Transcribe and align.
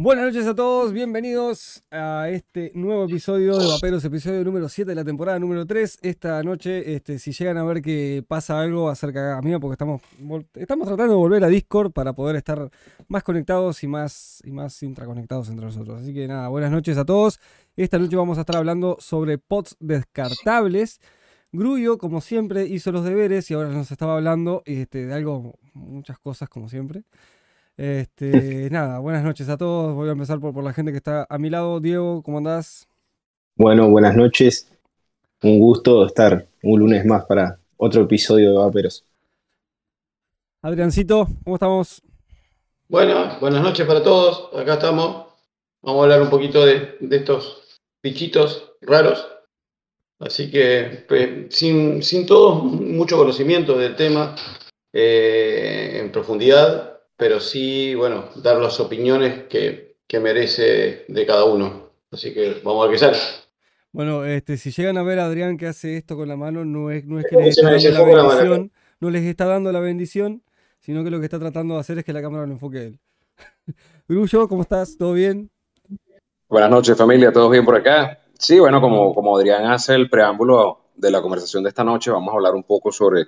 Buenas 0.00 0.26
noches 0.26 0.46
a 0.46 0.54
todos, 0.54 0.92
bienvenidos 0.92 1.82
a 1.90 2.28
este 2.28 2.70
nuevo 2.76 3.06
episodio 3.06 3.58
de 3.58 3.66
Vaperos, 3.66 4.04
episodio 4.04 4.44
número 4.44 4.68
7 4.68 4.88
de 4.88 4.94
la 4.94 5.04
temporada 5.04 5.40
número 5.40 5.66
3. 5.66 5.98
Esta 6.02 6.40
noche, 6.44 6.94
este, 6.94 7.18
si 7.18 7.32
llegan 7.32 7.56
a 7.56 7.64
ver 7.64 7.82
que 7.82 8.24
pasa 8.28 8.60
algo 8.60 8.90
acerca 8.90 9.42
mío, 9.42 9.58
porque 9.58 9.72
estamos, 9.72 10.00
estamos 10.54 10.86
tratando 10.86 11.14
de 11.14 11.18
volver 11.18 11.42
a 11.42 11.48
Discord 11.48 11.90
para 11.90 12.12
poder 12.12 12.36
estar 12.36 12.70
más 13.08 13.24
conectados 13.24 13.82
y 13.82 13.88
más, 13.88 14.40
y 14.44 14.52
más 14.52 14.80
intraconectados 14.84 15.48
entre 15.48 15.66
nosotros. 15.66 16.00
Así 16.00 16.14
que 16.14 16.28
nada, 16.28 16.46
buenas 16.46 16.70
noches 16.70 16.96
a 16.96 17.04
todos. 17.04 17.40
Esta 17.74 17.98
noche 17.98 18.14
vamos 18.14 18.38
a 18.38 18.42
estar 18.42 18.54
hablando 18.54 18.98
sobre 19.00 19.38
pots 19.38 19.76
descartables. 19.80 21.00
Grullo, 21.50 21.98
como 21.98 22.20
siempre, 22.20 22.66
hizo 22.66 22.92
los 22.92 23.04
deberes 23.04 23.50
y 23.50 23.54
ahora 23.54 23.70
nos 23.70 23.90
estaba 23.90 24.14
hablando 24.14 24.62
este, 24.64 25.06
de 25.06 25.12
algo, 25.12 25.58
muchas 25.74 26.20
cosas 26.20 26.48
como 26.48 26.68
siempre. 26.68 27.02
Este, 27.78 28.68
nada, 28.72 28.98
buenas 28.98 29.22
noches 29.22 29.48
a 29.48 29.56
todos. 29.56 29.94
Voy 29.94 30.08
a 30.08 30.12
empezar 30.12 30.40
por, 30.40 30.52
por 30.52 30.64
la 30.64 30.72
gente 30.72 30.90
que 30.90 30.98
está 30.98 31.26
a 31.30 31.38
mi 31.38 31.48
lado. 31.48 31.78
Diego, 31.78 32.22
¿cómo 32.24 32.38
andás? 32.38 32.88
Bueno, 33.54 33.88
buenas 33.88 34.16
noches. 34.16 34.68
Un 35.44 35.60
gusto 35.60 36.04
estar 36.04 36.48
un 36.64 36.80
lunes 36.80 37.04
más 37.06 37.24
para 37.26 37.60
otro 37.76 38.02
episodio 38.02 38.50
de 38.50 38.58
Vaperos. 38.58 39.04
Adriancito, 40.60 41.28
¿cómo 41.44 41.54
estamos? 41.54 42.02
Bueno, 42.88 43.38
buenas 43.40 43.62
noches 43.62 43.86
para 43.86 44.02
todos. 44.02 44.50
Acá 44.60 44.74
estamos. 44.74 45.28
Vamos 45.80 46.00
a 46.00 46.02
hablar 46.02 46.22
un 46.22 46.30
poquito 46.30 46.66
de, 46.66 46.96
estos 47.12 47.78
bichitos 48.02 48.72
raros. 48.80 49.24
Así 50.18 50.50
que 50.50 51.04
pues, 51.06 51.54
sin, 51.54 52.02
sin 52.02 52.26
todo 52.26 52.56
mucho 52.56 53.16
conocimiento 53.16 53.78
del 53.78 53.94
tema 53.94 54.34
eh, 54.92 56.00
en 56.00 56.10
profundidad, 56.10 56.97
pero 57.18 57.40
sí, 57.40 57.96
bueno, 57.96 58.26
dar 58.36 58.58
las 58.58 58.78
opiniones 58.78 59.48
que, 59.48 59.96
merece 60.20 61.04
de 61.08 61.26
cada 61.26 61.44
uno. 61.44 61.90
Así 62.12 62.32
que 62.32 62.60
vamos 62.64 62.84
a 62.84 62.88
ver 62.88 62.94
qué 62.94 63.04
sale. 63.04 63.18
Bueno, 63.92 64.24
este, 64.24 64.56
si 64.56 64.70
llegan 64.70 64.96
a 64.96 65.02
ver 65.02 65.18
a 65.18 65.26
Adrián 65.26 65.58
que 65.58 65.66
hace 65.66 65.96
esto 65.96 66.16
con 66.16 66.28
la 66.28 66.36
mano, 66.36 66.64
no 66.64 66.90
es, 66.92 67.04
no 67.04 67.18
es 67.18 67.26
que 67.28 67.36
les 67.36 67.58
está 67.58 67.70
dando 67.72 68.16
la 68.16 68.22
bendición, 68.22 68.72
no 69.00 69.10
les 69.10 69.24
está 69.24 69.44
dando 69.46 69.72
la 69.72 69.80
bendición, 69.80 70.42
sino 70.78 71.02
que 71.02 71.10
lo 71.10 71.18
que 71.18 71.24
está 71.24 71.40
tratando 71.40 71.74
de 71.74 71.80
hacer 71.80 71.98
es 71.98 72.04
que 72.04 72.12
la 72.12 72.22
cámara 72.22 72.46
lo 72.46 72.52
enfoque 72.52 72.86
él. 72.86 73.00
Grullo, 74.08 74.48
¿cómo 74.48 74.62
estás? 74.62 74.96
¿Todo 74.96 75.12
bien? 75.12 75.50
Buenas 76.48 76.70
noches, 76.70 76.96
familia, 76.96 77.32
¿todos 77.32 77.50
bien 77.50 77.64
por 77.64 77.74
acá? 77.74 78.20
Sí, 78.38 78.60
bueno, 78.60 78.80
como, 78.80 79.12
como 79.12 79.36
Adrián 79.36 79.66
hace 79.66 79.94
el 79.94 80.08
preámbulo 80.08 80.92
de 80.94 81.10
la 81.10 81.20
conversación 81.20 81.64
de 81.64 81.70
esta 81.70 81.82
noche, 81.82 82.12
vamos 82.12 82.32
a 82.32 82.36
hablar 82.36 82.54
un 82.54 82.62
poco 82.62 82.92
sobre 82.92 83.26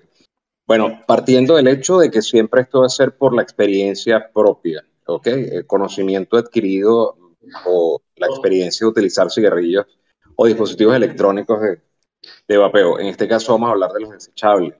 bueno, 0.71 1.03
partiendo 1.05 1.57
del 1.57 1.67
hecho 1.67 1.99
de 1.99 2.13
que 2.13 2.23
siempre 2.23 2.61
esto 2.61 2.79
va 2.79 2.87
a 2.87 2.91
ser 2.91 3.17
por 3.17 3.35
la 3.35 3.43
experiencia 3.43 4.31
propia, 4.33 4.87
¿ok? 5.05 5.27
El 5.27 5.67
conocimiento 5.67 6.37
adquirido 6.37 7.19
o 7.67 8.01
la 8.15 8.29
experiencia 8.29 8.85
de 8.85 8.91
utilizar 8.91 9.29
cigarrillos 9.33 9.87
o 10.37 10.47
dispositivos 10.47 10.95
electrónicos 10.95 11.59
de, 12.47 12.57
vapeo. 12.57 13.01
En 13.01 13.07
este 13.07 13.27
caso 13.27 13.51
vamos 13.51 13.67
a 13.67 13.73
hablar 13.73 13.91
de 13.91 14.01
los 14.01 14.11
desechables. 14.11 14.77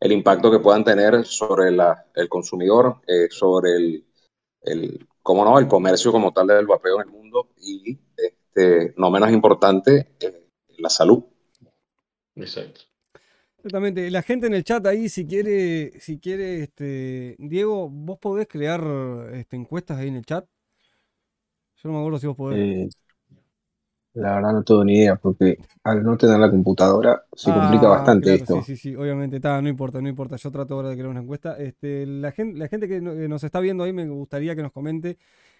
El 0.00 0.10
impacto 0.10 0.50
que 0.50 0.58
puedan 0.58 0.82
tener 0.82 1.24
sobre 1.24 1.68
el 1.68 2.28
consumidor, 2.28 2.96
eh, 3.06 3.28
sobre 3.30 3.76
el, 3.76 4.04
el, 4.62 5.06
¿cómo 5.22 5.44
no?, 5.44 5.56
el 5.60 5.68
comercio 5.68 6.10
como 6.10 6.32
tal 6.32 6.48
del 6.48 6.66
vapeo 6.66 7.00
en 7.00 7.06
el 7.06 7.14
mundo 7.14 7.50
y, 7.58 7.96
este, 8.16 8.92
no 8.96 9.08
menos 9.12 9.30
importante, 9.30 10.16
eh, 10.18 10.48
la 10.78 10.90
salud. 10.90 11.22
Exacto. 12.34 12.80
Exactamente. 13.64 14.10
La 14.10 14.20
gente 14.20 14.46
en 14.46 14.52
el 14.52 14.62
chat 14.62 14.86
ahí, 14.86 15.08
si 15.08 15.26
quiere, 15.26 15.98
si 15.98 16.18
quiere, 16.18 16.64
este, 16.64 17.34
Diego, 17.38 17.88
vos 17.88 18.18
podés 18.18 18.46
crear 18.46 18.84
este, 19.32 19.56
encuestas 19.56 19.96
ahí 19.96 20.08
en 20.08 20.16
el 20.16 20.26
chat. 20.26 20.44
Yo 21.76 21.88
no 21.88 21.94
me 21.94 21.98
acuerdo 22.00 22.18
si 22.18 22.26
vos 22.26 22.36
podés. 22.36 22.58
Eh, 22.58 22.88
la 24.12 24.34
verdad 24.34 24.52
no 24.52 24.62
tengo 24.64 24.84
ni 24.84 24.98
idea, 24.98 25.16
porque 25.16 25.58
al 25.82 26.04
no 26.04 26.14
tener 26.18 26.38
la 26.38 26.50
computadora 26.50 27.24
se 27.32 27.50
complica 27.50 27.86
ah, 27.86 27.96
bastante 27.96 28.34
esto. 28.34 28.56
Sí, 28.56 28.76
sí, 28.76 28.76
sí, 28.76 28.96
obviamente, 28.96 29.36
está, 29.36 29.62
no 29.62 29.68
importa, 29.70 30.02
no 30.02 30.10
importa. 30.10 30.36
Yo 30.36 30.50
trato 30.50 30.74
ahora 30.74 30.90
de 30.90 30.96
crear 30.96 31.08
una 31.08 31.20
encuesta. 31.20 31.56
Este, 31.56 32.04
la 32.04 32.32
gente, 32.32 32.58
la 32.58 32.68
gente 32.68 32.86
que 32.86 33.00
nos 33.00 33.42
está 33.44 33.60
viendo 33.60 33.82
ahí 33.82 33.94
me 33.94 34.06
gustaría 34.06 34.54
que 34.54 34.62
nos 34.62 34.72
comente 34.72 35.16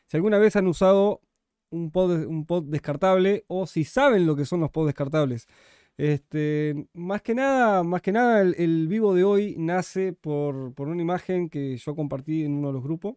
si 0.08 0.18
alguna 0.18 0.36
vez 0.36 0.56
han 0.56 0.66
usado 0.66 1.22
un 1.70 1.90
pod, 1.90 2.26
un 2.26 2.44
pod 2.44 2.64
descartable 2.64 3.44
o 3.48 3.66
si 3.66 3.84
saben 3.84 4.26
lo 4.26 4.36
que 4.36 4.44
son 4.44 4.60
los 4.60 4.70
pods 4.70 4.88
descartables. 4.88 5.48
Este, 5.96 6.88
más 6.92 7.22
que 7.22 7.34
nada, 7.34 7.84
más 7.84 8.02
que 8.02 8.10
nada 8.10 8.42
el, 8.42 8.88
vivo 8.88 9.14
de 9.14 9.22
hoy 9.22 9.54
nace 9.58 10.12
por, 10.12 10.74
una 10.76 11.00
imagen 11.00 11.48
que 11.48 11.76
yo 11.76 11.94
compartí 11.94 12.44
en 12.44 12.54
uno 12.54 12.68
de 12.68 12.74
los 12.74 12.82
grupos, 12.82 13.16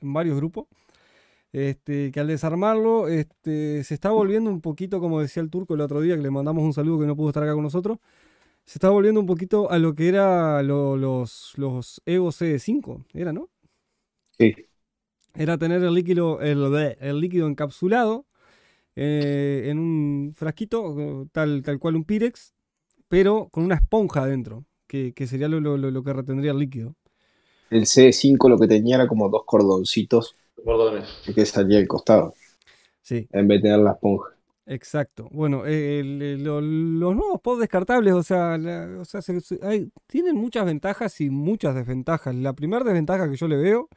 en 0.00 0.12
varios 0.12 0.36
grupos. 0.36 0.66
Este, 1.50 2.12
que 2.12 2.20
al 2.20 2.26
desarmarlo 2.26 3.08
este, 3.08 3.82
se 3.82 3.94
está 3.94 4.10
volviendo 4.10 4.50
un 4.50 4.60
poquito, 4.60 5.00
como 5.00 5.20
decía 5.20 5.42
el 5.42 5.48
turco 5.48 5.74
el 5.74 5.80
otro 5.80 6.02
día, 6.02 6.14
que 6.14 6.22
le 6.22 6.30
mandamos 6.30 6.62
un 6.62 6.74
saludo 6.74 7.00
que 7.00 7.06
no 7.06 7.16
pudo 7.16 7.30
estar 7.30 7.42
acá 7.42 7.54
con 7.54 7.62
nosotros, 7.62 7.98
se 8.66 8.76
está 8.76 8.90
volviendo 8.90 9.18
un 9.18 9.26
poquito 9.26 9.70
a 9.70 9.78
lo 9.78 9.94
que 9.94 10.08
era 10.08 10.62
los, 10.62 11.54
los 11.56 12.02
Ego 12.04 12.28
C5, 12.28 13.06
¿era, 13.14 13.32
no? 13.32 13.48
Sí. 14.38 14.54
Era 15.34 15.56
tener 15.56 15.82
el 15.82 15.94
líquido, 15.94 16.42
el, 16.42 16.74
el 17.00 17.20
líquido 17.20 17.48
encapsulado 17.48 18.26
eh, 19.00 19.68
en 19.70 19.78
un 19.78 20.07
frasquito, 20.34 21.28
tal, 21.32 21.62
tal 21.62 21.78
cual 21.78 21.96
un 21.96 22.04
Pirex, 22.04 22.54
pero 23.08 23.48
con 23.50 23.64
una 23.64 23.76
esponja 23.76 24.22
adentro, 24.22 24.64
que, 24.86 25.12
sería 25.26 25.48
lo, 25.48 26.04
que 26.04 26.12
retendría 26.12 26.52
el 26.52 26.58
líquido. 26.58 26.94
El 27.70 27.82
C5 27.82 28.48
lo 28.48 28.58
que 28.58 28.66
tenía 28.66 28.96
era 28.96 29.08
como 29.08 29.28
dos 29.28 29.42
cordoncitos 29.44 30.34
cordones 30.64 31.06
que 31.34 31.46
salía 31.46 31.78
al 31.78 31.86
costado. 31.86 32.34
Sí. 33.02 33.28
En 33.32 33.46
vez 33.46 33.58
de 33.58 33.68
tener 33.68 33.84
la 33.84 33.92
esponja. 33.92 34.30
Exacto. 34.66 35.28
Bueno, 35.30 35.62
los 35.64 37.16
nuevos 37.16 37.40
pods 37.40 37.60
descartables, 37.60 38.12
o 38.12 38.22
sea, 38.22 38.58
tienen 40.06 40.36
muchas 40.36 40.66
ventajas 40.66 41.20
y 41.20 41.30
muchas 41.30 41.74
desventajas. 41.74 42.34
La 42.34 42.52
primera 42.52 42.84
desventaja 42.84 43.30
que 43.30 43.36
yo 43.36 43.48
le 43.48 43.56
veo 43.56 43.88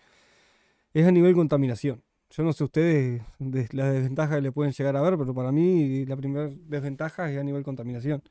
es 0.94 1.06
a 1.06 1.12
nivel 1.12 1.34
contaminación. 1.34 2.02
Yo 2.32 2.44
no 2.44 2.54
sé 2.54 2.64
ustedes 2.64 3.22
las 3.40 3.94
desventajas 3.94 4.38
que 4.38 4.42
le 4.42 4.52
pueden 4.52 4.72
llegar 4.72 4.96
a 4.96 5.02
ver, 5.02 5.18
pero 5.18 5.34
para 5.34 5.52
mí 5.52 6.06
la 6.06 6.16
primera 6.16 6.50
desventaja 6.68 7.30
es 7.30 7.38
a 7.38 7.44
nivel 7.44 7.64
contaminación. 7.64 8.22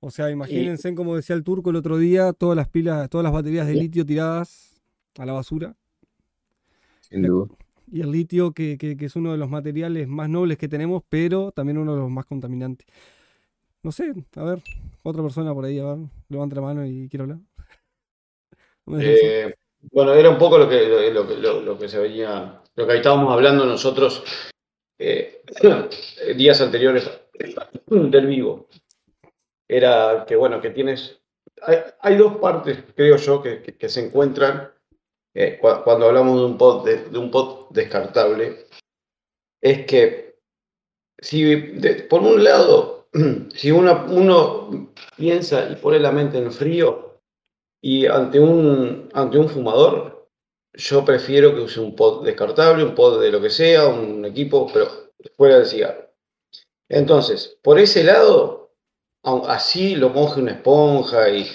O 0.00 0.10
sea, 0.10 0.30
imagínense, 0.30 0.94
como 0.94 1.14
decía 1.14 1.36
el 1.36 1.44
turco 1.44 1.70
el 1.70 1.76
otro 1.76 1.98
día, 1.98 2.32
todas 2.32 2.56
las 2.56 2.68
pilas, 2.68 3.08
todas 3.10 3.22
las 3.22 3.32
baterías 3.32 3.66
de 3.66 3.74
litio 3.74 4.04
tiradas 4.04 4.82
a 5.18 5.26
la 5.26 5.32
basura. 5.32 5.76
Sin 7.00 7.22
duda. 7.22 7.54
Y 7.92 8.00
el 8.00 8.10
litio, 8.10 8.52
que, 8.52 8.78
es 8.98 9.16
uno 9.16 9.32
de 9.32 9.38
los 9.38 9.50
materiales 9.50 10.08
más 10.08 10.30
nobles 10.30 10.56
que 10.56 10.66
tenemos, 10.66 11.02
pero 11.08 11.52
también 11.52 11.76
uno 11.76 11.94
de 11.94 12.00
los 12.00 12.10
más 12.10 12.24
contaminantes. 12.24 12.86
No 13.82 13.92
sé, 13.92 14.14
a 14.36 14.42
ver, 14.44 14.62
otra 15.02 15.22
persona 15.22 15.52
por 15.52 15.66
ahí, 15.66 15.78
a 15.78 15.84
ver, 15.84 15.98
levanta 16.30 16.56
la 16.56 16.62
mano 16.62 16.86
y 16.86 17.08
quiero 17.08 17.24
hablar. 17.24 17.38
Eh, 18.98 19.54
bueno, 19.92 20.12
era 20.12 20.28
un 20.28 20.38
poco 20.38 20.58
lo 20.58 20.68
que, 20.68 21.12
lo, 21.12 21.78
que 21.78 21.88
se 21.88 21.98
venía 22.00 22.61
lo 22.76 22.86
que 22.86 22.96
estábamos 22.96 23.32
hablando 23.32 23.64
nosotros 23.64 24.24
eh, 24.98 25.42
días 26.36 26.60
anteriores 26.60 27.10
del 27.88 28.26
vivo, 28.26 28.68
era 29.68 30.24
que, 30.26 30.36
bueno, 30.36 30.60
que 30.60 30.70
tienes, 30.70 31.20
hay, 32.00 32.16
dos 32.16 32.36
partes, 32.36 32.84
creo 32.94 33.16
yo, 33.16 33.42
que, 33.42 33.88
se 33.88 34.06
encuentran 34.06 34.70
eh, 35.34 35.58
cuando 35.58 36.06
hablamos 36.06 36.38
de 36.38 36.44
un 36.44 36.58
pod, 36.58 36.84
de, 36.84 37.18
un 37.18 37.30
pod 37.30 37.70
descartable, 37.70 38.66
es 39.60 39.86
que 39.86 40.36
si 41.18 41.56
por 42.08 42.22
un 42.22 42.44
lado, 42.44 43.08
si 43.54 43.70
uno, 43.70 44.06
uno 44.08 44.92
piensa 45.16 45.70
y 45.70 45.76
pone 45.76 45.98
la 45.98 46.12
mente 46.12 46.38
en 46.38 46.52
frío 46.52 47.20
y 47.80 48.06
ante 48.06 48.38
un, 48.38 49.08
ante 49.14 49.38
un 49.38 49.48
fumador, 49.48 50.11
yo 50.74 51.04
prefiero 51.04 51.54
que 51.54 51.60
use 51.60 51.80
un 51.80 51.94
pod 51.94 52.24
descartable, 52.24 52.84
un 52.84 52.94
pod 52.94 53.20
de 53.20 53.30
lo 53.30 53.40
que 53.40 53.50
sea, 53.50 53.86
un 53.86 54.24
equipo, 54.24 54.70
pero 54.72 54.88
fuera 55.36 55.56
del 55.56 55.66
cigarro. 55.66 56.10
Entonces, 56.88 57.58
por 57.62 57.78
ese 57.78 58.04
lado, 58.04 58.74
así 59.46 59.96
lo 59.96 60.10
moje 60.10 60.40
una 60.40 60.52
esponja 60.52 61.28
y, 61.28 61.46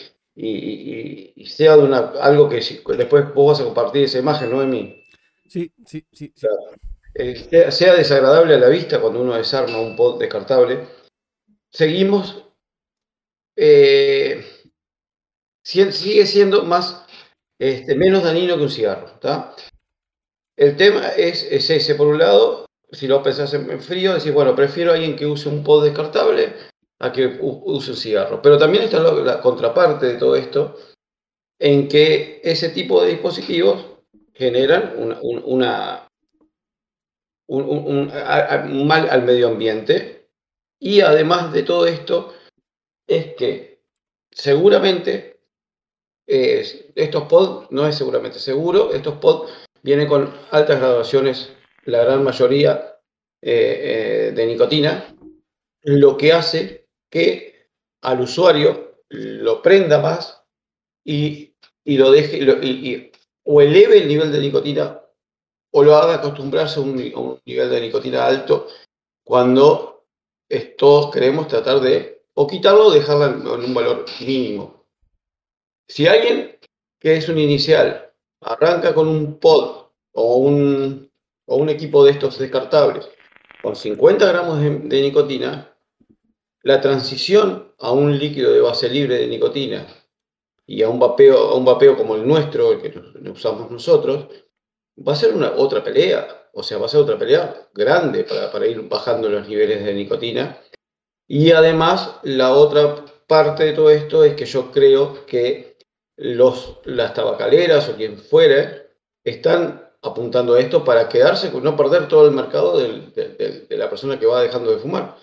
sea 1.46 1.78
de 1.78 1.84
una, 1.84 1.98
algo 2.22 2.50
que 2.50 2.62
después 2.98 3.34
vos 3.34 3.54
vas 3.54 3.62
a 3.62 3.66
compartir 3.66 4.04
esa 4.04 4.20
imagen, 4.20 4.52
¿no, 4.52 4.62
Emi? 4.62 5.04
Sí, 5.48 5.72
sí, 5.86 6.06
sí. 6.12 6.34
Eh, 7.16 7.72
sea, 7.72 7.96
desagradable 7.96 8.56
a 8.56 8.60
la 8.60 8.70
vista 8.70 9.02
cuando 9.02 9.22
uno 9.22 9.36
desarma 9.36 9.80
un 9.80 9.96
pod 9.96 10.20
descartable, 10.20 10.88
seguimos, 11.72 12.46
eh, 13.56 14.46
sigue 15.64 16.26
siendo 16.28 16.64
más 16.64 17.07
este, 17.60 17.96
menos 17.96 18.24
dañino 18.24 18.58
que 18.58 18.64
un 18.64 18.70
cigarro. 18.70 19.08
El 20.56 20.76
tema 20.76 21.10
es, 21.10 21.44
ese, 21.52 21.96
por 21.96 22.08
un 22.08 22.18
lado, 22.20 22.66
si 22.92 23.08
lo 23.08 23.22
pensás 23.22 23.54
en 23.54 23.82
frío, 23.82 24.14
decís, 24.14 24.34
bueno, 24.34 24.56
prefiero 24.56 24.92
a 24.92 24.96
alguien 24.96 25.16
que 25.16 25.26
use 25.26 25.50
un 25.50 25.64
pod 25.64 25.84
descartable 25.84 26.54
a 27.00 27.12
que 27.12 27.38
use 27.42 27.92
un 27.92 27.98
cigarro. 27.98 28.42
Pero 28.42 28.58
también 28.58 28.84
está 28.84 29.00
la, 29.00 29.40
contraparte 29.40 30.06
de 30.08 30.16
todo 30.16 30.36
esto, 30.36 30.78
en 31.60 31.88
que 31.88 32.42
ese 32.44 32.70
tipo 32.70 33.02
de 33.02 33.12
dispositivos 33.12 33.86
generan 34.34 34.94
un, 34.98 35.68
mal 38.88 39.10
al 39.10 39.24
medio 39.24 39.48
ambiente. 39.48 40.30
Y 40.80 41.02
además 41.02 41.54
de 41.54 41.64
todo 41.64 41.88
esto, 41.88 42.34
es 43.08 43.36
que 43.36 43.82
seguramente 44.32 45.37
estos 46.28 47.24
pods, 47.24 47.72
no 47.72 47.88
es 47.88 47.96
seguramente 47.96 48.40
seguro, 48.40 48.94
estos 48.94 49.16
pods 49.16 49.52
vienen 49.82 50.08
con 50.08 50.34
altas 50.52 50.80
graduaciones, 50.80 51.54
la 51.86 52.04
gran 52.04 52.24
mayoría 52.24 52.98
eh, 53.42 54.30
eh, 54.30 54.32
de 54.36 54.46
nicotina, 54.46 55.16
lo 55.84 56.18
que 56.18 56.34
hace 56.34 56.88
que 57.10 57.70
al 58.02 58.20
usuario 58.20 58.98
lo 59.10 59.62
prenda 59.62 60.00
más 60.02 60.44
y, 61.06 61.54
lo 61.86 62.12
deje, 62.12 62.40
y, 62.40 63.12
o 63.46 63.62
eleve 63.62 64.00
el 64.00 64.08
nivel 64.10 64.32
de 64.32 64.40
nicotina 64.40 65.02
o 65.72 65.84
lo 65.84 65.96
haga 65.96 66.16
acostumbrarse 66.16 66.80
a 66.80 66.84
un, 66.84 66.96
nivel 67.46 67.70
de 67.70 67.82
nicotina 67.82 68.26
alto 68.26 68.68
cuando 69.24 70.06
todos 70.78 71.12
queremos 71.14 71.48
tratar 71.48 71.80
de 71.80 72.24
o 72.34 72.48
quitarlo 72.48 72.88
o 72.88 72.92
dejarla 72.92 73.28
en, 73.28 73.48
un 73.48 73.74
valor 73.74 74.06
mínimo. 74.20 74.86
Si 75.88 76.06
alguien 76.06 76.58
que 77.00 77.16
es 77.16 77.30
un 77.30 77.38
inicial 77.38 78.12
arranca 78.42 78.94
con 78.94 79.08
un 79.08 79.40
pod 79.40 79.88
o 80.14 80.38
un, 80.38 81.12
o 81.46 81.56
un 81.56 81.70
equipo 81.70 82.04
de 82.04 82.12
estos 82.12 82.38
descartables 82.38 83.10
con 83.62 83.76
50 83.76 84.26
gramos 84.26 84.62
de, 84.62 85.02
nicotina, 85.02 85.76
la 86.64 86.82
transición 86.82 87.74
a 87.80 87.92
un 87.92 88.18
líquido 88.18 88.52
de 88.52 88.62
base 88.62 88.90
libre 88.90 89.16
de 89.16 89.28
nicotina 89.28 89.88
y 90.66 90.84
a 90.84 90.90
un 90.90 91.00
vapeo, 91.00 91.50
a 91.50 91.56
un 91.56 91.66
vapeo 91.66 91.98
como 91.98 92.16
el 92.16 92.28
nuestro, 92.28 92.74
el 92.74 92.82
que 92.82 93.30
usamos 93.30 93.72
nosotros, 93.72 94.28
va 95.08 95.14
a 95.14 95.16
ser 95.16 95.34
una 95.34 95.54
otra 95.56 95.84
pelea, 95.84 96.50
o 96.54 96.64
sea, 96.64 96.78
va 96.78 96.88
a 96.88 96.90
ser 96.90 97.00
otra 97.00 97.18
pelea 97.18 97.70
grande 97.74 98.24
para, 98.24 98.52
para 98.52 98.68
ir 98.68 98.82
bajando 98.88 99.30
los 99.30 99.48
niveles 99.48 99.84
de 99.84 99.94
nicotina. 99.94 100.58
Y 101.28 101.52
además, 101.52 102.20
la 102.24 102.54
otra 102.54 103.06
parte 103.28 103.66
de 103.66 103.74
todo 103.74 103.90
esto 103.90 104.24
es 104.24 104.36
que 104.36 104.46
yo 104.46 104.72
creo 104.72 105.26
que 105.26 105.77
los, 106.18 106.80
las 106.86 107.14
tabacaleras 107.14 107.88
o 107.90 107.96
quien 107.96 108.18
fuere 108.18 108.88
están 109.24 109.90
apuntando 110.02 110.56
a 110.56 110.60
esto 110.60 110.84
para 110.84 111.08
quedarse, 111.10 111.52
no 111.52 111.76
perder 111.76 112.08
todo 112.08 112.28
el 112.28 112.34
mercado 112.34 112.78
de 112.78 113.68
la 113.70 113.90
persona 113.90 114.20
que 114.20 114.26
va 114.26 114.42
dejando 114.42 114.72
de 114.72 114.80
fumar. 114.80 115.18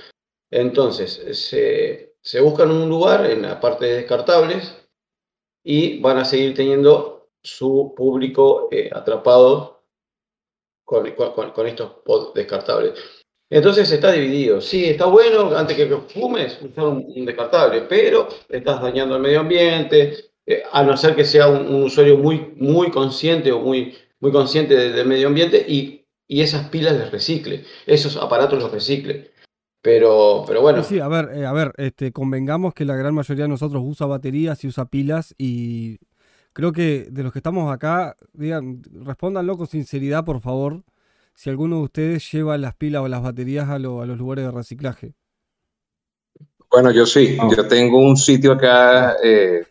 Entonces, 0.50 1.38
se, 1.38 2.14
se 2.20 2.41
buscan 2.41 2.70
un 2.70 2.88
lugar 2.88 3.26
en 3.26 3.43
la 3.43 3.61
parte 3.61 3.87
de 3.87 3.94
descartables 3.96 4.75
y 5.64 6.00
van 6.00 6.19
a 6.19 6.25
seguir 6.25 6.55
teniendo 6.55 7.29
su 7.43 7.93
público 7.96 8.69
eh, 8.70 8.91
atrapado 8.93 9.85
con, 10.85 11.11
con, 11.12 11.67
estos 11.67 12.02
descartables. 12.35 12.99
Entonces 13.50 13.91
está 13.91 14.12
dividido. 14.12 14.61
Sí, 14.61 14.87
está 14.87 15.06
bueno 15.06 15.56
antes 15.56 15.76
que 15.76 15.87
fumes 15.87 16.61
usar 16.62 16.85
un, 16.85 17.25
descartable, 17.25 17.82
pero 17.82 18.29
estás 18.49 18.81
dañando 18.81 19.17
el 19.17 19.23
medio 19.23 19.41
ambiente, 19.41 20.32
eh, 20.46 20.62
a 20.73 20.82
no 20.82 20.96
ser 20.96 21.14
que 21.14 21.25
sea 21.25 21.49
un, 21.49 21.85
usuario 21.85 22.19
muy, 22.19 22.55
muy 22.56 22.91
consciente 22.91 23.52
o 23.52 23.61
muy, 23.61 23.94
muy 24.20 24.31
consciente 24.31 24.75
del 24.75 25.06
medio 25.06 25.29
ambiente 25.29 25.64
y, 25.67 26.06
y, 26.26 26.43
esas 26.43 26.69
pilas 26.69 26.96
les 26.96 27.11
recicle, 27.11 27.64
esos 27.87 28.17
aparatos 28.17 28.58
los 28.62 28.70
recicle. 28.70 29.32
Pero, 29.81 30.44
pero 30.46 30.62
bueno. 30.62 30.82
Sí, 30.82 30.99
a 30.99 31.08
ver, 31.08 31.31
eh, 31.35 31.44
a 31.44 31.52
ver, 31.52 31.73
este, 31.76 32.11
convengamos 32.11 32.73
que 32.73 32.87
la 32.87 32.96
gran 32.96 33.14
mayoría 33.14 33.44
de 33.44 33.50
nosotros 33.50 33.82
usa 33.85 34.06
baterías 34.06 34.64
y 34.64 34.69
usa 34.69 34.87
pilas 34.87 35.35
y 35.37 35.99
creo 36.55 36.73
que 36.73 37.06
de 37.11 37.23
los 37.23 37.32
que 37.32 37.41
estamos 37.41 37.70
acá, 37.70 38.17
digan, 38.32 38.82
respóndanlo 39.05 39.58
con 39.58 39.67
sinceridad, 39.67 40.25
por 40.25 40.41
favor, 40.41 40.85
si 41.35 41.50
alguno 41.50 41.76
de 41.76 41.82
ustedes 41.82 42.32
lleva 42.32 42.56
las 42.56 42.75
pilas 42.75 43.02
o 43.02 43.08
las 43.08 43.23
baterías 43.23 43.69
a, 43.69 43.79
los 43.79 44.17
lugares 44.17 44.46
de 44.46 44.50
reciclaje. 44.50 45.14
Bueno, 46.70 46.91
yo 46.91 47.05
sí, 47.06 47.37
yo 47.55 47.69
tengo 47.69 47.99
un 47.99 48.17
sitio 48.17 48.52
acá 48.52 49.17
eh, 49.23 49.64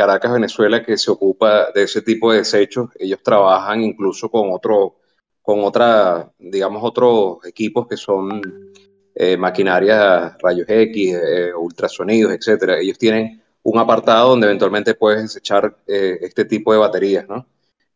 Caracas, 0.00 0.32
Venezuela, 0.32 0.82
que 0.82 0.96
se 0.96 1.10
ocupa 1.10 1.70
de 1.74 1.82
ese 1.82 2.00
tipo 2.00 2.32
de 2.32 2.38
desechos. 2.38 2.88
Ellos 2.98 3.20
trabajan 3.22 3.82
incluso 3.82 4.30
con 4.30 4.50
otro, 4.50 4.96
con 5.42 5.62
otra, 5.62 6.32
digamos, 6.38 6.82
otros 6.82 7.44
equipos 7.44 7.86
que 7.86 7.98
son 7.98 8.40
eh, 9.14 9.36
maquinarias 9.36 10.38
rayos 10.38 10.66
X, 10.66 11.14
eh, 11.14 11.52
ultrasonidos, 11.54 12.32
etcétera. 12.32 12.80
Ellos 12.80 12.96
tienen 12.96 13.42
un 13.62 13.78
apartado 13.78 14.30
donde 14.30 14.46
eventualmente 14.46 14.94
puedes 14.94 15.20
desechar 15.20 15.76
eh, 15.86 16.16
este 16.22 16.46
tipo 16.46 16.72
de 16.72 16.78
baterías, 16.78 17.28
¿no? 17.28 17.46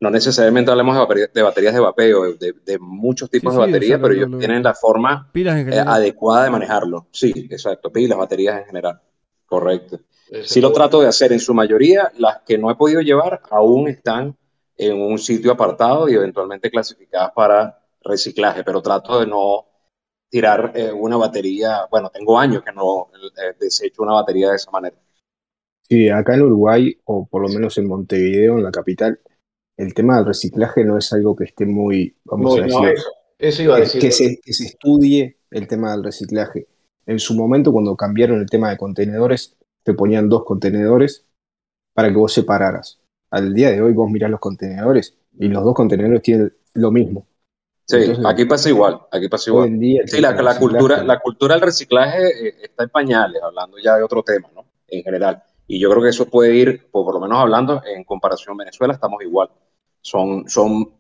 No 0.01 0.11
necesariamente 0.11 0.71
hablemos 0.71 0.95
de, 1.33 1.43
baterías 1.43 1.73
de 1.73 1.81
vapeo, 1.81 2.35
de, 2.35 2.79
muchos 2.79 3.31
tipos 3.31 3.55
de 3.55 3.61
baterías, 3.61 3.99
pero 3.99 4.13
ellos 4.13 4.39
tienen 4.39 4.63
la 4.63 4.75
forma 4.75 5.31
eh, 5.33 5.83
adecuada 5.87 6.45
de 6.45 6.51
manejarlo. 6.51 7.07
Sí, 7.13 7.33
exacto, 7.51 7.91
pilas, 7.91 8.19
baterías 8.19 8.59
en 8.59 8.67
general. 8.67 9.01
Correcto. 9.47 10.01
Sí 10.45 10.61
lo 10.61 10.73
trato 10.73 11.01
de 11.01 11.09
hacer 11.09 11.33
en 11.33 11.41
su 11.41 11.55
mayoría, 11.55 12.11
las 12.19 12.43
que 12.43 12.59
no 12.59 12.71
he 12.71 12.77
podido 12.77 13.01
llevar 13.01 13.43
aún 13.51 13.89
están 13.89 14.37
en 14.77 15.01
un 15.01 15.19
sitio 15.19 15.53
apartado 15.53 16.09
y 16.09 16.15
eventualmente 16.15 16.71
clasificadas 16.71 17.33
para 17.33 17.79
reciclaje, 18.03 18.65
pero 18.65 18.83
trato 18.83 19.21
de 19.21 19.27
no 19.27 19.67
tirar 20.29 20.73
eh, 20.75 20.91
una 20.93 21.17
batería, 21.17 21.87
bueno, 21.91 22.11
tengo 22.11 22.39
años 22.39 22.63
que 22.65 22.73
no 22.73 23.09
desecho 23.61 24.03
una 24.03 24.15
batería 24.15 24.51
de 24.51 24.57
esa 24.57 24.71
manera. 24.71 24.97
Sí, 25.89 26.09
acá 26.09 26.35
en 26.35 26.43
Uruguay, 26.43 26.99
o 27.05 27.27
por 27.27 27.43
lo 27.43 27.49
menos 27.49 27.77
en 27.79 27.87
Montevideo, 27.87 28.57
en 28.57 28.65
la 28.65 28.73
capital, 28.73 29.21
el 29.77 29.95
tema 29.95 30.17
del 30.17 30.27
reciclaje 30.27 30.85
no 30.85 30.99
es 30.99 31.13
algo 31.13 31.37
que 31.37 31.45
esté 31.45 31.67
muy, 31.67 32.17
vamos 32.25 32.59
a 32.59 32.63
decir, 32.63 32.95
eso, 33.39 33.63
iba 33.63 33.77
a 33.77 33.81
decir. 33.81 34.01
Que 34.01 34.11
se, 34.11 34.41
que 34.43 34.53
se 34.53 34.65
estudie 34.65 35.39
el 35.51 35.69
tema 35.69 35.93
del 35.93 36.05
reciclaje. 36.05 36.67
En 37.07 37.19
su 37.19 37.35
momento, 37.35 37.73
cuando 37.73 37.97
cambiaron 37.97 38.41
el 38.41 38.49
tema 38.49 38.71
de 38.71 38.79
contenedores, 38.79 39.57
te 39.85 39.95
ponían 39.95 40.29
dos 40.29 40.45
contenedores 40.45 41.25
para 41.93 42.09
que 42.09 42.17
vos 42.17 42.33
separaras. 42.33 43.01
Al 43.31 43.55
día 43.55 43.71
de 43.71 43.81
hoy 43.81 43.93
vos 43.93 44.11
mirás 44.11 44.31
los 44.31 44.41
contenedores 44.41 45.17
y 45.39 45.49
los 45.49 45.63
dos 45.65 45.75
contenedores 45.75 46.23
tienen 46.23 46.53
lo 46.75 46.91
mismo. 46.91 47.27
Sí, 47.87 47.99
aquí 48.25 48.47
pasa 48.47 48.71
igual, 48.71 48.99
aquí 49.13 49.29
pasa 49.29 49.51
igual. 49.51 49.79
sí, 50.07 50.21
la, 50.21 50.33
la, 50.33 50.59
cultura, 50.59 51.05
la 51.05 51.21
cultura 51.21 51.55
del 51.55 51.63
reciclaje 51.63 52.49
eh, 52.49 52.55
está 52.63 52.85
en 52.85 52.89
pañales, 52.89 53.43
hablando 53.43 53.77
ya 53.79 53.97
de 53.97 54.03
otro 54.03 54.23
tema, 54.23 54.49
¿no? 54.55 54.65
En 54.89 55.03
general. 55.03 55.43
Y 55.67 55.79
yo 55.79 55.91
creo 55.91 56.03
que 56.03 56.09
eso 56.09 56.27
puede 56.27 56.55
ir, 56.55 56.91
por, 56.91 57.13
lo 57.13 57.21
menos 57.21 57.39
hablando, 57.39 57.83
en 57.85 58.05
comparación 58.05 58.55
a 58.55 58.65
Venezuela, 58.65 58.95
estamos 58.95 59.23
igual. 59.23 59.51
Son, 60.01 60.49
son 60.49 60.95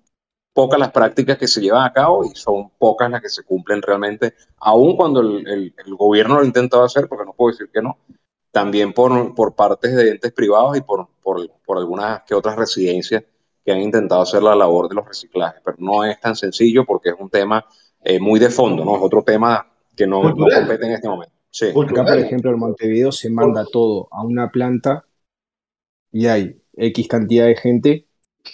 pocas 0.52 0.78
las 0.78 0.90
prácticas 0.90 1.38
que 1.38 1.48
se 1.48 1.60
llevan 1.60 1.84
a 1.84 1.92
cabo 1.92 2.24
y 2.24 2.34
son 2.34 2.70
pocas 2.78 3.10
las 3.10 3.22
que 3.22 3.28
se 3.30 3.44
cumplen 3.44 3.80
realmente, 3.80 4.34
aun 4.58 4.96
cuando 4.96 5.20
el, 5.20 5.74
el, 5.76 5.94
gobierno 5.94 6.34
lo 6.36 6.42
ha 6.42 6.46
intentado 6.46 6.84
hacer, 6.84 7.08
porque 7.08 7.24
no 7.24 7.32
puedo 7.32 7.52
decir 7.52 7.70
que 7.72 7.82
no, 7.82 7.98
también 8.54 8.92
por, 8.92 9.34
por 9.34 9.56
partes 9.56 9.96
de 9.96 10.10
entes 10.10 10.32
privados 10.32 10.76
y 10.76 10.80
por, 10.80 11.08
por, 11.20 11.50
por, 11.66 11.76
algunas 11.76 12.22
que 12.22 12.36
otras 12.36 12.54
residencias 12.54 13.24
que 13.64 13.72
han 13.72 13.80
intentado 13.80 14.22
hacer 14.22 14.44
la 14.44 14.54
labor 14.54 14.88
de 14.88 14.94
los 14.94 15.04
reciclajes, 15.04 15.60
pero 15.64 15.76
no 15.80 16.04
es 16.04 16.20
tan 16.20 16.36
sencillo 16.36 16.84
porque 16.84 17.08
es 17.08 17.16
un 17.18 17.28
tema 17.28 17.66
eh, 18.04 18.20
muy 18.20 18.38
de 18.38 18.50
fondo, 18.50 18.84
¿no? 18.84 18.94
Es 18.94 19.02
otro 19.02 19.24
tema 19.24 19.66
que 19.96 20.06
no, 20.06 20.22
no 20.22 20.46
compete 20.46 20.86
en 20.86 20.92
este 20.92 21.08
momento. 21.08 21.34
Acá, 21.82 22.04
por 22.04 22.18
ejemplo, 22.18 22.52
en 22.52 22.58
Montevideo 22.60 23.10
se 23.10 23.28
manda 23.28 23.64
todo 23.64 24.06
a 24.12 24.22
una 24.22 24.48
planta 24.52 25.04
y 26.12 26.28
hay 26.28 26.62
X 26.76 27.08
cantidad 27.08 27.46
de 27.46 27.56
gente 27.56 28.06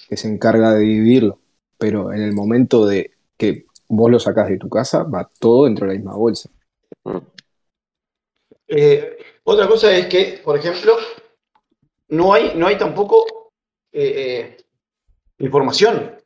que 0.08 0.16
se 0.16 0.28
encarga 0.28 0.72
de 0.72 0.80
dividirlo. 0.80 1.40
Pero 1.76 2.10
en 2.10 2.22
el 2.22 2.32
momento 2.32 2.86
de 2.86 3.10
que 3.36 3.66
vos 3.86 4.10
lo 4.10 4.18
sacás 4.18 4.48
de 4.48 4.56
tu 4.56 4.70
casa, 4.70 5.02
va 5.02 5.30
todo 5.38 5.66
dentro 5.66 5.86
de 5.86 5.92
la 5.92 5.98
misma 5.98 6.16
bolsa. 6.16 6.48
Eh, 8.66 9.18
otra 9.44 9.66
cosa 9.68 9.94
es 9.96 10.06
que, 10.06 10.40
por 10.44 10.58
ejemplo, 10.58 10.96
no 12.08 12.32
hay, 12.32 12.52
no 12.56 12.66
hay 12.66 12.76
tampoco 12.76 13.24
eh, 13.92 14.56
eh, 14.56 14.64
información. 15.38 16.16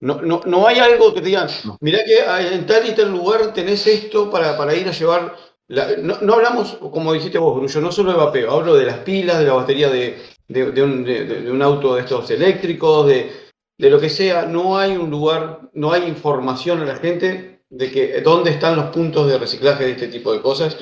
No, 0.00 0.20
no, 0.20 0.42
no, 0.44 0.66
hay 0.66 0.78
algo 0.80 1.14
que 1.14 1.20
te 1.20 1.28
digan, 1.28 1.48
mirá 1.80 2.00
que 2.04 2.18
en 2.54 2.66
tal 2.66 2.86
y 2.86 2.94
tal 2.94 3.10
lugar 3.10 3.54
tenés 3.54 3.86
esto 3.86 4.30
para, 4.30 4.56
para 4.56 4.74
ir 4.74 4.86
a 4.86 4.92
llevar 4.92 5.34
no, 5.66 6.34
hablamos, 6.34 6.74
como 6.74 7.12
dijiste 7.12 7.38
vos, 7.38 7.56
Brullo, 7.56 7.80
no 7.80 7.90
solo 7.90 8.12
de 8.12 8.18
vapeo, 8.18 8.50
hablo 8.50 8.74
de 8.74 8.84
las 8.84 8.98
pilas, 8.98 9.38
de 9.38 9.46
la 9.46 9.54
batería 9.54 9.88
de, 9.88 10.20
un, 10.82 11.62
auto 11.62 11.94
de 11.94 12.02
estos 12.02 12.30
eléctricos, 12.30 13.06
de, 13.06 13.30
lo 13.78 13.98
que 13.98 14.10
sea. 14.10 14.44
No 14.44 14.76
hay 14.76 14.96
un 14.96 15.10
lugar, 15.10 15.70
no 15.72 15.92
hay 15.92 16.04
información 16.04 16.82
a 16.82 16.84
la 16.84 16.96
gente 16.96 17.62
de 17.70 17.90
que 17.90 18.20
dónde 18.20 18.50
están 18.50 18.76
los 18.76 18.86
puntos 18.86 19.26
de 19.26 19.38
reciclaje 19.38 19.84
de 19.84 19.92
este 19.92 20.08
tipo 20.08 20.32
de 20.32 20.42
cosas. 20.42 20.76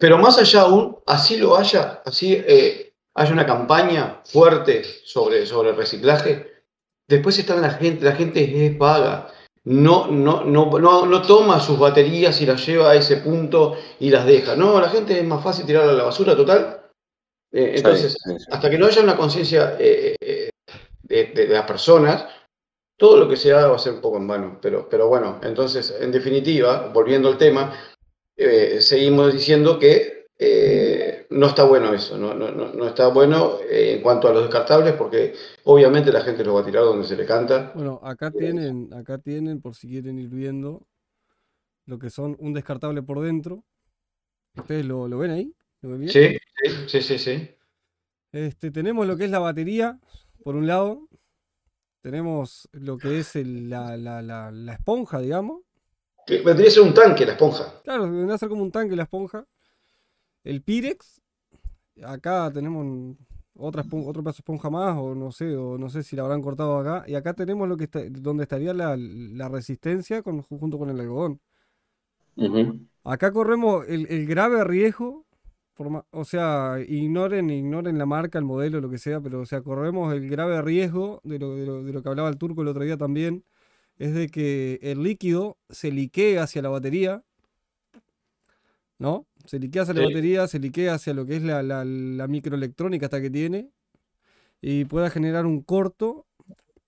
Pero 0.00 0.18
más 0.18 0.38
allá 0.38 0.62
aún, 0.62 0.98
así 1.06 1.36
lo 1.36 1.56
haya, 1.56 2.02
así 2.04 2.32
eh, 2.34 2.94
haya 3.14 3.32
una 3.32 3.46
campaña 3.46 4.22
fuerte 4.24 4.82
sobre, 5.04 5.46
sobre 5.46 5.70
el 5.70 5.76
reciclaje, 5.76 6.64
después 7.06 7.38
está 7.38 7.54
la 7.54 7.70
gente, 7.70 8.04
la 8.04 8.16
gente 8.16 8.66
es 8.66 8.76
vaga 8.76 9.30
no, 9.64 10.06
no, 10.06 10.44
no, 10.44 11.06
no, 11.06 11.22
toma 11.22 11.60
sus 11.60 11.78
baterías 11.78 12.40
y 12.40 12.46
las 12.46 12.64
lleva 12.66 12.90
a 12.90 12.94
ese 12.94 13.18
punto 13.18 13.76
y 13.98 14.10
las 14.10 14.24
deja. 14.24 14.56
No, 14.56 14.80
la 14.80 14.88
gente 14.88 15.18
es 15.18 15.24
más 15.24 15.44
fácil 15.44 15.66
tirarla 15.66 15.92
a 15.92 15.96
la 15.96 16.04
basura 16.04 16.34
total. 16.34 16.80
Eh, 17.52 17.74
entonces, 17.76 18.16
hasta 18.50 18.70
que 18.70 18.78
no 18.78 18.86
haya 18.86 19.02
una 19.02 19.16
conciencia 19.16 19.76
eh, 19.78 20.16
eh, 20.20 20.50
de, 21.02 21.48
las 21.48 21.66
personas, 21.66 22.26
todo 22.96 23.18
lo 23.18 23.28
que 23.28 23.36
se 23.36 23.52
haga 23.52 23.68
va 23.68 23.76
a 23.76 23.80
ser 23.80 23.94
un 23.94 24.00
poco 24.00 24.16
en 24.16 24.28
vano. 24.28 24.58
Pero, 24.62 24.88
pero 24.88 25.08
bueno, 25.08 25.40
entonces, 25.42 25.94
en 26.00 26.10
definitiva, 26.10 26.90
volviendo 26.92 27.28
al 27.28 27.36
tema, 27.36 27.72
eh, 28.40 28.80
seguimos 28.80 29.32
diciendo 29.32 29.78
que 29.78 30.26
eh, 30.38 31.26
no 31.30 31.46
está 31.48 31.64
bueno 31.64 31.92
eso, 31.92 32.16
no, 32.16 32.34
no, 32.34 32.50
no 32.50 32.86
está 32.88 33.08
bueno 33.08 33.58
eh, 33.68 33.94
en 33.96 34.02
cuanto 34.02 34.28
a 34.28 34.32
los 34.32 34.44
descartables, 34.44 34.94
porque 34.94 35.34
obviamente 35.64 36.10
la 36.12 36.22
gente 36.22 36.44
lo 36.44 36.54
va 36.54 36.62
a 36.62 36.64
tirar 36.64 36.84
donde 36.84 37.06
se 37.06 37.16
le 37.16 37.26
canta. 37.26 37.72
Bueno, 37.74 38.00
acá 38.02 38.30
tienen, 38.30 38.92
acá 38.94 39.18
tienen, 39.18 39.60
por 39.60 39.74
si 39.74 39.88
quieren 39.88 40.18
ir 40.18 40.28
viendo, 40.30 40.86
lo 41.86 41.98
que 41.98 42.08
son 42.10 42.36
un 42.40 42.54
descartable 42.54 43.02
por 43.02 43.20
dentro. 43.20 43.64
¿Ustedes 44.56 44.84
lo, 44.86 45.08
lo 45.08 45.18
ven 45.18 45.30
ahí? 45.30 45.54
¿Lo 45.82 45.90
ven 45.90 46.00
bien? 46.00 46.12
Sí, 46.12 46.38
sí, 46.88 47.02
sí, 47.02 47.18
sí. 47.18 47.56
Este, 48.32 48.70
tenemos 48.70 49.06
lo 49.06 49.16
que 49.16 49.24
es 49.24 49.30
la 49.30 49.38
batería, 49.38 49.98
por 50.42 50.56
un 50.56 50.66
lado. 50.66 51.08
Tenemos 52.02 52.68
lo 52.72 52.98
que 52.98 53.18
es 53.20 53.36
el- 53.36 53.70
la, 53.70 53.96
la- 53.96 54.22
la- 54.22 54.50
la 54.52 54.72
esponja, 54.74 55.20
digamos. 55.20 55.62
Que 56.30 56.42
Vendría 56.42 56.68
a 56.68 56.70
ser 56.70 56.82
un 56.82 56.94
tanque 56.94 57.26
la 57.26 57.32
esponja. 57.32 57.80
Claro, 57.84 58.04
vendría 58.04 58.34
a 58.34 58.38
ser 58.38 58.48
como 58.48 58.62
un 58.62 58.70
tanque 58.72 58.96
la 58.96 59.02
esponja. 59.02 59.44
El 60.44 60.62
Pirex. 60.62 61.20
Acá 62.02 62.50
tenemos 62.52 63.16
otra 63.54 63.82
otro 63.82 64.22
pedazo 64.22 64.36
de 64.38 64.40
esponja 64.40 64.70
más, 64.70 64.96
o 64.96 65.14
no 65.14 65.32
sé, 65.32 65.54
o 65.56 65.76
no 65.76 65.90
sé 65.90 66.02
si 66.02 66.16
la 66.16 66.22
habrán 66.22 66.40
cortado 66.40 66.78
acá. 66.78 67.04
Y 67.06 67.14
acá 67.14 67.34
tenemos 67.34 67.68
lo 67.68 67.76
que 67.76 67.84
está, 67.84 68.00
donde 68.08 68.44
estaría 68.44 68.72
la, 68.72 68.96
la 68.96 69.48
resistencia 69.48 70.22
con- 70.22 70.40
junto 70.42 70.78
con 70.78 70.88
el 70.88 70.98
algodón. 71.00 71.40
Acá 73.04 73.32
corremos 73.32 73.86
el, 73.88 74.06
el 74.08 74.26
grave 74.26 74.64
riesgo, 74.64 75.26
o 76.10 76.24
sea, 76.24 76.76
ignoren, 76.86 77.50
ignoren 77.50 77.98
la 77.98 78.06
marca, 78.06 78.38
el 78.38 78.44
modelo, 78.44 78.80
lo 78.80 78.88
que 78.88 78.98
sea, 78.98 79.20
pero 79.20 79.40
o 79.40 79.46
sea, 79.46 79.62
corremos 79.62 80.12
el 80.14 80.28
grave 80.30 80.62
riesgo 80.62 81.20
de 81.24 81.38
lo, 81.38 81.56
de 81.56 81.66
lo- 81.66 81.82
de 81.82 81.92
lo 81.92 82.02
que 82.02 82.08
hablaba 82.08 82.28
el 82.28 82.38
turco 82.38 82.62
el 82.62 82.68
otro 82.68 82.84
día 82.84 82.96
también, 82.96 83.44
es 84.00 84.14
de 84.14 84.28
que 84.30 84.80
el 84.82 85.04
líquido 85.04 85.58
se 85.70 85.92
liquee 85.92 86.38
hacia 86.38 86.62
la 86.62 86.70
batería, 86.70 87.24
¿no? 88.98 89.26
Se 89.46 89.58
liquea 89.58 89.82
hacia 89.82 89.94
la 89.94 90.02
batería, 90.02 90.46
se 90.46 90.58
liquea 90.58 90.94
hacia 90.94 91.14
lo 91.14 91.24
que 91.26 91.36
es 91.36 91.42
la, 91.42 91.62
la- 91.62 91.84
la 91.84 92.28
microelectrónica 92.28 93.06
hasta 93.06 93.20
que 93.20 93.30
tiene, 93.30 93.70
y 94.62 94.84
pueda 94.86 95.10
generar 95.10 95.46
un 95.46 95.62
corto, 95.62 96.26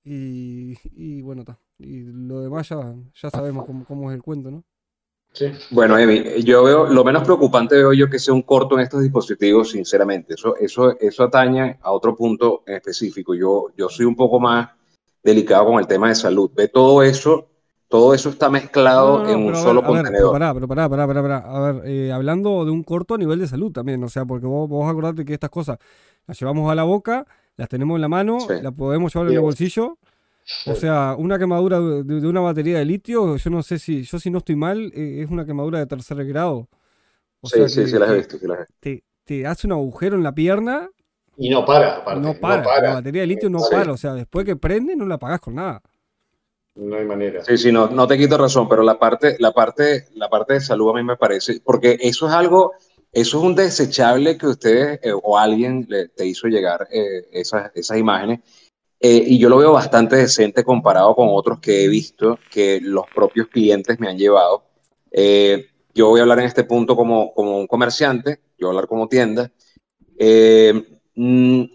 y, 0.05 0.79
y 0.85 1.23
bueno, 1.23 1.43
está. 1.43 1.59
Y 1.79 2.03
lo 2.05 2.41
demás 2.43 2.69
ya, 2.71 2.95
ya 3.15 3.31
sabemos 3.31 3.67
cómo, 3.67 3.85
cómo 3.87 4.11
es 4.11 4.17
el 4.17 4.23
cuento, 4.23 4.51
¿no? 4.51 4.65
Sí. 5.33 5.47
Bueno, 5.71 5.97
Emi, 5.99 6.43
yo 6.45 6.63
veo, 6.65 6.87
lo 6.87 7.05
menos 7.05 7.23
preocupante 7.25 7.77
veo 7.77 7.93
yo 7.95 8.09
que 8.11 8.19
sea 8.19 8.35
un 8.35 8.43
corto 8.43 8.75
en 8.75 8.83
estos 8.83 9.03
dispositivos, 9.03 9.71
sinceramente. 9.71 10.35
Eso, 10.35 10.57
eso, 10.57 10.99
eso 11.01 11.25
atañe 11.25 11.79
a 11.81 11.91
otro 11.93 12.15
punto 12.15 12.63
en 12.67 12.75
específico. 12.75 13.35
Yo, 13.35 13.69
yo 13.77 13.89
soy 13.89 14.05
un 14.05 14.15
poco 14.15 14.39
más 14.39 14.71
delicado 15.23 15.67
con 15.67 15.79
el 15.81 15.87
tema 15.87 16.09
de 16.09 16.15
salud. 16.15 16.51
Ve 16.55 16.69
todo 16.69 17.03
eso, 17.03 17.49
todo 17.89 18.15
eso 18.15 18.31
está 18.31 18.49
mezclado 18.51 19.19
No, 19.19 19.25
no, 19.25 19.25
no, 19.25 19.31
en 19.31 19.47
un 19.47 19.55
a 19.55 19.57
solo 19.57 19.83
ver, 19.83 19.91
pero 19.91 19.95
contenedor. 20.03 20.33
pará, 20.33 20.55
pero 20.55 20.69
pará, 20.69 20.89
pará, 20.89 21.07
pará. 21.23 21.39
A 21.39 21.73
ver, 21.73 21.87
eh, 21.87 22.13
hablando 22.13 22.65
de 22.65 22.71
un 22.71 22.83
corto 22.83 23.17
nivel 23.19 23.39
de 23.39 23.47
salud 23.49 23.71
también, 23.73 24.03
o 24.05 24.09
sea, 24.09 24.25
porque 24.25 24.47
vos, 24.47 24.69
vos 24.69 24.91
acordate 24.91 25.25
que 25.25 25.35
estas 25.35 25.51
cosas 25.51 25.79
las 26.27 26.39
llevamos 26.39 26.71
a 26.71 26.75
la 26.75 26.85
boca, 26.85 27.27
las 27.57 27.69
tenemos 27.69 27.97
en 27.97 28.01
la 28.03 28.09
mano, 28.09 28.41
Sí. 28.41 28.55
las 28.63 28.73
podemos 28.73 29.13
llevar 29.15 29.29
en 29.29 29.35
el 29.35 29.41
bolsillo. 29.41 29.99
O 30.67 30.75
sea, 30.75 31.15
una 31.19 31.39
quemadura 31.39 31.81
de, 31.81 32.03
de 32.03 32.27
una 32.29 32.41
batería 32.41 32.79
de 32.79 32.85
litio, 32.85 33.37
yo 33.37 33.51
no 33.51 33.63
sé 33.63 33.79
si, 33.79 34.03
yo 34.03 34.19
si 34.19 34.29
no 34.31 34.39
estoy 34.39 34.57
mal, 34.57 34.93
eh, 34.95 35.23
es 35.23 35.31
una 35.31 35.47
quemadura 35.47 35.79
de 35.79 35.87
tercer 35.87 36.25
grado. 36.27 36.69
O 37.41 37.49
Sí, 37.49 37.57
sea 37.59 37.69
sí, 37.69 37.81
que- 37.83 37.87
sí, 37.89 37.99
las 37.99 38.11
he 38.11 38.15
visto, 38.17 38.39
sí 38.39 38.47
las 38.47 38.59
he 38.59 38.63
visto. 38.63 38.75
te, 38.81 39.05
te 39.25 39.47
hace 39.47 39.67
un 39.69 39.73
agujero 39.75 40.17
en 40.17 40.23
la 40.25 40.35
pierna, 40.35 40.91
Y 41.37 41.49
no 41.51 41.65
para, 41.65 41.97
aparte. 41.99 42.21
no 42.21 42.35
para. 42.35 42.63
La 42.83 42.95
batería 42.95 43.23
de 43.23 43.27
litio 43.27 43.49
no 43.51 43.61
Sí. 43.61 43.75
para, 43.75 43.93
o 43.93 43.97
sea, 43.97 44.15
después 44.15 44.45
que 44.45 44.57
prende 44.57 44.95
no 44.97 45.07
la 45.07 45.15
apagás 45.17 45.41
con 45.41 45.55
nada. 45.55 45.83
No 46.75 46.97
hay 46.97 47.05
manera. 47.05 47.45
Sí, 47.45 47.59
sí, 47.59 47.71
no, 47.73 47.89
no 47.89 48.07
te 48.07 48.17
quito 48.17 48.39
razón, 48.39 48.69
pero 48.69 48.83
la 48.83 48.99
parte, 48.99 49.37
la 49.39 49.53
parte, 49.53 50.07
la 50.15 50.29
parte 50.31 50.55
de 50.55 50.61
salud 50.61 50.91
a 50.91 50.95
mí 50.95 51.03
me 51.03 51.17
parece, 51.17 51.61
porque 51.63 51.99
eso 52.01 52.27
es 52.29 52.33
algo, 52.33 52.73
eso 53.13 53.39
es 53.39 53.45
un 53.45 53.55
desechable 53.55 54.39
que 54.39 54.47
ustedes 54.47 55.01
eh, 55.03 55.13
o 55.23 55.37
alguien 55.39 55.87
le- 55.89 56.09
te 56.09 56.25
hizo 56.27 56.49
llegar 56.49 56.89
eh, 56.91 57.29
esas, 57.31 57.71
esas 57.75 57.99
imágenes, 57.99 58.41
eh, 59.01 59.23
y 59.27 59.39
yo 59.39 59.49
lo 59.51 59.59
veo 59.59 59.73
bastante 59.73 60.17
decente 60.17 60.65
comparado 60.65 61.15
con 61.15 61.29
otros 61.31 61.59
que 61.61 61.85
he 61.85 61.89
visto 61.89 62.39
que 62.51 62.81
los 62.81 63.05
propios 63.15 63.49
clientes 63.49 63.99
me 64.01 64.09
han 64.09 64.17
llevado. 64.17 64.65
Eh, 65.11 65.67
yo 65.95 66.09
voy 66.09 66.21
a 66.21 66.23
hablar 66.23 66.39
en 66.39 66.47
este 66.47 66.65
punto 66.65 66.97
como, 66.97 67.35
como 67.35 67.59
un 67.59 67.67
comerciante, 67.67 68.41
yo 68.57 68.69
voy 68.69 68.69
a 68.69 68.71
hablar 68.79 68.89
como 68.89 69.09
tienda. 69.09 69.51
Eh, 70.19 70.92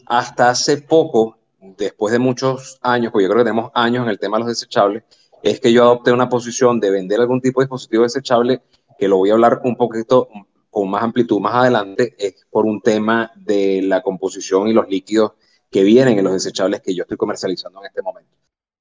hasta 0.05 0.49
hace 0.49 0.77
poco, 0.77 1.37
después 1.59 2.11
de 2.11 2.19
muchos 2.19 2.79
años, 2.81 3.11
porque 3.11 3.25
yo 3.25 3.29
creo 3.29 3.43
que 3.43 3.49
tenemos 3.49 3.71
años 3.73 4.03
en 4.03 4.09
el 4.09 4.19
tema 4.19 4.37
de 4.37 4.45
los 4.45 4.49
desechables, 4.49 5.03
es 5.43 5.59
que 5.59 5.71
yo 5.71 5.83
adopté 5.83 6.11
una 6.11 6.29
posición 6.29 6.79
de 6.79 6.91
vender 6.91 7.19
algún 7.19 7.41
tipo 7.41 7.61
de 7.61 7.65
dispositivo 7.65 8.03
desechable, 8.03 8.61
que 8.97 9.07
lo 9.07 9.17
voy 9.17 9.29
a 9.29 9.33
hablar 9.33 9.61
un 9.63 9.75
poquito 9.75 10.27
con 10.69 10.89
más 10.89 11.03
amplitud 11.03 11.39
más 11.39 11.55
adelante, 11.55 12.15
es 12.17 12.45
por 12.49 12.65
un 12.65 12.81
tema 12.81 13.31
de 13.35 13.81
la 13.83 14.01
composición 14.01 14.67
y 14.67 14.73
los 14.73 14.87
líquidos 14.87 15.33
que 15.69 15.83
vienen 15.83 16.17
en 16.17 16.23
los 16.23 16.33
desechables 16.33 16.81
que 16.81 16.95
yo 16.95 17.03
estoy 17.03 17.17
comercializando 17.17 17.79
en 17.79 17.87
este 17.87 18.01
momento. 18.01 18.31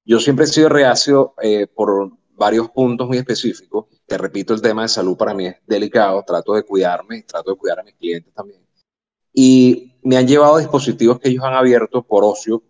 Yo 0.05 0.19
siempre 0.19 0.45
he 0.45 0.47
sido 0.47 0.69
reacio 0.69 1.33
eh, 1.41 1.67
por 1.67 2.11
varios 2.37 2.69
puntos 2.69 3.07
muy 3.07 3.17
específicos. 3.17 3.87
Te 4.05 4.17
repito, 4.17 4.53
el 4.53 4.61
tema 4.61 4.83
de 4.83 4.87
salud 4.87 5.17
para 5.17 5.33
mí 5.33 5.47
es 5.47 5.55
delicado, 5.65 6.23
trato 6.25 6.53
de 6.53 6.63
cuidarme, 6.63 7.23
trato 7.23 7.51
de 7.51 7.57
cuidar 7.57 7.79
a 7.79 7.83
mis 7.83 7.95
clientes 7.95 8.33
también. 8.33 8.66
Y 9.33 9.93
me 10.03 10.17
han 10.17 10.27
llevado 10.27 10.57
dispositivos 10.57 11.19
que 11.19 11.29
ellos 11.29 11.43
han 11.43 11.53
abierto 11.53 12.01
por 12.01 12.23
ocio, 12.23 12.63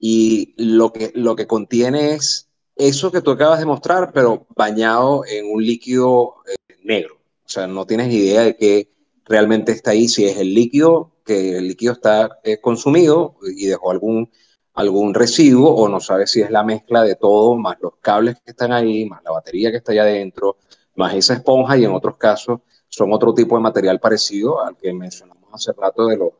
y 0.00 0.54
lo 0.56 0.92
que, 0.92 1.12
lo 1.14 1.36
que 1.36 1.46
contiene 1.46 2.14
es 2.14 2.48
eso 2.74 3.12
que 3.12 3.20
tú 3.20 3.32
acabas 3.32 3.60
de 3.60 3.66
mostrar, 3.66 4.12
pero 4.14 4.46
bañado 4.56 5.24
en 5.26 5.52
un 5.52 5.62
líquido 5.62 6.36
eh, 6.46 6.74
negro. 6.82 7.16
O 7.44 7.48
sea, 7.48 7.66
no 7.66 7.86
tienes 7.86 8.10
idea 8.12 8.42
de 8.42 8.56
qué 8.56 8.88
realmente 9.26 9.72
está 9.72 9.90
ahí, 9.90 10.08
si 10.08 10.24
es 10.24 10.38
el 10.38 10.54
líquido, 10.54 11.12
que 11.24 11.58
el 11.58 11.68
líquido 11.68 11.92
está 11.92 12.40
eh, 12.42 12.58
consumido 12.60 13.36
y 13.54 13.66
dejó 13.66 13.90
algún, 13.90 14.30
algún 14.72 15.12
residuo, 15.12 15.70
o 15.70 15.88
no 15.88 16.00
sabes 16.00 16.30
si 16.30 16.40
es 16.40 16.50
la 16.50 16.64
mezcla 16.64 17.02
de 17.02 17.16
todo, 17.16 17.54
más 17.56 17.76
los 17.80 17.96
cables 18.00 18.36
que 18.42 18.52
están 18.52 18.72
ahí, 18.72 19.04
más 19.04 19.22
la 19.22 19.32
batería 19.32 19.70
que 19.70 19.76
está 19.76 19.92
allá 19.92 20.02
adentro, 20.02 20.56
más 20.94 21.14
esa 21.14 21.34
esponja, 21.34 21.76
y 21.76 21.84
en 21.84 21.92
otros 21.92 22.16
casos 22.16 22.60
son 22.90 23.12
otro 23.12 23.32
tipo 23.32 23.56
de 23.56 23.62
material 23.62 23.98
parecido 23.98 24.62
al 24.62 24.76
que 24.76 24.92
mencionamos 24.92 25.48
hace 25.52 25.72
rato 25.72 26.06
de 26.06 26.18
los, 26.18 26.30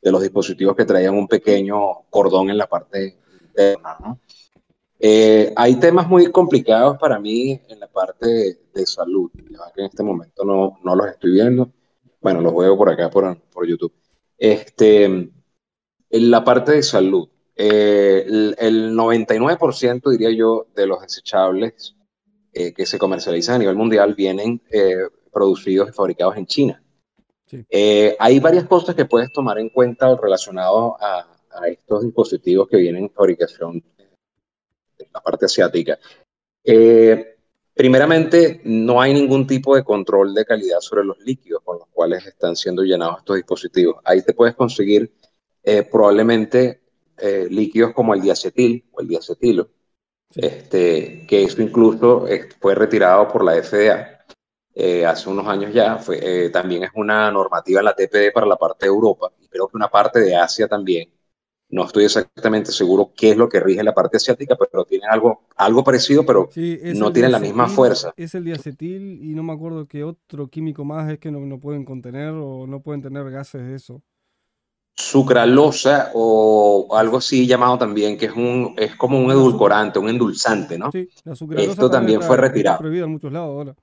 de 0.00 0.10
los 0.10 0.22
dispositivos 0.22 0.74
que 0.74 0.84
traían 0.84 1.14
un 1.14 1.28
pequeño 1.28 2.04
cordón 2.08 2.48
en 2.48 2.58
la 2.58 2.66
parte 2.66 3.18
interna, 3.42 3.96
¿no? 4.00 4.18
Eh, 4.98 5.52
hay 5.54 5.76
temas 5.76 6.08
muy 6.08 6.30
complicados 6.32 6.96
para 6.96 7.18
mí 7.20 7.60
en 7.68 7.80
la 7.80 7.86
parte 7.86 8.26
de, 8.26 8.58
de 8.72 8.86
salud, 8.86 9.30
ya 9.34 9.70
que 9.74 9.82
en 9.82 9.88
este 9.88 10.02
momento 10.02 10.42
no, 10.42 10.78
no, 10.82 10.96
los 10.96 11.08
estoy 11.08 11.32
viendo. 11.32 11.70
Bueno, 12.22 12.40
los 12.40 12.56
veo 12.56 12.78
por 12.78 12.88
acá, 12.88 13.10
por, 13.10 13.38
por 13.52 13.66
YouTube. 13.66 13.92
Este, 14.38 15.04
en 15.04 15.32
la 16.10 16.42
parte 16.42 16.72
de 16.72 16.82
salud, 16.82 17.28
eh, 17.54 18.24
el, 18.26 18.56
el, 18.58 18.92
99% 18.94 20.10
diría 20.10 20.30
yo 20.30 20.66
de 20.74 20.86
los 20.86 21.02
desechables 21.02 21.94
eh, 22.52 22.72
que 22.72 22.86
se 22.86 22.98
comercializan 22.98 23.56
a 23.56 23.58
nivel 23.58 23.76
mundial 23.76 24.14
vienen 24.14 24.62
eh, 24.70 24.96
producidos 25.36 25.90
y 25.90 25.92
fabricados 25.92 26.38
en 26.38 26.46
China. 26.46 26.82
Sí. 27.44 27.62
Eh, 27.68 28.16
hay 28.18 28.40
varias 28.40 28.64
cosas 28.64 28.94
que 28.94 29.04
puedes 29.04 29.30
tomar 29.30 29.58
en 29.58 29.68
cuenta 29.68 30.16
relacionadas 30.16 30.94
a, 30.98 31.28
a, 31.50 31.68
estos 31.68 32.04
dispositivos 32.04 32.66
que 32.66 32.78
vienen 32.78 33.04
en 33.04 33.10
fabricación 33.10 33.84
de 34.98 35.08
la 35.12 35.20
parte 35.20 35.44
asiática. 35.44 35.98
Eh, 36.64 37.36
primeramente, 37.74 38.62
no 38.64 38.98
hay 38.98 39.12
ningún 39.12 39.46
tipo 39.46 39.76
de 39.76 39.84
control 39.84 40.32
de 40.32 40.46
calidad 40.46 40.80
sobre 40.80 41.04
los 41.04 41.18
líquidos 41.20 41.62
con 41.62 41.80
los 41.80 41.88
cuales 41.88 42.26
están 42.26 42.56
siendo 42.56 42.82
llenados 42.82 43.18
estos 43.18 43.36
dispositivos. 43.36 43.96
Ahí 44.04 44.22
te 44.22 44.32
puedes 44.32 44.54
conseguir 44.54 45.12
eh, 45.62 45.82
probablemente 45.82 46.80
eh, 47.18 47.46
líquidos 47.50 47.92
como 47.92 48.14
el 48.14 48.22
diacetil 48.22 48.86
o 48.90 49.02
el 49.02 49.08
diacetilo, 49.08 49.68
sí. 50.30 50.40
este, 50.42 51.26
que 51.28 51.42
eso 51.42 51.60
incluso 51.60 52.26
fue 52.58 52.74
retirado 52.74 53.28
por 53.28 53.44
la 53.44 53.62
FDA. 53.62 54.15
Eh, 54.78 55.06
hace 55.06 55.30
unos 55.30 55.46
años 55.46 55.72
ya, 55.72 55.96
fue, 55.96 56.18
eh, 56.20 56.50
también 56.50 56.84
es 56.84 56.90
una 56.96 57.30
normativa 57.30 57.80
en 57.80 57.86
la 57.86 57.94
TPD 57.94 58.30
para 58.30 58.44
la 58.46 58.56
parte 58.56 58.84
de 58.84 58.88
Europa 58.88 59.32
y 59.40 59.48
creo 59.48 59.68
que 59.68 59.76
una 59.78 59.88
parte 59.88 60.20
de 60.20 60.36
Asia 60.36 60.68
también. 60.68 61.08
No 61.70 61.86
estoy 61.86 62.04
exactamente 62.04 62.70
seguro 62.72 63.10
qué 63.16 63.30
es 63.30 63.38
lo 63.38 63.48
que 63.48 63.58
rige 63.58 63.82
la 63.82 63.94
parte 63.94 64.18
asiática, 64.18 64.54
pero 64.54 64.84
tienen 64.84 65.08
algo, 65.10 65.40
algo 65.56 65.82
parecido, 65.82 66.26
pero 66.26 66.50
sí, 66.52 66.78
no 66.94 67.10
tienen 67.10 67.32
la 67.32 67.38
misma 67.38 67.68
fuerza. 67.68 68.12
Es 68.18 68.34
el 68.34 68.44
diacetil 68.44 69.18
y 69.22 69.34
no 69.34 69.42
me 69.42 69.54
acuerdo 69.54 69.88
qué 69.88 70.04
otro 70.04 70.48
químico 70.48 70.84
más 70.84 71.10
es 71.10 71.18
que 71.18 71.30
no, 71.30 71.40
no 71.40 71.58
pueden 71.58 71.86
contener 71.86 72.34
o 72.34 72.66
no 72.66 72.82
pueden 72.82 73.00
tener 73.00 73.30
gases 73.30 73.62
de 73.62 73.74
eso. 73.74 74.02
Sucralosa 74.94 76.10
o 76.12 76.94
algo 76.94 77.16
así 77.16 77.46
llamado 77.46 77.78
también, 77.78 78.18
que 78.18 78.26
es, 78.26 78.32
un, 78.32 78.74
es 78.76 78.94
como 78.94 79.18
un 79.18 79.30
edulcorante, 79.30 79.98
un 79.98 80.10
endulzante, 80.10 80.78
¿no? 80.78 80.92
Sí, 80.92 81.08
la 81.24 81.34
sucralosa 81.34 81.70
Esto 81.70 81.90
también 81.90 82.20
está, 82.20 82.28
fue 82.28 82.36
retirado. 82.36 82.78
Prohibido 82.78 83.06
en 83.06 83.12
muchos 83.12 83.32
lados 83.32 83.48
ahora. 83.48 83.74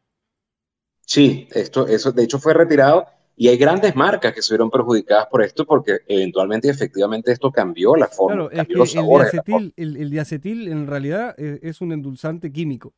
Sí, 1.05 1.47
esto, 1.51 1.87
eso 1.87 2.11
de 2.11 2.23
hecho 2.23 2.39
fue 2.39 2.53
retirado 2.53 3.05
Y 3.35 3.47
hay 3.49 3.57
grandes 3.57 3.95
marcas 3.95 4.33
que 4.33 4.41
se 4.41 4.53
vieron 4.53 4.69
perjudicadas 4.69 5.27
por 5.27 5.43
esto 5.43 5.65
porque 5.65 5.99
eventualmente 6.07 6.67
y 6.67 6.71
efectivamente 6.71 7.31
esto 7.31 7.51
cambió 7.51 7.95
la 7.95 8.07
forma, 8.07 8.35
Claro, 8.35 8.49
cambió 8.55 8.77
los 8.77 8.95
el 8.95 9.05
diacetil, 9.07 9.73
el, 9.75 9.97
el 9.97 10.09
diacetil 10.09 10.67
en 10.69 10.87
realidad 10.87 11.35
es, 11.37 11.59
es 11.61 11.81
un 11.81 11.91
endulzante 11.91 12.51
químico. 12.51 12.93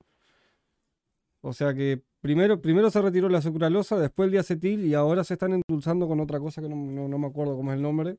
O 1.42 1.54
sea 1.54 1.74
que 1.74 2.02
primero, 2.22 2.60
primero 2.62 2.90
se 2.90 3.02
retiró 3.02 3.30
la 3.30 3.42
sucralosa, 3.42 3.98
después 3.98 4.26
el 4.26 4.32
diacetil 4.32 4.86
y 4.86 4.94
ahora 4.94 5.24
se 5.24 5.34
están 5.36 5.54
endulzando 5.54 6.08
con 6.08 6.20
otra 6.20 6.40
cosa 6.40 6.62
que 6.62 6.70
no, 6.70 6.76
no- 6.76 7.08
no 7.08 7.18
me 7.18 7.28
acuerdo 7.28 7.56
cómo 7.56 7.72
es 7.72 7.76
el 7.78 7.82
nombre. 7.84 8.18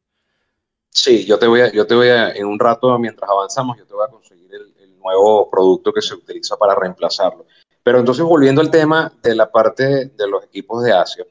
Sí, 0.91 1.27
yo 1.27 1.39
te 1.39 1.47
voy 1.47 1.61
a, 1.61 1.71
yo 1.73 1.87
te 1.87 1.95
voy 1.95 2.09
a, 2.09 2.31
en 2.31 2.47
un 2.47 2.59
rato 2.59 2.99
mientras 2.99 3.29
avanzamos, 3.31 3.77
yo 3.77 3.85
te 3.87 3.93
voy 3.95 4.05
a 4.07 4.11
conseguir 4.11 4.49
el, 4.55 4.73
el 4.83 4.99
nuevo 4.99 5.51
producto 5.51 5.93
que 5.93 6.01
se 6.01 6.15
utiliza 6.15 6.57
para 6.57 6.75
reemplazarlo. 6.75 7.45
Pero 7.87 8.01
entonces 8.01 8.25
volviendo 8.25 8.61
al 8.61 8.69
tema 8.69 9.13
de 9.23 9.37
la 9.37 9.49
parte 9.49 10.07
de 10.07 10.29
los 10.29 10.43
equipos 10.43 10.83
de 10.83 10.93
Asia 10.93 11.25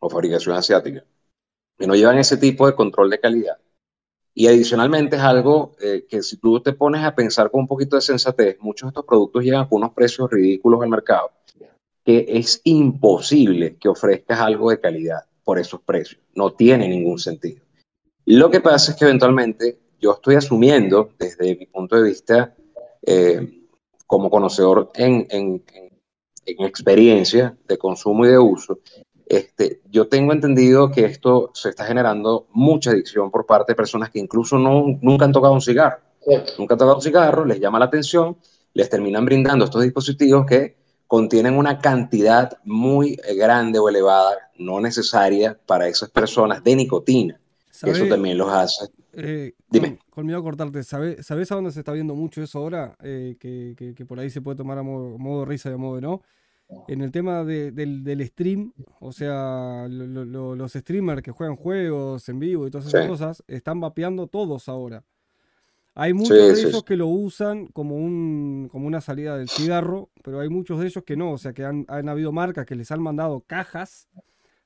o 0.00 0.10
fabricación 0.10 0.56
asiática, 0.56 1.04
que 1.78 1.86
no 1.86 1.94
llevan 1.94 2.18
ese 2.18 2.36
tipo 2.36 2.66
de 2.66 2.74
control 2.74 3.10
de 3.10 3.20
calidad. 3.20 3.58
Y 4.34 4.48
adicionalmente 4.48 5.14
es 5.14 5.22
algo 5.22 5.76
eh, 5.80 6.04
que 6.08 6.20
si 6.24 6.38
tú 6.38 6.58
te 6.58 6.72
pones 6.72 7.04
a 7.04 7.14
pensar 7.14 7.48
con 7.48 7.60
un 7.60 7.68
poquito 7.68 7.94
de 7.94 8.02
sensatez, 8.02 8.56
muchos 8.58 8.88
de 8.88 8.90
estos 8.90 9.04
productos 9.04 9.44
llegan 9.44 9.68
con 9.68 9.82
unos 9.82 9.92
precios 9.92 10.28
ridículos 10.32 10.82
al 10.82 10.88
mercado, 10.88 11.30
que 12.04 12.26
es 12.28 12.60
imposible 12.64 13.76
que 13.76 13.88
ofrezcas 13.88 14.40
algo 14.40 14.70
de 14.70 14.80
calidad 14.80 15.20
por 15.44 15.60
esos 15.60 15.80
precios. 15.80 16.20
No 16.34 16.54
tiene 16.54 16.88
ningún 16.88 17.20
sentido. 17.20 17.62
Lo 18.24 18.50
que 18.50 18.60
pasa 18.60 18.90
es 18.90 18.98
que 18.98 19.04
eventualmente 19.04 19.78
yo 20.00 20.14
estoy 20.14 20.34
asumiendo, 20.34 21.10
desde 21.20 21.54
mi 21.54 21.66
punto 21.66 21.94
de 21.94 22.02
vista, 22.02 22.52
eh, 23.06 23.63
como 24.14 24.30
conocedor 24.30 24.90
en, 24.94 25.26
en- 25.30 25.64
en- 25.74 25.90
en 26.46 26.64
experiencia 26.66 27.56
de 27.66 27.76
consumo 27.78 28.24
y 28.24 28.28
de 28.28 28.38
uso, 28.38 28.78
este, 29.26 29.80
yo 29.90 30.06
tengo 30.06 30.32
entendido 30.32 30.88
que 30.92 31.04
esto 31.04 31.50
se 31.52 31.70
está 31.70 31.84
generando 31.84 32.46
mucha 32.52 32.90
adicción 32.90 33.28
por 33.32 33.44
parte 33.44 33.72
de 33.72 33.76
personas 33.76 34.10
que 34.10 34.20
incluso 34.20 34.56
no, 34.56 34.84
nunca 35.00 35.24
han 35.24 35.32
tocado 35.32 35.52
un 35.52 35.60
cigarro. 35.60 35.98
Nunca 36.58 36.74
han 36.74 36.78
tocado 36.78 36.94
un 36.96 37.02
cigarro, 37.02 37.44
les 37.44 37.58
llama 37.58 37.80
la 37.80 37.86
atención, 37.86 38.36
les 38.72 38.88
terminan 38.88 39.24
brindando 39.24 39.64
estos 39.64 39.82
dispositivos 39.82 40.46
que 40.46 40.76
contienen 41.08 41.56
una 41.58 41.78
cantidad 41.80 42.56
muy 42.64 43.18
eh, 43.26 43.34
grande 43.34 43.80
o 43.80 43.88
elevada, 43.88 44.36
no 44.58 44.80
necesaria 44.80 45.58
para 45.66 45.88
esas 45.88 46.08
personas, 46.10 46.62
de 46.62 46.76
nicotina. 46.76 47.40
que 47.82 47.90
Eso 47.90 48.00
¿Sabe- 48.00 48.10
también 48.10 48.38
los 48.38 48.48
hace. 48.52 48.86
Eh, 49.16 49.54
Dime. 49.68 49.96
con, 49.98 49.98
con 50.10 50.26
miedo 50.26 50.38
a 50.38 50.42
cortarte, 50.42 50.82
¿sabe- 50.82 51.22
¿sabés 51.22 51.50
a 51.52 51.56
dónde 51.56 51.72
se 51.72 51.80
está 51.80 51.92
viendo 51.92 52.14
mucho 52.14 52.42
eso 52.42 52.58
ahora? 52.58 52.96
Eh, 53.02 53.36
que, 53.38 53.74
que- 53.76 53.94
que 53.94 54.06
por 54.06 54.18
ahí 54.20 54.30
se 54.30 54.40
puede 54.40 54.56
tomar 54.56 54.78
a 54.78 54.82
modo, 54.82 55.18
modo 55.18 55.44
risa 55.44 55.70
y 55.70 55.74
a 55.74 55.76
modo 55.76 55.96
de 55.96 56.02
no. 56.02 56.22
En 56.88 57.02
el 57.02 57.10
tema 57.12 57.44
de- 57.44 57.72
del, 57.72 58.02
del 58.02 58.26
stream, 58.26 58.72
o 59.00 59.12
sea, 59.12 59.86
lo- 59.88 60.06
lo- 60.06 60.24
lo- 60.24 60.56
los 60.56 60.72
streamers 60.72 61.22
que 61.22 61.30
juegan 61.30 61.56
juegos 61.56 62.28
en 62.28 62.38
vivo 62.38 62.66
y 62.66 62.70
todas 62.70 62.86
esas 62.88 63.02
Sí. 63.02 63.08
cosas, 63.08 63.44
están 63.46 63.80
vapeando 63.80 64.26
todos 64.26 64.68
ahora. 64.68 65.04
Hay 65.96 66.12
muchos 66.12 66.36
Sí, 66.36 66.42
de 66.42 66.50
ellos 66.68 66.78
sí. 66.78 66.84
que 66.84 66.96
lo 66.96 67.06
usan 67.06 67.66
como, 67.68 67.94
un, 67.96 68.68
como 68.72 68.86
una 68.88 69.00
salida 69.00 69.36
del 69.36 69.48
cigarro, 69.48 70.10
pero 70.24 70.40
hay 70.40 70.48
muchos 70.48 70.80
de 70.80 70.86
ellos 70.86 71.04
que 71.04 71.16
no, 71.16 71.32
o 71.32 71.38
sea, 71.38 71.52
que 71.52 71.64
han, 71.64 71.84
han 71.86 72.08
habido 72.08 72.32
marcas 72.32 72.66
que 72.66 72.74
les 72.74 72.90
han 72.90 73.00
mandado 73.00 73.42
cajas, 73.46 74.08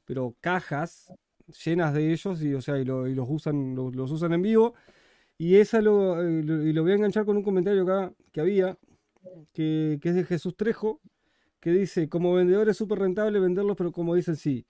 pero 0.07 0.35
cajas 0.41 1.13
llenas 1.65 1.95
de 1.95 2.13
ellos 2.13 2.43
y, 2.43 2.55
o 2.55 2.61
sea, 2.63 2.79
y, 2.79 2.85
lo- 2.85 3.07
y 3.09 3.15
los 3.15 3.27
usan, 3.31 3.75
lo- 3.75 3.91
los, 3.91 4.11
usan 4.13 4.33
en 4.35 4.43
vivo. 4.43 4.75
Y 5.39 5.57
esa 5.57 5.81
lo, 5.83 6.23
eh, 6.23 6.43
lo- 6.45 6.63
y 6.65 6.73
lo 6.73 6.83
voy 6.83 6.93
a 6.93 6.97
enganchar 6.97 7.25
con 7.27 7.37
un 7.37 7.43
comentario 7.45 7.83
acá 7.85 8.13
que 8.33 8.41
había, 8.41 8.79
que, 9.53 9.99
que 10.03 10.09
es 10.11 10.15
de 10.15 10.25
Jesús 10.25 10.57
Trejo, 10.57 11.01
que 11.61 11.73
dice, 11.73 12.09
como 12.09 12.35
vendedor 12.35 12.69
es 12.69 12.77
súper 12.79 13.01
rentable 13.01 13.41
venderlos, 13.41 13.77
pero 13.77 13.93
como 13.93 14.15
dicen, 14.15 14.37
sí, 14.37 14.67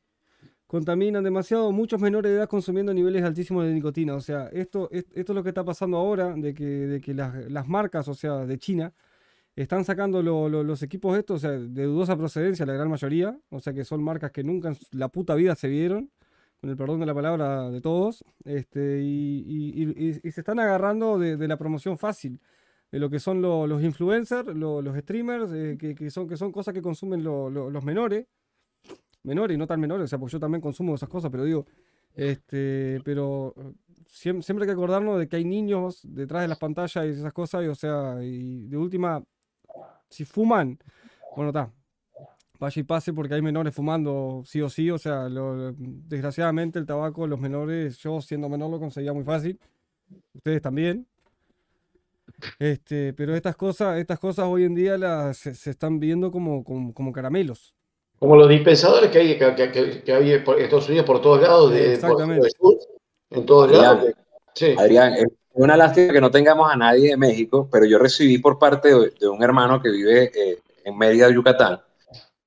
contaminan 0.66 1.24
demasiado, 1.24 1.72
muchos 1.72 2.00
menores 2.00 2.30
de 2.32 2.38
edad 2.38 2.48
consumiendo 2.48 2.92
niveles 2.94 3.22
altísimos 3.24 3.64
de 3.64 3.72
nicotina. 3.74 4.14
O 4.14 4.20
sea, 4.20 4.48
esto, 4.48 4.88
es- 4.92 5.06
esto 5.14 5.32
es 5.32 5.36
lo 5.36 5.42
que 5.42 5.50
está 5.50 5.64
pasando 5.64 5.96
ahora, 5.98 6.34
de 6.36 6.54
que, 6.54 6.64
de 6.64 7.00
que 7.00 7.14
las, 7.14 7.50
las 7.50 7.68
marcas, 7.68 8.08
o 8.08 8.14
sea, 8.14 8.46
de 8.46 8.58
China, 8.58 8.92
están 9.56 9.84
sacando 9.84 10.22
lo- 10.22 10.48
los 10.64 10.82
equipos 10.82 11.18
estos, 11.18 11.38
o 11.38 11.40
sea, 11.40 11.52
de 11.52 11.84
dudosa 11.84 12.16
procedencia, 12.16 12.66
la 12.66 12.74
gran 12.74 12.88
mayoría, 12.90 13.38
o 13.50 13.60
sea, 13.60 13.72
que 13.74 13.84
son 13.84 14.02
marcas 14.02 14.30
que 14.32 14.44
nunca 14.44 14.68
en 14.70 14.76
la 14.92 15.08
puta 15.08 15.34
vida 15.34 15.54
se 15.56 15.68
vieron, 15.68 16.10
con 16.60 16.70
el 16.70 16.76
perdón 16.76 17.00
de 17.00 17.06
la 17.06 17.14
palabra 17.14 17.70
de 17.70 17.80
todos, 17.80 18.24
este, 18.44 19.00
y, 19.02 19.44
y- 19.46 19.82
y- 19.84 20.20
y- 20.28 20.32
se 20.32 20.40
están 20.40 20.58
agarrando 20.58 21.18
de, 21.18 21.36
de 21.36 21.48
la 21.48 21.56
promoción 21.56 21.98
fácil, 21.98 22.40
de 22.90 22.98
lo 22.98 23.10
que 23.10 23.20
son 23.20 23.40
lo- 23.42 23.66
los 23.66 23.82
influencers, 23.82 24.46
lo- 24.56 24.82
los 24.82 24.96
streamers, 24.98 25.52
eh, 25.52 25.76
que, 25.78 25.94
que 25.94 26.10
son, 26.10 26.26
que 26.28 26.36
son 26.36 26.50
cosas 26.52 26.74
que 26.74 26.82
consumen 26.82 27.22
lo- 27.22 27.48
lo- 27.50 27.70
los 27.70 27.84
menores, 27.84 28.26
menores 29.22 29.54
y 29.54 29.58
no 29.58 29.66
tan 29.66 29.80
menores, 29.80 30.04
o 30.04 30.08
sea, 30.08 30.18
porque 30.18 30.32
yo 30.32 30.40
también 30.40 30.60
consumo 30.60 30.94
esas 30.94 31.08
cosas, 31.08 31.30
pero 31.30 31.44
digo, 31.44 31.66
este, 32.14 33.00
pero 33.04 33.54
eh, 33.56 33.72
siem- 34.08 34.42
siempre 34.42 34.64
hay 34.64 34.68
que 34.68 34.72
acordarnos 34.72 35.18
de 35.18 35.28
que 35.28 35.36
hay 35.36 35.44
niños 35.44 36.00
detrás 36.02 36.42
de 36.42 36.48
las 36.48 36.58
pantallas 36.58 37.04
y 37.06 37.10
esas 37.10 37.32
cosas, 37.32 37.64
y 37.64 37.68
o 37.68 37.74
sea, 37.74 38.16
y 38.22 38.66
de 38.66 38.76
última, 38.76 39.22
si 40.08 40.24
fuman, 40.24 40.78
bueno, 41.36 41.50
está, 41.50 41.72
vaya 42.58 42.80
y 42.80 42.82
pase 42.84 43.12
porque 43.12 43.34
hay 43.34 43.42
menores 43.42 43.74
fumando 43.74 44.42
sí 44.44 44.60
o 44.60 44.68
sí, 44.68 44.90
o 44.90 44.98
sea, 44.98 45.28
lo- 45.28 45.72
desgraciadamente 45.76 46.78
el 46.78 46.86
tabaco, 46.86 47.26
los 47.26 47.38
menores, 47.40 47.98
yo 47.98 48.20
siendo 48.20 48.48
menor 48.48 48.70
lo 48.70 48.78
conseguía 48.80 49.12
muy 49.12 49.24
fácil, 49.24 49.58
ustedes 50.34 50.60
también. 50.62 51.06
Este, 52.58 53.12
pero 53.14 53.34
estas 53.34 53.56
cosas, 53.56 53.98
estas 53.98 54.18
cosas 54.18 54.46
hoy 54.46 54.64
en 54.64 54.74
día 54.74 54.96
las, 54.98 55.38
se, 55.38 55.54
se 55.54 55.70
están 55.70 55.98
viendo 55.98 56.30
como, 56.30 56.62
como, 56.62 56.92
como 56.94 57.12
caramelos. 57.12 57.74
Como 58.18 58.36
los 58.36 58.48
dispensadores 58.48 59.10
que 59.10 59.18
hay 59.18 59.38
que, 59.38 59.54
que, 59.54 59.70
que- 59.72 60.02
que 60.02 60.12
hay 60.12 60.38
por 60.40 60.60
Estados 60.60 60.88
Unidos 60.88 61.06
por 61.06 61.20
todos 61.22 61.40
lados, 61.40 61.72
de, 61.72 61.78
por 61.84 61.88
Exactamente. 61.92 62.48
sur, 62.50 62.76
en 63.30 63.46
todos 63.46 63.64
Adrián, 63.68 63.82
lados. 63.82 64.12
Sí. 64.54 64.74
Adrián, 64.76 65.14
es 65.14 65.26
una 65.52 65.76
lástima 65.76 66.12
que 66.12 66.20
no 66.20 66.30
tengamos 66.30 66.70
a 66.70 66.76
nadie 66.76 67.10
de 67.10 67.16
México, 67.16 67.68
pero 67.70 67.86
yo 67.86 67.98
recibí 67.98 68.38
por 68.38 68.58
parte 68.58 68.88
de, 68.88 69.10
de 69.18 69.28
un 69.28 69.42
hermano 69.42 69.80
que 69.80 69.88
vive 69.90 70.30
eh, 70.34 70.58
en 70.84 70.98
Mérida, 70.98 71.30
Yucatán, 71.30 71.80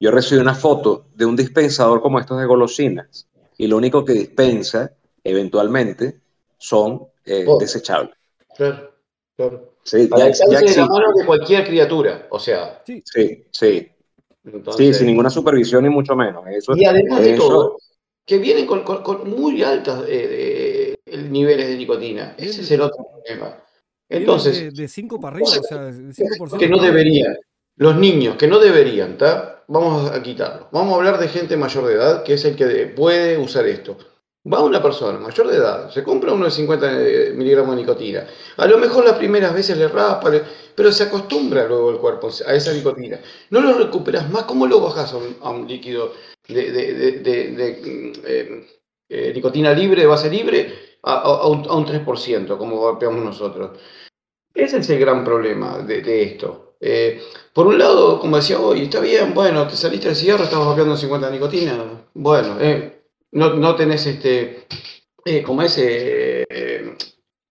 yo 0.02 0.12
recibí 0.12 0.42
una 0.42 0.54
foto 0.56 1.06
de 1.16 1.26
un 1.26 1.36
dispensador 1.38 2.02
como 2.02 2.20
estos 2.20 2.38
de 2.40 2.46
golosinas 2.46 3.28
y 3.58 3.68
lo 3.68 3.78
único 3.78 4.04
que 4.04 4.14
dispensa 4.14 4.92
eventualmente 5.24 6.20
son 6.58 7.08
eh, 7.26 7.46
Oh. 7.48 7.58
desechables. 7.60 8.16
Claro, 8.58 8.92
claro. 9.38 9.74
Sí, 9.84 10.10
ya, 10.18 10.30
ya 10.32 10.60
de 10.60 10.76
la 10.76 10.86
mano 10.88 11.14
de 11.16 11.26
cualquier 11.26 11.66
criatura, 11.66 12.28
o 12.32 12.40
sea. 12.40 12.82
Sí, 12.86 13.02
Sí, 13.06 13.46
sí, 13.52 13.88
Entonces, 14.44 14.88
sí, 14.88 14.94
sin 14.96 15.08
ninguna 15.08 15.30
supervisión 15.30 15.84
ni 15.84 15.90
mucho 15.90 16.16
menos. 16.16 16.44
Eso, 16.48 16.76
Y 16.76 16.84
además 16.86 17.22
de 17.22 17.34
eso- 17.36 17.48
todo, 17.48 17.78
que 18.26 18.38
vienen 18.40 18.66
con, 18.66 18.84
con- 18.84 19.04
con 19.04 19.30
muy 19.30 19.62
altos 19.64 20.06
eh, 20.08 20.96
eh, 21.06 21.18
niveles 21.30 21.68
de 21.68 21.78
nicotina. 21.78 22.36
Ese 22.38 22.62
es 22.62 22.72
el 22.72 22.82
otro 22.82 23.06
problema. 23.12 23.58
Entonces, 24.10 24.74
de 24.74 24.88
5 24.88 25.20
para 25.20 25.36
arriba, 25.36 25.50
o 25.60 25.64
sea, 25.64 25.84
de 25.86 26.14
5%. 26.14 26.58
que 26.60 26.68
no 26.70 26.82
deberían, 26.82 27.36
los 27.78 27.96
niños 27.98 28.36
que 28.36 28.48
no 28.48 28.60
deberían, 28.60 29.18
vamos 29.68 30.12
a 30.12 30.22
quitarlo. 30.22 30.68
Vamos 30.72 30.94
a 30.94 30.98
hablar 30.98 31.20
de 31.20 31.28
gente 31.28 31.58
mayor 31.58 31.86
de 31.86 31.94
edad, 31.94 32.24
que 32.24 32.34
es 32.34 32.46
el 32.46 32.56
que 32.56 32.66
de- 32.66 32.88
puede 32.88 33.38
usar 33.38 33.66
esto. 33.68 33.98
Va 34.52 34.64
una 34.64 34.82
persona 34.82 35.20
mayor 35.20 35.48
de 35.50 35.58
edad, 35.58 35.92
se 35.92 36.04
compra 36.04 36.34
uno 36.34 36.46
de 36.46 36.52
50 36.52 36.88
miligramos 37.36 37.76
de 37.76 37.82
nicotina. 37.84 38.26
A 38.58 38.66
lo 38.66 38.80
mejor 38.80 39.06
las 39.06 39.16
primeras 39.18 39.54
veces 39.54 39.78
le 39.78 39.88
raspa, 39.88 40.32
pero 40.76 40.92
se 40.92 41.04
acostumbra 41.04 41.68
luego 41.68 41.92
el 41.92 41.98
cuerpo 41.98 42.30
a 42.48 42.54
esa 42.56 42.74
nicotina. 42.74 43.20
No 43.52 43.62
lo 43.62 43.78
recuperas 43.78 44.28
más. 44.32 44.44
¿Cómo 44.46 44.66
lo 44.66 44.82
bajas 44.82 45.14
a 45.14 45.50
un, 45.50 45.68
líquido 45.68 46.14
de, 46.48 47.22
eh, 47.24 48.68
eh, 49.10 49.32
nicotina 49.36 49.74
libre, 49.74 50.02
de 50.02 50.08
base 50.08 50.28
libre, 50.30 50.98
a, 51.04 51.48
un, 51.48 51.68
a 51.70 51.76
un 51.76 51.86
3%, 51.86 52.58
como 52.58 52.82
vapeamos 52.82 53.24
nosotros? 53.24 53.78
Ese 54.56 54.78
es 54.78 54.90
el 54.90 55.00
gran 55.00 55.24
problema 55.24 55.78
de 55.80 56.24
esto. 56.24 56.71
Eh, 56.84 57.22
por 57.54 57.68
un 57.68 57.78
lado, 57.78 58.20
como 58.20 58.38
decía 58.38 58.60
hoy, 58.60 58.82
está 58.82 59.00
bien, 59.00 59.36
bueno, 59.36 59.68
te 59.68 59.76
saliste 59.76 60.08
del 60.08 60.16
cigarro, 60.16 60.44
estabas 60.44 60.70
vapeando 60.70 60.98
50 60.98 61.28
de 61.28 61.34
nicotina. 61.34 61.78
Bueno, 62.16 62.58
eh, 62.60 63.04
no, 63.34 63.54
no 63.54 63.76
tenés 63.76 64.08
este, 64.08 64.66
eh, 65.24 65.44
como 65.44 65.62
ese 65.62 66.48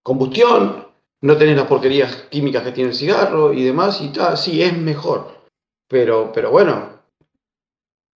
combustión, 0.03 0.89
no 1.21 1.37
tenés 1.37 1.57
las 1.57 1.67
porquerías 1.67 2.13
químicas 2.29 2.65
que 2.65 2.73
tiene 2.73 2.91
el 2.91 2.97
cigarro 2.97 3.53
y 3.53 3.63
demás, 3.63 4.01
y 4.01 4.09
tal, 4.09 4.37
sí, 4.37 4.63
es 4.63 4.77
mejor. 4.77 5.41
Pero, 5.87 6.33
pero 6.35 6.51
bueno, 6.51 7.01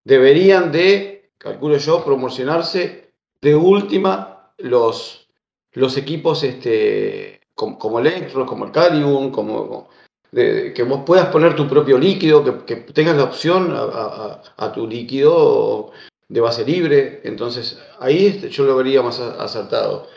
deberían 0.03 0.73
de, 0.73 1.31
calculo 1.39 1.77
yo, 1.77 2.05
promocionarse 2.05 3.13
de 3.41 3.55
última 3.55 4.53
los, 4.59 5.29
los 5.73 5.97
equipos 5.97 6.43
este, 6.43 7.41
como, 7.55 7.79
como 7.79 8.01
Electro, 8.01 8.47
como 8.47 8.65
el 8.65 8.73
Calium, 8.73 9.31
como, 9.31 9.89
de- 10.35 10.73
que 10.75 10.83
vos 10.83 11.03
puedas 11.07 11.29
poner 11.29 11.55
tu 11.55 11.69
propio 11.69 11.97
líquido, 11.99 12.43
que, 12.45 12.65
que 12.65 12.77
tengas 12.93 13.17
la 13.17 13.25
opción 13.25 13.73
a, 13.73 13.83
a- 13.83 14.43
a- 14.57 14.73
tu 14.73 14.87
líquido 14.87 15.93
de 16.29 16.41
base 16.41 16.65
libre. 16.65 17.21
Entonces, 17.25 17.79
ahí 18.01 18.41
yo 18.51 18.65
lo 18.65 18.77
vería 18.77 19.03
más 19.03 19.21
acertado. 19.21 20.09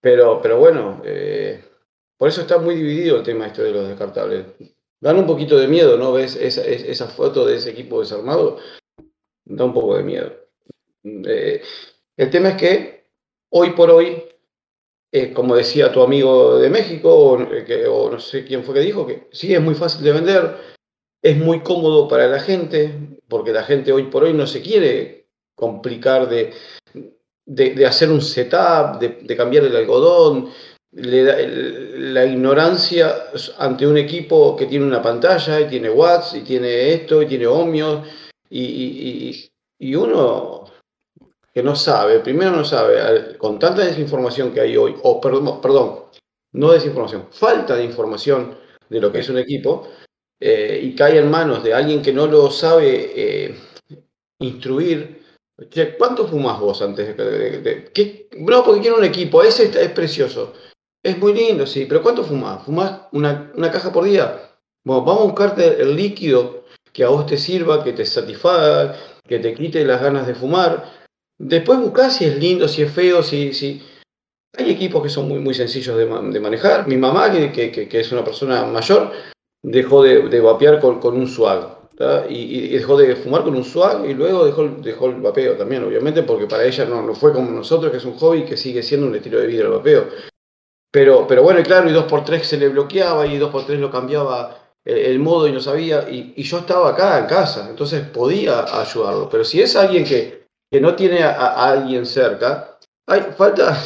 Pero, 0.00 0.40
pero 0.42 0.58
bueno, 0.58 1.00
eh, 1.04 1.62
por 2.16 2.28
eso 2.28 2.40
está 2.40 2.58
muy 2.58 2.74
dividido 2.74 3.18
el 3.18 3.22
tema 3.22 3.46
este 3.46 3.62
de 3.62 3.70
los 3.72 3.88
descartables. 3.88 4.46
Dan 5.00 5.18
un 5.18 5.26
poquito 5.26 5.56
de 5.58 5.68
miedo, 5.68 5.96
¿no? 5.96 6.12
¿Ves 6.12 6.36
esa, 6.36 6.62
es- 6.64 6.84
esa 6.84 7.06
foto 7.06 7.46
de 7.46 7.56
ese 7.56 7.70
equipo 7.70 8.00
desarmado? 8.00 8.58
Da 9.44 9.64
un 9.64 9.72
poco 9.72 9.96
de 9.96 10.02
miedo. 10.02 10.32
Eh, 11.04 11.62
El 12.16 12.30
tema 12.30 12.50
es 12.50 12.56
que 12.56 13.04
hoy 13.50 13.70
por 13.70 13.90
hoy, 13.90 14.22
eh, 15.12 15.32
como 15.32 15.56
decía 15.56 15.92
tu 15.92 16.02
amigo 16.02 16.58
de 16.58 16.70
México, 16.70 17.14
o, 17.14 17.38
que, 17.66 17.86
o, 17.86 18.10
no 18.10 18.20
sé 18.20 18.44
quién 18.44 18.64
fue 18.64 18.74
que 18.74 18.80
dijo, 18.80 19.06
que 19.06 19.28
sí, 19.32 19.54
es 19.54 19.60
muy 19.60 19.74
fácil 19.74 20.04
de 20.04 20.12
vender, 20.12 20.56
es 21.22 21.36
muy 21.36 21.60
cómodo 21.60 22.08
para 22.08 22.28
la 22.28 22.40
gente, 22.40 22.92
porque 23.28 23.52
la 23.52 23.64
gente 23.64 23.92
hoy 23.92 24.04
por 24.04 24.24
hoy 24.24 24.32
no 24.32 24.46
se 24.46 24.62
quiere 24.62 25.26
complicar 25.54 26.28
de, 26.28 26.52
de, 27.46 27.86
hacer 27.86 28.10
un 28.10 28.22
setup, 28.22 28.98
de, 29.00 29.36
cambiar 29.36 29.64
el 29.64 29.76
algodón, 29.76 30.50
la 30.92 32.24
ignorancia 32.24 33.14
ante 33.58 33.86
un 33.86 33.96
equipo 33.96 34.56
que 34.56 34.66
tiene 34.66 34.84
una 34.84 35.02
pantalla 35.02 35.60
y 35.60 35.68
tiene 35.68 35.90
watts 35.90 36.34
y 36.34 36.40
tiene 36.40 36.92
esto 36.92 37.22
y 37.22 37.26
tiene 37.26 37.46
ohmios 37.46 38.06
y, 38.48 39.50
uno 39.94 40.64
que 41.52 41.62
no 41.62 41.74
sabe, 41.74 42.20
primero 42.20 42.52
no 42.52 42.64
sabe, 42.64 43.36
con 43.38 43.58
tanta 43.58 43.84
desinformación 43.84 44.52
que 44.52 44.60
hay 44.60 44.76
hoy, 44.76 44.94
o 45.02 45.20
perdón, 45.20 45.60
perdón, 45.60 46.04
no 46.52 46.72
desinformación, 46.72 47.26
falta 47.30 47.76
de 47.76 47.84
información 47.84 48.56
de 48.88 49.00
lo 49.00 49.10
que 49.10 49.20
es 49.20 49.28
un 49.28 49.38
equipo, 49.38 49.88
eh, 50.40 50.80
y 50.82 50.94
cae 50.94 51.18
en 51.18 51.30
manos 51.30 51.62
de 51.62 51.74
alguien 51.74 52.00
que 52.00 52.12
no 52.12 52.26
lo 52.26 52.50
sabe 52.50 53.12
eh, 53.14 53.54
instruir. 54.40 55.20
¿cuánto 55.98 56.26
fumas 56.26 56.58
vos 56.58 56.80
antes 56.80 57.14
de, 57.14 58.28
No, 58.38 58.64
porque 58.64 58.80
quiero 58.80 58.96
un 58.96 59.04
equipo, 59.04 59.42
ese 59.42 59.64
es 59.64 59.90
precioso. 59.90 60.54
Es 61.02 61.18
muy 61.18 61.34
lindo, 61.34 61.66
sí, 61.66 61.84
pero 61.86 62.02
¿cuánto 62.02 62.24
fumas? 62.24 62.64
¿Fumás 62.64 63.02
una, 63.12 63.52
caja 63.70 63.92
por 63.92 64.04
día? 64.04 64.56
Bueno, 64.84 65.04
vamos 65.04 65.22
a 65.22 65.26
buscarte 65.26 65.82
el 65.82 65.94
líquido 65.94 66.64
que 66.92 67.04
a 67.04 67.08
vos 67.08 67.26
te 67.26 67.36
sirva, 67.36 67.84
que 67.84 67.92
te 67.92 68.06
satisfaga, 68.06 68.96
que 69.26 69.38
te 69.38 69.54
quite 69.54 69.84
las 69.84 70.00
ganas 70.00 70.26
de 70.26 70.34
fumar. 70.34 70.99
Después 71.42 71.80
buscás 71.80 72.16
si 72.16 72.26
es 72.26 72.38
lindo, 72.38 72.68
si 72.68 72.82
es 72.82 72.92
feo, 72.92 73.22
si... 73.22 73.82
Hay 74.58 74.70
equipos 74.70 75.02
que 75.02 75.08
son 75.08 75.26
muy, 75.26 75.38
muy 75.38 75.54
sencillos 75.54 75.96
de, 75.96 76.04
manejar. 76.40 76.86
Mi 76.86 76.96
mamá, 76.96 77.32
que, 77.32 77.88
es 77.90 78.12
una 78.12 78.22
persona 78.22 78.64
mayor, 78.66 79.10
dejó 79.62 80.02
de, 80.02 80.28
de 80.28 80.40
vapear 80.40 80.80
con, 80.80 81.00
con 81.00 81.16
un 81.16 81.26
swag. 81.26 81.78
Y, 82.28 82.68
dejó 82.68 82.96
de 82.96 83.16
fumar 83.16 83.42
con 83.42 83.56
un 83.56 83.64
swag 83.64 84.06
y 84.06 84.12
luego 84.12 84.44
dejó, 84.44 84.68
dejó 84.68 85.06
el 85.06 85.20
vapeo 85.20 85.54
también, 85.56 85.84
obviamente, 85.84 86.24
porque 86.24 86.46
para 86.46 86.64
ella 86.64 86.84
no, 86.84 87.00
no 87.02 87.14
fue 87.14 87.32
como 87.32 87.50
nosotros, 87.50 87.90
que 87.90 87.98
es 87.98 88.04
un 88.04 88.18
hobby 88.18 88.44
que 88.44 88.56
sigue 88.56 88.82
siendo 88.82 89.06
un 89.06 89.14
estilo 89.14 89.38
de 89.38 89.46
vida 89.46 89.62
el 89.62 89.68
vapeo. 89.68 90.08
Pero, 90.90 91.26
pero 91.26 91.42
bueno, 91.42 91.60
y 91.60 91.62
claro, 91.62 91.88
y 91.88 91.94
2x3 91.94 92.42
se 92.42 92.58
le 92.58 92.68
bloqueaba 92.68 93.26
y 93.26 93.38
2x3 93.38 93.78
lo 93.78 93.90
cambiaba 93.90 94.74
el, 94.84 95.18
modo 95.20 95.46
y 95.46 95.52
no 95.52 95.60
sabía. 95.60 96.06
Y, 96.10 96.42
yo 96.42 96.58
estaba 96.58 96.90
acá 96.90 97.18
en 97.18 97.26
casa, 97.26 97.68
entonces 97.70 98.02
podía 98.08 98.64
ayudarlo. 98.80 99.28
Pero 99.30 99.44
si 99.44 99.62
es 99.62 99.76
alguien 99.76 100.04
que, 100.04 100.39
que 100.70 100.80
no 100.80 100.94
tiene 100.94 101.22
a, 101.22 101.70
alguien 101.70 102.06
cerca, 102.06 102.78
hay, 103.06 103.22
falta, 103.36 103.76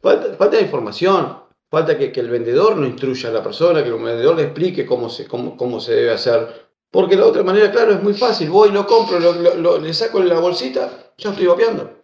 falta, 0.00 0.34
falta 0.34 0.60
información. 0.60 1.40
Falta 1.68 1.96
que, 1.96 2.10
que, 2.10 2.18
el 2.18 2.28
vendedor 2.28 2.76
no 2.76 2.84
instruya 2.84 3.28
a 3.28 3.32
la 3.32 3.44
persona, 3.44 3.82
que 3.82 3.90
el 3.90 3.94
vendedor 3.94 4.34
le 4.34 4.42
explique 4.42 4.84
cómo 4.84 5.08
se, 5.08 5.28
cómo, 5.28 5.56
cómo 5.56 5.78
se 5.78 5.94
debe 5.94 6.12
hacer. 6.12 6.48
Porque 6.90 7.14
la 7.14 7.26
otra 7.26 7.44
manera, 7.44 7.70
claro, 7.70 7.92
es 7.92 8.02
muy 8.02 8.14
fácil. 8.14 8.50
Voy, 8.50 8.72
lo 8.72 8.84
compro, 8.86 9.20
lo, 9.20 9.78
le 9.78 9.94
saco 9.94 10.20
la 10.20 10.40
bolsita, 10.40 11.12
ya 11.16 11.30
estoy 11.30 11.46
vapeando. 11.46 12.00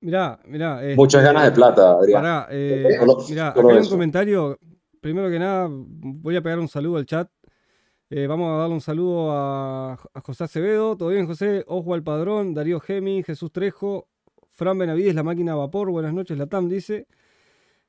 Mirá, 0.00 0.38
mirá. 0.44 0.80
Muchas 0.94 1.24
ganas 1.24 1.44
de 1.44 1.50
plata, 1.50 1.92
Adrián. 1.92 2.22
Pará, 2.22 2.46
eh, 2.50 2.96
mirá, 3.28 3.48
acá 3.48 3.60
hay 3.60 3.78
un 3.78 3.88
comentario. 3.88 4.58
Primero 5.00 5.30
que 5.30 5.38
nada, 5.40 5.68
voy 5.68 6.36
a 6.36 6.42
pegar 6.42 6.60
un 6.60 6.68
saludo 6.68 6.98
al 6.98 7.06
chat. 7.06 7.28
Eh, 8.10 8.26
vamos 8.26 8.50
a 8.50 8.56
darle 8.56 8.74
un 8.74 8.80
saludo 8.80 9.32
a, 9.32 9.98
José 10.24 10.44
Acevedo. 10.44 10.96
¿Todo 10.96 11.10
bien, 11.10 11.26
José? 11.26 11.64
Ojo 11.66 11.92
al 11.92 12.02
padrón. 12.02 12.54
Darío 12.54 12.80
Gemi, 12.80 13.22
Jesús 13.22 13.52
Trejo, 13.52 14.08
Fran 14.48 14.78
Benavides, 14.78 15.14
la 15.14 15.22
máquina 15.22 15.52
a 15.52 15.56
vapor. 15.56 15.90
Buenas 15.90 16.14
noches, 16.14 16.38
la 16.38 16.46
TAM 16.46 16.70
dice. 16.70 17.06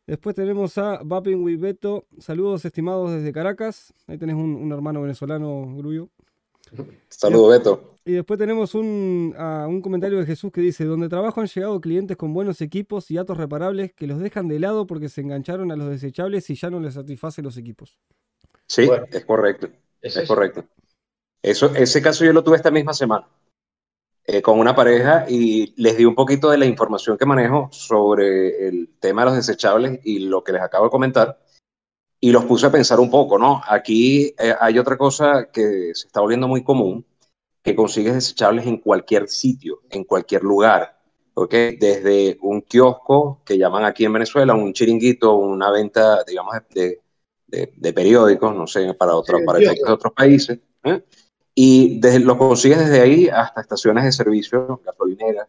Después 0.06 0.36
tenemos 0.36 0.78
a 0.78 1.00
Vaping 1.04 1.60
Beto. 1.62 2.06
Saludos 2.18 2.66
estimados 2.66 3.14
desde 3.14 3.32
Caracas. 3.32 3.94
Ahí 4.08 4.18
tenés 4.18 4.36
un, 4.36 4.70
hermano 4.74 5.02
venezolano, 5.02 5.74
Grullo. 5.78 6.10
Saludos, 7.08 7.58
Beto. 7.58 7.96
Y 8.04 8.14
después 8.14 8.38
tenemos 8.38 8.76
un, 8.76 9.34
un, 9.38 9.82
comentario 9.82 10.20
de 10.20 10.26
Jesús 10.26 10.52
que 10.52 10.60
dice, 10.60 10.84
donde 10.84 11.08
trabajo 11.08 11.40
han 11.40 11.48
llegado 11.48 11.80
clientes 11.80 12.18
con 12.18 12.34
buenos 12.34 12.60
equipos 12.60 13.10
y 13.10 13.16
datos 13.16 13.38
reparables 13.38 13.94
que 13.94 14.08
los 14.08 14.20
dejan 14.20 14.50
de 14.50 14.60
lado 14.60 14.86
porque 14.86 15.08
se 15.08 15.22
engancharon 15.22 15.72
a 15.72 15.78
los 15.78 15.90
desechables 15.90 16.50
y 16.50 16.56
ya 16.56 16.70
no 16.70 16.82
les 16.82 16.96
satisface 16.96 17.42
los 17.42 17.56
equipos. 17.56 18.00
Sí, 18.66 18.90
es 19.12 19.26
correcto. 19.26 19.70
Es, 20.02 20.28
correcto. 20.28 20.66
Eso, 21.42 21.74
ese 21.76 22.02
caso 22.02 22.26
yo 22.26 22.34
lo 22.34 22.44
tuve 22.44 22.58
esta 22.58 22.72
misma 22.72 22.94
semana 22.94 23.28
eh, 24.26 24.42
con 24.42 24.60
una 24.60 24.76
pareja 24.76 25.26
y 25.28 25.74
les 25.82 25.98
di 25.98 26.06
un 26.06 26.16
poquito 26.16 26.50
de 26.50 26.58
la 26.58 26.66
información 26.66 27.18
que 27.18 27.26
manejo 27.26 27.70
sobre 27.72 28.68
el 28.68 28.90
tema 29.00 29.22
de 29.22 29.26
los 29.28 29.36
desechables 29.36 30.00
y 30.04 30.20
lo 30.20 30.44
que 30.44 30.54
les 30.54 30.62
acabo 30.62 30.86
de 30.86 30.92
comentar 30.92 31.40
y 32.20 32.32
los 32.32 32.46
puse 32.46 32.66
a 32.66 32.72
pensar 32.72 33.00
un 33.00 33.10
poco, 33.10 33.38
¿no? 33.38 33.62
Aquí 33.66 34.34
eh, 34.38 34.54
hay 34.60 34.78
otra 34.78 34.98
cosa 34.98 35.50
que 35.52 35.92
se 35.94 36.08
está 36.08 36.20
volviendo 36.22 36.48
muy 36.48 36.64
común, 36.64 37.06
que 37.64 37.76
consigues 37.76 38.14
desechables 38.14 38.68
en 38.68 38.78
cualquier 38.78 39.28
sitio, 39.30 39.82
en 39.90 40.04
cualquier 40.04 40.44
lugar, 40.44 41.00
¿ok? 41.34 41.52
Desde 41.80 42.38
un 42.42 42.62
kiosco 42.62 43.42
que 43.46 43.58
llaman 43.58 43.86
aquí 43.86 44.06
en 44.06 44.14
Venezuela, 44.14 44.54
un 44.54 44.74
chiringuito, 44.74 45.36
una 45.36 45.72
venta, 45.72 46.24
digamos, 46.26 46.56
de, 46.72 47.02
de, 47.50 47.94
periódicos, 47.94 48.56
no 48.56 48.68
sé, 48.68 48.94
para, 48.94 49.16
otros 49.16 49.42
para 49.46 49.60
efectos 49.60 49.88
de 49.88 49.94
otros 49.94 50.14
países, 50.14 50.60
¿eh? 50.84 51.04
y 51.56 52.00
desde, 52.00 52.20
lo 52.20 52.38
consigues 52.38 52.80
desde 52.80 53.02
ahí 53.02 53.28
hasta 53.28 53.62
estaciones 53.62 54.04
de 54.04 54.12
servicio, 54.12 54.82
gasolineras, 54.86 55.48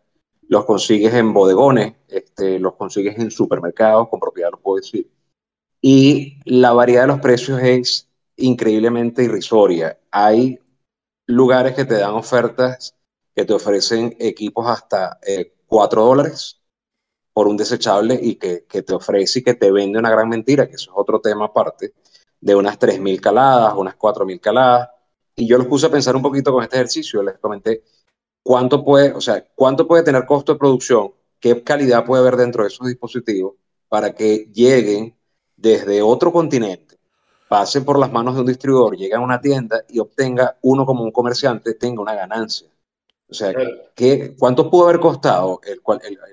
los 0.48 0.64
consigues 0.64 1.14
en 1.14 1.32
bodegones, 1.32 1.94
este, 2.08 2.58
los 2.58 2.74
consigues 2.74 3.18
en 3.18 3.30
supermercados, 3.30 4.08
con 4.08 4.18
propiedad 4.18 4.50
lo 4.50 4.58
puedo 4.58 4.76
decir 4.76 5.08
y 5.80 6.40
la 6.44 6.72
variedad 6.72 7.02
de 7.02 7.08
los 7.08 7.20
precios 7.20 7.60
es 7.62 8.08
increíblemente 8.36 9.24
irrisoria. 9.24 9.98
Hay 10.10 10.58
lugares 11.26 11.74
que 11.74 11.84
te 11.84 11.94
dan 11.94 12.14
ofertas 12.14 12.96
que 13.34 13.44
te 13.44 13.52
ofrecen 13.52 14.16
equipos 14.18 14.66
hasta 14.66 15.18
eh, 15.26 15.54
4 15.66 16.04
dólares 16.04 16.59
por 17.32 17.48
un 17.48 17.56
desechable 17.56 18.18
y 18.20 18.36
que, 18.36 18.64
que, 18.68 18.82
te 18.82 18.94
ofrece 18.94 19.40
y 19.40 19.42
que 19.42 19.54
te 19.54 19.70
vende 19.70 19.98
una 19.98 20.10
gran 20.10 20.28
mentira, 20.28 20.68
que 20.68 20.74
eso 20.74 20.90
es 20.90 20.96
otro 20.96 21.20
tema 21.20 21.46
aparte, 21.46 21.94
de 22.40 22.54
unas 22.54 22.78
3.000 22.78 23.20
caladas, 23.20 23.74
unas 23.76 23.96
4.000 23.96 24.40
caladas. 24.40 24.88
Y 25.36 25.46
yo 25.46 25.58
los 25.58 25.66
puse 25.66 25.86
a 25.86 25.90
pensar 25.90 26.16
un 26.16 26.22
poquito 26.22 26.52
con 26.52 26.62
este 26.62 26.76
ejercicio, 26.76 27.22
les 27.22 27.38
comenté 27.38 27.82
cuánto 28.42 28.84
puede, 28.84 29.12
o 29.12 29.20
sea, 29.20 29.44
cuánto 29.54 29.86
puede 29.86 30.02
tener 30.02 30.26
costo 30.26 30.52
de 30.52 30.58
producción, 30.58 31.12
qué 31.38 31.62
calidad 31.62 32.04
puede 32.04 32.22
haber 32.22 32.36
dentro 32.36 32.62
de 32.62 32.68
esos 32.68 32.86
dispositivos 32.86 33.54
para 33.88 34.14
que 34.14 34.50
lleguen 34.52 35.16
desde 35.56 36.02
otro 36.02 36.32
continente, 36.32 36.98
pase 37.48 37.80
por 37.82 37.98
las 37.98 38.12
manos 38.12 38.34
de 38.34 38.40
un 38.40 38.46
distribuidor, 38.46 38.96
llegue 38.96 39.14
a 39.14 39.20
una 39.20 39.40
tienda 39.40 39.84
y 39.88 39.98
obtenga 39.98 40.58
uno 40.62 40.86
como 40.86 41.04
un 41.04 41.10
comerciante, 41.10 41.74
tenga 41.74 42.00
una 42.00 42.14
ganancia. 42.14 42.68
O 43.30 43.34
sea, 43.34 43.52
¿qué, 43.94 44.34
¿cuánto 44.38 44.68
pudo 44.70 44.88
haber 44.88 45.00
costado 45.00 45.60
el, 45.64 45.80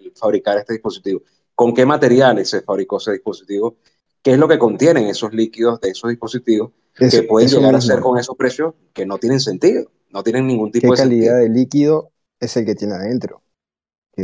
el, 0.03 0.11
fabricar 0.15 0.57
este 0.57 0.73
dispositivo? 0.73 1.21
¿Con 1.53 1.73
qué 1.73 1.85
materiales 1.85 2.49
se 2.49 2.61
fabricó 2.61 2.97
ese 2.97 3.13
dispositivo? 3.13 3.77
¿Qué 4.21 4.31
es 4.31 4.39
lo 4.39 4.47
que 4.47 4.57
contienen 4.57 5.05
esos 5.05 5.33
líquidos 5.33 5.79
de 5.79 5.89
esos 5.89 6.09
dispositivos 6.09 6.71
que 6.93 7.23
pueden 7.23 7.49
llegar 7.49 7.75
a 7.75 7.81
ser 7.81 7.99
con 7.99 8.17
esos 8.17 8.35
precios 8.35 8.73
que 8.93 9.05
no 9.05 9.19
tienen 9.19 9.39
sentido, 9.39 9.91
no 10.09 10.23
tienen 10.23 10.47
ningún 10.47 10.71
tipo 10.71 10.91
de 10.91 10.97
calidad 10.97 11.37
de 11.37 11.49
líquido 11.49 12.11
es 12.39 12.57
el 12.57 12.65
que 12.65 12.75
tiene 12.75 12.95
adentro? 12.95 13.43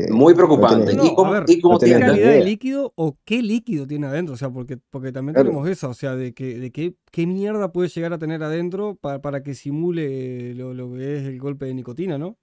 Muy 0.10 0.34
preocupante. 0.34 0.94
¿Y 0.94 1.14
cómo, 1.14 1.34
¿Qué 1.46 1.62
calidad 2.00 2.16
de 2.16 2.44
líquido 2.44 2.94
o 2.96 3.16
qué 3.24 3.44
líquido 3.44 3.86
tiene 3.86 4.08
adentro? 4.08 4.34
O 4.34 4.38
sea, 4.38 4.50
porque, 4.50 4.78
porque 4.90 5.12
también 5.12 5.36
tenemos 5.36 5.70
eso, 5.70 5.90
o 5.90 5.94
sea, 5.94 6.16
de, 6.16 6.34
que, 6.34 6.58
de 6.58 6.72
qué, 6.72 6.96
qué 7.12 7.28
mierda 7.28 7.72
puede 7.72 7.90
llegar 7.90 8.12
a 8.12 8.18
tener 8.18 8.42
adentro 8.42 8.96
para, 8.96 9.22
para 9.22 9.44
que 9.44 9.54
simule 9.54 10.56
lo, 10.56 10.74
lo, 10.74 10.94
que 10.94 11.18
es 11.18 11.24
el 11.26 11.40
golpe 11.40 11.68
de 11.68 11.76
nicotina, 11.76 12.18
¿no? 12.18 12.38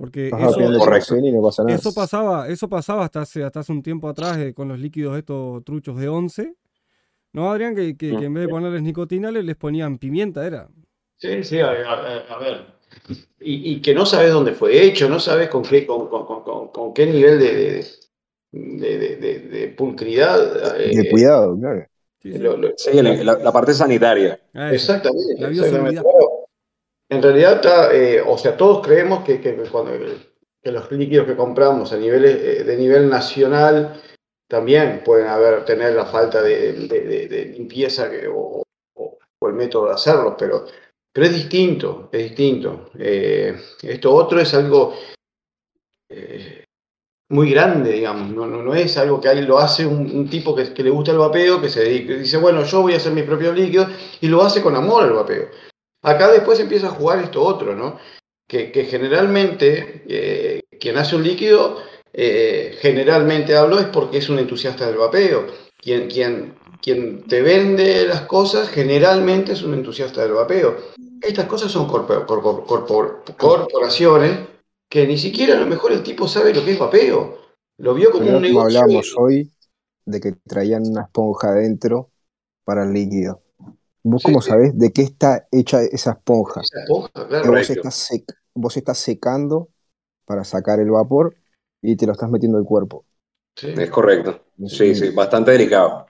Porque 0.00 0.28
eso, 0.28 1.68
eso, 1.68 1.92
pasaba, 1.92 2.48
eso 2.48 2.68
pasaba 2.70 3.04
hasta 3.04 3.20
hace, 3.20 3.44
hasta 3.44 3.60
hace 3.60 3.70
un 3.70 3.82
tiempo 3.82 4.08
atrás 4.08 4.38
eh, 4.38 4.54
con 4.54 4.66
los 4.66 4.78
líquidos 4.78 5.18
estos 5.18 5.62
truchos 5.62 5.98
de 5.98 6.08
11. 6.08 6.54
¿No, 7.34 7.52
Adrián? 7.52 7.74
Que, 7.74 7.96
que, 7.98 8.08
en 8.08 8.32
vez 8.32 8.46
de 8.46 8.48
ponerles 8.48 8.82
nicotina 8.82 9.30
les, 9.30 9.56
ponían 9.56 9.98
pimienta, 9.98 10.46
¿era? 10.46 10.68
Sí, 11.18 11.44
sí, 11.44 11.60
a 11.60 11.68
ver 12.40 12.80
y, 13.40 13.80
que 13.80 13.94
no 13.94 14.04
sabes 14.04 14.32
dónde 14.32 14.52
fue 14.52 14.82
hecho, 14.84 15.08
no 15.08 15.18
sabes 15.18 15.48
con 15.48 15.62
qué, 15.62 15.86
con, 15.86 16.08
con, 16.08 16.68
con, 16.68 16.94
qué 16.94 17.06
nivel 17.06 17.38
de, 17.38 17.84
de, 18.52 19.16
de, 19.16 19.68
pulcridad. 19.68 20.76
De 20.76 20.90
eh, 20.90 21.10
cuidado, 21.10 21.58
claro. 21.58 21.86
Sí, 22.22 22.30
la, 23.02 23.52
parte 23.52 23.72
sanitaria. 23.72 24.38
Ah, 24.52 24.72
exactamente. 24.72 25.46
En 27.10 27.20
realidad, 27.20 27.60
eh, 27.92 28.22
o 28.24 28.38
sea, 28.38 28.56
todos 28.56 28.86
creemos 28.86 29.24
que, 29.24 29.40
que, 29.40 29.56
cuando, 29.70 29.90
los 30.62 30.92
líquidos 30.92 31.26
que 31.26 31.34
compramos 31.34 31.92
a 31.92 31.96
nivel, 31.96 32.24
eh, 32.24 32.62
de 32.62 32.76
nivel 32.76 33.10
nacional 33.10 34.00
también 34.48 35.02
pueden 35.04 35.26
haber, 35.26 35.64
tener 35.64 35.94
la 35.94 36.06
falta 36.06 36.40
de, 36.40 37.52
limpieza 37.56 38.08
o, 38.32 38.62
el 39.42 39.54
método 39.54 39.86
de 39.86 39.94
hacerlo, 39.94 40.36
pero 40.38 40.66
es 41.14 41.34
distinto, 41.34 42.08
es 42.12 42.22
distinto. 42.22 42.90
Eh, 42.96 43.56
esto 43.82 44.14
otro 44.14 44.38
es 44.40 44.54
algo, 44.54 44.94
muy 47.30 47.50
grande, 47.50 47.92
digamos. 47.92 48.30
No, 48.30 48.46
no, 48.46 48.62
no 48.62 48.74
es 48.74 48.96
algo 48.98 49.20
que 49.20 49.28
alguien 49.28 49.48
lo 49.48 49.58
hace 49.58 49.84
un, 49.84 50.30
tipo 50.30 50.54
que, 50.54 50.72
que 50.72 50.84
le 50.84 50.90
gusta 50.90 51.10
el 51.10 51.18
vapeo, 51.18 51.60
que 51.60 51.68
se 51.68 51.80
dedica, 51.80 52.14
dice, 52.14 52.36
bueno, 52.36 52.62
yo 52.64 52.82
voy 52.82 52.94
a 52.94 52.98
hacer 52.98 53.12
mis 53.12 53.24
propios 53.24 53.56
líquidos, 53.56 53.88
y 54.20 54.28
lo 54.28 54.42
hace 54.42 54.62
con 54.62 54.76
amor 54.76 55.02
al 55.02 55.12
vapeo. 55.12 55.69
Acá 56.02 56.30
después 56.30 56.58
empieza 56.60 56.88
a 56.88 56.90
jugar 56.90 57.18
esto 57.20 57.42
otro, 57.42 57.74
¿no? 57.74 57.98
Que, 58.48 58.72
que 58.72 58.84
generalmente 58.84 60.04
eh, 60.08 60.60
quien 60.80 60.96
hace 60.96 61.16
un 61.16 61.22
líquido, 61.22 61.78
eh, 62.12 62.76
generalmente 62.80 63.56
hablo, 63.56 63.78
es 63.78 63.86
porque 63.86 64.18
es 64.18 64.28
un 64.28 64.38
entusiasta 64.38 64.86
del 64.86 64.96
vapeo. 64.96 65.46
Quien, 65.76 66.08
quien, 66.08 66.54
quien 66.82 67.22
te 67.26 67.42
vende 67.42 68.06
las 68.06 68.22
cosas 68.22 68.68
generalmente 68.68 69.52
es 69.52 69.62
un 69.62 69.74
entusiasta 69.74 70.22
del 70.22 70.32
vapeo. 70.32 70.76
Estas 71.20 71.46
cosas 71.46 71.70
son 71.70 71.86
corpor- 71.86 72.26
corpor- 72.26 72.64
corpor- 72.66 73.22
corporaciones 73.36 74.38
que 74.88 75.06
ni 75.06 75.18
siquiera 75.18 75.56
a 75.56 75.60
lo 75.60 75.66
mejor 75.66 75.92
el 75.92 76.02
tipo 76.02 76.26
sabe 76.26 76.52
lo 76.54 76.64
que 76.64 76.72
es 76.72 76.78
vapeo. 76.78 77.38
Lo 77.78 77.94
vio 77.94 78.10
como 78.10 78.24
Pero 78.24 78.36
un 78.38 78.42
negocio. 78.42 78.80
hablamos 78.80 79.14
hoy 79.16 79.50
de 80.04 80.20
que 80.20 80.32
traían 80.32 80.86
una 80.86 81.02
esponja 81.02 81.50
adentro 81.50 82.10
para 82.64 82.84
el 82.84 82.92
líquido. 82.92 83.42
¿Vos 84.02 84.22
Sí, 84.22 84.24
cómo 84.24 84.40
sí. 84.40 84.50
sabés 84.50 84.78
de 84.78 84.92
qué 84.92 85.02
está 85.02 85.46
hecha 85.52 85.82
esa 85.82 86.12
esponja? 86.12 86.62
Esa 86.62 86.80
esponja, 86.80 87.28
claro. 87.28 87.52
vos 87.52 87.70
estás, 87.70 88.10
sec- 88.10 88.34
vos 88.54 88.76
estás 88.76 88.98
secando 88.98 89.70
para 90.26 90.44
sacar 90.44 90.80
el 90.80 90.90
vapor 90.90 91.36
y 91.82 91.96
te 91.96 92.06
lo 92.06 92.12
estás 92.12 92.30
metiendo 92.30 92.58
al 92.58 92.64
cuerpo. 92.64 93.06
Sí. 93.56 93.68
Es 93.76 93.90
correcto. 93.90 94.44
Sí, 94.66 94.94
sí, 94.94 95.10
bastante 95.10 95.50
delicado. 95.52 96.06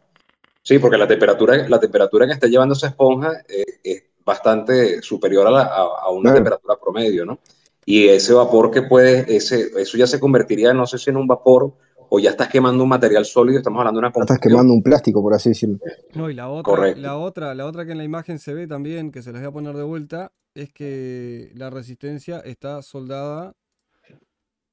Sí, 0.63 0.79
porque 0.79 0.99
la 0.99 1.09
temperatura, 1.09 1.69
la 1.69 1.81
temperatura 1.81 2.27
que 2.27 2.33
está 2.35 2.47
llevando 2.49 2.75
esa 2.75 2.89
esponja 2.89 3.43
eh, 3.49 3.65
es 3.85 4.05
bastante 4.25 5.03
superior 5.03 5.47
a, 5.47 5.51
la- 5.51 5.63
a- 5.63 6.01
a 6.05 6.11
una 6.11 6.33
Claro. 6.33 6.35
temperatura 6.35 6.79
promedio, 6.81 7.25
¿no? 7.27 7.41
Y 7.85 8.09
ese 8.09 8.35
vapor 8.35 8.71
que 8.71 8.83
puede, 8.83 9.35
ese, 9.37 9.71
eso 9.81 9.99
ya 9.99 10.07
se 10.07 10.21
convertiría, 10.21 10.75
no 10.75 10.87
sé 10.87 10.99
si 10.99 11.11
en 11.11 11.17
un 11.17 11.27
vapor 11.27 11.75
o 12.11 12.19
ya 12.19 12.31
estás 12.31 12.49
quemando 12.49 12.83
un 12.83 12.89
material 12.91 13.25
sólido, 13.25 13.59
estamos 13.59 13.79
hablando 13.79 13.99
de 13.99 14.01
una 14.01 14.09
Estás 14.09 14.27
combustión. 14.27 14.51
quemando 14.53 14.75
un 14.75 14.83
plástico, 14.83 15.23
por 15.23 15.33
así 15.35 15.51
decirlo. 15.51 15.79
No, 16.15 16.29
y 16.29 16.35
la 16.35 16.49
otra, 16.51 16.63
Correcto. 16.75 17.01
la 17.01 17.17
otra, 17.17 17.55
la 17.55 17.67
otra 17.67 17.87
que 17.87 17.93
en 17.93 17.99
la 17.99 18.05
imagen 18.05 18.39
se 18.39 18.53
ve 18.53 18.67
también, 18.67 19.11
que 19.13 19.23
se 19.23 19.33
les 19.33 19.41
voy 19.41 19.49
a 19.49 19.53
poner 19.53 19.77
de 19.77 19.83
vuelta, 19.85 20.33
es 20.55 20.73
que 20.73 21.53
la 21.55 21.71
resistencia 21.71 22.41
está 22.41 22.83
soldada 22.83 23.55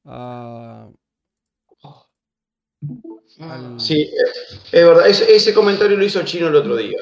a, 0.05 0.89
al- 3.39 3.79
Sí, 3.79 4.09
es 4.71 4.85
verdad. 4.85 5.07
Ese, 5.07 5.35
ese 5.35 5.53
comentario 5.53 5.97
lo 5.97 6.03
hizo 6.05 6.23
Chino 6.23 6.47
el 6.47 6.55
otro 6.55 6.75
día. 6.75 6.97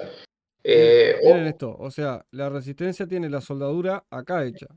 Eh, 0.63 1.15
o- 1.24 1.28
Miren 1.28 1.48
esto, 1.48 1.76
o 1.78 1.91
sea, 1.91 2.26
la 2.32 2.50
resistencia 2.50 3.08
tiene 3.08 3.30
la 3.30 3.39
soldadura 3.41 4.04
acá 4.10 4.43
hecha. 4.45 4.67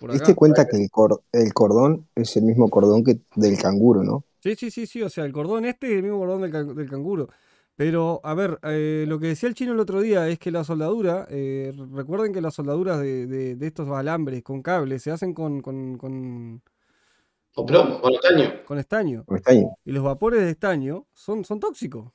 Por 0.00 0.10
¿Te 0.10 0.16
acá. 0.16 0.24
diste 0.24 0.34
cuenta 0.34 0.66
que 0.66 0.76
el, 0.82 0.90
cor- 0.90 1.22
el 1.32 1.52
cordón 1.52 2.08
es 2.14 2.36
el 2.36 2.44
mismo 2.44 2.68
cordón 2.70 3.04
que 3.04 3.20
del 3.36 3.58
canguro, 3.58 4.02
no? 4.02 4.24
Sí, 4.42 4.54
sí, 4.56 4.70
sí, 4.70 4.86
sí, 4.86 5.02
o 5.02 5.10
sea, 5.10 5.24
el 5.26 5.32
cordón 5.32 5.66
este 5.66 5.88
es 5.88 5.92
el 5.96 6.02
mismo 6.02 6.18
cordón 6.18 6.40
del, 6.42 6.50
can- 6.50 6.74
del 6.74 6.88
canguro. 6.88 7.28
Pero, 7.76 8.20
a 8.24 8.34
ver, 8.34 8.58
eh, 8.62 9.04
lo 9.06 9.18
que 9.18 9.28
decía 9.28 9.48
el 9.48 9.54
chino 9.54 9.72
el 9.72 9.80
otro 9.80 10.00
día 10.00 10.28
es 10.28 10.38
que 10.38 10.50
la 10.50 10.64
soldadura, 10.64 11.26
eh, 11.30 11.72
recuerden 11.92 12.32
que 12.32 12.40
las 12.40 12.54
soldaduras 12.54 12.98
de, 13.00 13.26
de- 13.26 13.56
de 13.56 13.66
estos 13.66 13.88
alambres 13.90 14.42
con 14.42 14.62
cables 14.62 15.02
se 15.02 15.10
hacen 15.10 15.34
con, 15.34 15.60
con, 15.60 15.96
con, 15.98 16.62
con 17.54 17.66
plomo, 17.66 18.00
con 18.00 18.14
estaño. 18.14 18.52
con 18.66 18.78
estaño. 18.78 19.24
Con 19.24 19.36
estaño. 19.36 19.68
Y 19.84 19.92
los 19.92 20.04
vapores 20.04 20.40
de 20.42 20.50
estaño 20.50 21.06
son, 21.14 21.44
son 21.44 21.60
tóxicos. 21.60 22.12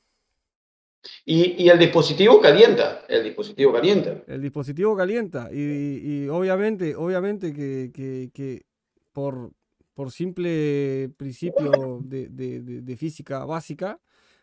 Y, 1.26 1.64
y 1.64 1.70
el 1.70 1.80
dispositivo 1.80 2.40
calienta. 2.42 3.06
El 3.08 3.24
dispositivo 3.24 3.74
calienta. 3.74 4.24
El 4.28 4.42
dispositivo 4.42 4.96
calienta. 4.96 5.50
Y, 5.52 6.24
y 6.24 6.28
obviamente, 6.30 6.96
obviamente 6.96 7.54
que, 7.54 7.92
que- 7.94 8.30
que 8.34 8.66
por, 9.14 9.52
por 9.94 10.12
simple 10.12 11.10
principio 11.18 12.00
de, 12.04 12.28
de- 12.30 12.62
de- 12.62 12.82
de 12.82 12.98
física 12.98 13.46
básica, 13.46 14.00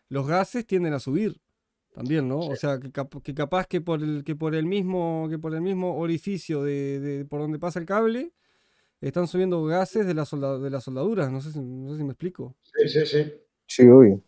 los 0.09 0.27
gases 0.27 0.65
tienden 0.65 0.93
a 0.93 0.99
subir 0.99 1.39
también, 1.93 2.27
¿no? 2.27 2.39
O 2.39 2.55
sea, 2.55 2.79
que, 2.79 2.91
cap- 2.91 3.21
que 3.21 3.33
capaz 3.35 3.67
que 3.67 3.79
por 3.81 4.01
el, 4.01 4.23
que 4.23 4.35
por 4.35 4.55
el 4.55 4.65
mismo, 4.65 5.27
que 5.29 5.37
por 5.37 5.53
el 5.53 5.61
mismo 5.61 5.97
orificio 5.97 6.63
de, 6.63 6.99
de- 6.99 7.25
por 7.25 7.39
donde 7.39 7.59
pasa 7.59 7.79
el 7.79 7.85
cable, 7.85 8.31
están 8.99 9.27
subiendo 9.27 9.63
gases 9.65 10.05
de, 10.07 10.13
la 10.13 10.25
solda- 10.25 10.57
de 10.59 10.69
las 10.69 10.85
soldaduras. 10.85 11.29
No 11.31 11.39
sé 11.41 11.51
si, 11.51 11.59
no 11.59 11.91
sé 11.91 11.97
si 11.97 12.03
me 12.03 12.11
explico. 12.11 12.55
Sí, 12.63 12.87
sí, 12.89 13.05
sí. 13.05 13.33
Sí, 13.67 13.87
obvio. 13.87 14.21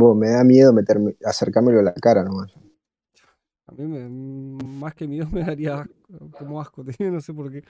Vos, 0.00 0.16
me 0.16 0.28
da 0.30 0.42
miedo 0.44 0.72
meterme, 0.72 1.14
acercármelo 1.24 1.80
a 1.80 1.82
la 1.82 1.92
cara 1.92 2.22
nomás. 2.24 2.50
A 3.66 3.72
mí 3.72 3.84
me- 3.84 4.08
más 4.80 4.94
que 4.94 5.06
miedo 5.06 5.26
me 5.32 5.44
daría 5.44 5.80
asco, 5.80 5.94
como 6.38 6.60
asco, 6.60 6.84
no 6.98 7.20
sé 7.20 7.32
por 7.34 7.50
qué. 7.52 7.62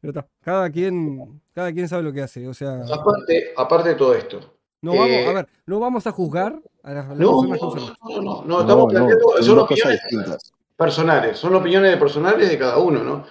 Pero 0.00 0.10
está, 0.12 0.28
cada 0.42 0.70
quien, 0.70 1.40
cada 1.52 1.72
quien 1.72 1.88
sabe 1.88 2.02
lo 2.04 2.12
que 2.12 2.22
hace. 2.22 2.46
O 2.46 2.54
sea, 2.54 2.84
Aparte, 2.84 3.52
aparte 3.56 3.88
de 3.90 3.94
todo 3.96 4.14
esto. 4.14 4.38
no 4.82 4.92
vamos, 4.96 5.26
a 5.26 5.30
eh, 5.30 5.34
ver, 5.34 5.48
no 5.66 5.80
vamos 5.80 6.06
a 6.06 6.12
juzgar 6.12 6.60
a 6.84 6.92
las, 6.92 7.04
a 7.06 7.08
las 7.08 7.18
No, 7.18 7.42
personas 7.42 7.58
que 7.58 7.66
no, 7.66 7.74
no, 7.74 7.84
no, 7.86 8.22
no, 8.22 8.22
no, 8.22 8.44
No, 8.46 8.60
estamos 8.60 8.84
no, 8.84 8.90
planteando, 8.90 9.28
son 9.36 9.42
son 9.44 9.56
dos 9.56 9.68
cosas 9.68 9.92
opiniones 9.92 10.02
distintas. 10.02 10.52
personales, 10.76 11.38
son 11.38 11.54
opiniones 11.54 11.96
personales 11.96 12.48
de 12.48 12.58
cada 12.58 12.78
uno, 12.78 13.02
¿no? 13.02 13.24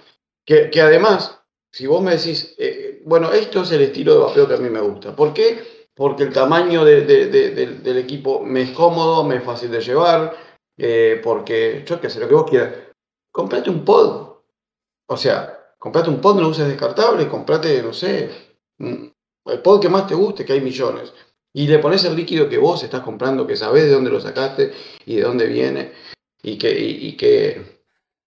Que, 0.44 0.68
que 0.70 0.80
además, 0.82 1.40
si 1.70 1.86
vos 1.86 2.02
me 2.02 2.16
decís, 2.16 2.54
eh, 2.58 3.02
bueno, 3.06 3.32
esto 3.32 3.62
es 3.62 3.72
el 3.72 3.82
estilo 3.82 4.12
de 4.14 4.20
vapeo 4.20 4.48
que 4.48 4.54
a 4.54 4.58
mí 4.58 4.68
me 4.68 4.80
gusta. 4.80 5.16
¿Por 5.16 5.32
qué? 5.32 5.77
Porque 5.98 6.22
el 6.22 6.32
tamaño 6.32 6.84
de- 6.84 7.00
de- 7.04 7.26
de- 7.26 7.50
del- 7.50 7.82
del 7.82 7.98
equipo 7.98 8.40
me 8.40 8.62
es 8.62 8.70
cómodo, 8.70 9.24
me 9.24 9.34
es 9.38 9.42
fácil 9.42 9.68
de 9.72 9.80
llevar, 9.80 10.32
eh, 10.76 11.20
porque 11.24 11.82
yo 11.84 12.00
qué 12.00 12.08
sé, 12.08 12.20
lo 12.20 12.28
que 12.28 12.34
vos 12.34 12.48
quieras. 12.48 12.72
Comprate 13.32 13.68
un 13.68 13.84
pod. 13.84 14.36
O 15.08 15.16
sea, 15.16 15.72
comprate 15.76 16.08
un 16.08 16.20
pod, 16.20 16.36
no 16.36 16.42
lo 16.42 16.48
uses 16.50 16.68
descartable, 16.68 17.26
comprate, 17.26 17.82
no 17.82 17.92
sé, 17.92 18.30
el 18.78 19.60
pod 19.60 19.80
que 19.80 19.88
más 19.88 20.06
te 20.06 20.14
guste, 20.14 20.44
que 20.44 20.52
hay 20.52 20.60
millones. 20.60 21.12
Y 21.52 21.66
le 21.66 21.80
pones 21.80 22.04
el 22.04 22.14
líquido 22.14 22.48
que 22.48 22.58
vos 22.58 22.80
estás 22.84 23.00
comprando, 23.00 23.44
que 23.44 23.56
sabés 23.56 23.84
de 23.84 23.90
dónde 23.90 24.10
lo 24.10 24.20
sacaste 24.20 24.72
y 25.04 25.16
de 25.16 25.22
dónde 25.22 25.46
viene 25.46 25.92
y 26.44 26.56
que, 26.58 26.70
y, 26.78 27.08
y 27.08 27.16
que, 27.16 27.80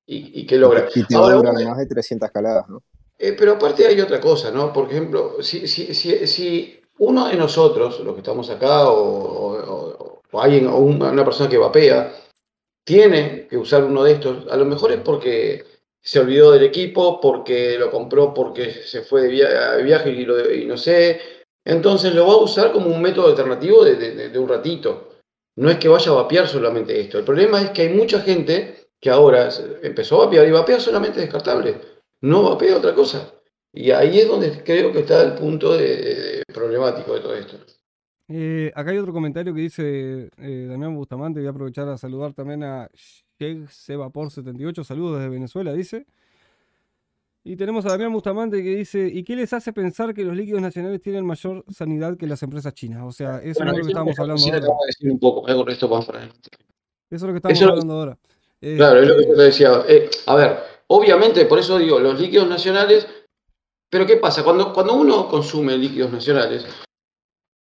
y, 0.07 0.41
y 0.41 0.45
que 0.45 0.57
logra. 0.57 0.89
Y 0.93 1.05
te 1.05 1.15
Ahora, 1.15 1.53
más 1.53 1.77
de 1.77 1.85
300 1.85 2.29
caladas, 2.31 2.67
¿no? 2.67 2.83
eh, 3.17 3.33
pero 3.37 3.53
aparte 3.53 3.87
hay 3.87 4.01
otra 4.01 4.19
cosa, 4.19 4.51
¿no? 4.51 4.73
Por 4.73 4.89
ejemplo, 4.89 5.41
si, 5.41 5.67
si, 5.67 5.93
si, 5.93 6.27
si 6.27 6.80
uno 7.01 7.27
de 7.27 7.35
nosotros, 7.35 7.99
los 8.01 8.13
que 8.13 8.19
estamos 8.21 8.49
acá, 8.51 8.89
o, 8.91 10.21
alguien, 10.33 10.67
o 10.67 10.77
un- 10.77 11.01
una 11.01 11.25
persona 11.25 11.49
que 11.49 11.57
vapea, 11.57 12.13
tiene 12.85 13.47
que 13.49 13.57
usar 13.57 13.83
uno 13.83 14.03
de 14.03 14.13
estos, 14.13 14.51
a 14.51 14.55
lo 14.55 14.65
mejor 14.65 14.91
es 14.91 14.99
porque 14.99 15.65
se 16.03 16.19
olvidó 16.19 16.51
del 16.51 16.63
equipo, 16.63 17.19
porque 17.19 17.77
lo 17.79 17.91
compró 17.91 18.33
porque 18.33 18.71
se 18.71 19.01
fue 19.01 19.21
de, 19.23 19.27
via- 19.29 19.75
viaje 19.77 20.11
y, 20.11 20.25
lo- 20.25 20.35
no 20.67 20.77
sé. 20.77 21.19
Entonces 21.65 22.13
lo 22.13 22.25
va 22.27 22.33
a 22.33 22.37
usar 22.37 22.71
como 22.71 22.87
un 22.87 23.01
método 23.01 23.27
alternativo 23.27 23.83
de, 23.83 24.37
un 24.39 24.47
ratito. 24.49 25.09
No 25.57 25.69
es 25.69 25.77
que 25.77 25.87
vaya 25.89 26.11
a 26.11 26.15
vapear 26.15 26.47
solamente 26.47 26.99
esto. 26.99 27.17
El 27.19 27.25
problema 27.25 27.61
es 27.61 27.71
que 27.71 27.83
hay 27.83 27.89
mucha 27.89 28.21
gente 28.21 28.87
que 28.99 29.09
ahora 29.09 29.49
empezó 29.83 30.21
a 30.21 30.25
vapear 30.25 30.47
y 30.47 30.51
vapea 30.51 30.79
solamente 30.79 31.19
descartable. 31.19 31.75
No 32.21 32.43
vapea 32.43 32.77
otra 32.77 32.93
cosa. 32.93 33.31
Y 33.73 33.91
ahí 33.91 34.19
es 34.19 34.27
donde 34.27 34.63
creo 34.63 34.91
que 34.91 34.99
está 34.99 35.21
el 35.23 35.33
punto 35.33 35.75
de- 35.77 36.40
problemático 36.51 37.13
de 37.13 37.19
todo 37.21 37.33
esto. 37.35 37.57
Eh, 38.29 38.71
acá 38.75 38.91
hay 38.91 38.97
otro 38.97 39.11
comentario 39.11 39.53
que 39.53 39.61
dice 39.61 40.29
eh, 40.37 40.67
Damián 40.69 40.95
Bustamante. 40.95 41.39
Voy 41.39 41.47
a 41.47 41.51
aprovechar 41.51 41.87
a 41.89 41.97
saludar 41.97 42.33
también 42.33 42.63
a 42.63 42.89
Sebapor78. 43.39 44.83
Saludos 44.83 45.17
desde 45.19 45.29
Venezuela, 45.29 45.73
dice. 45.73 46.05
Y 47.43 47.55
tenemos 47.55 47.85
a 47.85 47.89
Damián 47.89 48.13
Bustamante 48.13 48.61
que 48.63 48.75
dice: 48.75 49.09
¿Y 49.11 49.23
qué 49.23 49.35
les 49.35 49.51
hace 49.51 49.73
pensar 49.73 50.13
que 50.13 50.23
los 50.23 50.35
líquidos 50.35 50.61
nacionales 50.61 51.01
tienen 51.01 51.25
mayor 51.25 51.65
sanidad 51.69 52.15
que 52.15 52.27
las 52.27 52.41
empresas 52.43 52.73
chinas? 52.73 53.01
O 53.03 53.11
sea, 53.11 53.37
eso 53.39 53.63
es 53.63 53.69
lo 53.69 53.73
que 53.75 53.81
estamos 53.87 54.19
hablando 54.19 54.43
ahora. 54.45 54.57
acabo 54.57 54.77
de 54.81 54.87
decir 54.87 55.11
un 55.11 55.19
poco, 55.19 55.49
eh, 55.49 55.65
esto 55.73 55.89
para. 55.89 56.23
Eso 56.23 56.35
es 57.09 57.21
lo 57.23 57.29
que 57.29 57.37
estamos 57.37 57.57
Eso 57.57 57.65
lo- 57.65 57.71
hablando 57.71 57.93
ahora. 57.95 58.17
Eh, 58.61 58.75
Claro, 58.77 59.01
es 59.01 59.07
lo 59.07 59.17
que 59.17 59.27
yo 59.27 59.35
te 59.35 59.41
decía. 59.41 59.71
A 60.27 60.35
ver, 60.35 60.57
obviamente, 60.87 61.45
por 61.45 61.57
eso 61.57 61.79
digo, 61.79 61.99
los 61.99 62.19
líquidos 62.19 62.47
nacionales, 62.47 63.07
pero 63.91 64.05
¿qué 64.07 64.17
pasa? 64.17 64.43
Cuando, 64.43 64.73
cuando 64.73 64.93
uno 64.93 65.27
consume 65.27 65.77
líquidos 65.77 66.11
nacionales, 66.11 66.65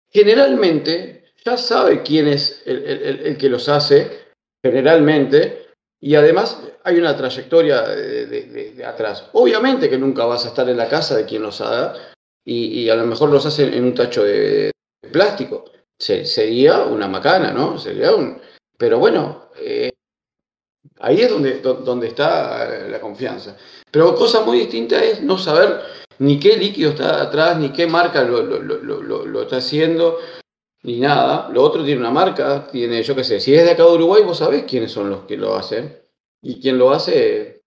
generalmente 0.09 1.33
ya 1.43 1.57
sabe 1.57 2.03
quién 2.03 2.27
es 2.27 2.61
el, 2.65 2.85
el- 2.85 3.37
que 3.37 3.49
los 3.49 3.67
hace, 3.69 4.27
generalmente, 4.63 5.67
y 5.99 6.15
además 6.15 6.61
hay 6.83 6.97
una 6.99 7.15
trayectoria 7.17 7.81
de, 7.81 8.83
atrás. 8.85 9.29
Obviamente 9.33 9.89
que 9.89 9.97
nunca 9.97 10.25
vas 10.25 10.45
a 10.45 10.49
estar 10.49 10.69
en 10.69 10.77
la 10.77 10.87
casa 10.89 11.17
de 11.17 11.25
quien 11.25 11.41
los 11.41 11.59
haga, 11.61 11.95
y, 12.45 12.81
y 12.81 12.89
a 12.89 12.95
lo 12.95 13.05
mejor 13.05 13.29
los 13.29 13.45
hacen 13.45 13.73
en 13.73 13.83
un 13.85 13.93
tacho 13.93 14.23
de, 14.23 14.71
plástico. 15.11 15.65
Se- 15.99 16.25
sería 16.25 16.81
una 16.83 17.07
macana, 17.07 17.51
¿no? 17.51 17.77
Sería 17.77 18.15
un... 18.15 18.39
Pero 18.77 18.99
bueno, 18.99 19.49
eh, 19.59 19.91
Ahí 20.99 21.21
es 21.21 21.29
donde, 21.29 21.59
do- 21.61 21.75
donde 21.75 22.07
está 22.07 22.67
la 22.89 22.99
confianza. 22.99 23.55
Pero 23.91 24.15
cosa 24.15 24.41
muy 24.41 24.59
distinta 24.59 25.03
es 25.03 25.21
no 25.21 25.37
saber 25.37 25.79
ni 26.21 26.39
qué 26.39 26.55
líquido 26.55 26.91
está 26.91 27.21
atrás, 27.21 27.57
ni 27.59 27.69
qué 27.73 27.87
marca 27.87 28.23
lo, 28.23 28.43
lo- 28.43 28.61
lo- 28.61 29.25
lo- 29.25 29.41
está 29.41 29.57
haciendo, 29.57 30.17
ni 30.83 30.99
nada. 30.99 31.49
Lo 31.49 31.63
otro 31.63 31.83
tiene 31.83 31.99
una 31.99 32.11
marca, 32.11 32.67
tiene, 32.71 33.01
yo 33.01 33.15
qué 33.15 33.23
sé, 33.23 33.39
si 33.39 33.53
es 33.55 33.63
de 33.65 33.71
acá 33.71 33.83
de 33.83 33.93
Uruguay, 33.93 34.23
vos 34.23 34.37
sabés 34.37 34.63
quiénes 34.65 34.91
son 34.91 35.09
los 35.09 35.21
que 35.25 35.35
lo 35.35 35.55
hacen. 35.55 35.97
Y 36.43 36.59
quien 36.61 36.77
lo 36.77 36.91
hace 36.91 37.63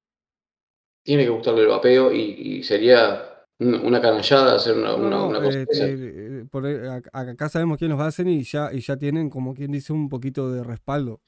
tiene 1.05 1.25
que 1.25 1.31
gustarle 1.31 1.63
el 1.63 1.69
vapeo 1.69 2.13
y, 2.13 2.21
y 2.21 2.63
sería 2.63 3.31
una 3.59 4.01
canallada, 4.01 4.57
hacer 4.57 4.77
una, 4.77 4.91
No, 4.91 4.97
una, 4.99 5.11
no, 5.17 5.29
una 5.29 5.43
cosa 5.43 5.59
eh, 5.59 5.67
eh, 5.73 5.97
eh, 6.43 6.45
por 6.51 6.67
acá 6.67 7.49
sabemos 7.49 7.79
quién 7.79 7.91
los 7.91 8.01
hacen 8.01 8.29
y 8.29 8.43
ya, 8.43 8.73
y 8.73 8.81
ya 8.81 8.97
tienen, 8.97 9.31
como 9.31 9.55
quien 9.55 9.73
dice, 9.73 9.93
un 9.93 10.09
poquito 10.09 10.51
de 10.53 10.63
respaldo. 10.65 11.21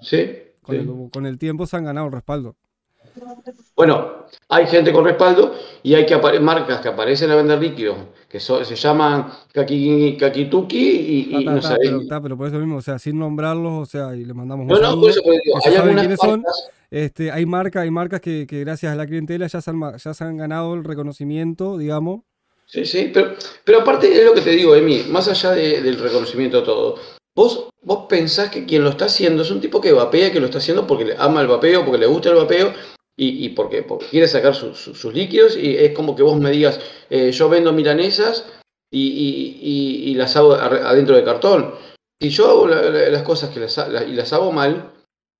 Sí, 0.00 0.30
Con 0.62 0.76
sí. 0.76 0.82
el, 0.82 1.10
con 1.10 1.26
el 1.26 1.38
tiempo 1.38 1.66
se 1.66 1.76
han 1.76 1.84
ganado 1.84 2.06
el 2.06 2.12
respaldo. 2.12 2.56
Bueno, 3.76 4.26
hay 4.48 4.66
gente 4.66 4.92
con 4.92 5.04
respaldo 5.04 5.54
y 5.82 5.94
hay 5.94 6.06
que 6.06 6.16
marcas 6.40 6.80
que 6.80 6.88
aparecen 6.88 7.30
a 7.30 7.36
vender 7.36 7.60
líquidos, 7.60 7.96
que 8.28 8.38
so- 8.40 8.64
se 8.64 8.76
llaman 8.76 9.28
Kaki, 9.52 10.16
Kakituki 10.18 10.76
y, 10.78 11.36
y 11.36 11.44
ta, 11.44 11.50
no 11.52 11.60
ta, 12.06 12.20
pero, 12.20 12.36
por 12.36 12.48
eso 12.48 12.58
mismo, 12.58 12.76
o 12.76 12.82
sea, 12.82 12.98
sin 12.98 13.18
nombrarlos, 13.18 13.72
o 13.72 13.86
sea, 13.86 14.14
y 14.14 14.24
le 14.24 14.34
mandamos 14.34 14.64
un 14.64 14.68
no, 14.72 14.74
no, 14.76 14.82
saludo, 14.86 15.00
por 15.02 15.10
eso 15.10 15.20
digo, 15.22 15.60
que 15.64 15.70
ya 15.70 15.70
hay 15.70 15.76
algunas 15.76 16.20
son. 16.20 16.40
marcas. 16.42 16.68
Este, 16.90 17.32
hay 17.32 17.46
marcas, 17.46 17.82
hay 17.82 17.90
marcas 17.90 18.20
que, 18.20 18.46
que 18.46 18.60
gracias 18.60 18.92
a 18.92 18.96
la 18.96 19.06
clientela 19.06 19.46
ya 19.48 19.60
se 19.60 19.70
han, 19.70 19.76
ma- 19.76 19.96
ya 19.96 20.14
se 20.14 20.22
han 20.24 20.36
ganado 20.36 20.74
el 20.74 20.84
reconocimiento, 20.84 21.76
digamos. 21.76 22.20
Sí, 22.66 22.84
sí, 22.84 23.10
pero, 23.12 23.34
pero 23.64 23.80
aparte 23.80 24.12
es 24.12 24.24
lo 24.24 24.32
que 24.32 24.40
te 24.40 24.50
digo, 24.50 24.74
Emi, 24.76 25.02
más 25.08 25.28
allá 25.28 25.50
de- 25.52 25.82
del 25.82 25.98
reconocimiento 25.98 26.62
todo, 26.62 26.96
vos, 27.34 27.68
vos 27.82 28.06
pensás 28.08 28.50
que 28.50 28.64
quien 28.64 28.84
lo 28.84 28.90
está 28.90 29.06
haciendo 29.06 29.42
es 29.42 29.50
un 29.50 29.60
tipo 29.60 29.80
que 29.80 29.92
vapea, 29.92 30.30
que 30.32 30.38
lo 30.40 30.46
está 30.46 30.58
haciendo 30.58 30.86
porque 30.86 31.04
le 31.04 31.16
ama 31.18 31.40
el 31.40 31.48
vapeo, 31.48 31.84
porque 31.84 31.98
le 31.98 32.06
gusta 32.06 32.30
el 32.30 32.36
vapeo 32.36 32.72
y, 33.16 33.44
y 33.44 33.48
porque, 33.50 33.82
porque 33.82 34.06
quiere 34.06 34.26
sacar 34.28 34.54
su- 34.54 34.74
su- 34.74 34.94
sus 34.94 35.14
líquidos 35.14 35.56
y 35.56 35.76
es 35.76 35.92
como 35.92 36.16
que 36.16 36.22
vos 36.22 36.38
me 36.38 36.50
digas, 36.50 36.80
eh, 37.10 37.30
yo 37.32 37.48
vendo 37.48 37.72
milanesas 37.72 38.44
y, 38.92 40.10
y- 40.10 40.14
las 40.14 40.36
hago 40.36 40.52
adentro 40.54 41.16
de 41.16 41.24
cartón. 41.24 41.74
Si 42.20 42.30
yo 42.30 42.48
hago 42.48 42.68
la- 42.68 42.82
la- 42.90 43.08
las 43.10 43.22
cosas 43.22 43.50
que 43.50 43.60
las, 43.60 43.76
la- 43.88 44.04
y 44.04 44.12
las 44.12 44.32
hago 44.32 44.52
mal, 44.52 44.92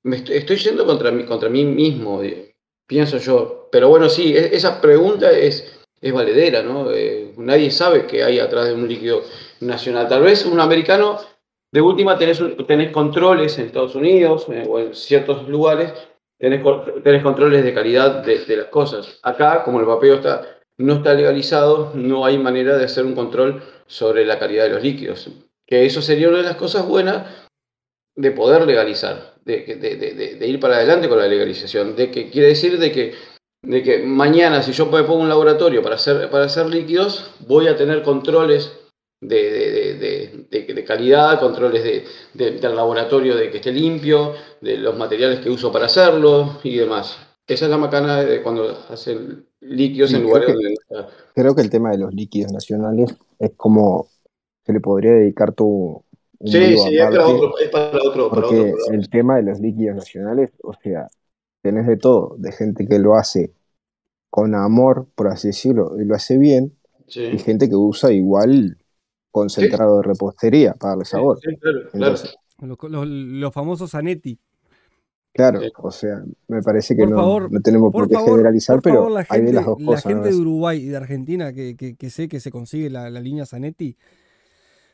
me 0.04 0.16
estoy, 0.16 0.36
estoy 0.36 0.56
yendo 0.56 0.84
contra 0.86 1.10
mí, 1.10 1.24
contra 1.24 1.48
mí 1.48 1.64
mismo, 1.64 2.22
eh, 2.22 2.52
pienso 2.86 3.18
yo. 3.18 3.68
Pero 3.72 3.88
bueno, 3.88 4.08
sí, 4.08 4.36
e- 4.36 4.54
esa 4.54 4.80
pregunta 4.80 5.30
es, 5.30 5.78
es 6.00 6.12
valedera, 6.12 6.62
¿no? 6.62 6.90
Eh, 6.90 7.32
nadie 7.38 7.70
sabe 7.70 8.06
qué 8.06 8.22
hay 8.24 8.38
atrás 8.40 8.66
de 8.66 8.74
un 8.74 8.86
líquido 8.88 9.22
nacional. 9.60 10.08
Tal 10.08 10.22
vez 10.22 10.44
un 10.44 10.60
americano, 10.60 11.18
de 11.72 11.80
última, 11.80 12.18
tenés, 12.18 12.40
tenés 12.66 12.90
controles 12.92 13.58
en 13.58 13.66
Estados 13.66 13.94
Unidos 13.94 14.46
eh, 14.50 14.64
o 14.68 14.78
en 14.78 14.94
ciertos 14.94 15.48
lugares, 15.48 15.92
tenés, 16.38 16.62
co- 16.62 16.84
tenés 17.02 17.22
controles 17.22 17.64
de 17.64 17.74
calidad 17.74 18.22
de, 18.24 18.56
las 18.56 18.66
cosas. 18.66 19.18
Acá, 19.22 19.62
como 19.64 19.80
el 19.80 19.86
vapeo 19.86 20.16
está, 20.16 20.58
no 20.78 20.94
está 20.94 21.14
legalizado, 21.14 21.92
no 21.94 22.24
hay 22.24 22.38
manera 22.38 22.76
de 22.76 22.84
hacer 22.84 23.04
un 23.04 23.14
control 23.14 23.62
sobre 23.86 24.24
la 24.24 24.38
calidad 24.38 24.64
de 24.64 24.70
los 24.70 24.82
líquidos. 24.82 25.28
Que 25.66 25.86
eso 25.86 26.02
sería 26.02 26.28
una 26.28 26.38
de 26.38 26.44
las 26.44 26.56
cosas 26.56 26.86
buenas 26.86 27.26
de 28.16 28.30
poder 28.30 28.66
legalizar, 28.66 29.34
de, 29.44 30.38
ir 30.46 30.60
para 30.60 30.76
adelante 30.76 31.08
con 31.08 31.18
la 31.18 31.26
legalización, 31.26 31.96
de 31.96 32.10
que 32.10 32.30
quiere 32.30 32.48
decir 32.48 32.78
de 32.78 32.92
que, 32.92 34.04
mañana 34.04 34.62
si 34.62 34.72
yo 34.72 34.86
me 34.86 35.02
pongo 35.02 35.22
un 35.22 35.28
laboratorio 35.28 35.82
para 35.82 35.96
hacer 35.96 36.66
líquidos, 36.66 37.34
voy 37.40 37.66
a 37.66 37.76
tener 37.76 38.02
controles 38.02 38.83
de, 39.20 39.36
de- 39.98 40.46
de- 40.50 40.74
de- 40.74 40.84
calidad, 40.84 41.40
controles 41.40 41.82
de, 41.82 42.04
de- 42.34 42.58
del 42.58 42.76
laboratorio 42.76 43.36
de 43.36 43.50
que 43.50 43.56
esté 43.58 43.72
limpio, 43.72 44.32
de 44.60 44.76
los 44.76 44.96
materiales 44.96 45.40
que 45.40 45.50
uso 45.50 45.72
para 45.72 45.86
hacerlo 45.86 46.58
y 46.62 46.76
demás. 46.76 47.16
Esa 47.46 47.64
es 47.66 47.70
la 47.70 47.78
macana 47.78 48.22
de 48.22 48.42
cuando 48.42 48.70
hacen 48.88 49.46
líquidos 49.60 50.10
Sí, 50.10 50.16
en 50.16 50.22
creo 50.22 50.28
lugares 50.28 50.46
que- 50.48 50.52
donde 50.52 50.68
no 50.68 51.00
está. 51.02 51.16
Creo 51.34 51.54
que 51.54 51.62
el 51.62 51.70
tema 51.70 51.90
de 51.90 51.98
los 51.98 52.14
líquidos 52.14 52.52
nacionales 52.52 53.14
es 53.38 53.52
como 53.56 54.06
se 54.64 54.72
le 54.72 54.80
podría 54.80 55.12
dedicar 55.12 55.52
tu 55.52 56.02
un 56.38 56.48
Sí, 56.50 56.76
sí, 56.76 56.96
es 56.96 57.04
para 57.04 57.26
otro, 57.26 57.58
es 57.58 57.68
para 57.70 57.86
otro, 57.88 58.28
para 58.28 58.46
otro 58.46 58.48
porque 58.48 58.74
el 58.92 59.08
tema 59.08 59.36
de 59.36 59.42
los 59.44 59.60
líquidos 59.60 59.96
nacionales, 59.96 60.50
o 60.62 60.74
sea, 60.74 61.08
tenés 61.62 61.86
de 61.86 61.96
todo, 61.96 62.34
de 62.38 62.52
gente 62.52 62.86
que 62.86 62.98
lo 62.98 63.14
hace 63.14 63.52
con 64.30 64.54
amor, 64.54 65.06
por 65.14 65.28
así 65.28 65.48
decirlo, 65.48 65.92
y 66.00 66.04
lo 66.04 66.14
hace 66.14 66.36
bien, 66.36 66.76
Sí. 67.06 67.22
y 67.22 67.38
gente 67.38 67.68
que 67.68 67.76
usa 67.76 68.12
igual 68.12 68.76
concentrado 69.34 69.96
de 69.98 70.02
repostería 70.04 70.74
para 70.74 70.90
darle 70.92 71.04
Sí, 71.04 71.10
sabor. 71.10 71.38
sí, 71.42 71.56
claro, 71.58 71.78
claro. 71.90 72.14
Entonces, 72.14 72.36
Los, 72.60 72.78
los- 72.90 73.06
los 73.08 73.52
famosos 73.52 73.90
Zanetti. 73.90 74.38
claro, 75.32 75.60
o 75.78 75.90
sea, 75.90 76.22
me 76.48 76.62
parece 76.62 76.94
que 76.94 77.02
Por 77.02 77.10
no, 77.10 77.16
favor, 77.16 77.52
no 77.52 77.60
tenemos 77.60 77.92
por, 77.92 78.02
Por 78.02 78.08
qué 78.08 78.14
favor, 78.14 78.30
generalizar, 78.30 78.76
por 78.76 78.82
pero 78.84 78.94
favor, 78.96 79.12
la 79.12 79.20
hay 79.28 79.40
de 79.40 79.46
gente, 79.46 79.52
las 79.52 79.66
dos 79.66 79.80
la 79.80 79.86
cosas. 79.86 80.04
¿no? 80.06 80.10
gente 80.12 80.28
de 80.30 80.36
Uruguay 80.36 80.78
y 80.82 80.86
de 80.88 80.96
Argentina 80.96 81.52
que, 81.52 81.76
que- 81.76 81.96
que 81.96 82.10
sé 82.10 82.28
que 82.28 82.40
se 82.40 82.50
consigue 82.50 82.90
la, 82.90 83.10
la 83.10 83.20
línea 83.20 83.44
Zanetti. 83.46 83.96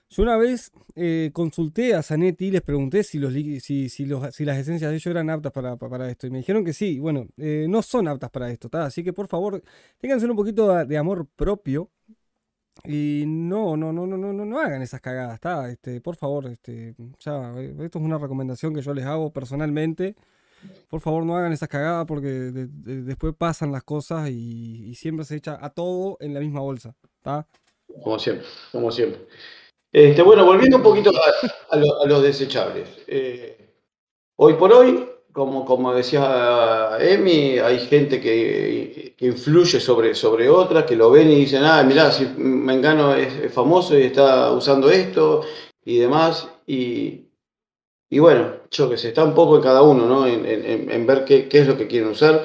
Yo 0.08 0.24
una 0.24 0.36
vez 0.36 0.72
eh, 0.96 1.30
consulté 1.32 1.94
a 1.94 2.02
Zanetti 2.02 2.46
y 2.46 2.50
les 2.50 2.62
pregunté 2.62 3.04
si, 3.04 3.18
los, 3.20 3.32
lí- 3.32 3.60
si, 3.60 3.88
si, 3.88 4.06
los- 4.06 4.34
si 4.34 4.44
las 4.44 4.58
esencias 4.58 4.90
de 4.90 4.96
ellos 4.96 5.06
eran 5.06 5.30
aptas 5.30 5.52
para, 5.52 5.76
pa- 5.76 5.88
para 5.88 6.10
esto. 6.10 6.26
Y 6.26 6.30
me 6.30 6.38
dijeron 6.38 6.64
que 6.64 6.72
sí. 6.72 6.98
Bueno, 6.98 7.28
eh, 7.36 7.66
no 7.68 7.80
son 7.82 8.08
aptas 8.08 8.30
para 8.30 8.50
esto. 8.50 8.68
¿tá? 8.68 8.86
Así 8.86 9.04
que 9.04 9.12
por 9.12 9.28
favor, 9.28 9.62
ténganse 10.00 10.26
un 10.26 10.34
poquito 10.36 10.74
de, 10.74 10.84
de 10.84 10.98
amor 10.98 11.26
propio. 11.36 11.90
Y 12.84 13.24
no, 13.26 13.76
no, 13.76 13.92
no, 13.92 14.06
no, 14.06 14.16
no, 14.16 14.32
no, 14.32 14.44
no 14.44 14.58
hagan 14.58 14.80
esas 14.82 15.00
cagadas, 15.00 15.38
¿tá? 15.40 15.70
Este, 15.70 16.00
por 16.00 16.16
favor, 16.16 16.46
este, 16.46 16.94
ya, 17.18 17.52
eh, 17.58 17.74
esto 17.80 17.98
es 17.98 18.04
una 18.04 18.18
recomendación 18.18 18.74
que 18.74 18.80
yo 18.82 18.94
les 18.94 19.04
hago 19.04 19.30
personalmente. 19.32 20.14
Por 20.88 21.00
favor, 21.00 21.24
no 21.24 21.36
hagan 21.36 21.52
esas 21.52 21.68
cagadas 21.68 22.06
porque 22.06 22.28
de- 22.28 22.66
de- 22.66 23.02
después 23.02 23.34
pasan 23.36 23.72
las 23.72 23.82
cosas 23.82 24.28
y, 24.30 24.94
siempre 24.94 25.24
se 25.24 25.36
echa 25.36 25.58
a 25.60 25.70
todo 25.70 26.16
en 26.20 26.34
la 26.34 26.40
misma 26.40 26.60
bolsa, 26.60 26.94
¿tá? 27.22 27.46
Como 28.02 28.18
siempre, 28.18 28.46
como 28.72 28.90
siempre. 28.90 29.26
Este, 29.92 30.22
bueno, 30.22 30.44
volviendo 30.44 30.76
un 30.76 30.82
poquito 30.82 31.10
a 31.70 31.76
los 32.06 32.22
desechables. 32.22 32.88
Eh, 33.06 33.74
hoy 34.36 34.54
por 34.54 34.72
hoy, 34.72 35.08
como, 35.32 35.64
como 35.64 35.94
decía 35.94 36.96
Emi, 37.00 37.58
hay 37.58 37.78
gente 37.80 38.20
que, 38.20 39.14
que 39.16 39.26
influye 39.26 39.80
sobre, 39.80 40.14
sobre 40.14 40.48
otras, 40.48 40.84
que 40.84 40.96
lo 40.96 41.10
ven 41.10 41.30
y 41.30 41.36
dicen, 41.36 41.62
ah, 41.64 41.82
mirá, 41.82 42.10
si 42.12 42.26
Mengano 42.36 43.14
es, 43.14 43.32
es 43.34 43.52
famoso 43.52 43.98
y 43.98 44.02
está 44.02 44.50
usando 44.52 44.90
esto 44.90 45.42
y 45.84 45.98
demás. 45.98 46.48
Y, 46.66 47.26
y 48.10 48.18
bueno, 48.18 48.54
yo 48.70 48.90
que 48.90 48.96
sé, 48.96 49.08
está 49.08 49.24
un 49.24 49.34
poco 49.34 49.56
en 49.56 49.62
cada 49.62 49.82
uno, 49.82 50.06
¿no? 50.06 50.26
En, 50.26 50.44
en- 50.46 50.90
en 50.90 51.06
ver 51.06 51.24
qué, 51.24 51.48
qué 51.48 51.60
es 51.60 51.66
lo 51.68 51.76
que 51.76 51.86
quieren 51.86 52.10
usar. 52.10 52.44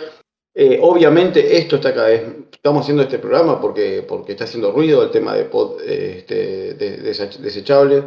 Eh, 0.53 0.79
obviamente 0.81 1.57
esto 1.57 1.75
está 1.77 1.93
cada 1.93 2.07
vez, 2.07 2.23
estamos 2.51 2.83
haciendo 2.83 3.03
este 3.03 3.19
programa 3.19 3.59
porque, 3.59 4.05
porque 4.07 4.31
está 4.33 4.45
haciendo 4.45 4.71
ruido 4.71 5.03
el 5.03 5.11
tema 5.11 5.35
de 5.35 5.45
pod 5.45 5.81
eh, 5.81 6.19
este, 6.19 6.73
de- 6.75 7.03
desech- 7.03 7.37
desechables, 7.39 8.05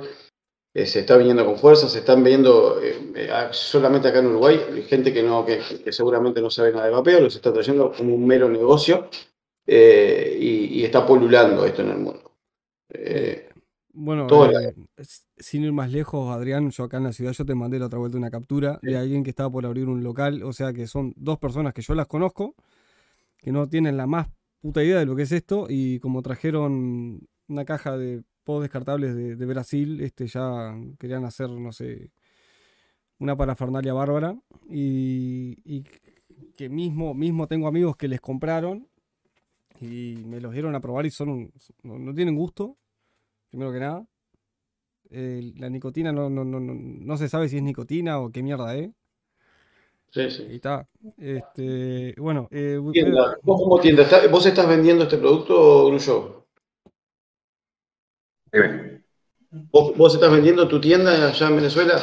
Eh, 0.78 0.86
se 0.86 1.00
está 1.00 1.16
viniendo 1.16 1.44
con 1.44 1.58
fuerza, 1.58 1.88
se 1.88 1.98
están 1.98 2.22
viendo 2.22 2.80
eh, 2.80 3.12
eh, 3.16 3.48
solamente 3.50 4.06
acá 4.06 4.20
en 4.20 4.28
Uruguay, 4.28 4.60
hay 4.72 4.82
gente 4.82 5.12
que, 5.12 5.24
no, 5.24 5.44
que, 5.44 5.58
que 5.84 5.92
seguramente 5.92 6.40
no 6.40 6.50
sabe 6.50 6.70
nada 6.70 6.84
de 6.84 6.92
vapeo, 6.92 7.20
los 7.20 7.34
está 7.34 7.52
trayendo 7.52 7.90
como 7.90 8.14
un 8.14 8.24
mero 8.24 8.48
negocio 8.48 9.08
eh, 9.66 10.38
y, 10.40 10.78
y 10.78 10.84
está 10.84 11.04
polulando 11.04 11.64
esto 11.64 11.82
en 11.82 11.90
el 11.90 11.98
mundo. 11.98 12.32
Bueno, 13.92 14.28
sin 15.36 15.64
ir 15.64 15.72
más 15.72 15.90
lejos, 15.90 16.30
Adrián, 16.30 16.70
yo 16.70 16.84
acá 16.84 16.98
en 16.98 17.04
la 17.04 17.12
ciudad, 17.12 17.32
yo 17.32 17.44
te 17.44 17.56
mandé 17.56 17.80
la 17.80 17.86
otra 17.86 17.98
vuelta 17.98 18.16
una 18.16 18.30
captura 18.30 18.78
de 18.80 18.96
alguien 18.96 19.24
que 19.24 19.30
estaba 19.30 19.50
por 19.50 19.66
abrir 19.66 19.88
un 19.88 20.04
local, 20.04 20.44
o 20.44 20.52
sea 20.52 20.72
que 20.72 20.86
son 20.86 21.12
dos 21.16 21.38
personas 21.38 21.74
que 21.74 21.82
yo 21.82 21.96
las 21.96 22.06
conozco, 22.06 22.54
que 23.36 23.50
no 23.50 23.68
tienen 23.68 23.96
la 23.96 24.06
más 24.06 24.28
puta 24.60 24.84
idea 24.84 25.00
de 25.00 25.06
lo 25.06 25.16
que 25.16 25.22
es 25.22 25.32
esto, 25.32 25.66
y 25.68 25.98
como 25.98 26.22
trajeron 26.22 27.26
una 27.48 27.64
caja 27.64 27.98
de 27.98 28.22
descartables 28.60 29.14
de, 29.14 29.36
de 29.36 29.46
Brasil, 29.46 30.00
este 30.00 30.26
ya 30.28 30.74
querían 30.98 31.24
hacer, 31.24 31.50
no 31.50 31.72
sé, 31.72 32.10
una 33.18 33.36
parafernalia 33.36 33.92
bárbara, 33.94 34.36
y, 34.68 35.56
y 35.64 35.84
que 36.56 36.68
mismo, 36.68 37.14
mismo 37.14 37.46
tengo 37.48 37.68
amigos 37.68 37.96
que 37.96 38.08
les 38.08 38.20
compraron 38.20 38.88
y 39.80 40.24
me 40.26 40.40
los 40.40 40.52
dieron 40.52 40.74
a 40.76 40.80
probar 40.80 41.06
y 41.06 41.10
son 41.12 41.28
un- 41.30 41.52
no, 41.82 41.98
no 41.98 42.14
tienen 42.14 42.36
gusto, 42.36 42.76
primero 43.50 43.72
que 43.72 43.80
nada. 43.80 44.06
Eh, 45.10 45.52
la 45.56 45.68
nicotina 45.70 46.12
no, 46.12 46.28
no, 46.30 46.44
no, 46.44 46.60
no, 46.60 46.74
no 46.74 47.16
se 47.16 47.28
sabe 47.28 47.48
si 47.48 47.56
es 47.56 47.62
nicotina 47.62 48.20
o 48.20 48.30
qué 48.30 48.42
mierda 48.42 48.74
es. 48.76 48.90
sí, 50.10 50.30
Y 50.46 50.56
sí. 50.56 50.56
está. 50.56 50.88
Este, 51.16 52.14
bueno, 52.18 52.48
eh, 52.50 52.78
¿Vos 53.42 53.62
como 53.62 53.80
tienda, 53.80 54.04
vos 54.30 54.44
estás 54.46 54.68
vendiendo 54.68 55.04
este 55.04 55.16
producto, 55.18 55.86
Grullo? 55.86 56.47
Dime. 58.52 59.02
¿Vos, 59.50 59.96
vos 59.96 60.14
estás 60.14 60.30
vendiendo 60.30 60.68
tu 60.68 60.80
tienda 60.80 61.28
allá 61.28 61.48
en 61.48 61.56
Venezuela? 61.56 62.00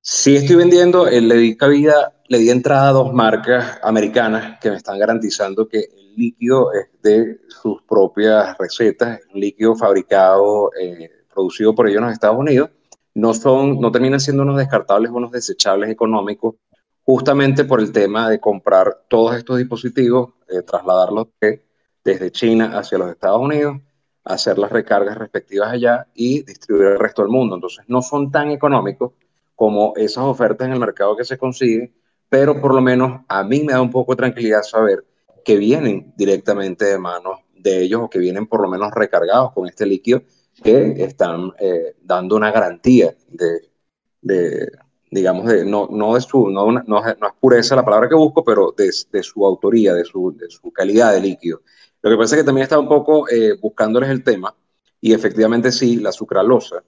Sí 0.00 0.36
estoy 0.36 0.56
vendiendo, 0.56 1.06
eh, 1.08 1.20
le 1.20 1.36
di 1.36 1.56
cabida, 1.56 2.12
le 2.28 2.38
di 2.38 2.50
entrada 2.50 2.88
a 2.88 2.92
dos 2.92 3.12
marcas 3.12 3.78
americanas 3.82 4.58
que 4.60 4.70
me 4.70 4.76
están 4.76 4.98
garantizando 4.98 5.66
que 5.68 5.78
el 5.80 6.14
líquido 6.16 6.72
es 6.72 6.88
de 7.02 7.40
sus 7.48 7.82
propias 7.82 8.56
recetas, 8.58 9.20
un 9.32 9.40
líquido 9.40 9.74
fabricado, 9.74 10.70
eh, 10.78 11.10
producido 11.32 11.74
por 11.74 11.88
ellos 11.88 11.98
en 11.98 12.04
los 12.04 12.12
Estados 12.12 12.38
Unidos. 12.38 12.70
No 13.14 13.32
son, 13.32 13.80
no 13.80 13.90
terminan 13.90 14.20
siendo 14.20 14.42
unos 14.42 14.56
descartables 14.58 15.10
o 15.10 15.14
unos 15.14 15.30
desechables 15.30 15.90
económicos, 15.90 16.56
justamente 17.02 17.64
por 17.64 17.80
el 17.80 17.92
tema 17.92 18.28
de 18.28 18.40
comprar 18.40 19.04
todos 19.08 19.36
estos 19.36 19.58
dispositivos, 19.58 20.34
eh, 20.48 20.62
trasladarlos 20.62 21.28
de- 21.40 21.64
desde 22.04 22.30
China 22.30 22.76
hacia 22.78 22.98
los 22.98 23.10
Estados 23.10 23.40
Unidos, 23.40 23.78
hacer 24.24 24.58
las 24.58 24.72
recargas 24.72 25.18
respectivas 25.18 25.72
allá 25.72 26.06
y 26.14 26.42
distribuir 26.42 26.88
al 26.88 26.98
resto 26.98 27.22
del 27.22 27.30
mundo. 27.30 27.56
Entonces 27.56 27.84
no 27.88 28.02
son 28.02 28.30
tan 28.30 28.50
económicos 28.50 29.12
como 29.54 29.92
esas 29.96 30.24
ofertas 30.24 30.66
en 30.66 30.74
el 30.74 30.80
mercado 30.80 31.16
que 31.16 31.24
se 31.24 31.38
consiguen, 31.38 31.94
pero 32.28 32.60
por 32.60 32.74
lo 32.74 32.80
menos 32.80 33.20
a 33.28 33.44
mí 33.44 33.62
me 33.62 33.72
da 33.72 33.80
un 33.80 33.90
poco 33.90 34.12
de 34.12 34.16
tranquilidad 34.16 34.62
saber 34.62 35.04
que 35.44 35.56
vienen 35.56 36.12
directamente 36.16 36.86
de 36.86 36.98
manos 36.98 37.40
de 37.56 37.82
ellos 37.82 38.02
o 38.02 38.10
que 38.10 38.18
vienen 38.18 38.46
por 38.46 38.60
lo 38.60 38.68
menos 38.68 38.92
recargados 38.92 39.52
con 39.52 39.66
este 39.68 39.86
líquido 39.86 40.22
que 40.62 41.02
están 41.02 41.52
eh, 41.58 41.96
dando 42.02 42.36
una 42.36 42.50
garantía 42.50 43.14
de, 43.28 44.70
digamos, 45.10 45.46
de, 45.46 45.64
no, 45.64 45.88
no, 45.90 46.14
de 46.14 46.20
su, 46.20 46.48
no, 46.48 46.70
no, 46.72 47.06
es 47.06 47.16
pureza 47.40 47.76
la 47.76 47.84
palabra 47.84 48.08
que 48.08 48.14
busco, 48.14 48.44
pero 48.44 48.74
de, 48.76 48.90
de 49.12 49.22
su 49.22 49.44
autoría, 49.46 49.94
de 49.94 50.04
su, 50.04 50.34
de 50.36 50.48
su, 50.50 50.72
calidad 50.72 51.12
de 51.12 51.20
líquido. 51.20 51.60
Lo 52.04 52.10
que 52.10 52.16
pasa 52.18 52.36
es 52.36 52.42
que 52.42 52.44
también 52.44 52.64
estaba 52.64 52.82
un 52.82 52.88
poco 52.88 53.26
eh, 53.30 53.56
buscándoles 53.58 54.10
el 54.10 54.22
tema, 54.22 54.54
y 55.00 55.14
efectivamente 55.14 55.72
sí, 55.72 55.96
la 55.96 56.12
sucralosa 56.12 56.84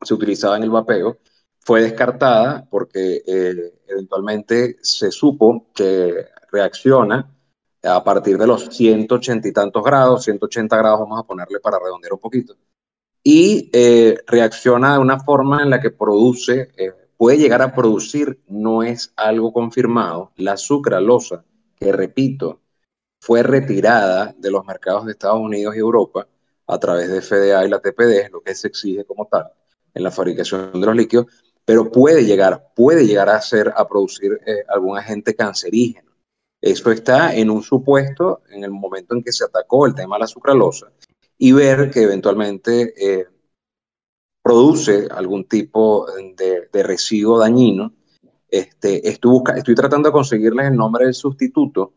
se 0.00 0.14
utilizaba 0.14 0.56
en 0.56 0.62
el 0.62 0.70
vapeo, 0.70 1.18
fue 1.60 1.82
descartada 1.82 2.66
porque 2.70 3.22
eh, 3.26 3.74
eventualmente 3.86 4.78
se 4.80 5.10
supo 5.10 5.66
que 5.74 6.28
reacciona 6.50 7.30
a 7.82 8.02
partir 8.02 8.38
de 8.38 8.46
los 8.46 8.74
180 8.74 9.46
y 9.46 9.52
tantos 9.52 9.84
grados, 9.84 10.24
180 10.24 10.74
grados 10.74 11.00
vamos 11.00 11.20
a 11.20 11.26
ponerle 11.26 11.60
para 11.60 11.78
redondear 11.78 12.14
un 12.14 12.20
poquito, 12.20 12.56
y 13.22 13.68
eh, 13.74 14.16
reacciona 14.26 14.94
de 14.94 15.00
una 15.00 15.20
forma 15.20 15.62
en 15.64 15.68
la 15.68 15.82
que 15.82 15.90
produce, 15.90 16.70
eh, 16.78 16.94
puede 17.18 17.36
llegar 17.36 17.60
a 17.60 17.74
producir, 17.74 18.40
no 18.48 18.82
es 18.82 19.12
algo 19.16 19.52
confirmado, 19.52 20.32
la 20.36 20.56
sucralosa, 20.56 21.44
que 21.78 21.92
repito, 21.92 22.62
fue 23.20 23.42
retirada 23.42 24.34
de 24.38 24.50
los 24.50 24.64
mercados 24.64 25.06
de 25.06 25.12
Estados 25.12 25.40
Unidos 25.40 25.74
y 25.74 25.78
Europa 25.78 26.26
a 26.66 26.78
través 26.78 27.08
de 27.08 27.22
FDA 27.22 27.64
y 27.64 27.68
la 27.68 27.80
TPD, 27.80 28.30
lo 28.32 28.42
que 28.42 28.54
se 28.54 28.68
exige 28.68 29.04
como 29.04 29.26
tal 29.26 29.50
en 29.94 30.02
la 30.02 30.10
fabricación 30.10 30.72
de 30.72 30.86
los 30.86 30.94
líquidos, 30.94 31.26
pero 31.64 31.90
puede 31.90 32.24
llegar, 32.24 32.72
puede 32.74 33.06
llegar 33.06 33.28
a 33.28 33.40
ser, 33.40 33.72
a 33.74 33.88
producir 33.88 34.38
eh, 34.46 34.64
algún 34.68 34.98
agente 34.98 35.34
cancerígeno. 35.34 36.12
Eso 36.60 36.90
está 36.90 37.34
en 37.34 37.50
un 37.50 37.62
supuesto 37.62 38.42
en 38.50 38.64
el 38.64 38.70
momento 38.70 39.14
en 39.14 39.22
que 39.22 39.32
se 39.32 39.44
atacó 39.44 39.86
el 39.86 39.94
tema 39.94 40.16
de 40.16 40.20
la 40.20 40.26
sucralosa 40.26 40.92
y 41.38 41.52
ver 41.52 41.90
que 41.90 42.02
eventualmente 42.02 42.94
eh, 42.96 43.26
produce 44.42 45.08
algún 45.10 45.44
tipo 45.48 46.06
de, 46.36 46.82
residuo 46.82 47.38
dañino. 47.38 47.92
Este, 48.48 49.08
estoy, 49.08 49.40
estoy 49.56 49.74
tratando 49.74 50.08
de 50.08 50.12
conseguirles 50.12 50.66
el 50.66 50.76
nombre 50.76 51.06
del 51.06 51.14
sustituto 51.14 51.92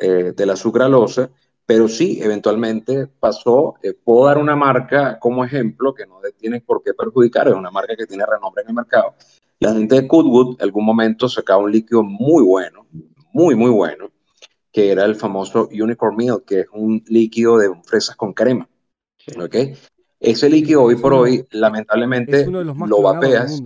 eh, 0.00 0.32
de 0.36 0.46
la 0.46 0.56
sucralosa, 0.56 1.30
pero 1.66 1.88
sí, 1.88 2.18
eventualmente 2.20 3.06
pasó. 3.06 3.74
Eh, 3.82 3.92
puedo 3.92 4.26
dar 4.26 4.38
una 4.38 4.56
marca 4.56 5.18
como 5.18 5.44
ejemplo 5.44 5.94
que 5.94 6.06
no 6.06 6.20
tiene 6.38 6.60
por 6.60 6.82
qué 6.82 6.94
perjudicar, 6.94 7.48
es 7.48 7.54
una 7.54 7.70
marca 7.70 7.94
que 7.96 8.06
tiene 8.06 8.24
renombre 8.26 8.62
en 8.62 8.70
el 8.70 8.74
mercado. 8.74 9.14
La 9.60 9.72
gente 9.72 9.94
de 9.94 10.08
Goodwood 10.08 10.56
en 10.58 10.62
algún 10.62 10.84
momento 10.84 11.28
sacaba 11.28 11.62
un 11.62 11.70
líquido 11.70 12.02
muy 12.02 12.42
bueno, 12.42 12.86
muy, 13.32 13.54
muy 13.54 13.70
bueno, 13.70 14.10
que 14.72 14.90
era 14.90 15.04
el 15.04 15.16
famoso 15.16 15.68
Unicorn 15.70 16.16
Milk, 16.16 16.44
que 16.44 16.60
es 16.60 16.66
un 16.72 17.04
líquido 17.06 17.58
de 17.58 17.70
fresas 17.84 18.16
con 18.16 18.32
crema. 18.32 18.68
¿Ok? 19.38 19.56
Ese 20.18 20.50
líquido 20.50 20.82
hoy 20.82 20.96
por 20.96 21.14
hoy, 21.14 21.46
lamentablemente, 21.50 22.46
lo 22.46 23.02
vapeas. 23.02 23.62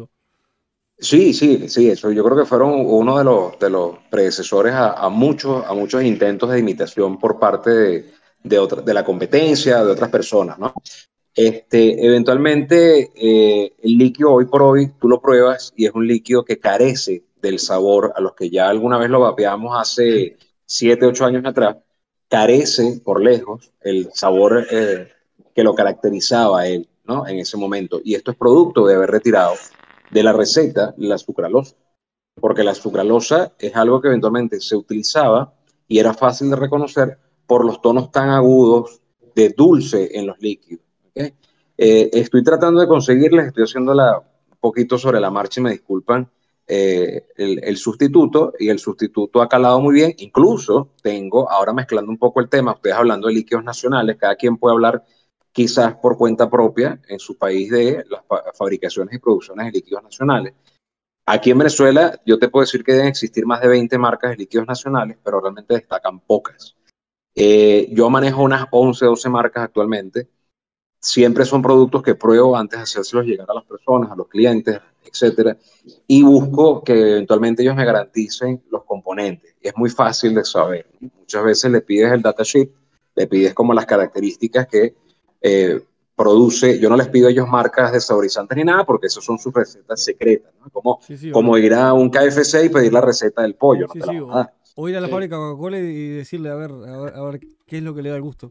Sí, 1.05 1.35
sí, 1.35 1.69
sí, 1.69 1.91
eso 1.91 2.11
yo 2.11 2.25
creo 2.25 2.39
que 2.39 2.47
fueron 2.47 2.73
uno 2.87 3.19
de 3.19 3.25
los, 3.25 3.59
de 3.59 3.69
los 3.69 3.99
predecesores 4.11 4.73
a, 4.75 5.07
muchos, 5.11 5.63
a 5.67 5.75
muchos 5.75 6.03
intentos 6.03 6.51
de 6.51 6.59
imitación 6.59 7.19
por 7.19 7.39
parte 7.39 7.71
de, 7.71 8.11
de, 8.43 8.59
otra, 8.59 8.81
de 8.81 8.95
la 8.95 9.05
competencia, 9.05 9.85
de 9.85 9.93
otras 9.93 10.09
personas, 10.09 10.59
¿no? 10.59 10.73
Este, 11.35 12.07
eventualmente, 12.07 13.13
eh, 13.15 13.75
el 13.83 13.99
líquido 13.99 14.33
hoy 14.33 14.47
por 14.47 14.63
hoy, 14.63 14.93
tú 14.99 15.07
lo 15.11 15.21
pruebas 15.21 15.75
y 15.77 15.85
es 15.85 15.93
un 15.93 16.07
líquido 16.07 16.43
que 16.43 16.59
carece 16.59 17.25
del 17.43 17.59
sabor 17.59 18.15
a 18.17 18.23
los 18.23 18.35
que 18.35 18.49
ya 18.49 18.71
alguna 18.71 18.97
vez 18.97 19.11
lo 19.11 19.21
vapeamos 19.21 19.79
hace 19.79 20.39
7, 20.65 21.05
8 21.05 21.27
años 21.27 21.45
atrás, 21.45 21.77
carece 22.31 23.03
por 23.05 23.23
lejos 23.23 23.73
el 23.83 24.09
sabor 24.15 24.67
eh, 24.71 25.09
que 25.55 25.63
lo 25.63 25.75
caracterizaba 25.75 26.67
él 26.67 26.89
¿no? 27.05 27.29
en 27.29 27.41
ese 27.41 27.59
momento. 27.59 28.01
Y 28.03 28.15
esto 28.15 28.31
es 28.31 28.39
producto 28.39 28.87
de 28.87 28.95
haber 28.95 29.11
retirado 29.11 29.55
de 30.11 30.23
la 30.23 30.33
receta 30.33 30.95
la 30.99 31.19
sucralosa, 31.19 31.77
porque 32.41 32.65
la 32.65 32.75
sucralosa 32.75 33.55
es 33.59 33.75
algo 33.77 34.01
que 34.01 34.09
eventualmente 34.09 34.61
se 34.61 34.77
utilizaba 34.77 35.55
y 35.89 35.99
era 35.99 36.15
fácil 36.15 36.51
de 36.51 36.57
reconocer 36.57 37.19
por 37.47 37.65
los 37.65 37.81
tonos 37.81 38.11
tan 38.11 38.31
agudos 38.31 39.01
de 39.35 39.51
dulce 39.51 40.19
en 40.19 40.27
los 40.27 40.41
líquidos. 40.41 40.85
¿okay? 41.11 41.35
Eh, 41.77 42.11
estoy 42.13 42.43
tratando 42.43 42.81
de 42.81 42.87
conseguirles, 42.87 43.49
estoy 43.49 43.65
haciéndola 43.65 44.19
un 44.19 44.59
poquito 44.59 44.99
sobre 44.99 45.21
la 45.21 45.31
marcha 45.31 45.61
y 45.61 45.65
me 45.65 45.73
disculpan, 45.73 46.31
eh, 46.67 47.27
el, 47.37 47.77
sustituto 47.77 48.55
y 48.59 48.71
el 48.71 48.79
sustituto 48.79 49.43
ha 49.43 49.49
calado 49.49 49.81
muy 49.81 49.95
bien. 49.95 50.15
Incluso 50.19 50.91
tengo, 51.03 51.51
ahora 51.51 51.73
mezclando 51.73 52.11
un 52.11 52.19
poco 52.19 52.41
el 52.41 52.49
tema, 52.49 52.73
ustedes 52.73 52.97
hablando 52.97 53.29
de 53.29 53.35
líquidos 53.35 53.65
nacionales, 53.65 54.17
cada 54.17 54.37
quien 54.37 54.57
puede 54.57 54.75
hablar 54.75 55.05
quizás 55.55 55.95
por 55.95 56.19
cuenta 56.19 56.51
propia 56.51 57.01
en 57.09 57.21
su 57.21 57.39
país 57.39 57.71
de 57.71 58.05
las 58.11 58.23
fabricaciones 58.59 59.15
y 59.15 59.19
producciones 59.19 59.67
de 59.67 59.73
líquidos 59.73 60.03
nacionales. 60.03 60.53
Aquí 61.27 61.53
en 61.53 61.59
Venezuela 61.59 62.21
yo 62.27 62.41
te 62.41 62.49
puedo 62.49 62.65
decir 62.65 62.83
que 62.83 62.93
deben 62.93 63.07
existir 63.07 63.47
más 63.47 63.61
de 63.61 63.69
20 63.69 63.97
marcas 63.97 64.33
de 64.33 64.39
líquidos 64.39 64.67
nacionales, 64.67 65.17
pero 65.23 65.41
realmente 65.41 65.75
destacan 65.75 66.19
pocas. 66.19 66.77
Eh, 67.37 67.89
yo 67.93 68.11
manejo 68.11 68.43
unas 68.43 68.67
11, 68.69 69.07
12 69.07 69.29
marcas 69.29 69.63
actualmente. 69.63 70.29
Siempre 70.99 71.45
son 71.45 71.63
productos 71.63 72.03
que 72.03 72.17
pruebo 72.17 72.57
antes 72.57 72.81
de 72.81 72.83
hacérselos 72.83 73.25
llegar 73.25 73.49
a 73.49 73.55
las 73.55 73.65
personas, 73.65 74.11
a 74.11 74.17
los 74.17 74.27
clientes, 74.27 74.81
etcétera, 75.05 75.57
y 76.09 76.23
busco 76.25 76.83
que 76.83 77.13
eventualmente 77.13 77.63
ellos 77.63 77.77
me 77.77 77.85
garanticen 77.85 78.65
los 78.71 78.83
componentes. 78.83 79.55
Es 79.61 79.77
muy 79.77 79.91
fácil 79.91 80.35
de 80.35 80.45
saber. 80.45 80.89
Muchas 80.99 81.45
veces 81.45 81.71
le 81.71 81.81
pides 81.81 82.11
el 82.11 82.23
datasheet, 82.23 82.73
le 83.15 83.27
pides 83.29 83.55
como 83.55 83.73
las 83.73 83.87
características 83.87 84.67
que 84.67 85.04
eh, 85.45 85.79
produce. 86.17 86.79
Yo 86.79 86.89
no 86.89 86.97
les 86.97 87.09
pido 87.09 87.29
a 87.29 87.31
ellos 87.31 87.47
marcas 87.47 87.93
de 87.93 88.01
saborizantes 88.01 88.57
ni 88.57 88.65
nada, 88.65 88.85
porque 88.85 89.09
esas 89.09 89.23
son 89.23 89.39
sus 89.39 89.53
recetas 89.53 90.03
secretas, 90.03 90.53
¿no? 90.59 90.71
Como, 90.71 91.01
como 91.33 91.59
ir 91.59 91.75
a 91.75 91.93
un 91.93 92.09
KFC 92.09 92.65
y 92.65 92.69
pedir 92.71 92.93
la 92.93 93.03
receta 93.03 93.43
del 93.43 93.55
pollo. 93.55 93.87
¿no? 93.95 94.49
o, 94.77 94.89
ir 94.89 94.97
a 94.97 95.01
la 95.01 95.09
fábrica 95.09 95.37
Coca-Cola 95.37 95.79
y 95.79 96.09
decirle 96.09 96.49
a 96.49 96.55
ver, 96.55 96.71
a 96.71 97.23
ver, 97.23 97.41
qué 97.67 97.77
es 97.77 97.83
lo 97.83 97.95
que 97.95 98.03
le 98.03 98.09
da 98.09 98.17
el 98.17 98.23
gusto. 98.23 98.51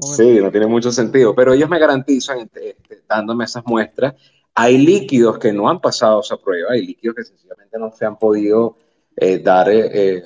Sí, 0.00 0.40
no 0.40 0.50
tiene 0.50 0.66
mucho 0.66 0.90
sentido, 0.90 1.34
pero 1.34 1.52
ellos 1.52 1.68
me 1.68 1.78
garantizan, 1.78 2.40
este, 2.40 2.76
dándome 3.08 3.44
esas 3.44 3.64
muestras, 3.66 4.14
hay 4.54 4.78
líquidos 4.78 5.38
que 5.38 5.52
no 5.52 5.68
han 5.68 5.80
pasado 5.80 6.20
esa 6.20 6.36
prueba, 6.38 6.72
hay 6.72 6.86
líquidos 6.86 7.16
que 7.16 7.24
sencillamente 7.24 7.78
no 7.78 7.90
se 7.92 8.06
han 8.06 8.18
podido 8.18 8.76
eh, 9.16 9.38
dar 9.38 9.70
eh, 9.70 9.90
eh, 9.92 10.22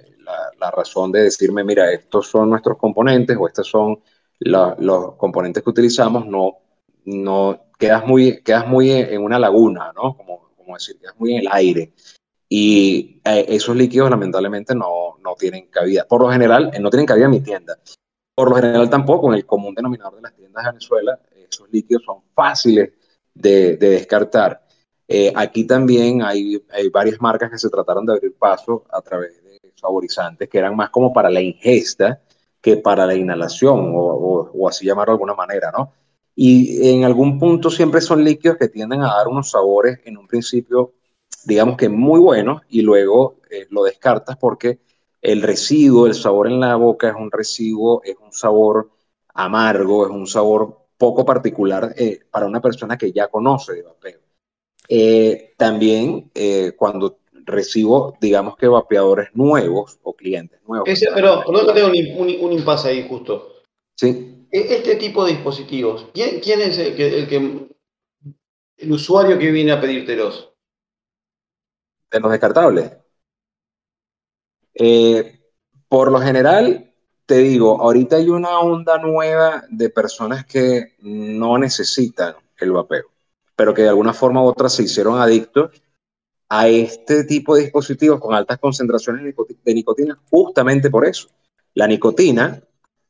la, 0.59 0.71
razón 0.71 1.13
de 1.13 1.23
decirme, 1.23 1.63
mira, 1.65 1.93
estos 1.93 2.29
son 2.29 2.51
nuestros 2.51 2.79
componentes 2.79 3.37
o 3.39 3.47
estos 3.47 3.69
son 3.69 4.01
los 4.41 5.15
componentes 5.17 5.63
que 5.63 5.71
utilizamos, 5.71 6.27
no, 6.27 6.59
no 7.05 7.67
quedas, 7.79 8.07
muy, 8.07 8.43
quedas 8.43 8.67
muy 8.67 8.91
en 8.91 9.23
una 9.23 9.39
laguna, 9.39 9.93
¿no? 9.95 10.17
Como, 10.17 10.51
como 10.57 10.75
decir, 10.75 10.99
quedas 10.99 11.15
muy 11.19 11.35
en 11.35 11.41
el 11.41 11.49
aire. 11.51 11.93
Y 12.49 13.21
esos 13.25 13.77
líquidos 13.77 14.11
lamentablemente 14.11 14.75
no, 14.75 15.17
no 15.23 15.35
tienen 15.39 15.69
cabida. 15.69 16.05
Por 16.09 16.23
lo 16.23 16.31
general, 16.31 16.73
no 16.81 16.91
tienen 16.91 17.07
cabida 17.07 17.27
en 17.27 17.31
mi 17.31 17.41
tienda. 17.41 17.79
Por 18.35 18.51
lo 18.51 18.57
general 18.57 18.89
tampoco 18.91 19.29
en 19.29 19.35
el 19.35 19.47
común 19.47 19.75
denominador 19.75 20.17
de 20.17 20.23
las 20.23 20.35
tiendas 20.35 20.65
de 20.65 20.71
Venezuela, 20.71 21.21
esos 21.49 21.71
líquidos 21.71 22.03
son 22.05 22.23
fáciles 22.35 22.91
de, 23.35 23.77
descartar. 23.77 24.67
Eh, 25.07 25.33
aquí 25.35 25.65
también 25.65 26.23
hay, 26.23 26.63
hay, 26.71 26.89
varias 26.89 27.21
marcas 27.21 27.51
que 27.51 27.59
se 27.59 27.69
trataron 27.69 28.07
de 28.07 28.15
abrir 28.15 28.35
paso 28.37 28.85
a 28.91 29.01
través 29.03 29.43
de 29.45 29.61
saborizantes 29.75 30.49
que 30.49 30.59
eran 30.59 30.77
más 30.77 30.91
como 30.91 31.13
para 31.13 31.31
la 31.31 31.41
ingesta 31.41 32.21
que 32.61 32.77
para 32.77 33.07
la 33.07 33.15
inhalación 33.15 33.93
o, 33.95 34.69
así 34.69 34.87
llamarlo 34.87 35.13
de 35.13 35.17
alguna 35.17 35.35
manera, 35.35 35.73
¿no? 35.77 35.93
Y 36.35 36.89
en 36.91 37.05
algún 37.05 37.39
punto 37.39 37.71
siempre 37.71 38.01
son 38.01 38.25
líquidos 38.25 38.57
que 38.57 38.69
tienden 38.69 39.03
a 39.03 39.15
dar 39.15 39.29
unos 39.29 39.51
sabores 39.51 40.01
en 40.05 40.17
un 40.17 40.27
principio, 40.27 40.95
digamos 41.45 41.77
que 41.77 41.89
muy 41.89 42.21
buenos 42.21 42.63
y 42.69 42.83
luego 42.83 43.37
eh, 43.51 43.67
lo 43.71 43.85
descartas 43.85 44.37
porque 44.37 44.81
el 45.21 45.43
residuo, 45.43 46.07
el 46.07 46.15
sabor 46.15 46.47
en 46.47 46.61
la 46.61 46.77
boca 46.77 47.09
es 47.09 47.15
un 47.15 47.31
residuo, 47.31 48.03
es 48.05 48.17
un 48.23 48.33
sabor 48.33 48.91
amargo, 49.35 50.07
es 50.07 50.13
un 50.13 50.27
sabor 50.27 50.81
poco 50.97 51.25
particular 51.25 51.95
eh, 51.97 52.21
para 52.31 52.47
una 52.47 52.61
persona 52.61 52.97
que 52.97 53.13
ya 53.13 53.29
conoce 53.29 53.75
de 53.75 53.83
vapeo. 53.83 54.21
Eh, 54.89 55.55
también 55.57 56.31
eh, 56.35 56.73
cuando 56.77 57.20
recibo, 57.45 58.17
digamos 58.21 58.57
que 58.57 58.69
vapeadores 58.69 59.29
nuevos 59.35 59.99
o 60.03 60.15
clientes 60.15 60.61
nuevos. 60.67 60.89
pero 61.15 61.45
no 61.51 61.73
tengo 61.73 61.89
un, 61.89 62.37
un, 62.41 62.53
impasse 62.53 62.89
ahí 62.89 63.07
justo. 63.09 63.63
Sí. 63.97 64.47
E, 64.51 64.77
este 64.77 64.97
tipo 64.97 65.25
de 65.25 65.33
dispositivos, 65.33 66.07
¿quién, 66.13 66.41
quién 66.41 66.61
es 66.61 66.79
el 66.79 66.97
que, 66.97 67.19
el 67.21 67.29
que, 67.29 67.69
el 68.79 68.93
usuario 68.93 69.39
que 69.39 69.51
viene 69.51 69.73
a 69.73 69.81
pedírtelos? 69.81 70.53
De 72.11 72.21
los 72.21 72.31
descartables. 72.31 72.93
por 75.89 76.11
lo 76.11 76.21
general, 76.21 76.93
te 77.27 77.39
digo, 77.39 77.81
ahorita 77.81 78.17
hay 78.17 78.29
una 78.29 78.59
onda 78.59 78.99
nueva 78.99 79.63
de 79.71 79.91
personas 79.91 80.45
que 80.47 80.95
no 80.99 81.59
necesitan 81.59 82.35
el 82.59 82.73
vapeo, 82.73 83.07
pero 83.55 83.73
que 83.73 83.83
de 83.83 83.89
alguna 83.89 84.13
forma 84.13 84.43
u 84.43 84.47
otra 84.47 84.69
se 84.69 84.83
hicieron 84.83 85.21
adictos 85.21 85.71
a 86.53 86.67
este 86.67 87.25
tipo 87.25 87.55
de 87.55 87.63
dispositivos 87.63 88.21
con 88.21 88.35
altas 88.35 88.59
concentraciones 88.59 89.35
de 89.65 89.75
nicotina 89.75 90.19
justamente 90.29 90.91
por 90.91 91.07
eso. 91.07 91.29
La 91.75 91.87
nicotina 91.87 92.61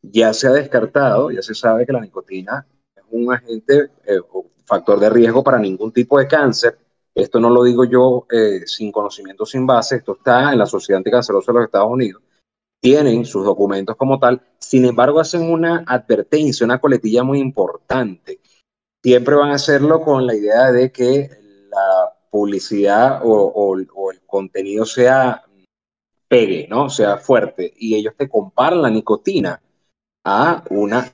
ya 0.03 0.35
se 0.35 0.47
ha 0.47 0.53
descartado, 0.53 1.31
ya 1.31 1.41
se 1.41 1.55
sabe 1.55 1.87
que 1.87 1.93
la 1.93 2.01
nicotina 2.01 2.67
es 2.95 3.03
un 3.11 3.33
agente 3.33 3.91
eh, 4.05 4.21
factor 4.67 5.01
de 5.01 5.09
riesgo 5.09 5.43
para 5.43 5.59
ningún 5.59 5.91
tipo 5.91 6.19
de 6.19 6.29
cáncer. 6.29 6.79
Esto 7.15 7.41
no 7.41 7.49
lo 7.49 7.65
digo 7.65 7.85
yo 7.85 8.27
eh, 8.31 8.67
sin 8.67 8.93
conocimiento, 8.93 9.47
sin 9.47 9.67
base, 9.67 9.97
esto 9.97 10.13
está 10.19 10.53
en 10.53 10.59
la 10.59 10.67
Sociedad 10.67 10.99
Anticancerosa 10.99 11.51
de 11.51 11.59
los 11.59 11.65
Estados 11.65 11.91
Unidos. 11.91 12.23
Tienen 12.79 13.25
sus 13.25 13.45
documentos 13.45 13.97
como 13.97 14.19
tal, 14.19 14.43
sin 14.59 14.85
embargo 14.85 15.19
hacen 15.19 15.51
una 15.51 15.83
advertencia, 15.87 16.65
una 16.65 16.79
coletilla 16.79 17.23
muy 17.23 17.39
importante. 17.39 18.41
Siempre 19.03 19.35
van 19.35 19.51
a 19.51 19.55
hacerlo 19.55 20.03
con 20.03 20.27
la 20.27 20.35
idea 20.35 20.71
de 20.73 20.93
que 20.93 21.31
la 21.71 22.20
publicidad 22.31 23.21
o, 23.25 23.33
o 23.33 24.11
el 24.13 24.21
contenido 24.27 24.85
sea 24.85 25.45
pegue, 26.31 26.69
¿no? 26.69 26.89
Sea 26.89 27.19
fuerte. 27.19 27.75
Y 27.77 27.97
ellos 27.97 28.15
te 28.17 28.29
comparan 28.29 28.81
la 28.81 28.89
nicotina 28.89 29.61
a 30.25 30.65
una... 30.71 31.13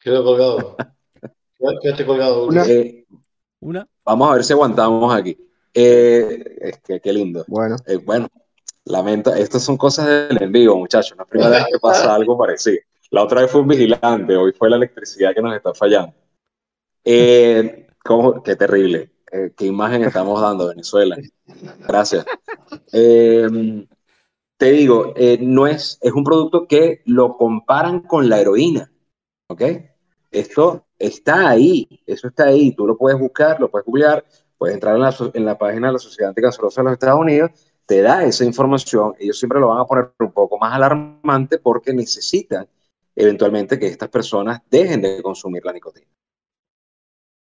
Quedó 0.00 0.24
colgado. 0.24 0.76
Quedaste 1.82 2.06
colgado. 2.06 2.46
Una, 2.46 2.64
eh, 2.66 3.04
¿Una? 3.60 3.86
Vamos 4.02 4.30
a 4.30 4.34
ver 4.34 4.44
si 4.44 4.54
aguantamos 4.54 5.14
aquí. 5.14 5.36
Eh, 5.74 6.56
es 6.58 6.80
que, 6.80 7.00
qué 7.00 7.12
lindo. 7.12 7.44
Bueno. 7.46 7.76
Eh, 7.86 7.96
bueno, 7.98 8.28
lamento. 8.86 9.34
Estas 9.34 9.62
son 9.62 9.76
cosas 9.76 10.06
del 10.06 10.42
en 10.42 10.52
vivo, 10.52 10.74
muchachos. 10.76 11.18
No 11.18 11.24
es 11.24 11.26
la 11.26 11.30
primera 11.30 11.50
vez 11.50 11.66
que 11.70 11.78
pasa 11.78 12.14
algo 12.14 12.38
parecido. 12.38 12.78
La 13.10 13.24
otra 13.24 13.42
vez 13.42 13.50
fue 13.50 13.60
un 13.60 13.68
vigilante, 13.68 14.36
hoy 14.36 14.52
fue 14.52 14.70
la 14.70 14.76
electricidad 14.76 15.34
que 15.34 15.42
nos 15.42 15.54
está 15.54 15.74
fallando. 15.74 16.14
Eh. 17.04 17.86
Qué 18.44 18.56
terrible. 18.56 19.10
Eh, 19.30 19.52
¿Qué 19.56 19.66
imagen 19.66 20.02
estamos 20.04 20.40
dando, 20.40 20.68
Venezuela? 20.68 21.16
Gracias. 21.86 22.24
Eh, 22.92 23.86
te 24.56 24.70
digo, 24.72 25.14
no 25.40 25.66
es, 25.66 25.98
es 26.00 26.12
un 26.12 26.24
producto 26.24 26.66
que 26.66 27.02
lo 27.06 27.36
comparan 27.36 28.00
con 28.00 28.28
la 28.28 28.40
heroína, 28.40 28.92
¿ok? 29.48 29.62
Esto 30.30 30.86
está 30.98 31.48
ahí, 31.48 31.88
eso 32.06 32.28
está 32.28 32.44
ahí, 32.44 32.72
tú 32.72 32.86
lo 32.86 32.96
puedes 32.96 33.18
buscar, 33.18 33.58
lo 33.58 33.70
puedes 33.70 33.86
googlear, 33.86 34.24
puedes 34.58 34.74
entrar 34.74 34.96
en 34.96 35.02
la, 35.02 35.16
en 35.34 35.44
la 35.44 35.58
página 35.58 35.86
de 35.88 35.94
la 35.94 35.98
Sociedad 35.98 36.28
Anticancerosa 36.28 36.82
de 36.82 36.84
los 36.84 36.92
Estados 36.92 37.20
Unidos, 37.20 37.50
te 37.86 38.02
da 38.02 38.24
esa 38.24 38.44
información, 38.44 39.14
ellos 39.18 39.38
siempre 39.38 39.58
lo 39.58 39.68
van 39.68 39.78
a 39.78 39.84
poner 39.84 40.12
un 40.20 40.32
poco 40.32 40.58
más 40.58 40.74
alarmante 40.74 41.58
porque 41.58 41.92
necesitan 41.92 42.68
eventualmente 43.16 43.78
que 43.78 43.86
estas 43.86 44.08
personas 44.08 44.60
dejen 44.70 45.00
de 45.02 45.22
consumir 45.22 45.64
la 45.64 45.72
nicotina. 45.72 46.06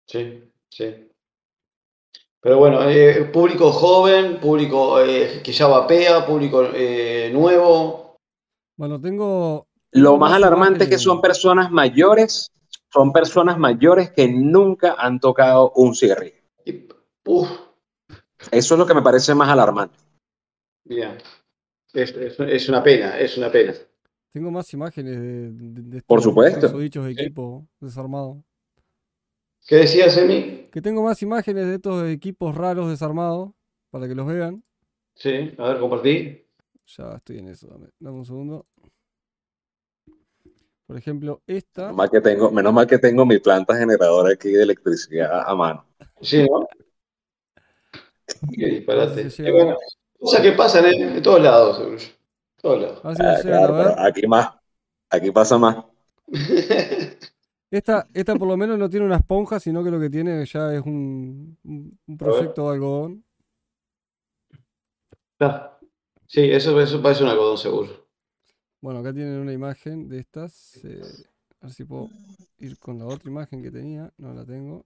Sí, 0.09 0.42
sí. 0.70 1.09
Pero 2.40 2.59
bueno, 2.59 2.88
eh, 2.88 3.24
público 3.32 3.70
joven, 3.70 4.38
público 4.40 5.00
eh, 5.02 5.42
que 5.44 5.52
ya 5.52 5.66
vapea, 5.66 6.24
público 6.24 6.68
eh, 6.72 7.30
nuevo. 7.32 8.16
Bueno, 8.76 9.00
tengo. 9.00 9.66
Lo 9.90 10.16
más 10.16 10.32
alarmante 10.32 10.84
es 10.84 10.90
que 10.90 10.98
son 10.98 11.20
personas 11.20 11.70
mayores, 11.70 12.52
son 12.92 13.12
personas 13.12 13.59
mayores 13.59 14.11
que 14.12 14.28
nunca 14.28 14.94
han 14.98 15.18
tocado 15.18 15.72
un 15.76 15.94
cigarrillo. 15.94 16.36
Uf. 17.26 17.50
Eso 18.50 18.74
es 18.74 18.78
lo 18.78 18.86
que 18.86 18.94
me 18.94 19.02
parece 19.02 19.34
más 19.34 19.48
alarmante. 19.48 19.98
Bien. 20.84 21.18
Es, 21.92 22.14
es, 22.14 22.38
es 22.38 22.68
una 22.68 22.82
pena, 22.82 23.18
es 23.18 23.36
una 23.36 23.50
pena. 23.50 23.74
Tengo 24.32 24.50
más 24.50 24.72
imágenes 24.72 25.18
de, 25.18 25.50
de, 25.50 25.82
de 25.82 26.02
Por 26.02 26.22
supuesto. 26.22 26.78
dichos 26.78 27.04
de 27.04 27.12
equipo 27.12 27.66
desarmado. 27.80 28.42
¿Qué 29.68 29.76
decías, 29.76 30.16
Emi? 30.16 30.70
Que 30.72 30.80
tengo 30.80 31.02
más 31.02 31.20
imágenes 31.20 31.66
de 31.66 31.74
estos 31.74 32.08
equipos 32.08 32.54
raros 32.54 32.88
desarmados 32.88 33.50
para 33.90 34.08
que 34.08 34.14
los 34.14 34.26
vean. 34.26 34.64
Sí, 35.14 35.52
a 35.58 35.68
ver, 35.68 35.78
compartí. 35.78 36.42
Ya 36.86 37.16
estoy 37.16 37.40
en 37.40 37.48
eso, 37.48 37.66
dame, 37.66 37.88
dame 38.00 38.16
un 38.16 38.24
segundo. 38.24 38.66
Por 40.86 40.96
ejemplo, 40.96 41.42
esta. 41.46 41.82
Menos 41.82 41.96
mal, 41.96 42.10
que 42.10 42.20
tengo, 42.22 42.50
menos 42.50 42.72
mal 42.72 42.86
que 42.86 42.98
tengo 42.98 43.26
mi 43.26 43.40
planta 43.40 43.76
generadora 43.76 44.32
aquí 44.32 44.48
de 44.48 44.62
electricidad 44.62 45.42
a 45.46 45.54
mano. 45.54 45.84
Sí, 46.22 46.46
¿no? 46.48 46.66
Qué 48.58 48.66
disparate. 48.66 49.28
Sí, 49.28 49.42
bueno, 49.50 49.76
cosas 50.18 50.40
que 50.40 50.52
pasan 50.52 50.86
en, 50.86 51.16
en 51.16 51.22
todos 51.22 51.42
lados, 51.42 51.76
seguro. 51.76 51.98
Todos 52.56 52.80
lados. 52.80 53.00
Ah, 53.04 53.36
sí, 53.36 53.42
claro, 53.42 53.94
aquí 53.98 54.26
más. 54.26 54.48
Aquí 55.10 55.30
pasa 55.30 55.58
más. 55.58 55.84
Esta, 57.70 58.06
esta 58.14 58.34
por 58.36 58.48
lo 58.48 58.56
menos 58.56 58.78
no 58.78 58.88
tiene 58.88 59.04
una 59.04 59.16
esponja, 59.16 59.60
sino 59.60 59.84
que 59.84 59.90
lo 59.90 60.00
que 60.00 60.08
tiene 60.08 60.44
ya 60.46 60.74
es 60.74 60.80
un, 60.80 61.58
un 61.64 62.16
proyecto 62.16 62.68
de 62.68 62.74
algodón. 62.74 63.24
Ah, 65.40 65.78
sí, 66.26 66.40
eso, 66.50 66.80
eso 66.80 67.02
parece 67.02 67.24
un 67.24 67.30
algodón 67.30 67.58
seguro. 67.58 68.08
Bueno, 68.80 69.00
acá 69.00 69.12
tienen 69.12 69.40
una 69.40 69.52
imagen 69.52 70.08
de 70.08 70.20
estas. 70.20 70.82
Eh, 70.84 71.02
a 71.60 71.66
ver 71.66 71.74
si 71.74 71.84
puedo 71.84 72.08
ir 72.58 72.78
con 72.78 72.98
la 72.98 73.06
otra 73.06 73.30
imagen 73.30 73.62
que 73.62 73.70
tenía. 73.70 74.12
No 74.16 74.32
la 74.32 74.44
tengo. 74.44 74.84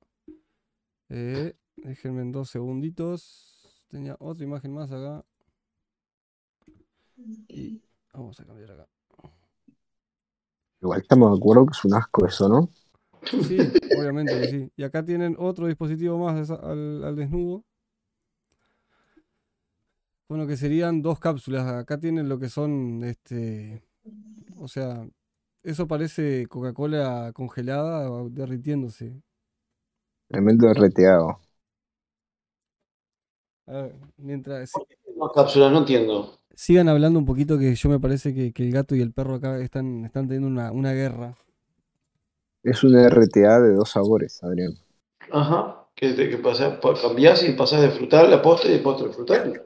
Eh, 1.08 1.54
déjenme 1.76 2.22
en 2.22 2.32
dos 2.32 2.50
segunditos. 2.50 3.84
Tenía 3.88 4.16
otra 4.18 4.44
imagen 4.44 4.72
más 4.72 4.90
acá. 4.90 5.24
Y 7.48 7.80
vamos 8.12 8.40
a 8.40 8.44
cambiar 8.44 8.72
acá. 8.72 8.88
Igual 10.82 11.00
estamos 11.00 11.30
de 11.30 11.38
acuerdo 11.38 11.66
que 11.66 11.72
es 11.72 11.84
un 11.84 11.94
asco 11.94 12.26
eso, 12.26 12.48
¿no? 12.48 12.68
Sí, 13.24 13.56
obviamente 13.96 14.40
que 14.40 14.48
sí. 14.48 14.72
Y 14.76 14.82
acá 14.82 15.04
tienen 15.04 15.36
otro 15.38 15.68
dispositivo 15.68 16.18
más 16.18 16.50
al, 16.50 17.04
al, 17.04 17.14
desnudo. 17.14 17.64
Bueno, 20.28 20.46
que 20.48 20.56
serían 20.56 21.00
dos 21.00 21.20
cápsulas. 21.20 21.68
Acá 21.68 22.00
tienen 22.00 22.28
lo 22.28 22.40
que 22.40 22.48
son, 22.48 23.04
este, 23.04 23.84
o 24.58 24.66
sea, 24.66 25.06
eso 25.62 25.86
parece 25.86 26.48
Coca-Cola 26.48 27.30
congelada 27.32 28.08
derritiéndose. 28.30 29.22
Tremendo 30.26 30.66
derreteado. 30.66 31.38
A 33.66 33.72
ver, 33.72 33.94
mientras... 34.16 34.72
Dos 35.16 35.32
cápsulas, 35.32 35.70
no 35.70 35.78
entiendo 35.78 36.41
sigan 36.55 36.88
hablando 36.88 37.18
un 37.18 37.26
poquito 37.26 37.59
que 37.59 37.74
yo 37.74 37.88
me 37.88 38.00
parece 38.00 38.34
que, 38.34 38.53
que 38.53 38.62
el 38.64 38.72
gato 38.72 38.94
y 38.94 39.00
el 39.00 39.12
perro 39.12 39.36
acá 39.36 39.59
están, 39.59 40.05
están 40.05 40.28
teniendo 40.28 40.48
una, 40.48 40.72
una, 40.72 40.92
guerra. 40.92 41.36
Es 42.62 42.84
una 42.84 43.09
RTA 43.09 43.61
de 43.61 43.74
dos 43.74 43.90
sabores, 43.90 44.42
Adrián. 44.42 44.72
Ajá. 45.30 45.86
¿Qué, 45.94 46.14
qué 46.14 46.38
pasa? 46.38 46.80
Cambiás 47.00 47.46
y 47.48 47.53
pasás 47.53 47.82
de 47.82 47.90
frutal 47.90 48.32
a 48.32 48.40
postre 48.40 48.70
y 48.70 48.74
de 48.74 48.78
postre 48.80 49.11
a 49.11 49.12
frutal. 49.12 49.62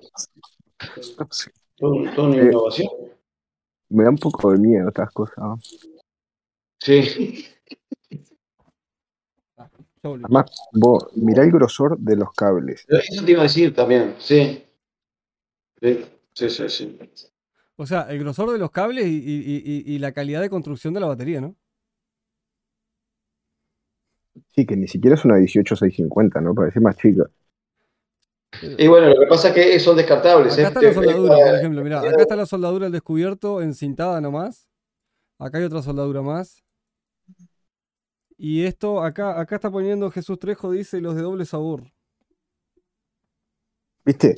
Todo, 1.76 1.94
todo 2.14 2.26
una 2.26 2.42
eh, 2.42 2.46
innovación. 2.46 2.88
Me 3.88 4.04
da 4.04 4.10
un 4.10 4.18
poco 4.18 4.52
de 4.52 4.58
miedo 4.58 4.88
estas 4.88 5.10
cosas. 5.12 5.36
Sí. 6.80 7.46
Además, 10.02 10.50
vos, 10.72 11.08
mirá 11.16 11.42
el 11.42 11.50
grosor 11.50 11.98
de 11.98 12.16
los 12.16 12.32
cables. 12.32 12.84
Eso 12.88 13.24
te 13.24 13.32
iba 13.32 13.40
a 13.40 13.44
decir 13.44 13.74
también, 13.74 14.14
sí. 14.18 14.64
sí. 15.80 16.04
Sí, 16.36 16.50
sí, 16.50 16.68
sí. 16.68 16.98
O 17.76 17.86
sea, 17.86 18.02
el 18.10 18.18
grosor 18.18 18.52
de 18.52 18.58
los 18.58 18.70
cables 18.70 19.06
y, 19.06 19.16
y, 19.16 19.62
y, 19.64 19.94
y, 19.94 19.98
la 19.98 20.12
calidad 20.12 20.42
de 20.42 20.50
construcción 20.50 20.92
de 20.92 21.00
la 21.00 21.06
batería, 21.06 21.40
¿no? 21.40 21.56
Sí, 24.54 24.66
que 24.66 24.76
ni 24.76 24.86
siquiera 24.86 25.16
es 25.16 25.24
una 25.24 25.36
18650, 25.36 26.42
¿no? 26.42 26.54
Parece 26.54 26.78
más 26.80 26.94
chica. 26.98 27.24
Y 28.78 28.86
bueno, 28.86 29.08
lo 29.08 29.20
que 29.20 29.26
pasa 29.26 29.48
es 29.48 29.54
que 29.54 29.80
son 29.80 29.96
descartables. 29.96 30.58
Acá 30.58 30.68
está 30.68 30.82
la 30.82 30.94
soldadura, 30.94 31.36
por 31.36 31.54
ejemplo. 31.54 31.82
Mirá, 31.82 32.00
acá 32.00 32.20
está 32.22 32.36
la 32.36 32.46
soldadura 32.46 32.86
al 32.86 32.92
descubierto, 32.92 33.62
encintada 33.62 34.20
nomás. 34.20 34.68
Acá 35.38 35.56
hay 35.56 35.64
otra 35.64 35.80
soldadura 35.80 36.20
más. 36.20 36.62
Y 38.36 38.64
esto, 38.64 39.02
acá, 39.02 39.40
acá 39.40 39.54
está 39.54 39.70
poniendo 39.70 40.10
Jesús 40.10 40.38
Trejo, 40.38 40.70
dice 40.70 41.00
los 41.00 41.14
de 41.14 41.22
doble 41.22 41.46
sabor. 41.46 41.84
¿Viste? 44.04 44.34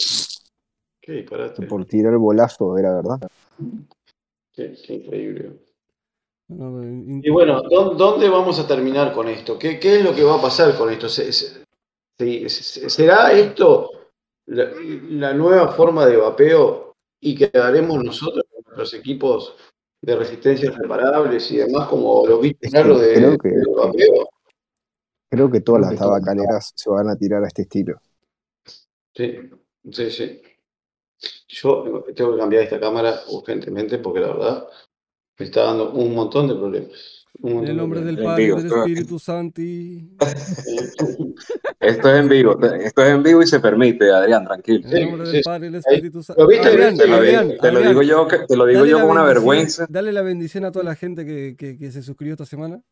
Qué 1.09 1.15
disparate. 1.15 1.67
Por 1.67 1.87
tirar 1.87 2.13
el 2.13 2.19
bolazo, 2.19 2.77
era 2.77 2.97
verdad. 2.97 3.19
Qué, 4.53 4.77
qué 4.87 4.93
increíble. 4.93 5.59
y 6.51 7.31
bueno, 7.31 7.63
¿dónde 7.63 8.29
vamos 8.29 8.61
a 8.61 8.69
terminar 8.69 9.15
con 9.15 9.27
esto? 9.27 9.59
¿Qué, 9.59 9.81
qué 9.81 10.01
es 10.01 10.05
lo 10.05 10.15
que 10.15 10.23
va 10.23 10.35
a 10.35 10.43
pasar 10.43 10.77
con 10.77 10.93
esto? 10.93 11.09
¿Será 11.09 11.33
esto 13.33 13.91
la, 14.49 14.71
la, 15.09 15.33
nueva 15.33 15.73
forma 15.73 16.05
de 16.05 16.19
vapeo 16.19 16.95
y 17.23 17.35
quedaremos 17.35 18.05
nosotros 18.05 18.45
con 18.53 18.65
nuestros 18.67 18.93
equipos 18.93 19.57
de 20.03 20.15
resistencia 20.15 20.71
reparables 20.73 21.51
y 21.53 21.57
demás 21.57 21.89
como 21.89 22.27
los 22.27 22.43
viste 22.43 22.69
claro 22.69 22.99
de, 22.99 23.15
creo 23.15 23.39
que, 23.39 23.49
de 23.49 23.65
vapeo? 23.75 24.29
Creo 25.31 25.51
que 25.51 25.63
todas 25.63 25.91
las 25.91 25.99
tabacaleras 25.99 26.71
se 26.75 26.91
van 26.91 27.09
a 27.09 27.17
tirar 27.17 27.43
a 27.45 27.47
este 27.47 27.63
estilo. 27.63 27.99
Sí, 29.15 29.39
sí, 29.91 30.11
sí. 30.11 30.43
Yo 31.49 32.05
tengo 32.15 32.33
que 32.33 32.39
cambiar 32.39 32.63
esta 32.63 32.79
cámara 32.81 33.21
urgentemente 33.29 33.99
porque 33.99 34.21
la 34.21 34.29
verdad 34.29 34.67
me 35.39 35.47
está 35.47 35.63
dando 35.65 35.91
un 35.93 36.15
montón 36.15 36.49
de 36.49 36.55
problemas. 36.55 37.15
En 37.41 37.59
el 37.59 37.67
de 37.67 37.75
nombre 37.75 38.01
del 38.01 38.19
Padre 38.23 38.43
y 38.43 38.47
vivo, 38.47 38.57
del 38.57 38.67
esto- 38.67 38.79
Espíritu 38.81 39.19
Santi. 39.19 40.17
Esto 41.81 42.13
es 42.13 42.21
en 42.21 42.29
vivo, 42.29 42.59
esto 42.61 43.03
es 43.05 43.11
en 43.11 43.23
vivo 43.23 43.41
y 43.43 43.47
se 43.47 43.61
permite, 43.61 44.11
Adrián, 44.11 44.45
tranquilo. 44.45 44.89
En 44.89 44.97
el 44.97 45.05
nombre 45.11 45.27
sí, 45.27 45.33
del 45.33 45.43
sí. 45.43 45.45
Padre 45.45 45.67
del 45.71 45.75
Espíritu 45.77 46.23
Santi. 46.23 46.43
¿Lo 46.43 46.49
viste? 46.49 46.67
Adrián, 46.69 46.97
Te 46.97 47.07
lo, 47.07 47.15
Adrián, 47.15 47.49
digo, 47.49 47.61
te 47.61 47.71
lo 47.73 47.79
Adrián, 47.79 47.93
digo 47.93 48.03
yo, 48.03 48.29
que, 48.29 48.39
te 48.39 48.57
lo 48.57 48.67
digo 48.67 48.85
yo 48.85 49.01
con 49.01 49.11
una 49.11 49.23
vergüenza. 49.25 49.87
Dale 49.89 50.11
la 50.13 50.23
bendición 50.23 50.65
a 50.65 50.73
toda 50.73 50.85
la 50.85 50.97
gente 50.97 51.25
que, 51.25 51.55
que- 51.57 51.79
que 51.79 51.93
se 51.93 52.03
suscribió 52.03 52.35
esta 52.35 52.45
semana. 52.47 52.83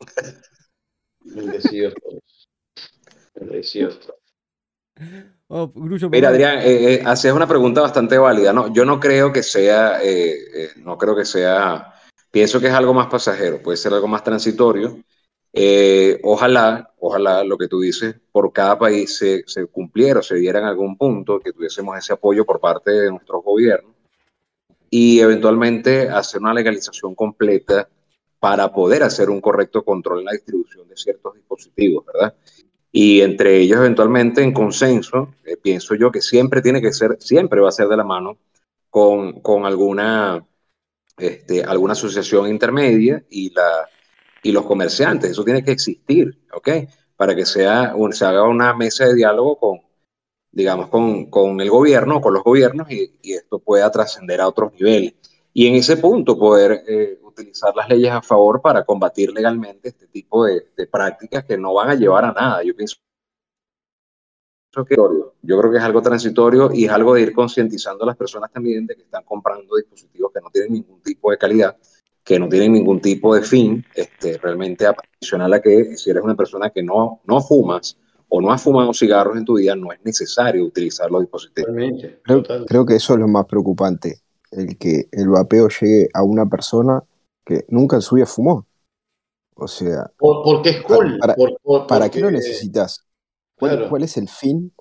Bendecidos 1.24 1.95
todos. 2.01 2.49
Bendecidos 3.35 3.99
todos. 4.01 4.20
Oh, 5.49 5.73
Mira. 6.11 6.31
Adrián, 6.31 6.59
eh, 6.59 6.95
eh, 6.95 7.03
hacías 7.07 7.33
una 7.33 7.47
pregunta 7.47 7.81
bastante 7.81 8.19
válida, 8.19 8.53
¿no? 8.53 8.73
Yo 8.73 8.85
no 8.85 8.99
creo 8.99 9.33
que 9.33 9.45
sea, 9.45 10.03
eh, 10.03 10.35
eh, 10.53 10.71
no 10.79 10.99
creo 10.99 11.15
que 11.15 11.25
sea, 11.25 11.95
pienso 12.33 12.59
que 12.59 12.67
es 12.67 12.73
algo 12.73 12.93
más 12.93 13.07
pasajero, 13.07 13.63
puede 13.63 13.77
ser 13.77 13.93
algo 13.93 14.09
más 14.09 14.25
transitorio. 14.25 14.99
Ojalá, 16.25 16.93
ojalá 16.99 17.45
lo 17.45 17.57
que 17.57 17.69
tú 17.69 17.81
dices, 17.81 18.17
por 18.33 18.53
cada 18.53 18.77
país 18.77 19.17
se, 19.17 19.45
se 19.47 19.67
cumpliera 19.67 20.19
o 20.19 20.23
se 20.25 20.35
diera 20.35 20.59
en 20.59 20.65
algún 20.65 20.99
punto, 20.99 21.39
que 21.39 21.53
tuviésemos 21.53 21.97
ese 21.97 22.13
apoyo 22.13 22.45
por 22.45 22.59
parte 22.59 22.91
de 22.91 23.11
nuestros 23.13 23.45
gobiernos 23.45 23.95
y 24.91 25.21
eventualmente 25.21 26.09
hacer 26.09 26.41
una 26.41 26.55
legalización 26.55 27.15
completa 27.15 27.89
para 28.41 28.73
poder 28.73 29.05
hacer 29.05 29.31
un 29.31 29.41
correcto 29.41 29.85
control 29.85 30.21
en 30.21 30.25
la 30.27 30.33
distribución 30.33 30.89
de 30.89 30.97
ciertos 30.97 31.35
dispositivos, 31.35 32.05
¿verdad? 32.05 32.35
Y 32.99 33.21
entre 33.21 33.59
ellos 33.61 33.79
eventualmente 33.79 34.43
en 34.43 34.53
consenso, 34.55 35.35
eh, 35.45 35.57
pienso 35.63 35.95
yo 35.95 36.11
que 36.11 36.23
siempre 36.23 36.63
tiene 36.63 36.81
que 36.81 36.93
ser, 36.95 37.19
siempre 37.21 37.61
va 37.61 37.69
a 37.69 37.73
ser 37.73 37.89
de 37.89 37.97
la 37.99 38.05
mano 38.05 38.39
con, 38.89 39.41
con 39.43 39.67
alguna, 39.67 40.43
este, 41.19 41.65
alguna 41.65 41.93
asociación 41.95 42.49
intermedia 42.49 43.25
y, 43.31 43.53
la, 43.55 43.89
y 44.43 44.53
los 44.53 44.65
comerciantes, 44.67 45.31
eso 45.33 45.45
tiene 45.45 45.65
que 45.65 45.73
existir, 45.73 46.39
¿ok? 46.55 46.69
Para 47.17 47.35
que 47.37 47.47
sea, 47.47 47.95
un- 47.97 48.13
se 48.15 48.25
haga 48.27 48.45
una 48.45 48.75
mesa 48.75 49.07
de 49.07 49.15
diálogo 49.15 49.59
con, 49.59 49.81
digamos, 50.53 50.89
con, 50.89 51.27
con 51.31 51.61
el 51.61 51.71
gobierno, 51.71 52.21
con 52.21 52.35
los 52.35 52.43
gobiernos 52.45 52.91
y, 52.91 53.13
esto 53.23 53.59
pueda 53.59 53.91
trascender 53.91 54.41
a 54.41 54.49
otros 54.49 54.73
niveles. 54.75 55.15
Y 55.53 55.67
en 55.67 55.75
ese 55.77 55.97
punto 55.99 56.39
poder 56.39 56.85
eh, 56.89 57.19
utilizar 57.37 57.74
las 57.74 57.89
leyes 57.89 58.11
a 58.11 58.22
favor 58.22 58.61
para 58.61 58.84
combatir 58.84 59.32
legalmente 59.32 59.89
este 59.89 60.07
tipo 60.07 60.45
de, 60.45 60.68
de 60.76 60.87
prácticas 60.87 61.45
que 61.45 61.57
no 61.57 61.74
van 61.74 61.91
a 61.91 61.95
llevar 61.95 62.24
a 62.24 62.32
nada. 62.32 62.62
Yo 62.62 62.74
pienso 62.74 62.97
que 64.84 64.97
yo 64.97 65.59
creo 65.59 65.70
que 65.70 65.78
es 65.78 65.84
algo 65.84 66.03
transitorio 66.03 66.70
y 66.72 66.84
es 66.84 66.91
algo 66.91 67.14
de 67.14 67.22
ir 67.22 67.32
concientizando 67.32 68.05
a 68.05 68.09
las 68.09 68.16
personas 68.16 68.51
también 68.53 68.87
de 68.87 68.95
que 68.95 69.03
están 69.03 69.24
comprando 69.24 69.76
dispositivos 69.76 70.32
que 70.32 70.41
no 70.41 70.51
tienen 70.51 70.72
ningún 70.72 71.01
tipo 71.01 71.30
de 71.30 71.39
calidad, 71.39 71.76
que 72.22 72.39
no 72.39 72.49
tienen 72.49 72.72
ningún 72.72 73.01
tipo 73.01 73.34
de 73.34 73.43
fin, 73.43 73.84
este, 73.95 74.39
realmente 74.39 74.87
adicional 74.87 75.53
a 75.55 75.62
que 75.62 75.97
si 75.97 76.11
eres 76.11 76.22
una 76.22 76.34
persona 76.34 76.70
que 76.70 76.82
no, 76.82 77.20
no 77.24 77.41
fumas 77.41 77.97
o 78.28 78.41
no 78.41 78.53
has 78.53 78.61
fumado 78.61 78.93
cigarros 78.93 79.37
en 79.37 79.45
tu 79.45 79.57
vida, 79.57 79.76
no 79.76 79.93
es 79.93 80.01
necesario 80.05 80.64
utilizar 80.64 81.11
los 81.11 81.22
dispositivos. 81.22 81.70
Creo 82.66 82.84
que 82.84 82.97
eso 82.97 83.14
es 83.14 83.20
lo 83.20 83.28
más 83.28 83.47
preocupante, 83.47 84.20
el 84.51 84.76
que 84.76 85.09
el 85.12 85.28
vapeo 85.28 85.68
llegue 85.68 86.09
a 86.12 86.22
una 86.22 86.47
persona 86.47 87.03
que 87.47 87.65
nunca 87.69 87.97
en 87.97 88.03
su 88.03 88.17
vida 88.17 88.27
fumó. 88.27 88.67
O 89.55 89.69
sea, 89.69 90.11
Por- 90.19 90.43
porque 90.45 90.71
es 90.71 90.83
cool. 90.83 91.17
Para- 91.19 91.35
por- 91.35 91.59
por- 91.63 91.87
¿para 91.87 92.05
porque- 92.07 92.19
qué 92.19 92.21
lo 92.25 92.31
necesitas? 92.31 93.07
¿Cuál, 93.55 93.71
Claro. 93.77 93.89
cuál 93.89 94.03
es 94.03 94.17
el 94.19 94.29
fin 94.29 94.75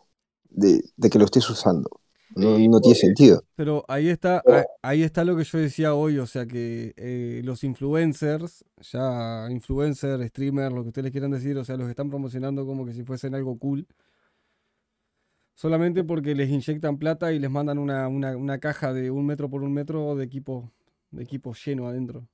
de, 0.49 0.83
de 0.97 1.09
que 1.09 1.17
lo 1.19 1.23
estés 1.25 1.49
usando? 1.49 1.89
No, 2.35 2.81
tiene 2.81 2.95
sentido. 2.95 3.43
Pero 3.55 3.85
ahí 3.87 4.09
está, 4.09 4.41
Oh. 4.45 4.51
ahí, 4.51 4.63
ahí 4.81 5.03
está 5.03 5.23
lo 5.23 5.37
que 5.37 5.45
yo 5.45 5.57
decía 5.59 5.93
hoy, 5.93 6.17
o 6.17 6.25
sea 6.25 6.45
que 6.45 6.93
eh, 6.97 7.41
los 7.45 7.63
influencers, 7.63 8.65
ya 8.91 9.47
influencer, 9.49 10.27
streamer, 10.27 10.73
lo 10.73 10.81
que 10.81 10.89
ustedes 10.89 11.11
quieran 11.11 11.31
decir, 11.31 11.57
o 11.57 11.63
sea, 11.63 11.77
los 11.77 11.87
están 11.87 12.09
promocionando 12.09 12.65
como 12.65 12.85
que 12.85 12.91
si 12.93 13.03
fuesen 13.03 13.35
algo 13.35 13.57
cool, 13.57 13.87
solamente 15.53 16.03
porque 16.03 16.35
les 16.35 16.49
inyectan 16.49 16.97
plata 16.97 17.31
y 17.31 17.39
les 17.39 17.49
mandan 17.49 17.77
una, 17.77 18.07
una, 18.09 18.35
una 18.35 18.59
caja 18.59 18.91
de 18.91 19.11
un 19.11 19.25
metro 19.25 19.49
por 19.49 19.63
un 19.63 19.71
metro 19.71 20.15
de 20.15 20.25
equipo, 20.25 20.71
de 21.11 21.23
equipo 21.23 21.53
lleno 21.53 21.87
adentro. 21.87 22.27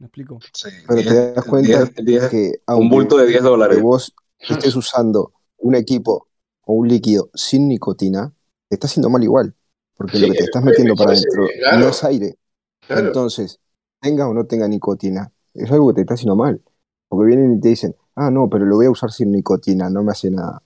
¿Me 0.00 0.06
explico? 0.06 0.40
Pero 0.86 1.04
te 1.04 1.32
das 1.34 1.44
cuenta 1.44 1.78
Diez- 1.78 1.94
diez- 1.96 2.30
que 2.30 2.52
un 2.72 2.88
aunque 2.88 2.90
bulto 2.90 3.16
de 3.18 3.26
10 3.26 3.42
que 3.68 3.76
dólares. 3.76 3.78
vos 3.78 4.14
estés 4.46 4.74
usando 4.76 5.32
un 5.58 5.74
equipo 5.74 6.28
o 6.62 6.74
un 6.74 6.88
líquido 6.88 7.30
sin 7.34 7.68
nicotina, 7.68 8.32
te 8.68 8.76
está 8.76 8.86
haciendo 8.86 9.10
mal 9.10 9.22
igual. 9.22 9.54
Porque 9.96 10.18
Sí, 10.18 10.18
lo 10.18 10.28
que 10.28 10.34
te 10.34 10.44
estás 10.44 10.62
me 10.64 10.72
metiendo 10.72 10.96
para 10.96 11.12
adentro 11.12 11.56
claro. 11.58 11.78
no 11.78 11.88
es 11.88 12.04
aire. 12.04 12.38
Claro. 12.86 13.18
Entonces, 13.18 13.60
tenga 14.00 14.28
o 14.28 14.34
no 14.34 14.46
tenga 14.46 14.68
nicotina, 14.68 15.32
es 15.54 15.70
algo 15.72 15.88
que 15.90 15.94
te 15.96 16.00
está 16.02 16.14
haciendo 16.14 16.36
mal. 16.36 16.62
Porque 17.08 17.26
vienen 17.28 17.54
y 17.58 17.60
te 17.60 17.68
dicen, 17.70 17.96
ah, 18.16 18.30
no, 18.30 18.48
pero 18.50 18.66
lo 18.66 18.76
voy 18.76 18.86
a 18.86 18.90
usar 18.90 19.12
sin 19.12 19.32
nicotina, 19.32 19.90
no 19.90 20.04
me 20.04 20.12
hace 20.12 20.30
nada. 20.30 20.62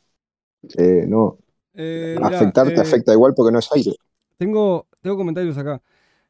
Eh, 0.79 1.07
no, 1.09 1.39
Eh, 1.75 2.21
afectar 2.23 2.73
te 2.73 2.81
eh, 2.81 2.83
afecta 2.83 3.13
igual 3.13 3.35
porque 3.37 3.53
no 3.53 3.59
es 3.61 3.71
aire. 3.73 3.93
Tengo, 4.37 4.89
tengo 5.01 5.17
comentarios 5.17 5.57
acá. 5.59 5.83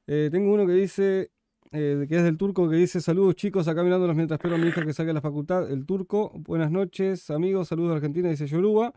Eh, 0.07 0.30
tengo 0.32 0.55
uno 0.55 0.66
que 0.66 0.72
dice, 0.74 1.32
eh, 1.77 2.07
que 2.09 2.16
es 2.16 2.22
del 2.22 2.37
turco, 2.37 2.68
que 2.70 2.77
dice, 2.77 3.01
saludos 3.01 3.35
chicos, 3.35 3.66
acá 3.66 3.83
mirándolos 3.83 4.14
mientras 4.14 4.39
espero 4.39 4.55
a 4.55 4.59
mi 4.59 4.68
hija 4.68 4.87
que 4.87 4.93
salga 4.93 5.11
de 5.11 5.14
la 5.14 5.20
facultad. 5.20 5.68
El 5.68 5.87
turco, 5.87 6.31
buenas 6.37 6.70
noches 6.70 7.31
amigos, 7.31 7.66
saludos 7.66 7.91
de 7.91 7.97
Argentina, 7.97 8.29
dice 8.31 8.47
Yoruba. 8.47 8.93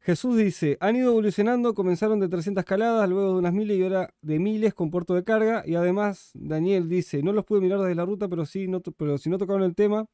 Jesús 0.00 0.36
dice, 0.36 0.76
han 0.80 0.96
ido 0.96 1.10
evolucionando, 1.10 1.74
comenzaron 1.74 2.20
de 2.20 2.28
300 2.28 2.64
caladas, 2.64 3.08
luego 3.08 3.32
de 3.32 3.38
unas 3.38 3.54
miles 3.54 3.78
y 3.78 3.82
ahora 3.82 4.14
de 4.20 4.38
miles 4.38 4.74
con 4.74 4.90
puerto 4.90 5.14
de 5.14 5.24
carga. 5.24 5.64
Y 5.66 5.74
además, 5.74 6.32
Daniel 6.34 6.88
dice, 6.88 7.22
no 7.22 7.32
los 7.32 7.46
pude 7.46 7.62
mirar 7.62 7.80
desde 7.80 7.94
la 7.94 8.04
ruta, 8.04 8.28
pero, 8.28 8.44
sí, 8.44 8.68
no, 8.68 8.82
pero 8.82 9.16
si 9.16 9.30
no 9.30 9.38
tocaron 9.38 9.62
el 9.62 9.74
tema, 9.74 10.06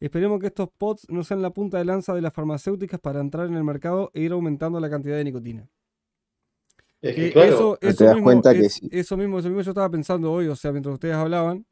esperemos 0.00 0.40
que 0.40 0.46
estos 0.48 0.70
pods 0.70 1.06
no 1.10 1.24
sean 1.24 1.42
la 1.42 1.50
punta 1.50 1.78
de 1.78 1.84
lanza 1.84 2.14
de 2.14 2.22
las 2.22 2.32
farmacéuticas 2.32 3.00
para 3.00 3.20
entrar 3.20 3.48
en 3.48 3.54
el 3.54 3.64
mercado 3.64 4.10
e 4.14 4.22
ir 4.22 4.32
aumentando 4.32 4.80
la 4.80 4.90
cantidad 4.90 5.16
de 5.16 5.24
nicotina. 5.24 5.68
Es 7.02 7.16
Que 7.16 7.22
que, 7.22 7.32
claro, 7.32 7.48
eso, 7.48 7.78
te 7.80 8.04
das 8.04 8.14
mismo, 8.14 8.24
cuenta 8.24 8.52
que 8.54 8.60
es- 8.60 8.74
sí. 8.74 8.88
eso 8.92 9.16
mismo, 9.16 9.40
eso 9.40 9.48
mismo 9.48 9.62
yo 9.62 9.70
estaba 9.72 9.90
pensando 9.90 10.30
hoy, 10.32 10.46
o 10.46 10.54
sea, 10.54 10.70
mientras 10.70 10.94
ustedes 10.94 11.16
hablaban, 11.16 11.66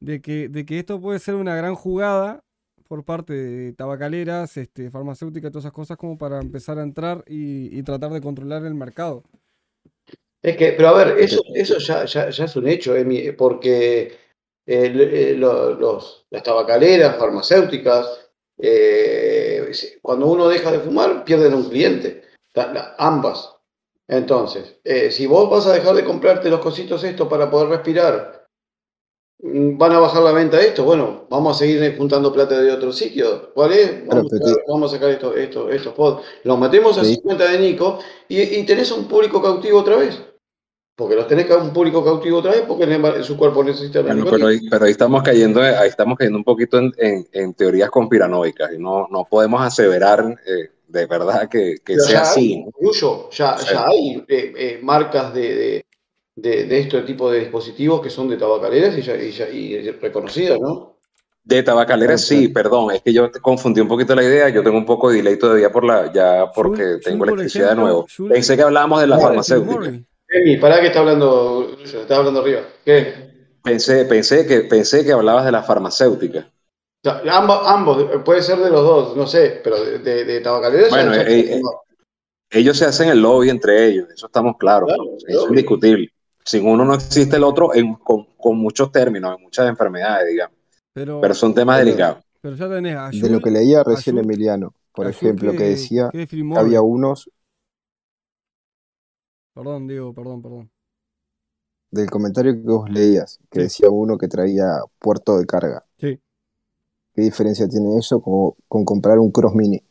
de 0.00 0.20
que, 0.22 0.48
de 0.48 0.64
que 0.64 0.78
esto 0.78 1.00
puede 1.00 1.18
ser 1.18 1.34
una 1.34 1.54
gran 1.54 1.74
jugada 1.74 2.42
por 2.88 3.04
parte 3.04 3.34
de 3.34 3.72
tabacaleras, 3.74 4.56
este, 4.56 4.90
farmacéuticas, 4.90 5.50
todas 5.52 5.64
esas 5.66 5.72
cosas, 5.74 5.96
como 5.98 6.16
para 6.16 6.40
empezar 6.40 6.78
a 6.78 6.82
entrar 6.82 7.22
y, 7.26 7.78
y 7.78 7.82
tratar 7.82 8.10
de 8.12 8.20
controlar 8.22 8.64
el 8.64 8.74
mercado. 8.74 9.22
Es 10.42 10.56
que, 10.56 10.72
pero 10.72 10.88
a 10.88 11.04
ver, 11.04 11.18
eso, 11.18 11.40
eso 11.54 11.78
ya, 11.78 12.04
ya, 12.04 12.30
ya 12.30 12.44
es 12.46 12.56
un 12.56 12.66
hecho, 12.66 12.96
Emi, 12.96 13.30
porque 13.32 14.16
eh, 14.66 14.90
le- 14.90 15.30
eh, 15.32 15.34
lo- 15.36 15.74
los, 15.74 16.26
las 16.30 16.42
tabacaleras, 16.42 17.16
farmacéuticas, 17.16 18.30
eh, 18.58 19.70
cuando 20.00 20.26
uno 20.28 20.48
deja 20.48 20.72
de 20.72 20.80
fumar, 20.80 21.24
pierden 21.24 21.54
un 21.54 21.68
cliente, 21.68 22.22
la- 22.54 22.72
la- 22.72 22.94
ambas. 22.98 23.54
Entonces, 24.08 24.76
eh, 24.84 25.10
si 25.10 25.26
vos 25.26 25.48
vas 25.50 25.66
a 25.66 25.72
dejar 25.74 25.94
de 25.94 26.04
comprarte 26.04 26.50
los 26.50 26.60
cositos 26.60 27.02
estos 27.04 27.28
para 27.28 27.50
poder 27.50 27.68
respirar, 27.68 28.46
mm, 29.40 29.78
van 29.78 29.92
a 29.92 30.00
bajar 30.00 30.22
la 30.22 30.32
venta 30.32 30.58
de 30.58 30.68
esto, 30.68 30.84
bueno, 30.84 31.26
vamos 31.30 31.56
a 31.56 31.58
seguir 31.60 31.96
juntando 31.96 32.32
plata 32.32 32.60
de 32.60 32.72
otro 32.72 32.92
sitio. 32.92 33.52
¿Cuál 33.54 33.72
es? 33.72 34.06
Vamos, 34.06 34.32
a, 34.32 34.36
sacar, 34.38 34.64
vamos 34.68 34.90
a 34.92 34.94
sacar 34.96 35.10
esto, 35.10 35.34
esto, 35.36 35.70
estos 35.70 35.94
pods. 35.94 36.22
Los 36.44 36.58
metemos 36.58 36.98
a 36.98 37.04
Sí. 37.04 37.14
50 37.14 37.50
de 37.52 37.58
Nico 37.58 37.98
y, 38.28 38.40
y 38.40 38.66
tenés 38.66 38.90
un 38.92 39.06
público 39.06 39.40
cautivo 39.42 39.78
otra 39.80 39.96
vez. 39.96 40.20
Porque 40.94 41.16
los 41.16 41.26
tenés 41.26 41.50
a 41.50 41.56
un 41.56 41.72
público 41.72 42.04
cautivo 42.04 42.38
otra 42.38 42.50
vez 42.52 42.62
porque 42.68 42.86
su 43.24 43.36
cuerpo 43.36 43.64
necesita 43.64 44.02
la 44.02 44.14
Bueno, 44.14 44.26
pero 44.30 44.46
ahí, 44.48 44.68
pero 44.68 44.84
ahí 44.84 44.90
estamos 44.90 45.22
cayendo, 45.22 45.62
ahí 45.62 45.88
estamos 45.88 46.18
cayendo 46.18 46.36
un 46.38 46.44
poquito 46.44 46.76
en, 46.78 46.92
en- 46.98 47.26
en 47.32 47.54
teorías 47.54 47.90
conspiranoicas 47.90 48.72
y 48.74 48.78
no, 48.78 49.08
no 49.10 49.24
podemos 49.24 49.62
aseverar 49.62 50.38
eh, 50.46 50.70
de 50.92 51.06
verdad 51.06 51.48
que, 51.48 51.76
que 51.84 51.98
sea 51.98 52.14
ya 52.14 52.22
así. 52.22 52.64
Yuyo, 52.80 53.30
ya, 53.30 53.56
Sí. 53.58 53.66
ya 53.72 53.86
hay 53.86 54.24
eh, 54.28 54.52
eh, 54.56 54.80
marcas 54.82 55.32
de, 55.32 55.54
de, 55.54 55.86
de, 56.36 56.64
de 56.66 56.78
este 56.78 57.02
tipo 57.02 57.30
de 57.30 57.40
dispositivos 57.40 58.00
que 58.02 58.10
son 58.10 58.28
de 58.28 58.36
tabacaleras 58.36 58.96
y, 58.98 59.02
ya, 59.02 59.16
y, 59.16 59.30
ya- 59.30 59.48
y 59.48 59.90
reconocidas, 59.90 60.60
¿no? 60.60 60.92
De 61.44 61.62
tabacalera 61.62 62.14
Ah, 62.14 62.18
sí, 62.18 62.48
perdón, 62.48 62.92
es 62.94 63.02
que 63.02 63.12
yo 63.12 63.28
te 63.28 63.40
confundí 63.40 63.80
un 63.80 63.88
poquito 63.88 64.14
la 64.14 64.22
idea, 64.22 64.48
yo 64.50 64.62
tengo 64.62 64.78
un 64.78 64.86
poco 64.86 65.10
de 65.10 65.16
delay 65.16 65.36
todavía 65.36 65.72
por 65.72 65.84
la, 65.84 66.12
ya 66.12 66.52
porque 66.54 66.98
tengo 67.02 67.18
Jul, 67.18 67.18
por 67.18 67.28
electricidad 67.40 67.70
de 67.70 67.76
nuevo. 67.76 68.06
Pensé 68.28 68.54
que 68.56 68.62
hablábamos 68.62 69.00
de 69.00 69.06
la 69.08 69.18
farmacéutica. 69.18 69.92
Emi, 70.28 70.56
pará 70.58 70.80
que 70.80 70.86
está 70.86 71.00
hablando, 71.00 71.76
está 71.82 72.16
hablando 72.16 72.40
arriba. 72.40 72.60
¿Qué? 72.84 73.32
Pensé, 73.64 74.04
pensé 74.04 74.46
que, 74.46 74.60
pensé 74.60 75.04
que 75.04 75.12
hablabas 75.12 75.44
de 75.44 75.52
la 75.52 75.62
farmacéutica. 75.64 76.51
O 77.04 77.08
sea, 77.08 77.20
ambos, 77.36 77.60
ambos, 77.66 78.02
eh, 78.14 78.18
puede 78.24 78.42
ser 78.42 78.58
de 78.58 78.70
los 78.70 78.82
dos, 78.82 79.16
no 79.16 79.26
sé, 79.26 79.60
pero 79.64 79.82
de, 79.84 79.98
de, 79.98 80.24
de 80.24 80.40
tabacaleras 80.40 80.90
ya- 80.90 80.96
Bueno, 80.96 81.14
eh, 81.14 81.56
eh, 81.56 81.62
Ellos 82.50 82.76
se 82.78 82.84
hacen 82.84 83.08
el 83.08 83.20
lobby 83.20 83.50
entre 83.50 83.86
ellos, 83.88 84.08
eso 84.14 84.26
estamos 84.26 84.56
claros, 84.56 84.86
Claro, 84.88 85.04
eso 85.26 85.42
es 85.44 85.48
indiscutible. 85.48 86.12
Sin 86.44 86.66
uno 86.66 86.84
no 86.84 86.94
existe 86.94 87.36
el 87.36 87.44
otro 87.44 87.74
en- 87.74 87.94
con, 87.94 88.26
con 88.36 88.56
muchos 88.58 88.92
términos, 88.92 89.36
en 89.36 89.42
muchas 89.42 89.68
enfermedades, 89.68 90.28
digamos, 90.30 90.56
Pero, 90.92 91.20
pero 91.20 91.34
son 91.34 91.54
temas 91.54 91.78
Pero- 91.78 91.86
delicados. 91.86 92.24
pero 92.40 92.56
ya 92.56 92.68
tenés 92.68 92.96
a 92.96 93.10
De 93.10 93.30
lo 93.30 93.40
que 93.40 93.50
leía 93.50 93.82
recién 93.82 94.18
Emiliano, 94.18 94.74
por 94.92 95.08
ejemplo, 95.08 95.52
que 95.52 95.64
decía 95.64 96.08
que 96.12 96.28
había 96.56 96.82
unos 96.82 97.28
Perdón, 99.54 99.86
Diego, 99.86 100.14
perdón, 100.14 100.40
perdón. 100.42 100.70
del 101.90 102.08
comentario 102.10 102.52
que 102.54 102.60
vos 102.60 102.88
leías, 102.88 103.38
que 103.50 103.58
Sí. 103.60 103.64
decía 103.64 103.90
uno 103.90 104.16
que 104.16 104.26
traía 104.28 104.80
puerto 104.98 105.36
de 105.38 105.44
carga. 105.46 105.82
Sí. 105.98 106.18
¿Qué 107.14 107.22
diferencia 107.22 107.68
tiene 107.68 107.96
eso 107.98 108.20
con, 108.20 108.52
con 108.68 108.84
comprar 108.84 109.18
un 109.18 109.30
Cross 109.30 109.54
Mini? 109.54 109.82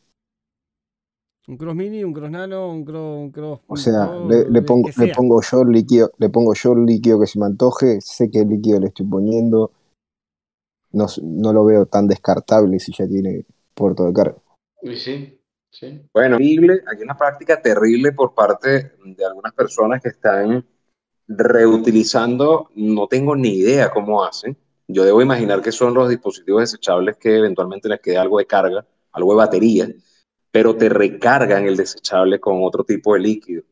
Un 1.48 1.58
cross 1.58 1.76
mini, 1.76 2.04
un 2.04 2.14
cross 2.14 2.30
nano, 2.30 2.70
un 2.70 2.86
cross, 2.86 3.20
un 3.20 3.32
cross 3.32 3.60
O 3.68 3.76
sea, 3.76 4.08
le, 4.30 4.50
le 4.50 4.60
el 4.60 4.66
pongo, 4.66 4.84
que 4.84 4.94
le 5.02 5.08
sea. 5.08 5.16
pongo 5.16 5.42
yo 5.42 5.62
el 5.64 5.70
líquido, 5.70 6.12
le 6.18 6.30
pongo 6.30 6.54
yo 6.54 6.74
el 6.74 6.86
líquido 6.86 7.20
que 7.20 7.28
se 7.28 7.40
me 7.40 7.46
antoje, 7.46 8.00
sé 8.00 8.30
qué 8.30 8.46
líquido 8.46 8.80
le 8.80 8.88
estoy 8.88 9.06
poniendo, 9.08 9.72
no, 10.92 11.08
no 11.24 11.54
lo 11.54 11.66
veo 11.66 11.86
tan 11.88 12.08
descartable 12.08 12.80
si 12.80 12.94
ya 12.94 13.08
tiene 13.08 13.46
puerto 13.74 14.06
de 14.06 14.14
carga. 14.14 14.36
Y 14.84 14.96
sí, 14.96 15.42
sí. 15.70 16.02
Bueno, 16.14 16.36
aquí 16.36 16.58
una 17.04 17.18
práctica 17.18 17.62
terrible 17.62 18.12
por 18.12 18.34
parte 18.34 18.94
de 19.04 19.26
algunas 19.26 19.54
personas 19.54 20.02
que 20.02 20.10
están 20.10 20.66
reutilizando, 21.28 22.70
no 22.76 23.08
tengo 23.08 23.36
ni 23.36 23.56
idea 23.56 23.92
cómo 23.92 24.24
hacen. 24.24 24.56
Yo 24.92 25.04
debo 25.04 25.22
imaginar 25.22 25.62
que 25.62 25.72
son 25.72 25.94
los 25.94 26.10
dispositivos 26.10 26.62
desechables 26.62 27.18
que 27.18 27.38
eventualmente 27.38 27.88
les 27.90 28.00
quede 28.00 28.18
algo 28.18 28.40
de 28.40 28.46
carga, 28.46 28.86
algo 29.12 29.32
de 29.32 29.38
batería, 29.38 29.88
pero 30.52 30.76
te 30.76 30.90
recargan 30.90 31.66
el 31.66 31.78
desechable 31.78 32.40
con 32.40 32.64
otro 32.64 32.84
tipo 32.84 33.14
de 33.14 33.22
líquido. 33.22 33.64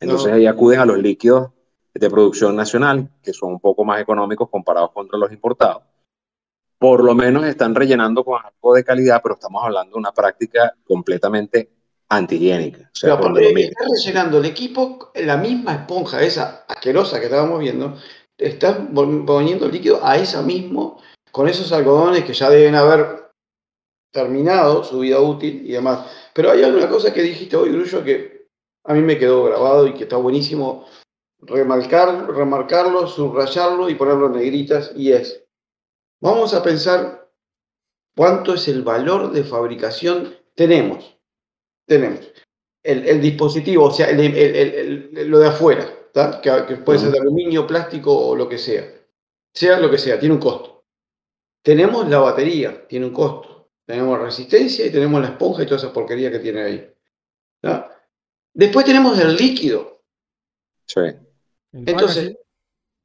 Entonces 0.00 0.28
No. 0.28 0.36
ahí 0.36 0.46
acuden 0.46 0.80
a 0.80 0.86
los 0.86 0.98
líquidos 0.98 1.50
de 1.94 2.10
producción 2.10 2.54
nacional, 2.54 3.08
que 3.22 3.32
son 3.32 3.52
un 3.52 3.60
poco 3.60 3.84
más 3.84 4.00
económicos 4.00 4.50
comparados 4.50 4.92
contra 4.92 5.18
los 5.18 5.32
importados. 5.32 5.82
Por 6.78 7.02
lo 7.02 7.14
menos 7.14 7.46
están 7.46 7.74
rellenando 7.74 8.22
con 8.22 8.38
algo 8.44 8.74
de 8.74 8.84
calidad, 8.84 9.20
pero 9.22 9.36
estamos 9.36 9.64
hablando 9.64 9.94
de 9.94 9.98
una 9.98 10.12
práctica 10.12 10.74
completamente 10.84 11.70
antihigiénica. 12.08 12.90
O 12.92 12.96
sea, 12.96 13.14
está 13.14 13.84
rellenando 13.88 14.38
el 14.38 14.44
equipo, 14.44 15.10
la 15.14 15.38
misma 15.38 15.74
esponja, 15.74 16.22
esa 16.22 16.64
asquerosa 16.68 17.18
que 17.18 17.26
estábamos 17.26 17.60
viendo, 17.60 17.96
está 18.38 18.78
vol- 18.88 19.24
poniendo 19.24 19.68
líquido 19.68 20.00
a 20.04 20.16
esa 20.16 20.42
mismo, 20.42 21.00
con 21.32 21.48
esos 21.48 21.72
algodones 21.72 22.24
que 22.24 22.32
ya 22.34 22.50
deben 22.50 22.74
haber 22.74 23.30
terminado 24.12 24.84
su 24.84 25.00
vida 25.00 25.20
útil 25.20 25.62
y 25.66 25.72
demás. 25.72 26.06
Pero 26.34 26.50
hay 26.50 26.62
alguna 26.62 26.88
cosa 26.88 27.12
que 27.12 27.22
dijiste 27.22 27.56
hoy, 27.56 27.70
Grullo, 27.70 28.02
que 28.04 28.46
a 28.84 28.94
mí 28.94 29.00
me 29.00 29.18
quedó 29.18 29.44
grabado 29.44 29.86
y 29.86 29.94
que 29.94 30.04
está 30.04 30.16
buenísimo 30.16 30.86
remarcar, 31.40 32.26
remarcarlo, 32.32 33.06
subrayarlo 33.06 33.90
y 33.90 33.94
ponerlo 33.94 34.26
en 34.26 34.32
negritas, 34.32 34.92
y 34.96 35.12
es, 35.12 35.44
vamos 36.20 36.54
a 36.54 36.62
pensar 36.62 37.30
cuánto 38.16 38.54
es 38.54 38.68
el 38.68 38.82
valor 38.82 39.32
de 39.32 39.44
fabricación. 39.44 40.34
Tenemos, 40.54 41.18
tenemos 41.86 42.20
el, 42.82 43.06
el 43.06 43.20
dispositivo, 43.20 43.84
o 43.84 43.90
sea, 43.90 44.08
el- 44.08 44.20
el- 44.20 44.34
el- 44.36 45.10
el- 45.18 45.28
lo 45.28 45.38
de 45.40 45.48
afuera. 45.48 45.86
Que, 46.42 46.64
que 46.66 46.76
puede 46.76 46.98
ser 46.98 47.10
de 47.10 47.18
aluminio, 47.18 47.66
plástico 47.66 48.16
o 48.16 48.34
lo 48.34 48.48
que 48.48 48.58
sea. 48.58 48.84
Sea 49.52 49.78
lo 49.78 49.90
que 49.90 49.98
sea, 49.98 50.18
tiene 50.18 50.34
un 50.34 50.40
costo. 50.40 50.84
Tenemos 51.62 52.08
la 52.08 52.18
batería, 52.18 52.86
tiene 52.86 53.06
un 53.06 53.12
costo. 53.12 53.68
Tenemos 53.84 54.18
resistencia 54.18 54.86
y 54.86 54.90
tenemos 54.90 55.20
la 55.20 55.28
esponja 55.28 55.62
y 55.62 55.66
toda 55.66 55.78
esa 55.78 55.92
porquería 55.92 56.30
que 56.30 56.38
tiene 56.38 56.62
ahí. 56.62 56.94
¿tá? 57.60 57.90
Después 58.52 58.84
tenemos 58.84 59.18
el 59.18 59.36
líquido. 59.36 60.02
Sí. 60.86 61.00
Entonces, 61.72 62.36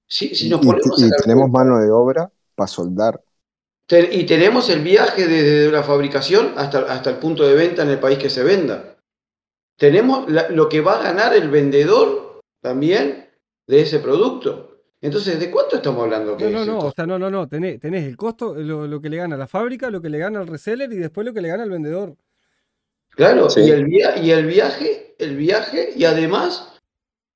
si, 0.07 0.49
nos 0.49 0.59
ponemos 0.61 1.01
y 1.01 1.09
tenemos 1.23 1.49
cuenta, 1.49 1.57
mano 1.59 1.79
de 1.79 1.91
obra 1.91 2.31
para 2.55 2.67
soldar. 2.67 3.21
y 3.89 4.25
tenemos 4.25 4.69
el 4.69 4.81
viaje 4.81 5.27
desde 5.27 5.71
la 5.71 5.83
fabricación 5.83 6.53
hasta, 6.55 6.79
hasta 6.79 7.09
el 7.09 7.17
punto 7.17 7.45
de 7.45 7.55
venta 7.55 7.83
en 7.83 7.89
el 7.89 7.99
país 7.99 8.17
que 8.17 8.29
se 8.29 8.43
venda. 8.43 8.97
Tenemos 9.77 10.29
la- 10.31 10.49
lo 10.49 10.69
que 10.69 10.81
va 10.81 10.99
a 10.99 11.03
ganar 11.03 11.33
el 11.33 11.49
vendedor 11.49 12.30
también 12.61 13.27
de 13.67 13.81
ese 13.81 13.99
producto. 13.99 14.67
Entonces, 15.01 15.39
¿de 15.39 15.49
cuánto 15.49 15.77
estamos 15.77 16.03
hablando? 16.03 16.37
que 16.37 16.45
No, 16.45 16.51
no, 16.51 16.57
es 16.61 16.67
el 16.67 16.73
no, 16.73 16.79
o 16.79 16.91
sea, 16.91 17.05
no, 17.07 17.17
no, 17.17 17.29
no. 17.31 17.47
Tenés, 17.49 17.79
tenés 17.79 18.05
el 18.05 18.15
costo, 18.15 18.53
lo, 18.55 18.85
lo 18.87 19.01
que 19.01 19.09
le 19.09 19.17
gana 19.17 19.35
la 19.35 19.47
fábrica, 19.47 19.89
lo 19.89 19.99
que 20.01 20.09
le 20.09 20.19
gana 20.19 20.39
al 20.39 20.47
reseller 20.47 20.91
y 20.93 20.97
después 20.97 21.25
lo 21.25 21.33
que 21.33 21.41
le 21.41 21.47
gana 21.49 21.63
al 21.63 21.69
vendedor. 21.71 22.15
Claro, 23.09 23.49
Sí. 23.49 23.61
y, 23.61 23.71
el 23.71 23.85
via- 23.85 24.17
y 24.17 24.31
el 24.31 24.45
viaje, 24.45 25.15
el 25.17 25.35
viaje, 25.35 25.91
y 25.95 26.05
además 26.05 26.79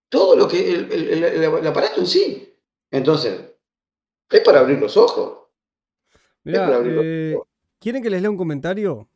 todo 0.09 0.35
lo 0.35 0.47
que 0.47 0.69
el, 0.73 0.91
el- 0.91 1.23
el- 1.23 1.43
el 1.43 1.67
aparato 1.67 1.99
en 1.99 2.07
sí. 2.07 2.53
Entonces, 2.91 3.41
es 4.29 4.41
para 4.41 4.59
abrir 4.59 4.79
los 4.79 4.95
ojos. 4.95 5.39
Mirá, 6.43 6.79
eh, 6.85 7.35
¿quieren 7.79 8.03
que 8.03 8.09
les 8.11 8.21
lea 8.21 8.29
un 8.29 8.37
comentario? 8.37 9.09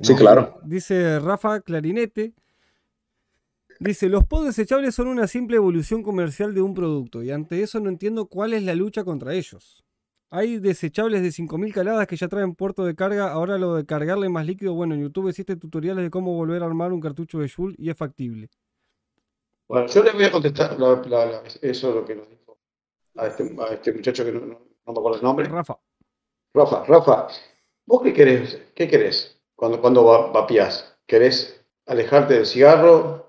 Sí, 0.00 0.14
claro. 0.14 0.60
Dice 0.62 1.18
Rafa 1.18 1.60
Clarinete. 1.60 2.32
Dice, 3.80 4.08
los 4.08 4.24
pods 4.26 4.46
desechables 4.46 4.94
son 4.94 5.06
una 5.06 5.26
simple 5.28 5.56
evolución 5.56 6.02
comercial 6.02 6.52
de 6.52 6.60
un 6.62 6.74
producto 6.74 7.22
y 7.22 7.30
ante 7.30 7.62
eso 7.62 7.78
no 7.78 7.88
entiendo 7.88 8.26
cuál 8.26 8.52
es 8.52 8.62
la 8.64 8.74
lucha 8.74 9.04
contra 9.04 9.34
ellos. 9.34 9.84
Hay 10.30 10.58
desechables 10.58 11.22
de 11.22 11.30
5.000 11.32 11.72
caladas 11.72 12.06
que 12.06 12.16
ya 12.16 12.28
traen 12.28 12.54
puerto 12.54 12.84
de 12.84 12.94
carga, 12.94 13.30
ahora 13.32 13.56
lo 13.56 13.76
de 13.76 13.86
cargarle 13.86 14.28
más 14.28 14.44
líquido, 14.44 14.74
bueno, 14.74 14.94
en 14.94 15.02
YouTube 15.02 15.28
existe 15.28 15.56
tutoriales 15.56 16.04
de 16.04 16.10
cómo 16.10 16.34
volver 16.34 16.62
a 16.62 16.66
armar 16.66 16.92
un 16.92 17.00
cartucho 17.00 17.38
de 17.38 17.48
Joule 17.48 17.76
y 17.78 17.88
es 17.88 17.96
factible. 17.96 18.50
Bueno, 19.68 19.86
yo 19.86 20.02
les 20.02 20.12
voy 20.12 20.24
a 20.24 20.32
contestar 20.32 20.78
la- 20.78 21.02
la- 21.06 21.26
la- 21.26 21.42
eso 21.62 21.88
es 21.90 21.94
lo 21.94 22.04
que 22.04 22.16
nos 22.16 22.28
dijo 22.28 22.58
a 23.16 23.26
este, 23.26 23.56
a 23.60 23.66
este 23.74 23.92
muchacho 23.92 24.24
que 24.24 24.32
no, 24.32 24.40
no- 24.40 24.46
no 24.86 24.92
me 24.92 24.98
acuerdo 24.98 25.16
el 25.18 25.22
nombre. 25.24 25.46
Rafa, 25.48 25.78
Rafa, 26.52 26.84
Rafa, 26.84 27.28
¿vos 27.86 28.02
qué 28.02 28.12
querés? 28.12 28.58
¿Qué 28.74 28.88
querés 28.88 29.40
cuando, 29.54 29.80
cuando 29.80 30.04
va- 30.04 30.30
vapeás? 30.32 30.98
¿Querés 31.06 31.64
alejarte 31.86 32.34
del 32.34 32.46
cigarro? 32.46 33.27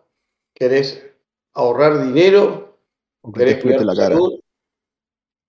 ¿Querés 0.60 1.02
ahorrar 1.54 2.04
dinero? 2.04 2.78
O 3.22 3.32
que 3.32 3.40
te 3.40 3.46
¿Querés 3.46 3.64
cuidar 3.64 3.86
la 3.86 3.96
cara. 3.96 4.16
salud? 4.16 4.40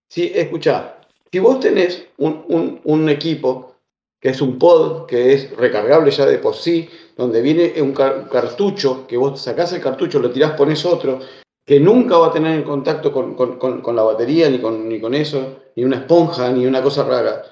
Sí, 0.09 0.33
escuchá, 0.35 1.01
si 1.31 1.39
vos 1.39 1.61
tenés 1.61 2.07
un, 2.19 2.45
un- 2.49 2.81
un 2.85 3.09
equipo 3.09 3.75
que 4.21 4.31
es 4.31 4.41
un 4.43 4.59
pod, 4.59 5.07
que 5.07 5.33
es 5.33 5.57
recargable 5.57 6.11
ya 6.11 6.27
de 6.27 6.39
por 6.39 6.55
sí, 6.55 6.89
donde 7.17 7.41
viene 7.41 7.81
un 7.81 7.93
car- 7.93 8.29
cartucho, 8.29 9.07
que 9.07 9.17
vos 9.17 9.41
sacás 9.41 9.73
el 9.73 9.81
cartucho, 9.81 10.19
lo 10.19 10.31
tirás, 10.31 10.53
pones 10.53 10.85
otro, 10.85 11.21
que 11.65 11.81
nunca 11.81 12.19
va 12.19 12.27
a 12.29 12.33
tener 12.33 12.53
en 12.59 12.65
contacto 12.65 13.13
con, 13.13 13.35
con- 13.35 13.59
con- 13.59 13.81
con 13.81 13.97
la 13.97 14.03
batería, 14.03 14.51
ni 14.51 14.61
con, 14.61 14.89
ni 14.89 15.01
con 15.01 15.15
eso, 15.15 15.61
ni 15.77 15.85
una 15.85 15.97
esponja, 15.99 16.51
ni 16.53 16.67
una 16.67 16.83
cosa 16.83 17.05
rara. 17.05 17.43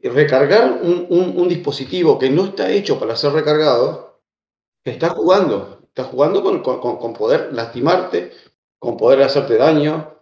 Y 0.00 0.08
recargar 0.08 0.80
un, 0.82 1.06
un- 1.10 1.34
un 1.36 1.48
dispositivo 1.48 2.18
que 2.18 2.30
no 2.30 2.46
está 2.46 2.70
hecho 2.70 2.98
para 2.98 3.14
ser 3.16 3.32
recargado, 3.32 4.18
está 4.84 5.10
jugando, 5.10 5.79
está 5.94 6.04
jugando 6.04 6.42
con, 6.42 6.62
con- 6.62 6.80
con- 6.98 7.12
poder 7.12 7.52
lastimarte, 7.52 8.32
con 8.78 8.96
poder 8.96 9.22
hacerte 9.22 9.56
daño, 9.56 10.16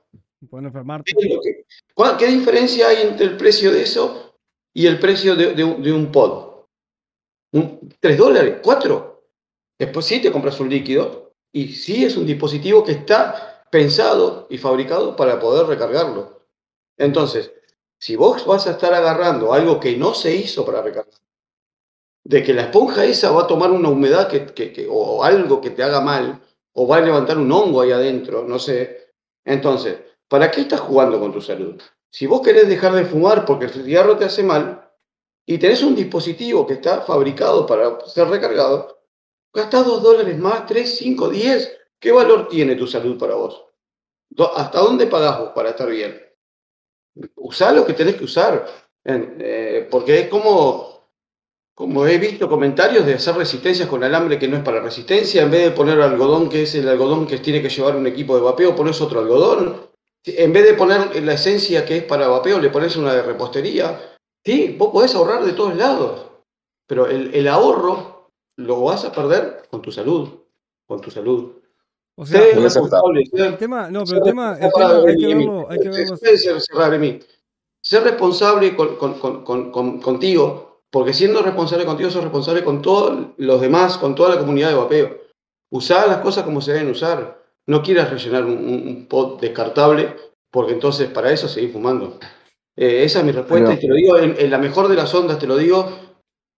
pueden 0.48 0.66
enfermarte. 0.66 1.12
¿Qué, 2.18 2.26
diferencia 2.26 2.88
hay 2.88 3.02
entre 3.08 3.26
el 3.26 3.36
precio 3.36 3.70
de 3.72 3.82
eso 3.82 4.34
y 4.74 4.86
el 4.86 4.98
precio 4.98 5.36
de, 5.36 5.54
de 5.54 5.92
un 5.92 6.10
pod? 6.12 6.64
Un- 7.52 7.92
¿Tres 8.00 8.16
dólares? 8.16 8.58
¿Cuatro? 8.62 9.24
Después 9.78 10.06
sí 10.06 10.20
te 10.20 10.32
compras 10.32 10.58
un 10.60 10.68
líquido 10.70 11.34
y 11.52 11.68
sí 11.68 12.04
es 12.04 12.16
un 12.16 12.26
dispositivo 12.26 12.84
que 12.84 12.92
está 12.92 13.64
pensado 13.70 14.46
y 14.50 14.58
fabricado 14.58 15.14
para 15.16 15.38
poder 15.38 15.66
recargarlo. 15.66 16.46
Entonces, 16.96 17.52
si 18.00 18.16
vos 18.16 18.44
vas 18.46 18.66
a 18.66 18.72
estar 18.72 18.94
agarrando 18.94 19.52
algo 19.52 19.78
que 19.78 19.96
no 19.96 20.14
se 20.14 20.34
hizo 20.34 20.64
para 20.64 20.82
recargar, 20.82 21.12
de 22.24 22.42
que 22.42 22.54
la 22.54 22.62
esponja 22.62 23.04
esa 23.04 23.30
va 23.30 23.42
a 23.42 23.46
tomar 23.46 23.70
una 23.70 23.88
humedad 23.88 24.28
que, 24.28 24.46
que- 24.46 24.72
que- 24.72 24.86
o 24.90 25.24
algo 25.24 25.60
que 25.60 25.70
te 25.70 25.82
haga 25.82 26.00
mal, 26.00 26.40
o 26.74 26.86
va 26.86 26.96
a 26.98 27.00
levantar 27.00 27.38
un 27.38 27.50
hongo 27.50 27.80
ahí 27.80 27.92
adentro, 27.92 28.44
no 28.46 28.58
sé. 28.58 29.12
Entonces, 29.44 29.98
¿para 30.28 30.50
qué 30.50 30.62
estás 30.62 30.80
jugando 30.80 31.18
con 31.20 31.32
tu 31.32 31.40
salud? 31.40 31.80
Si 32.10 32.26
vos 32.26 32.42
querés 32.42 32.68
dejar 32.68 32.92
de 32.94 33.04
fumar 33.04 33.44
porque 33.44 33.66
el 33.66 33.70
cigarro 33.72 34.16
te 34.16 34.24
hace 34.26 34.42
mal 34.42 34.90
y 35.46 35.58
tenés 35.58 35.82
un 35.82 35.94
dispositivo 35.94 36.66
que 36.66 36.74
está 36.74 37.00
fabricado 37.02 37.66
para 37.66 38.00
ser 38.06 38.28
recargado, 38.28 39.00
gastás 39.54 39.86
dos 39.86 40.02
dólares 40.02 40.38
más, 40.38 40.66
tres, 40.66 40.96
cinco, 40.98 41.28
diez. 41.28 41.74
¿Qué 42.00 42.12
valor 42.12 42.48
tiene 42.48 42.76
tu 42.76 42.86
salud 42.86 43.18
para 43.18 43.34
vos? 43.34 43.64
¿Hasta 44.56 44.80
dónde 44.80 45.06
pagás 45.06 45.40
vos 45.40 45.50
para 45.54 45.70
estar 45.70 45.88
bien? 45.90 46.20
Usá 47.36 47.72
lo 47.72 47.84
que 47.86 47.94
tenés 47.94 48.16
que 48.16 48.24
usar. 48.24 48.66
eh, 49.04 49.88
porque 49.90 50.20
es 50.20 50.28
como, 50.28 50.97
como 51.78 52.04
he 52.08 52.18
visto 52.18 52.48
comentarios 52.48 53.06
de 53.06 53.14
hacer 53.14 53.36
resistencias 53.36 53.88
con 53.88 54.02
alambre 54.02 54.36
que 54.36 54.48
no 54.48 54.56
es 54.56 54.64
para 54.64 54.80
resistencia, 54.80 55.42
en 55.44 55.50
vez 55.52 55.62
de 55.62 55.70
poner 55.70 56.00
algodón 56.00 56.48
que 56.48 56.62
es 56.64 56.74
el 56.74 56.88
algodón 56.88 57.24
que 57.24 57.38
tiene 57.38 57.62
que 57.62 57.68
llevar 57.68 57.94
un 57.94 58.04
equipo 58.08 58.34
de 58.34 58.42
vapeo, 58.42 58.74
pones 58.74 59.00
otro 59.00 59.20
algodón. 59.20 59.76
En 60.26 60.52
vez 60.52 60.64
de 60.64 60.74
poner 60.74 61.22
la 61.22 61.34
esencia 61.34 61.86
que 61.86 61.98
es 61.98 62.02
para 62.02 62.26
vapeo, 62.26 62.58
le 62.58 62.70
pones 62.70 62.96
una 62.96 63.14
de 63.14 63.22
repostería. 63.22 63.96
Sí, 64.44 64.74
vos 64.76 64.90
podés 64.92 65.14
ahorrar 65.14 65.44
de 65.44 65.52
todos 65.52 65.76
lados, 65.76 66.26
pero 66.88 67.06
el, 67.06 67.32
el 67.32 67.46
ahorro 67.46 68.28
lo 68.56 68.82
vas 68.82 69.04
a 69.04 69.12
perder 69.12 69.62
con 69.70 69.80
tu 69.80 69.92
salud, 69.92 70.30
con 70.84 71.00
tu 71.00 71.12
salud. 71.12 71.52
O 72.16 72.26
sea, 72.26 72.40
el 73.44 73.56
tema, 73.56 73.88
no, 73.88 74.02
pero 74.04 74.16
el 74.18 74.22
tema, 74.24 74.58
el 74.58 74.64
responsable 74.64 74.72
tema 74.72 75.06
hay 75.06 75.16
que 75.16 75.26
verlo, 75.28 75.66
hay 75.70 75.78
que 75.78 75.88
verlo. 75.90 76.16
Puede 76.18 76.38
ser 77.80 78.02
responsable 78.02 78.74
con- 78.74 78.96
con- 78.96 79.70
con- 79.70 80.00
contigo, 80.00 80.67
porque 80.90 81.12
siendo 81.12 81.42
responsable 81.42 81.84
contigo, 81.84 82.10
sos 82.10 82.22
responsable 82.22 82.64
con 82.64 82.80
todos 82.82 83.28
los 83.36 83.60
demás, 83.60 83.98
con 83.98 84.14
toda 84.14 84.34
la 84.34 84.38
comunidad 84.40 84.70
de 84.70 84.74
vapeo. 84.76 85.18
Usá 85.70 86.06
las 86.06 86.18
cosas 86.18 86.44
como 86.44 86.60
se 86.60 86.72
deben 86.72 86.90
usar. 86.90 87.42
No 87.66 87.82
quieras 87.82 88.10
rellenar 88.10 88.44
un, 88.44 88.52
un- 88.52 89.06
pot 89.06 89.40
descartable, 89.40 90.14
porque 90.50 90.72
entonces 90.72 91.08
para 91.10 91.30
eso 91.30 91.46
seguís 91.48 91.72
fumando. 91.72 92.18
Eh, 92.76 93.04
esa 93.04 93.18
es 93.18 93.24
mi 93.24 93.32
respuesta 93.32 93.66
Pero- 93.68 93.78
y 93.78 93.80
te 93.80 93.88
lo 93.88 93.94
digo 93.94 94.18
en, 94.18 94.36
en 94.38 94.50
la 94.50 94.58
mejor 94.58 94.88
de 94.88 94.94
las 94.96 95.14
ondas, 95.14 95.38
te 95.38 95.46
lo 95.46 95.56
digo 95.56 95.86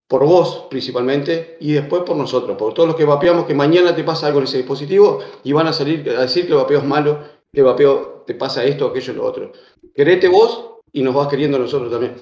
por 0.08 0.24
vos 0.26 0.66
principalmente 0.70 1.56
y 1.60 1.72
después 1.72 2.02
por 2.02 2.16
nosotros, 2.16 2.56
por 2.56 2.74
todos 2.74 2.88
los 2.88 2.96
que 2.96 3.04
vapeamos, 3.04 3.46
que 3.46 3.54
mañana 3.54 3.94
te 3.94 4.02
pasa 4.04 4.26
algo 4.26 4.38
en 4.40 4.44
ese 4.44 4.58
dispositivo 4.58 5.20
y 5.44 5.52
van 5.52 5.66
a 5.68 5.72
salir 5.72 6.08
a 6.10 6.22
decir 6.22 6.46
que 6.46 6.52
el 6.52 6.58
vapeo 6.58 6.78
es 6.80 6.84
malo, 6.84 7.18
que 7.52 7.60
el 7.60 7.66
vapeo 7.66 8.24
te 8.26 8.34
pasa 8.34 8.64
esto, 8.64 8.86
aquello 8.88 9.12
lo 9.14 9.24
otro. 9.24 9.52
Querete 9.94 10.28
vos 10.28 10.76
y 10.92 11.02
nos 11.02 11.14
vas 11.14 11.28
queriendo 11.28 11.58
nosotros 11.58 11.90
también. 11.90 12.14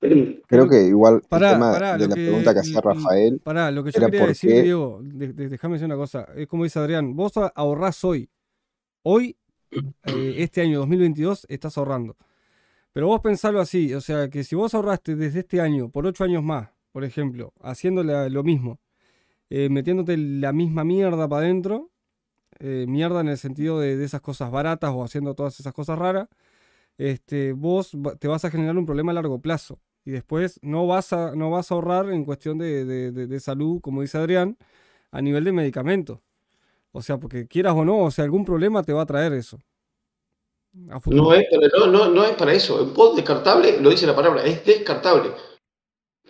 Creo 0.00 0.68
que 0.68 0.82
igual 0.84 1.22
Pará, 1.28 1.48
el 1.50 1.54
tema 1.56 1.72
pará, 1.72 1.98
de 1.98 2.08
la 2.08 2.14
que- 2.14 2.24
pregunta 2.26 2.54
que 2.54 2.60
hacía 2.60 2.72
l- 2.78 2.80
Rafael, 2.82 3.40
Pará, 3.42 3.70
lo 3.70 3.82
que 3.84 3.90
yo 3.90 4.00
quería 4.06 4.26
decir, 4.28 4.50
qué- 4.50 4.62
Diego, 4.62 5.00
de- 5.02 5.32
de- 5.32 5.48
déjame 5.48 5.74
decir 5.74 5.86
una 5.86 5.96
cosa. 5.96 6.28
Es 6.36 6.46
como 6.46 6.64
dice 6.64 6.78
Adrián, 6.78 7.16
vos 7.16 7.32
ahorrás 7.54 8.04
hoy. 8.04 8.30
Hoy, 9.02 9.36
eh, 9.72 10.34
este 10.38 10.60
año 10.62 10.78
2022, 10.80 11.46
estás 11.48 11.76
ahorrando. 11.78 12.16
Pero 12.92 13.08
vos 13.08 13.20
pensalo 13.20 13.60
así, 13.60 13.92
o 13.94 14.00
sea, 14.00 14.28
que 14.30 14.44
si 14.44 14.54
vos 14.56 14.74
ahorraste 14.74 15.14
desde 15.16 15.40
este 15.40 15.60
año 15.60 15.90
por 15.90 16.06
ocho 16.06 16.24
años 16.24 16.42
más, 16.42 16.68
por 16.92 17.04
ejemplo, 17.04 17.52
haciendo 17.60 18.02
la- 18.02 18.28
lo 18.28 18.42
mismo, 18.42 18.80
eh, 19.50 19.68
metiéndote 19.68 20.16
la 20.16 20.52
misma 20.52 20.84
mierda 20.84 21.28
para 21.28 21.42
adentro, 21.42 21.90
eh, 22.60 22.86
mierda 22.88 23.20
en 23.20 23.28
el 23.28 23.38
sentido 23.38 23.78
de, 23.80 23.96
de 23.96 24.04
esas 24.04 24.20
cosas 24.20 24.50
baratas 24.50 24.90
o 24.94 25.04
haciendo 25.04 25.34
todas 25.34 25.58
esas 25.60 25.72
cosas 25.72 25.98
raras, 25.98 26.28
este, 26.96 27.52
vos 27.52 27.96
te 28.18 28.26
vas 28.28 28.44
a 28.44 28.50
generar 28.50 28.76
un 28.76 28.86
problema 28.86 29.12
a 29.12 29.14
largo 29.14 29.40
plazo. 29.40 29.78
Y 30.08 30.10
después 30.10 30.58
no 30.62 30.86
vas 30.86 31.12
a, 31.12 31.34
no 31.34 31.50
vas 31.50 31.70
a 31.70 31.74
ahorrar 31.74 32.08
en 32.10 32.24
cuestión 32.24 32.56
de, 32.56 32.86
de- 32.86 33.12
de- 33.12 33.26
de 33.26 33.40
salud, 33.40 33.78
como 33.82 34.00
dice 34.00 34.16
Adrián, 34.16 34.56
a 35.10 35.20
nivel 35.20 35.44
de 35.44 35.52
medicamentos. 35.52 36.20
O 36.92 37.02
sea, 37.02 37.18
porque 37.18 37.46
quieras 37.46 37.74
o 37.76 37.84
no, 37.84 37.98
o 38.04 38.10
sea, 38.10 38.24
algún 38.24 38.42
problema 38.42 38.82
te 38.82 38.94
va 38.94 39.02
a 39.02 39.06
traer 39.06 39.34
eso. 39.34 39.58
A. 40.88 40.98
No 41.04 41.34
es, 41.34 41.44
para, 41.50 41.68
no, 41.78 41.86
no, 41.92 42.08
no 42.08 42.24
es 42.24 42.30
para 42.36 42.54
eso. 42.54 42.80
El 42.82 42.88
pod 42.92 43.16
descartable, 43.16 43.82
lo 43.82 43.90
dice 43.90 44.06
la 44.06 44.16
palabra, 44.16 44.42
es 44.46 44.64
descartable. 44.64 45.32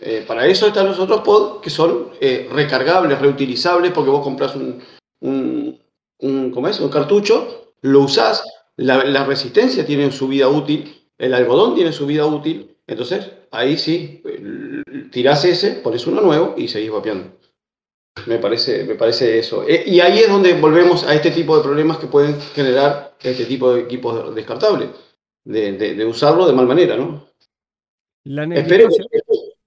Eh, 0.01 0.25
para 0.27 0.45
eso 0.49 0.67
están 0.67 0.87
los 0.87 0.99
otros 0.99 1.21
pod 1.21 1.61
que 1.61 1.71
son 1.71 2.09
eh, 2.21 2.49
recargables, 2.53 3.21
reutilizables, 3.21 3.93
porque 3.93 4.11
vos 4.11 4.25
compras 4.25 4.57
un, 4.57 4.83
un, 5.21 5.81
un, 6.19 6.51
¿cómo 6.51 6.67
es? 6.67 6.81
un 6.81 6.91
cartucho, 6.91 7.75
lo 7.83 8.01
usás, 8.01 8.43
la, 8.75 9.05
la 9.05 9.25
resistencia 9.25 9.87
tiene 9.87 10.11
su 10.11 10.27
vida 10.27 10.49
útil, 10.49 11.01
el 11.17 11.33
algodón 11.33 11.77
tiene 11.77 11.93
su 11.93 12.07
vida 12.07 12.27
útil, 12.27 12.75
entonces 12.89 13.31
ahí 13.53 13.77
sí, 13.79 14.23
tirás 15.13 15.45
ese, 15.45 15.73
pones 15.77 16.07
uno 16.07 16.21
nuevo 16.21 16.55
y 16.57 16.67
seguís 16.69 16.91
vapeando. 16.91 17.37
Me 18.27 18.39
parece, 18.39 18.83
me 18.85 18.97
parece 18.97 19.39
eso. 19.39 19.63
Eh, 19.69 19.85
y 19.87 20.01
ahí 20.01 20.19
es 20.19 20.29
donde 20.29 20.55
volvemos 20.55 21.05
a 21.05 21.15
este 21.15 21.31
tipo 21.31 21.57
de 21.57 21.63
problemas 21.63 21.99
que 21.99 22.09
pueden 22.09 22.41
generar 22.41 23.17
este 23.23 23.45
tipo 23.45 23.73
de 23.73 23.83
equipos 23.83 24.35
descartables, 24.35 24.89
de, 25.45 25.73
de- 25.73 25.95
de 25.95 26.05
usarlo 26.05 26.47
de 26.47 26.53
mal 26.53 26.67
manera, 26.67 26.97
¿no? 26.97 27.29
La 28.25 28.43
Espero 28.45 28.89
que, 28.89 28.97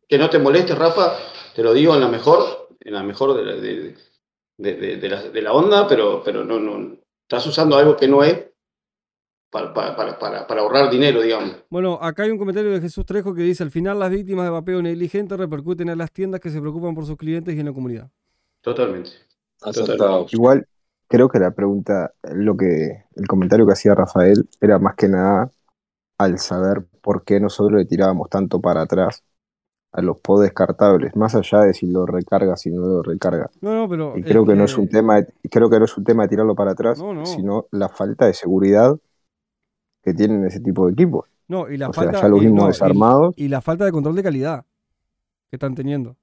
que 0.07 0.17
no 0.17 0.29
te 0.29 0.37
moleste, 0.39 0.75
Rafa, 0.75 1.17
te 1.55 1.63
lo 1.63 1.73
digo 1.73 1.95
en 1.95 2.01
la 2.01 2.09
mejor, 2.09 2.67
en 2.81 2.93
la 2.93 3.03
mejor 3.03 3.35
de 3.35 3.45
la, 3.45 3.55
de, 3.55 3.95
de- 4.57 4.75
de- 4.75 4.97
de 4.97 5.09
la, 5.09 5.23
de 5.23 5.41
la 5.41 5.53
onda, 5.53 5.87
pero, 5.87 6.21
pero 6.23 6.43
no, 6.43 6.59
no, 6.59 6.97
estás 7.23 7.47
usando 7.47 7.77
algo 7.77 7.95
que 7.95 8.07
no 8.09 8.21
es 8.23 8.50
para, 9.51 9.73
para, 9.73 9.95
para, 9.95 10.17
para, 10.17 10.47
para 10.47 10.61
ahorrar 10.61 10.89
dinero, 10.89 11.21
digamos. 11.21 11.57
Bueno, 11.69 11.99
acá 12.01 12.23
hay 12.23 12.31
un 12.31 12.37
comentario 12.37 12.71
de 12.71 12.81
Jesús 12.81 13.05
Trejo 13.05 13.33
que 13.35 13.41
dice, 13.43 13.63
al 13.63 13.71
final 13.71 13.99
las 13.99 14.09
víctimas 14.09 14.45
de 14.45 14.51
vapeo 14.51 14.81
negligente 14.81 15.37
repercuten 15.37 15.89
en 15.89 15.97
las 15.97 16.11
tiendas 16.11 16.39
que 16.39 16.49
se 16.49 16.59
preocupan 16.61 16.95
por 16.95 17.05
sus 17.05 17.17
clientes 17.17 17.53
y 17.53 17.59
en 17.59 17.65
la 17.65 17.73
comunidad. 17.73 18.09
Totalmente. 18.61 19.11
Igual 20.31 20.67
creo 21.07 21.29
que 21.29 21.39
la 21.39 21.51
pregunta, 21.51 22.13
lo 22.23 22.55
que, 22.55 23.03
el 23.15 23.27
comentario 23.27 23.65
que 23.67 23.73
hacía 23.73 23.93
Rafael 23.93 24.47
era 24.59 24.79
más 24.79 24.95
que 24.95 25.07
nada 25.07 25.51
al 26.17 26.39
saber 26.39 26.85
por 27.01 27.23
qué 27.23 27.39
nosotros 27.39 27.79
le 27.79 27.85
tirábamos 27.85 28.29
tanto 28.29 28.61
para 28.61 28.81
atrás 28.81 29.23
a 29.91 30.01
los 30.01 30.19
pod 30.19 30.43
descartables, 30.43 31.15
más 31.17 31.35
allá 31.35 31.61
de 31.61 31.73
si 31.73 31.87
lo 31.87 32.05
recarga, 32.05 32.55
si 32.55 32.69
no 32.69 32.81
lo 32.81 33.03
recarga. 33.03 33.49
No, 33.59 33.73
no, 33.73 33.89
pero... 33.89 34.17
Y 34.17 34.23
creo 34.23 34.45
que 34.45 34.55
no 34.55 34.63
es 34.63 34.77
un 34.77 34.87
tema, 34.87 35.17
de- 35.17 35.33
creo 35.49 35.69
que 35.69 35.79
no 35.79 35.85
es 35.85 35.97
un 35.97 36.05
tema 36.05 36.23
de 36.23 36.29
tirarlo 36.29 36.55
para 36.55 36.71
atrás, 36.71 36.99
No, 36.99 37.13
no. 37.13 37.25
sino 37.25 37.65
la 37.71 37.89
falta 37.89 38.25
de 38.25 38.33
seguridad 38.33 38.97
que 40.03 40.13
tienen 40.13 40.45
ese 40.45 40.59
tipo 40.59 40.87
de 40.87 40.93
equipos. 40.93 41.27
No, 41.47 41.69
y 41.69 41.77
la 41.77 41.89
o 41.89 41.93
sea, 41.93 42.03
falta... 42.03 42.21
ya 42.21 42.27
los 42.29 42.43
no, 42.43 42.63
y- 42.63 42.67
desarmados. 42.67 43.33
y 43.37 43.47
la 43.47 43.61
falta 43.61 43.85
de 43.85 43.91
control 43.91 44.15
de 44.15 44.23
calidad 44.23 44.65
que 45.49 45.57
están 45.57 45.75
teniendo. 45.75 46.15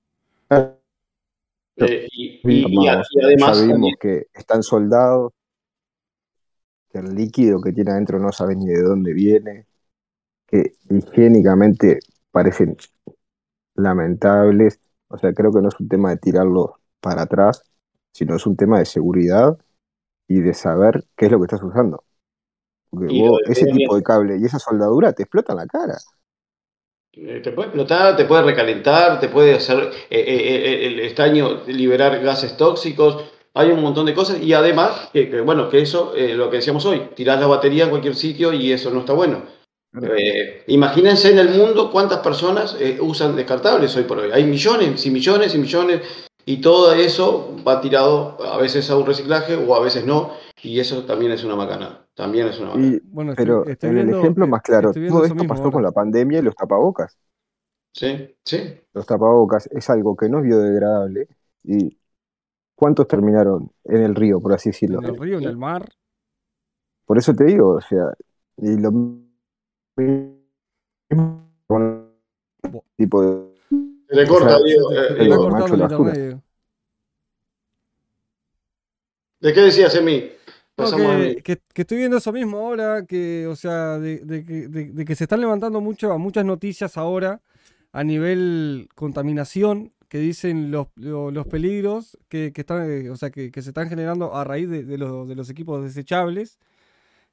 Eh, 1.80 2.08
y, 2.12 2.40
además, 2.88 3.08
ya 3.14 3.28
vimos 3.28 3.68
también- 3.68 3.94
que 4.00 4.26
están 4.34 4.62
soldados, 4.62 5.32
que 6.90 6.98
el 6.98 7.14
líquido 7.14 7.60
que 7.60 7.72
tiene 7.72 7.92
adentro 7.92 8.18
no 8.18 8.32
sabe 8.32 8.56
ni 8.56 8.66
de 8.66 8.82
dónde 8.82 9.12
viene, 9.12 9.66
que 10.46 10.72
higiénicamente 10.90 12.00
parecen 12.30 12.76
lamentables. 13.74 14.80
O 15.08 15.18
sea, 15.18 15.32
creo 15.32 15.52
que 15.52 15.60
no 15.62 15.68
es 15.68 15.78
un 15.80 15.88
tema 15.88 16.10
de 16.10 16.18
tirarlos 16.18 16.70
para 17.00 17.22
atrás, 17.22 17.62
sino 18.12 18.36
es 18.36 18.46
un 18.46 18.56
tema 18.56 18.78
de 18.78 18.86
seguridad 18.86 19.58
y 20.28 20.40
de 20.40 20.54
saber 20.54 21.04
qué 21.16 21.26
es 21.26 21.32
lo 21.32 21.38
que 21.38 21.44
estás 21.46 21.62
usando. 21.62 22.04
Porque 22.90 23.14
Y 23.14 23.22
vos, 23.22 23.40
ese 23.46 23.66
tipo 23.66 23.96
de 23.96 24.02
cable 24.02 24.38
y 24.38 24.44
esa 24.44 24.58
soldadura 24.58 25.12
te 25.12 25.22
explotan 25.24 25.56
la 25.56 25.66
cara. 25.66 25.96
Eh, 27.12 27.40
Te 27.42 27.52
puede 27.52 27.68
explotar, 27.68 28.16
te 28.16 28.24
puede 28.24 28.42
recalentar, 28.42 29.18
te 29.20 29.28
puede 29.28 29.54
hacer 29.54 29.78
eh, 29.78 29.90
eh, 30.10 30.24
eh, 30.28 30.86
el 30.86 31.00
estaño 31.00 31.62
liberar 31.66 32.20
gases 32.22 32.56
tóxicos. 32.56 33.24
Hay 33.54 33.70
un 33.70 33.80
montón 33.82 34.06
de 34.06 34.14
cosas 34.14 34.40
y 34.40 34.52
además, 34.52 35.08
que, 35.12 35.28
que, 35.28 35.40
bueno, 35.40 35.68
que 35.68 35.80
eso, 35.80 36.14
eh, 36.14 36.34
lo 36.34 36.48
que 36.50 36.58
decíamos 36.58 36.84
hoy, 36.86 37.10
tirás 37.16 37.40
la 37.40 37.46
batería 37.46 37.84
en 37.84 37.90
cualquier 37.90 38.14
sitio 38.14 38.52
y 38.52 38.72
eso 38.72 38.90
no 38.90 39.00
está 39.00 39.14
bueno. 39.14 39.42
Eh, 40.00 40.64
imagínense 40.68 41.30
en 41.30 41.38
el 41.38 41.48
mundo 41.48 41.90
cuántas 41.90 42.18
personas 42.18 42.76
eh, 42.78 42.98
usan 43.00 43.34
descartables 43.34 43.96
hoy 43.96 44.04
por 44.04 44.18
hoy. 44.18 44.30
Hay 44.32 44.44
millones 44.44 45.04
y 45.06 45.10
millones 45.10 45.54
y 45.54 45.58
millones 45.58 46.02
y 46.44 46.60
todo 46.60 46.92
eso 46.92 47.56
va 47.66 47.80
tirado 47.80 48.36
a 48.44 48.58
veces 48.58 48.88
a 48.90 48.96
un 48.96 49.06
reciclaje 49.06 49.56
o 49.56 49.74
a 49.74 49.80
veces 49.80 50.04
no 50.04 50.34
y 50.62 50.78
eso 50.78 51.04
también 51.04 51.32
es 51.32 51.42
una 51.42 51.56
macana. 51.56 52.06
También 52.18 52.48
es 52.48 52.58
una. 52.58 52.74
Y, 52.74 53.00
Bueno, 53.04 53.30
estoy- 53.30 53.44
pero 53.46 53.64
estoy 53.64 53.90
en 53.90 53.94
viendo- 53.94 54.16
el 54.16 54.18
ejemplo 54.24 54.46
más 54.48 54.60
claro, 54.62 54.90
todo 54.92 55.22
esto 55.22 55.34
mismo 55.36 55.46
pasó 55.48 55.70
con 55.70 55.84
la 55.84 55.92
pandemia 55.92 56.40
y 56.40 56.42
los 56.42 56.56
tapabocas. 56.56 57.16
Sí, 57.92 58.36
sí. 58.44 58.80
Los 58.92 59.06
tapabocas 59.06 59.68
es 59.70 59.88
algo 59.88 60.16
que 60.16 60.28
no 60.28 60.38
es 60.38 60.44
biodegradable. 60.46 61.28
¿Y 61.62 61.96
cuántos 62.74 63.06
terminaron 63.06 63.70
en 63.84 64.02
el 64.02 64.16
río, 64.16 64.40
por 64.40 64.52
así 64.52 64.70
decirlo? 64.70 64.98
En 64.98 65.04
el 65.04 65.16
río, 65.16 65.38
en 65.38 65.44
el 65.44 65.56
mar. 65.56 65.88
Por 67.06 67.18
eso 67.18 67.32
te 67.36 67.44
digo, 67.44 67.74
o 67.76 67.80
sea, 67.80 68.12
y 68.56 68.76
lo 68.80 68.90
mismo 68.90 69.22
tipo 72.96 73.22
de. 73.22 73.54
Se 74.08 74.16
le 74.16 74.26
corta, 74.26 74.56
sea, 74.56 74.64
Diego. 74.64 74.90
Se 74.90 74.96
te- 74.96 75.20
Eh, 75.20 75.24
digo, 75.24 75.50
macho. 75.50 75.76
¿De 79.40 79.52
qué 79.54 79.60
decías, 79.60 79.94
Emi? 79.94 80.32
No, 80.78 80.96
que, 80.96 81.02
Emi. 81.30 81.42
que- 81.42 81.60
que 81.74 81.82
estoy 81.82 81.98
viendo 81.98 82.16
eso 82.18 82.32
mismo 82.32 82.58
ahora, 82.58 83.04
que, 83.04 83.46
o 83.46 83.56
sea, 83.56 83.98
de, 83.98 84.18
de 84.20 84.44
que- 84.44 84.68
de- 84.68 84.92
de 84.92 85.04
que 85.04 85.14
se 85.16 85.24
están 85.24 85.40
levantando 85.40 85.80
mucho, 85.80 86.16
muchas 86.18 86.44
noticias 86.44 86.96
ahora 86.96 87.40
a 87.92 88.04
nivel 88.04 88.88
contaminación, 88.94 89.92
que 90.08 90.18
dicen 90.18 90.70
los, 90.70 90.86
lo- 90.96 91.30
los 91.30 91.46
peligros 91.46 92.16
que, 92.28 92.52
que 92.54 92.62
están, 92.62 92.88
eh, 92.90 93.10
o 93.10 93.16
sea, 93.16 93.30
que, 93.30 93.50
que 93.50 93.60
se 93.62 93.70
están 93.70 93.88
generando 93.88 94.34
a 94.34 94.44
raíz 94.44 94.68
de, 94.70 94.82
los, 94.98 95.28
de 95.28 95.34
los 95.34 95.50
equipos 95.50 95.82
desechables 95.82 96.58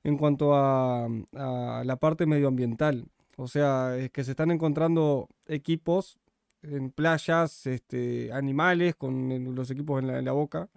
en 0.03 0.17
cuanto 0.17 0.53
a, 0.55 1.05
a 1.05 1.83
la 1.85 1.95
parte 1.97 2.25
medioambiental. 2.25 3.05
O 3.37 3.47
sea, 3.47 3.97
es 3.97 4.11
que 4.11 4.23
se 4.23 4.31
están 4.31 4.51
encontrando 4.51 5.29
equipos 5.47 6.17
en 6.63 6.89
playas, 6.91 7.65
este, 7.67 8.31
animales 8.33 8.95
con 8.95 9.55
los 9.55 9.69
equipos 9.71 10.01
en 10.01 10.07
la, 10.07 10.19
en 10.19 10.25
la 10.25 10.31
boca 10.31 10.67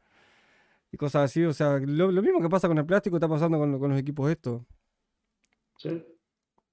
y 0.92 0.96
cosas 0.96 1.24
así. 1.30 1.44
O 1.44 1.52
sea, 1.52 1.78
lo, 1.78 2.10
lo 2.12 2.22
mismo 2.22 2.40
que 2.40 2.48
pasa 2.48 2.68
con 2.68 2.78
el 2.78 2.86
plástico 2.86 3.16
está 3.16 3.28
pasando 3.28 3.58
con, 3.58 3.78
con 3.78 3.90
los 3.90 3.98
equipos 4.00 4.30
estos. 4.30 4.62
Sí, 5.78 6.02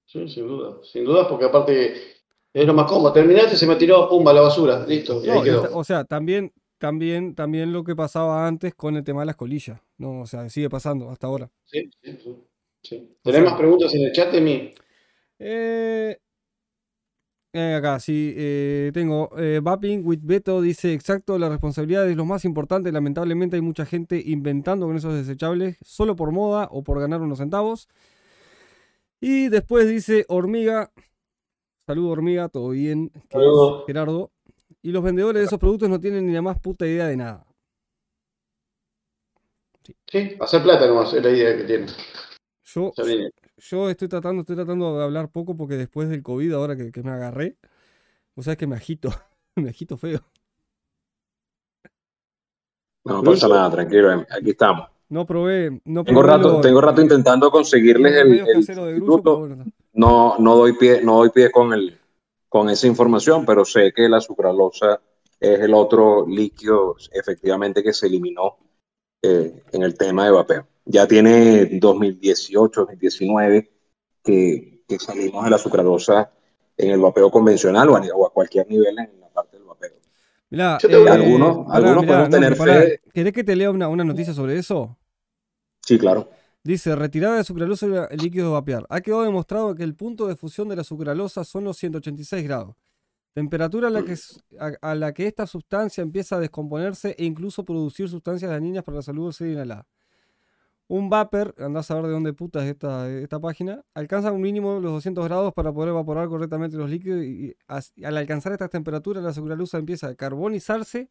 sí, 0.04 0.28
sin 0.28 0.46
duda. 0.48 0.78
Sin 0.82 1.04
duda, 1.04 1.28
porque 1.28 1.44
aparte 1.44 1.94
es 2.52 2.66
lo 2.66 2.74
más 2.74 2.86
cómodo. 2.90 3.12
Terminaste, 3.12 3.56
se 3.56 3.66
me 3.66 3.76
tiró, 3.76 4.08
pumba, 4.08 4.32
la 4.32 4.40
basura. 4.40 4.84
Listo, 4.86 5.24
y 5.24 5.28
ahí 5.30 5.38
No, 5.38 5.44
quedó. 5.44 5.76
o 5.78 5.84
sea, 5.84 6.04
también, 6.04 6.52
también, 6.78 7.34
también 7.34 7.72
lo 7.72 7.84
que 7.84 7.94
pasaba 7.94 8.46
antes 8.46 8.74
con 8.74 8.96
el 8.96 9.04
tema 9.04 9.20
de 9.20 9.26
las 9.26 9.36
colillas. 9.36 9.80
No, 9.98 10.20
o 10.22 10.26
sea, 10.26 10.48
sigue 10.48 10.68
pasando 10.68 11.08
hasta 11.10 11.26
ahora. 11.26 11.50
Sí, 11.64 11.88
sí, 12.02 12.18
sí. 12.22 12.36
sí. 12.82 13.16
O 13.20 13.30
¿Tenés 13.30 13.40
sea- 13.42 13.50
más 13.50 13.58
preguntas 13.58 13.94
en 13.94 14.02
el 14.02 14.12
chat, 14.12 14.34
Emi? 14.34 14.72
Eh, 15.38 16.18
eh, 17.56 17.74
acá, 17.74 17.98
sí, 18.00 18.34
eh, 18.36 18.90
tengo. 18.92 19.30
Eh, 19.38 19.60
with 20.02 20.20
Beto 20.22 20.60
dice: 20.60 20.92
Exacto, 20.92 21.38
la 21.38 21.48
responsabilidad 21.48 22.08
es 22.08 22.16
lo 22.16 22.24
más 22.24 22.44
importante. 22.44 22.92
Lamentablemente 22.92 23.56
hay 23.56 23.62
mucha 23.62 23.86
gente 23.86 24.22
inventando 24.24 24.86
con 24.86 24.96
esos 24.96 25.14
desechables 25.14 25.76
solo 25.82 26.16
por 26.16 26.32
moda 26.32 26.68
o 26.70 26.84
por 26.84 27.00
ganar 27.00 27.20
unos 27.20 27.38
centavos. 27.38 27.88
Y 29.20 29.48
después 29.48 29.88
dice: 29.88 30.24
Hormiga. 30.28 30.92
Saludo, 31.86 32.10
Hormiga, 32.10 32.48
todo 32.48 32.70
bien. 32.70 33.12
Saludo. 33.30 33.84
Gerardo. 33.86 34.32
Y 34.82 34.92
los 34.92 35.02
vendedores 35.02 35.40
de 35.40 35.46
esos 35.46 35.58
productos 35.58 35.88
no 35.88 36.00
tienen 36.00 36.26
ni 36.26 36.32
la 36.32 36.42
más 36.42 36.58
puta 36.60 36.86
idea 36.86 37.06
de 37.06 37.16
nada. 37.16 37.46
Sí, 40.06 40.36
hacer 40.40 40.62
plata 40.62 40.86
nomás, 40.86 41.12
es 41.12 41.22
la 41.22 41.30
idea 41.30 41.56
que 41.56 41.64
tiene. 41.64 41.86
Yo. 42.64 42.92
Yo 43.58 43.90
estoy 43.90 44.08
tratando, 44.08 44.40
estoy 44.42 44.56
tratando 44.56 44.96
de 44.98 45.04
hablar 45.04 45.30
poco 45.30 45.56
porque 45.56 45.76
después 45.76 46.08
del 46.08 46.22
COVID, 46.22 46.52
ahora 46.52 46.76
que, 46.76 46.92
que 46.92 47.02
me 47.02 47.10
agarré, 47.10 47.56
vos 48.34 48.44
sabés 48.46 48.58
que 48.58 48.66
me 48.66 48.76
agito, 48.76 49.10
me 49.56 49.70
agito 49.70 49.96
feo. 49.96 50.20
No 53.04 53.22
pasa 53.22 53.48
nada, 53.48 53.70
tranquilo, 53.70 54.10
em, 54.10 54.20
aquí 54.30 54.50
estamos. 54.50 54.88
No 55.08 55.24
probé, 55.24 55.80
no 55.84 56.04
Tengo 56.04 56.22
probé 56.22 56.36
rato, 56.38 56.50
los- 56.50 56.60
tengo 56.62 56.80
rato 56.80 57.00
intentando 57.00 57.50
conseguirles 57.50 58.12
el, 58.16 58.44
de 58.44 59.10
bueno, 59.10 59.64
No, 59.94 60.36
no 60.38 60.56
doy 60.56 60.72
pie, 60.72 61.00
no 61.02 61.18
doy 61.18 61.30
pie 61.30 61.50
con 61.52 61.72
el, 61.72 61.96
con 62.48 62.68
esa 62.68 62.86
información, 62.88 63.46
pero 63.46 63.64
sé 63.64 63.92
que 63.92 64.08
la 64.08 64.20
sucralosa 64.20 65.00
es 65.38 65.60
el 65.60 65.74
otro 65.74 66.26
líquido 66.26 66.96
efectivamente 67.12 67.82
que 67.82 67.92
se 67.92 68.06
eliminó 68.08 68.56
eh, 69.22 69.62
en 69.72 69.82
el 69.82 69.96
tema 69.96 70.24
de 70.24 70.30
vapeo. 70.32 70.66
Ya 70.86 71.06
tiene 71.06 71.66
2018, 71.80 72.80
2019 72.82 73.70
que, 74.22 74.82
que 74.88 74.98
salimos 74.98 75.44
de 75.44 75.50
la 75.50 75.58
sucralosa 75.58 76.30
en 76.76 76.90
el 76.90 77.00
vapeo 77.00 77.30
convencional 77.30 77.88
o 77.90 77.96
a, 77.96 78.02
o 78.14 78.26
a 78.26 78.32
cualquier 78.32 78.68
nivel 78.68 78.96
en 78.98 79.20
la 79.20 79.28
parte 79.28 79.56
del 79.56 79.66
vapeo. 79.66 79.90
Mirá, 80.50 80.78
Yo 80.80 80.88
tengo- 80.88 81.10
Algunos- 81.10 81.66
algunos 81.70 82.04
podemos 82.06 82.28
tener 82.30 82.54
fe- 82.56 83.00
¿Querés 83.12 83.32
que 83.32 83.42
te 83.44 83.56
lea 83.56 83.70
una, 83.70 83.88
una 83.88 84.04
noticia 84.04 84.32
sobre 84.32 84.58
eso? 84.58 84.96
Sí, 85.84 85.98
claro. 85.98 86.30
Dice, 86.62 86.94
retirada 86.96 87.36
de 87.36 87.44
sucralosa 87.44 88.08
y 88.12 88.16
líquido 88.16 88.46
de 88.48 88.52
vapear. 88.52 88.86
Ha 88.88 89.00
quedado 89.00 89.22
demostrado 89.22 89.74
que 89.74 89.82
el 89.84 89.94
punto 89.94 90.26
de 90.26 90.36
fusión 90.36 90.68
de 90.68 90.76
la 90.76 90.84
sucralosa 90.84 91.44
son 91.44 91.64
los 91.64 91.76
186 91.78 92.44
grados. 92.44 92.74
Temperatura 93.34 93.88
a 93.88 93.90
la 93.90 94.04
que, 94.04 94.12
s- 94.12 94.40
a, 94.58 94.72
a 94.80 94.94
la 94.94 95.12
que 95.12 95.26
esta 95.26 95.46
sustancia 95.46 96.02
empieza 96.02 96.36
a 96.36 96.40
descomponerse 96.40 97.14
e 97.18 97.24
incluso 97.24 97.64
producir 97.64 98.08
sustancias 98.08 98.50
dañinas 98.50 98.82
para 98.84 98.96
la 98.96 99.02
salud 99.02 99.26
al 99.28 99.34
ser 99.34 99.48
inhalada. 99.48 99.86
Un 100.88 101.10
vapor, 101.10 101.52
andás 101.58 101.90
a 101.90 101.96
ver 101.96 102.04
de 102.04 102.10
dónde 102.12 102.32
puta 102.32 102.62
es 102.64 102.70
esta, 102.70 103.10
esta 103.10 103.40
página, 103.40 103.84
alcanza 103.92 104.30
un 104.30 104.40
mínimo 104.40 104.76
de 104.76 104.80
los 104.82 104.92
200 104.92 105.24
grados 105.24 105.52
para 105.52 105.72
poder 105.72 105.88
evaporar 105.90 106.28
correctamente 106.28 106.76
los 106.76 106.88
líquidos 106.88 107.24
y, 107.24 107.56
al 108.04 108.16
alcanzar 108.16 108.52
estas 108.52 108.70
temperaturas 108.70 109.24
la 109.24 109.32
sucralosa 109.32 109.78
empieza 109.78 110.08
a 110.08 110.14
carbonizarse 110.14 111.10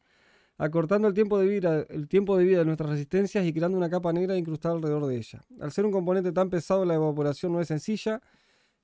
acortando 0.57 1.07
el 1.09 1.13
tiempo 1.13 1.39
de 1.39 1.47
vida, 1.47 1.85
el 1.89 2.07
tiempo 2.07 2.37
de 2.37 2.45
vida 2.45 2.59
de 2.59 2.65
nuestras 2.65 2.89
resistencias 2.91 3.45
y 3.45 3.53
creando 3.53 3.77
una 3.77 3.89
capa 3.89 4.13
negra 4.13 4.37
incrustada 4.37 4.75
alrededor 4.75 5.07
de 5.07 5.17
ella. 5.17 5.41
Al 5.59 5.71
ser 5.73 5.85
un 5.85 5.91
componente 5.91 6.31
tan 6.31 6.49
pesado, 6.49 6.85
la 6.85 6.95
evaporación 6.95 7.51
no 7.53 7.61
es 7.61 7.67
sencilla 7.67 8.21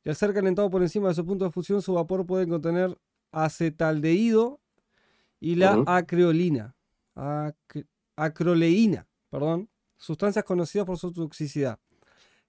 y 0.03 0.09
al 0.09 0.15
ser 0.17 0.33
calentado 0.33 0.69
por 0.69 0.81
encima 0.81 1.09
de 1.09 1.13
su 1.15 1.25
punto 1.25 1.45
de 1.45 1.51
fusión, 1.51 1.81
su 1.81 1.93
vapor 1.93 2.25
puede 2.25 2.47
contener 2.47 2.97
acetaldehído 3.31 4.59
y 5.39 5.55
la 5.55 5.75
Ujú. 5.75 5.85
acreolina, 5.87 6.75
ac- 7.15 7.87
acroleína, 8.17 9.07
perdón, 9.29 9.69
sustancias 10.01 10.43
conocidas 10.43 10.85
por 10.85 10.97
su 10.97 11.13
toxicidad. 11.13 11.79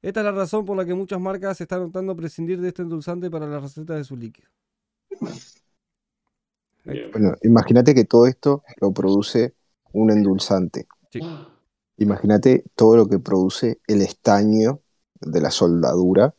Esta 0.01 0.21
es 0.21 0.25
la 0.27 0.33
razón 0.33 0.65
por 0.65 0.77
la 0.77 0.85
que 0.85 0.95
muchas 0.95 1.21
marcas 1.21 1.61
están 1.61 1.83
optando 1.83 2.13
a 2.13 2.17
prescindir 2.17 2.61
de 2.61 2.69
este 2.69 2.83
endulzante 2.83 3.31
para 3.31 3.47
las 3.47 3.63
recetas 3.63 3.99
de 3.99 4.05
sus 4.05 4.19
líquidos. 4.19 4.51
Bien. 6.85 7.11
Bueno, 7.13 7.35
imagínate 7.43 7.95
que 7.95 8.05
todo 8.05 8.27
esto 8.27 8.65
lo 8.81 8.93
produce 8.93 9.55
un 9.93 10.11
endulzante. 10.11 10.87
Sí. 11.11 11.21
Imagínate 11.99 12.65
todo 12.75 12.97
lo 12.97 13.07
que 13.07 13.21
produce 13.21 13.81
el 13.87 14.03
estaño 14.03 14.81
de 15.21 15.41
la 15.41 15.51
soldadura 15.51 16.35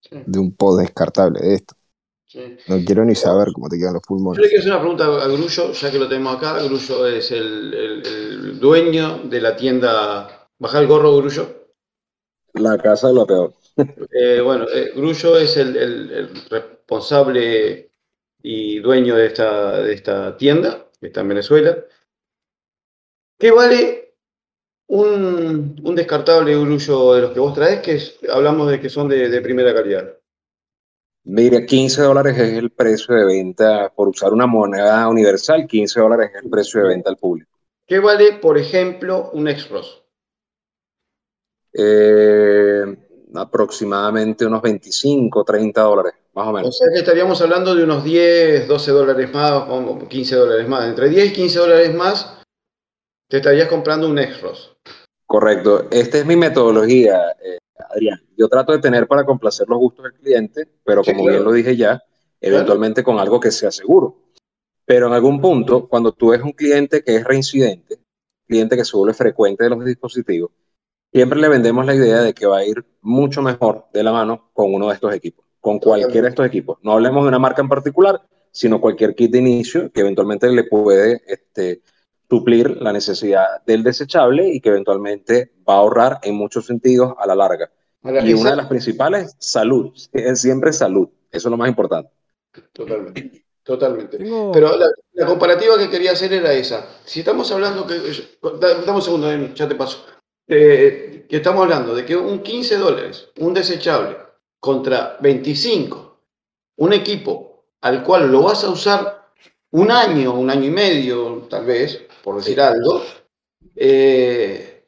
Sí, 0.00 0.16
de 0.26 0.38
un 0.38 0.52
pod 0.52 0.80
descartable 0.80 1.40
de 1.40 1.54
esto. 1.54 1.74
Sí. 2.28 2.56
No 2.68 2.76
quiero 2.84 3.04
ni 3.04 3.14
saber 3.14 3.48
cómo 3.52 3.68
te 3.68 3.76
quedan 3.78 3.94
los 3.94 4.02
Yo 4.02 4.14
le 4.14 4.18
pulmones. 4.18 4.48
quiero 4.48 4.60
hacer 4.60 4.70
una 4.72 4.80
pregunta 4.80 5.04
a 5.24 5.28
Grullo, 5.28 5.72
ya 5.72 5.90
que 5.90 5.98
lo 5.98 6.08
tenemos 6.08 6.36
acá. 6.36 6.62
Grullo 6.62 7.06
es 7.06 7.30
el, 7.32 7.74
el- 7.74 8.06
el 8.06 8.60
dueño 8.60 9.22
de 9.24 9.40
la 9.40 9.56
tienda. 9.56 10.48
Baja 10.58 10.78
el 10.80 10.86
gorro, 10.86 11.16
Grullo. 11.16 11.68
La 12.54 12.78
casa 12.78 13.08
del 13.08 13.18
vapeo. 13.18 13.54
Eh, 14.10 14.40
bueno, 14.40 14.66
eh, 14.72 14.92
Grullo 14.94 15.38
es 15.38 15.56
el, 15.56 15.76
el- 15.76 16.10
el 16.10 16.48
responsable 16.50 17.90
y 18.42 18.78
dueño 18.80 19.14
de 19.16 19.26
esta, 19.26 19.78
de 19.82 19.92
esta 19.94 20.36
tienda, 20.36 20.86
que 21.00 21.06
está 21.08 21.20
en 21.20 21.28
Venezuela. 21.28 21.78
¿Qué 23.38 23.50
vale 23.52 24.14
un, 24.88 25.80
un 25.82 25.94
descartable 25.94 26.56
Grullo 26.58 27.14
de 27.14 27.20
los 27.22 27.30
que 27.32 27.40
vos 27.40 27.54
traes? 27.54 27.80
Que 27.80 27.94
es- 27.96 28.18
hablamos 28.32 28.68
de 28.70 28.80
que 28.80 28.88
son 28.90 29.08
de, 29.08 29.28
de 29.28 29.40
primera 29.40 29.72
calidad. 29.72 30.17
Mira, 31.30 31.66
15 31.66 32.00
dólares 32.00 32.38
es 32.38 32.54
el 32.54 32.70
precio 32.70 33.14
de 33.14 33.26
venta, 33.26 33.92
por 33.94 34.08
usar 34.08 34.32
una 34.32 34.46
moneda 34.46 35.06
universal, 35.08 35.66
15 35.66 36.00
dólares 36.00 36.30
es 36.34 36.42
el 36.42 36.48
precio 36.48 36.80
de 36.80 36.88
venta 36.88 37.10
al 37.10 37.18
público. 37.18 37.50
¿Qué 37.86 37.98
vale, 37.98 38.38
por 38.40 38.56
ejemplo, 38.56 39.30
un 39.34 39.46
Expros? 39.46 40.02
Eh, 41.74 42.96
aproximadamente 43.34 44.46
unos 44.46 44.62
25, 44.62 45.44
30 45.44 45.82
dólares, 45.82 46.14
más 46.32 46.46
o 46.46 46.50
O 46.50 46.52
menos. 46.54 46.78
sea 46.78 46.88
que 46.90 47.00
estaríamos 47.00 47.42
hablando 47.42 47.74
de 47.74 47.84
unos 47.84 48.04
10, 48.04 48.66
12 48.66 48.90
dólares 48.90 49.30
más, 49.30 49.52
o 49.52 50.08
15 50.08 50.34
dólares 50.34 50.66
más. 50.66 50.86
Entre 50.86 51.10
10 51.10 51.26
y 51.26 51.32
15 51.34 51.58
dólares 51.58 51.94
más, 51.94 52.38
te 53.28 53.36
estarías 53.36 53.68
comprando 53.68 54.08
un 54.08 54.18
Expros. 54.18 54.78
Correcto. 55.26 55.88
Esta 55.90 56.16
es 56.16 56.24
mi 56.24 56.36
metodología, 56.36 57.20
eh, 57.44 57.58
Adrián. 57.90 58.20
Yo 58.36 58.48
trato 58.48 58.72
de 58.72 58.78
tener 58.78 59.06
para 59.06 59.24
complacer 59.24 59.68
los 59.68 59.78
gustos 59.78 60.04
del 60.04 60.14
cliente, 60.14 60.68
pero 60.84 61.02
Sí, 61.04 61.10
como 61.12 61.24
claro. 61.24 61.36
bien 61.38 61.44
lo 61.44 61.52
dije 61.52 61.76
ya, 61.76 62.02
eventualmente 62.40 63.02
con 63.02 63.18
algo 63.18 63.40
que 63.40 63.50
sea 63.50 63.70
seguro. 63.70 64.16
Pero 64.84 65.08
en 65.08 65.12
algún 65.12 65.40
punto, 65.40 65.86
cuando 65.86 66.12
tú 66.12 66.30
ves 66.30 66.42
un 66.42 66.52
cliente 66.52 67.02
que 67.02 67.16
es 67.16 67.24
reincidente, 67.24 67.98
cliente 68.46 68.76
que 68.76 68.84
se 68.84 68.96
vuelve 68.96 69.14
frecuente 69.14 69.64
de 69.64 69.70
los 69.70 69.84
dispositivos, 69.84 70.50
siempre 71.12 71.38
le 71.38 71.48
vendemos 71.48 71.84
la 71.84 71.94
idea 71.94 72.22
de 72.22 72.32
que 72.32 72.46
va 72.46 72.58
a 72.58 72.64
ir 72.64 72.84
mucho 73.02 73.42
mejor 73.42 73.86
de 73.92 74.02
la 74.02 74.12
mano 74.12 74.50
con 74.52 74.72
uno 74.72 74.88
de 74.88 74.94
estos 74.94 75.14
equipos, 75.14 75.44
con 75.60 75.78
cualquiera 75.78 76.22
de 76.22 76.30
estos 76.30 76.46
equipos. 76.46 76.78
No 76.82 76.92
hablemos 76.92 77.22
de 77.24 77.28
una 77.28 77.38
marca 77.38 77.60
en 77.60 77.68
particular, 77.68 78.22
sino 78.50 78.80
cualquier 78.80 79.14
kit 79.14 79.30
de 79.30 79.38
inicio 79.38 79.92
que 79.92 80.00
eventualmente 80.00 80.48
le 80.48 80.64
puede 80.64 81.22
este, 81.26 81.82
suplir 82.28 82.76
la 82.82 82.92
necesidad 82.92 83.62
del 83.66 83.82
desechable 83.82 84.48
y 84.48 84.60
que 84.60 84.68
eventualmente 84.70 85.52
va 85.68 85.74
a 85.74 85.78
ahorrar 85.78 86.18
en 86.22 86.34
muchos 86.34 86.66
sentidos 86.66 87.14
a 87.18 87.26
la 87.26 87.34
larga. 87.34 87.70
Y 88.24 88.32
una 88.34 88.50
de 88.50 88.56
las 88.56 88.66
principales, 88.66 89.34
salud. 89.38 89.92
Es 90.12 90.40
siempre 90.40 90.72
salud. 90.72 91.08
Eso 91.30 91.48
es 91.48 91.50
lo 91.50 91.56
más 91.56 91.68
importante. 91.68 92.10
Totalmente. 92.72 93.44
Totalmente. 93.62 94.16
Tengo, 94.18 94.50
Pero 94.52 94.76
la, 94.76 94.86
la 95.12 95.26
comparativa 95.26 95.76
que 95.76 95.90
quería 95.90 96.12
hacer 96.12 96.32
era 96.32 96.52
esa. 96.54 96.86
Si 97.04 97.20
estamos 97.20 97.50
hablando 97.52 97.86
que. 97.86 97.94
da- 98.58 98.74
Dame 98.80 98.92
un 98.92 99.02
segundo, 99.02 99.30
ya 99.54 99.68
te 99.68 99.74
paso. 99.74 100.06
Eh, 100.46 101.26
que 101.28 101.36
estamos 101.36 101.62
hablando 101.64 101.94
de 101.94 102.06
que 102.06 102.16
un 102.16 102.38
15 102.42 102.76
dólares, 102.78 103.28
un 103.38 103.52
desechable, 103.52 104.16
contra 104.58 105.18
25, 105.20 106.18
un 106.76 106.92
equipo 106.94 107.64
al 107.82 108.02
cual 108.02 108.32
lo 108.32 108.42
vas 108.42 108.64
a 108.64 108.70
usar 108.70 109.28
un 109.72 109.90
año, 109.90 110.32
un 110.32 110.48
año 110.48 110.64
y 110.64 110.70
medio, 110.70 111.46
tal 111.50 111.66
vez, 111.66 112.00
por 112.28 112.36
decir 112.36 112.60
algo. 112.60 113.02
eh, 113.74 114.84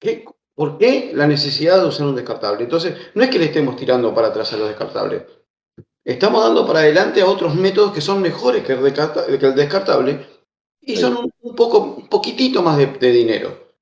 ¿qué- 0.00 0.24
¿Por 0.54 0.78
qué 0.78 1.10
la 1.14 1.26
necesidad 1.26 1.80
de 1.80 1.88
usar 1.88 2.06
un 2.06 2.14
descartable? 2.16 2.62
Entonces, 2.64 2.94
no 3.14 3.22
es 3.24 3.30
que 3.30 3.38
le 3.38 3.46
estemos 3.46 3.76
tirando 3.76 4.14
para 4.14 4.28
atrás 4.28 4.52
a 4.52 4.56
los 4.56 4.68
descartables. 4.68 5.22
Estamos 6.04 6.42
dando 6.44 6.64
para 6.66 6.80
adelante 6.80 7.20
a 7.20 7.26
otros 7.26 7.54
métodos 7.56 7.92
que 7.92 8.00
son 8.00 8.22
mejores 8.22 8.64
que 8.64 8.72
el, 8.74 8.82
descarta- 8.82 9.26
que 9.26 9.46
el 9.46 9.54
descartable 9.54 10.26
y 10.80 10.94
Sí. 10.96 11.02
son 11.02 11.16
un, 11.16 11.30
un 11.42 11.54
poco, 11.56 11.78
un 11.80 12.08
poquitito 12.08 12.62
más 12.62 12.76
de, 12.78 12.86
de 12.86 13.10
dinero, 13.12 13.72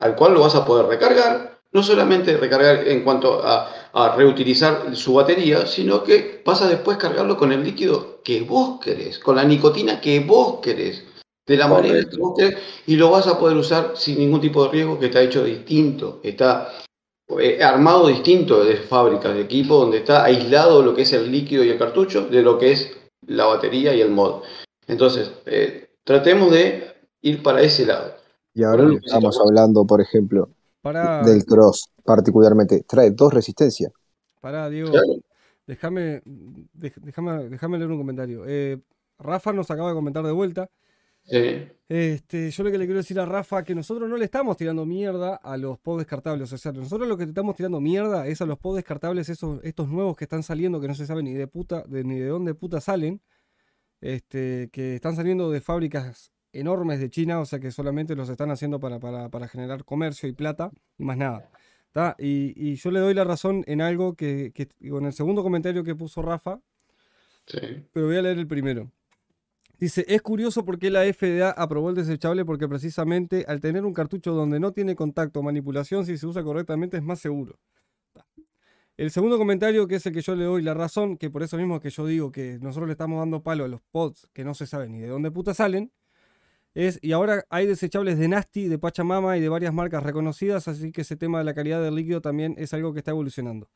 al 0.00 0.14
cual 0.14 0.34
lo 0.34 0.40
vas 0.40 0.54
a 0.54 0.64
poder 0.64 0.86
recargar, 0.86 1.58
no 1.72 1.82
solamente 1.82 2.36
recargar 2.36 2.86
en 2.86 3.02
cuanto 3.02 3.42
a, 3.44 3.70
a 3.92 4.14
reutilizar 4.16 4.94
su 4.94 5.14
batería, 5.14 5.66
sino 5.66 6.04
que 6.04 6.42
vas 6.44 6.60
a 6.62 6.68
después 6.68 6.96
cargarlo 6.98 7.36
con 7.38 7.50
el 7.52 7.64
líquido 7.64 8.20
que 8.22 8.42
vos 8.42 8.78
querés, 8.80 9.18
con 9.18 9.36
la 9.36 9.44
nicotina 9.44 10.00
que 10.00 10.20
vos 10.20 10.60
querés, 10.60 11.02
de 11.46 11.56
la 11.56 11.68
manera 11.68 11.94
que 11.94 12.04
Correcto. 12.04 12.18
vos 12.20 12.34
querés, 12.38 12.58
y 12.86 12.96
lo 12.96 13.10
vas 13.10 13.26
a 13.26 13.38
poder 13.38 13.56
usar 13.56 13.92
sin 13.96 14.18
ningún 14.18 14.40
tipo 14.40 14.64
de 14.64 14.70
riesgo, 14.70 14.98
que 14.98 15.06
está 15.06 15.20
hecho 15.20 15.44
distinto, 15.44 16.20
está 16.22 16.68
eh, 17.38 17.62
armado 17.62 18.08
distinto 18.08 18.64
de 18.64 18.76
fábricas 18.76 19.34
de 19.34 19.42
equipo, 19.42 19.76
donde 19.76 19.98
está 19.98 20.24
aislado 20.24 20.82
lo 20.82 20.94
que 20.94 21.02
es 21.02 21.12
el 21.12 21.30
líquido 21.30 21.62
y 21.64 21.70
el 21.70 21.78
cartucho 21.78 22.28
de 22.28 22.42
lo 22.42 22.58
que 22.58 22.72
es 22.72 22.96
la 23.26 23.44
batería 23.46 23.94
y 23.94 24.00
el 24.00 24.10
mod. 24.10 24.42
Entonces, 24.86 25.30
eh, 25.46 25.90
tratemos 26.04 26.50
de 26.50 26.94
ir 27.22 27.42
para 27.42 27.60
ese 27.62 27.86
lado. 27.86 28.14
Y 28.54 28.62
ahora 28.62 28.86
estamos 29.02 29.38
hablando, 29.40 29.84
por 29.86 30.00
ejemplo, 30.00 30.48
para, 30.80 31.22
del 31.22 31.44
cross, 31.44 31.88
particularmente. 32.04 32.84
Trae 32.86 33.10
dos 33.10 33.32
resistencias. 33.34 33.92
para 34.40 34.68
Diego, 34.68 34.90
Claro. 34.90 35.06
déjame, 35.66 36.22
déjame, 36.74 37.48
déjame 37.48 37.78
leer 37.78 37.90
un 37.90 37.98
comentario. 37.98 38.44
Eh, 38.46 38.78
Rafa 39.18 39.52
nos 39.52 39.70
acaba 39.70 39.88
de 39.88 39.94
comentar 39.94 40.24
de 40.24 40.32
vuelta. 40.32 40.68
Sí. 41.24 41.68
Este, 41.88 42.50
yo 42.50 42.64
lo 42.64 42.70
que 42.70 42.78
le 42.78 42.84
quiero 42.86 42.98
decir 42.98 43.18
a 43.20 43.26
Rafa 43.26 43.62
que 43.64 43.74
nosotros 43.74 44.08
no 44.08 44.16
le 44.16 44.24
estamos 44.24 44.56
tirando 44.56 44.84
mierda 44.86 45.36
a 45.36 45.56
los 45.56 45.78
pods 45.78 45.98
descartables. 45.98 46.52
O 46.52 46.58
sea, 46.58 46.72
nosotros 46.72 47.08
lo 47.08 47.16
que 47.16 47.24
estamos 47.24 47.56
tirando 47.56 47.80
mierda 47.80 48.26
es 48.26 48.40
a 48.42 48.46
los 48.46 48.58
pods 48.58 48.76
descartables, 48.76 49.28
esos, 49.28 49.62
estos 49.64 49.88
nuevos 49.88 50.16
que 50.16 50.24
están 50.24 50.42
saliendo, 50.42 50.80
que 50.80 50.88
no 50.88 50.94
se 50.94 51.06
sabe 51.06 51.22
ni 51.22 51.32
de 51.34 51.46
puta, 51.46 51.82
de, 51.86 52.04
ni 52.04 52.18
de 52.18 52.26
dónde 52.28 52.54
puta 52.54 52.80
salen. 52.80 53.22
Este, 54.00 54.68
que 54.70 54.96
están 54.96 55.16
saliendo 55.16 55.50
de 55.50 55.60
fábricas 55.62 56.30
enormes 56.52 57.00
de 57.00 57.08
China, 57.08 57.40
o 57.40 57.46
sea 57.46 57.58
que 57.58 57.70
solamente 57.70 58.14
los 58.14 58.28
están 58.28 58.50
haciendo 58.50 58.78
para, 58.78 59.00
para, 59.00 59.30
para 59.30 59.48
generar 59.48 59.84
comercio 59.84 60.28
y 60.28 60.32
plata 60.32 60.70
y 60.98 61.04
más 61.04 61.16
nada. 61.16 61.50
¿tá? 61.90 62.14
Y, 62.18 62.52
y 62.54 62.74
yo 62.76 62.90
le 62.90 63.00
doy 63.00 63.14
la 63.14 63.24
razón 63.24 63.64
en 63.66 63.80
algo 63.80 64.14
que, 64.14 64.52
que, 64.54 64.68
en 64.80 65.06
el 65.06 65.12
segundo 65.14 65.42
comentario 65.42 65.84
que 65.84 65.94
puso 65.94 66.20
Rafa, 66.22 66.60
Sí. 67.46 67.58
pero 67.92 68.06
voy 68.06 68.16
a 68.16 68.22
leer 68.22 68.38
el 68.38 68.46
primero. 68.46 68.90
Dice, 69.78 70.04
es 70.08 70.22
curioso 70.22 70.64
por 70.64 70.78
qué 70.78 70.90
la 70.90 71.02
FDA 71.04 71.50
aprobó 71.50 71.90
el 71.90 71.96
desechable 71.96 72.44
porque 72.44 72.68
precisamente 72.68 73.44
al 73.48 73.60
tener 73.60 73.84
un 73.84 73.92
cartucho 73.92 74.32
donde 74.32 74.60
no 74.60 74.72
tiene 74.72 74.94
contacto 74.94 75.40
o 75.40 75.42
manipulación, 75.42 76.06
si 76.06 76.16
se 76.16 76.26
usa 76.26 76.42
correctamente 76.42 76.96
es 76.96 77.02
más 77.02 77.18
seguro. 77.18 77.58
El 78.96 79.10
segundo 79.10 79.36
comentario, 79.38 79.88
que 79.88 79.96
es 79.96 80.06
el 80.06 80.12
que 80.12 80.20
yo 80.20 80.36
le 80.36 80.44
doy 80.44 80.62
la 80.62 80.72
razón, 80.72 81.16
que 81.16 81.28
por 81.28 81.42
eso 81.42 81.56
mismo 81.56 81.80
que 81.80 81.90
yo 81.90 82.06
digo 82.06 82.30
que 82.30 82.58
nosotros 82.60 82.86
le 82.86 82.92
estamos 82.92 83.18
dando 83.18 83.42
palo 83.42 83.64
a 83.64 83.68
los 83.68 83.80
pods 83.90 84.28
que 84.32 84.44
no 84.44 84.54
se 84.54 84.66
sabe 84.66 84.88
ni 84.88 85.00
de 85.00 85.08
dónde 85.08 85.32
puta 85.32 85.52
salen, 85.52 85.90
es, 86.74 86.98
y 87.02 87.12
ahora 87.12 87.44
hay 87.50 87.66
desechables 87.66 88.18
de 88.18 88.28
Nasty, 88.28 88.68
de 88.68 88.78
Pachamama 88.78 89.36
y 89.36 89.40
de 89.40 89.48
varias 89.48 89.72
marcas 89.72 90.02
reconocidas, 90.02 90.68
así 90.68 90.92
que 90.92 91.02
ese 91.02 91.16
tema 91.16 91.38
de 91.38 91.44
la 91.44 91.54
calidad 91.54 91.82
del 91.82 91.94
líquido 91.94 92.20
también 92.20 92.54
es 92.58 92.72
algo 92.72 92.92
que 92.92 93.00
está 93.00 93.10
evolucionando. 93.10 93.68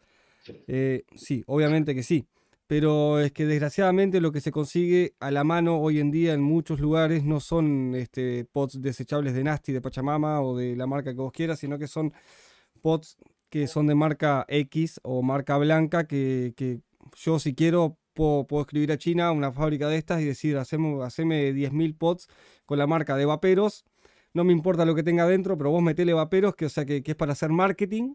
Eh, 0.66 1.04
sí, 1.14 1.44
obviamente 1.46 1.94
que 1.94 2.02
sí. 2.02 2.26
Pero 2.68 3.18
es 3.18 3.32
que 3.32 3.46
desgraciadamente 3.46 4.20
lo 4.20 4.30
que 4.30 4.42
se 4.42 4.52
consigue 4.52 5.14
a 5.20 5.30
la 5.30 5.42
mano 5.42 5.80
hoy 5.80 6.00
en 6.00 6.10
día 6.10 6.34
en 6.34 6.42
muchos 6.42 6.80
lugares 6.80 7.24
no 7.24 7.40
son 7.40 7.94
este, 7.94 8.44
pots 8.44 8.82
desechables 8.82 9.32
de 9.32 9.42
Nasty, 9.42 9.72
de 9.72 9.80
Pachamama 9.80 10.42
o 10.42 10.54
de 10.54 10.76
la 10.76 10.86
marca 10.86 11.12
que 11.14 11.20
vos 11.20 11.32
quieras, 11.32 11.60
sino 11.60 11.78
que 11.78 11.88
son 11.88 12.12
pots 12.82 13.16
que 13.48 13.66
son 13.68 13.86
de 13.86 13.94
marca 13.94 14.44
X 14.48 15.00
o 15.02 15.22
marca 15.22 15.56
blanca 15.56 16.06
que, 16.06 16.52
que 16.56 16.80
yo 17.16 17.38
si 17.38 17.54
quiero 17.54 17.96
puedo, 18.12 18.46
puedo 18.46 18.62
escribir 18.62 18.92
a 18.92 18.98
China 18.98 19.32
una 19.32 19.50
fábrica 19.50 19.88
de 19.88 19.96
estas 19.96 20.20
y 20.20 20.26
decir, 20.26 20.58
hacemos, 20.58 21.02
haceme 21.02 21.54
10.000 21.54 21.96
pots 21.96 22.28
con 22.66 22.78
la 22.78 22.86
marca 22.86 23.16
de 23.16 23.24
vaperos. 23.24 23.86
No 24.34 24.44
me 24.44 24.52
importa 24.52 24.84
lo 24.84 24.94
que 24.94 25.02
tenga 25.02 25.26
dentro, 25.26 25.56
pero 25.56 25.70
vos 25.70 25.82
metele 25.82 26.12
vaperos, 26.12 26.54
que, 26.54 26.68
sea, 26.68 26.84
que, 26.84 27.02
que 27.02 27.12
es 27.12 27.16
para 27.16 27.32
hacer 27.32 27.48
marketing 27.50 28.14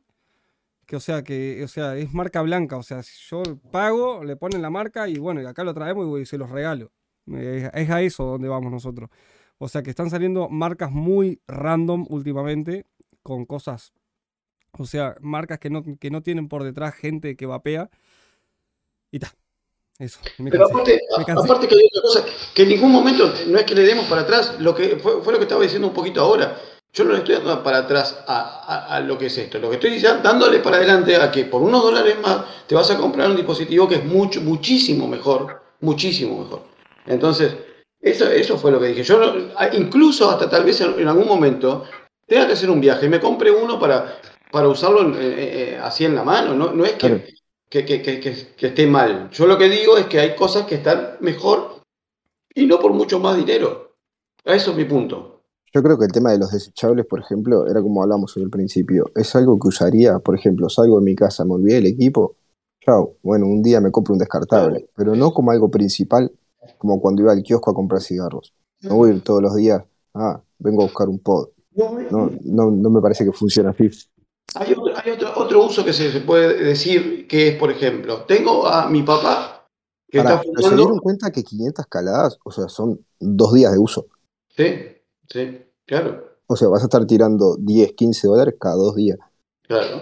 que 0.85 0.95
o 0.95 0.99
sea 0.99 1.23
que 1.23 1.63
o 1.63 1.67
sea 1.67 1.95
es 1.95 2.13
marca 2.13 2.41
blanca 2.41 2.77
o 2.77 2.83
sea 2.83 3.03
si 3.03 3.13
yo 3.29 3.43
pago 3.71 4.23
le 4.23 4.35
ponen 4.35 4.61
la 4.61 4.69
marca 4.69 5.07
y 5.07 5.17
bueno 5.17 5.41
y 5.41 5.45
acá 5.45 5.63
lo 5.63 5.73
traemos 5.73 6.19
y 6.19 6.25
se 6.25 6.37
los 6.37 6.49
regalo 6.49 6.91
es 7.27 7.89
a 7.89 8.01
eso 8.01 8.23
donde 8.23 8.49
vamos 8.49 8.71
nosotros 8.71 9.09
o 9.57 9.67
sea 9.67 9.81
que 9.81 9.89
están 9.89 10.09
saliendo 10.09 10.49
marcas 10.49 10.91
muy 10.91 11.41
random 11.47 12.05
últimamente 12.09 12.85
con 13.21 13.45
cosas 13.45 13.93
o 14.77 14.85
sea 14.85 15.15
marcas 15.21 15.59
que 15.59 15.69
no, 15.69 15.83
que 15.99 16.11
no 16.11 16.21
tienen 16.21 16.49
por 16.49 16.63
detrás 16.63 16.95
gente 16.95 17.35
que 17.35 17.45
vapea 17.45 17.89
y 19.11 19.19
ta 19.19 19.33
eso 19.99 20.19
me 20.39 20.49
Pero 20.49 20.67
cansé, 20.67 20.73
aparte, 20.73 21.01
me 21.17 21.25
cansé. 21.25 21.45
aparte 21.45 21.67
que 21.67 21.75
hay 21.75 21.87
otra 21.93 22.01
cosa, 22.01 22.25
que 22.55 22.63
en 22.63 22.69
ningún 22.69 22.91
momento 22.91 23.31
no 23.47 23.59
es 23.59 23.63
que 23.63 23.75
le 23.75 23.83
demos 23.83 24.05
para 24.07 24.21
atrás, 24.21 24.55
lo 24.59 24.73
que 24.73 24.97
fue, 24.97 25.21
fue 25.21 25.31
lo 25.31 25.37
que 25.37 25.43
estaba 25.43 25.61
diciendo 25.61 25.87
un 25.87 25.93
poquito 25.93 26.19
ahora. 26.21 26.59
Yo 26.93 27.03
no 27.05 27.13
le 27.13 27.19
estoy 27.19 27.35
dando 27.35 27.63
para 27.63 27.79
atrás 27.79 28.23
a, 28.27 28.39
a- 28.67 28.95
a 28.95 28.99
lo 28.99 29.17
que 29.17 29.25
es 29.25 29.37
esto. 29.37 29.57
Lo 29.59 29.69
que 29.69 29.75
estoy 29.75 29.89
diciendo, 29.91 30.19
dándole 30.23 30.59
para 30.59 30.77
adelante 30.77 31.15
a 31.15 31.31
que 31.31 31.45
por 31.45 31.61
unos 31.61 31.81
dólares 31.81 32.17
más 32.21 32.45
te 32.67 32.75
vas 32.75 32.89
a 32.91 32.97
comprar 32.97 33.29
un 33.31 33.35
dispositivo 33.35 33.87
que 33.87 33.95
es 33.95 34.05
mucho, 34.05 34.41
muchísimo 34.41 35.07
mejor. 35.07 35.61
Muchísimo 35.81 36.43
mejor. 36.43 36.61
Entonces, 37.07 37.55
eso, 37.99 38.25
eso 38.29 38.57
fue 38.57 38.71
lo 38.71 38.79
que 38.79 38.87
dije. 38.87 39.03
Yo 39.03 39.19
incluso 39.73 40.29
hasta 40.29 40.47
tal 40.49 40.63
vez 40.65 40.79
en, 40.81 40.99
en 40.99 41.07
algún 41.07 41.27
momento 41.27 41.83
tenga 42.27 42.45
que 42.47 42.53
hacer 42.53 42.69
un 42.69 42.79
viaje 42.79 43.07
y 43.07 43.09
me 43.09 43.19
compre 43.19 43.49
uno 43.49 43.79
para, 43.79 44.19
para 44.51 44.67
usarlo 44.67 45.01
en- 45.01 45.15
eh, 45.15 45.19
eh, 45.73 45.79
así 45.81 46.05
en 46.05 46.13
la 46.15 46.23
mano. 46.23 46.53
No, 46.53 46.71
no 46.73 46.85
es 46.85 46.91
que, 46.93 46.97
Claro. 47.07 47.21
que, 47.69 47.85
que- 47.85 48.01
que- 48.03 48.19
que- 48.19 48.47
que 48.55 48.67
esté 48.67 48.85
mal. 48.85 49.29
Yo 49.31 49.47
lo 49.47 49.57
que 49.57 49.67
digo 49.67 49.97
es 49.97 50.05
que 50.05 50.19
hay 50.19 50.35
cosas 50.35 50.67
que 50.67 50.75
están 50.75 51.17
mejor 51.21 51.81
y 52.53 52.67
no 52.67 52.79
por 52.79 52.93
mucho 52.93 53.19
más 53.19 53.35
dinero. 53.35 53.95
Eso 54.45 54.71
es 54.71 54.77
mi 54.77 54.85
punto. 54.85 55.32
Yo 55.73 55.81
creo 55.81 55.97
que 55.97 56.05
el 56.05 56.11
tema 56.11 56.31
de 56.31 56.37
los 56.37 56.51
desechables, 56.51 57.05
por 57.07 57.19
ejemplo, 57.19 57.67
era 57.67 57.81
como 57.81 58.03
hablamos 58.03 58.37
en 58.37 58.43
el 58.43 58.49
principio. 58.51 59.11
Es 59.15 59.35
algo 59.35 59.57
que 59.59 59.69
usaría, 59.69 60.19
por 60.19 60.35
ejemplo, 60.35 60.69
salgo 60.69 60.99
de 60.99 61.05
mi 61.05 61.15
casa, 61.15 61.43
me 61.45 61.53
olvidé 61.55 61.77
el 61.79 61.87
equipo. 61.87 62.35
Chao. 62.81 63.15
Bueno, 63.23 63.47
un 63.47 63.63
día 63.63 63.81
me 63.81 63.91
compro 63.91 64.13
un 64.13 64.19
descartable, 64.19 64.87
pero 64.95 65.15
no 65.15 65.31
como 65.33 65.49
algo 65.51 65.71
principal, 65.71 66.31
como 66.77 67.01
cuando 67.01 67.23
iba 67.23 67.31
al 67.31 67.41
kiosco 67.41 67.71
a 67.71 67.73
comprar 67.73 68.01
cigarros. 68.01 68.53
No 68.81 68.95
voy 68.97 69.09
a 69.09 69.13
ir 69.13 69.23
todos 69.23 69.41
los 69.41 69.55
días, 69.55 69.83
ah, 70.13 70.41
vengo 70.59 70.81
a 70.83 70.85
buscar 70.85 71.09
un 71.09 71.19
pod. 71.19 71.47
No, 71.75 72.29
No, 72.43 72.69
no, 72.71 72.89
me 72.89 73.01
parece 73.01 73.25
que 73.25 73.31
funcione 73.31 73.69
así. 73.69 73.89
Hay, 74.55 74.73
otro, 74.73 74.93
hay 75.03 75.11
otro, 75.11 75.29
otro 75.37 75.65
uso 75.65 75.83
que 75.83 75.93
se, 75.93 76.11
se 76.11 76.19
puede 76.19 76.61
decir 76.63 77.27
que 77.27 77.47
es, 77.47 77.55
por 77.57 77.71
ejemplo, 77.71 78.25
tengo 78.25 78.67
a 78.67 78.87
mi 78.89 79.01
papá 79.01 79.65
que 80.07 80.19
está 80.19 80.39
pero 80.41 80.51
se 80.53 80.61
fumando. 80.61 80.77
dieron 80.77 80.99
cuenta 80.99 81.31
que 81.31 81.43
500 81.43 81.87
caladas, 81.87 82.37
o 82.43 82.51
sea, 82.51 82.67
son 82.69 82.99
dos 83.19 83.53
días 83.53 83.71
de 83.71 83.79
uso. 83.79 84.05
Sí, 84.49 84.75
sí, 85.29 85.61
claro, 85.85 86.37
O 86.47 86.55
sea, 86.55 86.69
vas 86.69 86.81
a 86.81 86.85
estar 86.85 87.05
tirando 87.05 87.57
10, 87.59 87.93
15 87.93 88.27
dólares 88.27 88.55
cada 88.59 88.75
dos 88.75 88.95
días. 88.95 89.17
claro. 89.67 90.01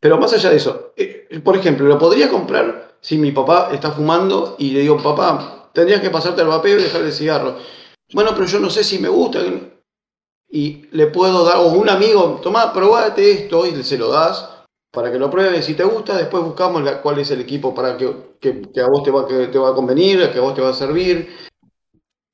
Pero 0.00 0.18
más 0.18 0.32
allá 0.32 0.50
de 0.50 0.56
eso, 0.56 0.92
eh, 0.96 1.40
por 1.44 1.56
ejemplo, 1.56 1.86
lo 1.86 1.98
podría 1.98 2.28
comprar 2.28 2.96
si 3.00 3.18
mi 3.18 3.32
papá 3.32 3.70
está 3.72 3.92
fumando 3.92 4.56
y 4.58 4.70
le 4.70 4.80
digo, 4.80 5.00
papá, 5.02 5.70
tendrías 5.72 6.00
que 6.00 6.10
pasarte 6.10 6.40
al 6.40 6.48
vapeo 6.48 6.78
y 6.78 6.82
dejar 6.82 7.02
el 7.02 7.12
cigarro. 7.12 7.56
Bueno, 8.12 8.30
pero 8.34 8.46
yo 8.46 8.58
no 8.58 8.68
sé 8.70 8.84
si 8.84 8.98
me 8.98 9.08
gusta. 9.08 9.40
Y 10.50 10.86
le 10.90 11.06
puedo 11.06 11.44
dar, 11.44 11.56
o 11.58 11.68
un 11.72 11.88
amigo, 11.88 12.40
tomá, 12.42 12.72
probate 12.72 13.30
esto 13.30 13.66
y 13.66 13.82
se 13.82 13.96
lo 13.96 14.08
das 14.10 14.50
para 14.92 15.10
que 15.10 15.18
lo 15.18 15.30
pruebes. 15.30 15.64
Si 15.64 15.74
te 15.74 15.84
gusta, 15.84 16.16
después 16.18 16.44
buscamos 16.44 16.82
la- 16.82 17.00
cuál 17.00 17.18
es 17.20 17.30
el 17.30 17.40
equipo 17.40 17.74
para 17.74 17.96
que, 17.96 18.36
que- 18.38 18.60
que 18.70 18.80
a 18.80 18.88
vos 18.88 19.02
te 19.02 19.10
va, 19.10 19.26
que 19.26 19.46
te 19.46 19.58
va 19.58 19.70
a 19.70 19.74
convenir, 19.74 20.30
que 20.30 20.38
a 20.38 20.42
vos 20.42 20.54
te 20.54 20.60
va 20.60 20.70
a 20.70 20.74
servir. 20.74 21.30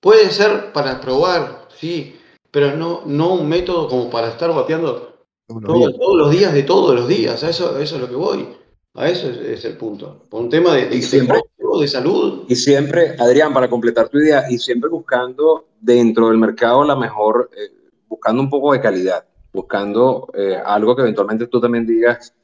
Puede 0.01 0.31
ser 0.31 0.73
para 0.73 1.01
probar, 1.01 1.58
sí, 1.79 2.17
pero 2.51 2.77
no, 2.77 3.03
no 3.07 3.35
un 3.35 3.49
método 3.49 3.89
como 3.89 4.11
para 4.11 4.29
estar 4.29 4.53
vapeando 4.55 5.15
Todos 5.47 5.63
los 5.63 5.65
todo- 5.73 5.79
días. 5.79 5.93
todos 5.99 6.17
los 6.19 6.31
días 6.31 6.53
de 6.55 6.63
todos 6.63 6.95
los 6.95 7.09
días. 7.09 7.43
A 7.45 7.51
eso, 7.51 7.77
a 7.77 7.83
eso 7.83 7.95
es 7.97 8.01
lo 8.01 8.09
que 8.09 8.15
voy. 8.17 8.49
A 8.95 9.09
eso 9.09 9.29
es, 9.31 9.37
es 9.39 9.65
el 9.65 9.77
punto. 9.77 10.25
Por 10.29 10.43
un 10.43 10.51
tema 10.51 10.75
de, 10.75 10.87
de, 10.89 11.01
siempre- 11.03 11.41
de 11.81 11.89
salud. 11.89 12.45
Y 12.49 12.57
siempre, 12.57 13.15
Adrián, 13.19 13.53
para 13.55 13.69
completar 13.71 14.09
tu 14.09 14.19
idea, 14.19 14.45
y 14.51 14.59
siempre 14.59 14.91
buscando 14.91 15.67
dentro 15.81 16.29
del 16.29 16.39
mercado 16.39 16.83
la 16.85 16.97
mejor, 16.97 17.51
eh, 17.57 17.71
buscando 18.09 18.43
un 18.43 18.51
poco 18.51 18.73
de 18.73 18.81
calidad, 18.81 19.25
buscando 19.53 20.29
eh, 20.35 20.57
algo 20.65 20.97
que 20.97 21.03
eventualmente 21.03 21.47
tú 21.47 21.61
también 21.61 21.87
digas, 21.87 22.35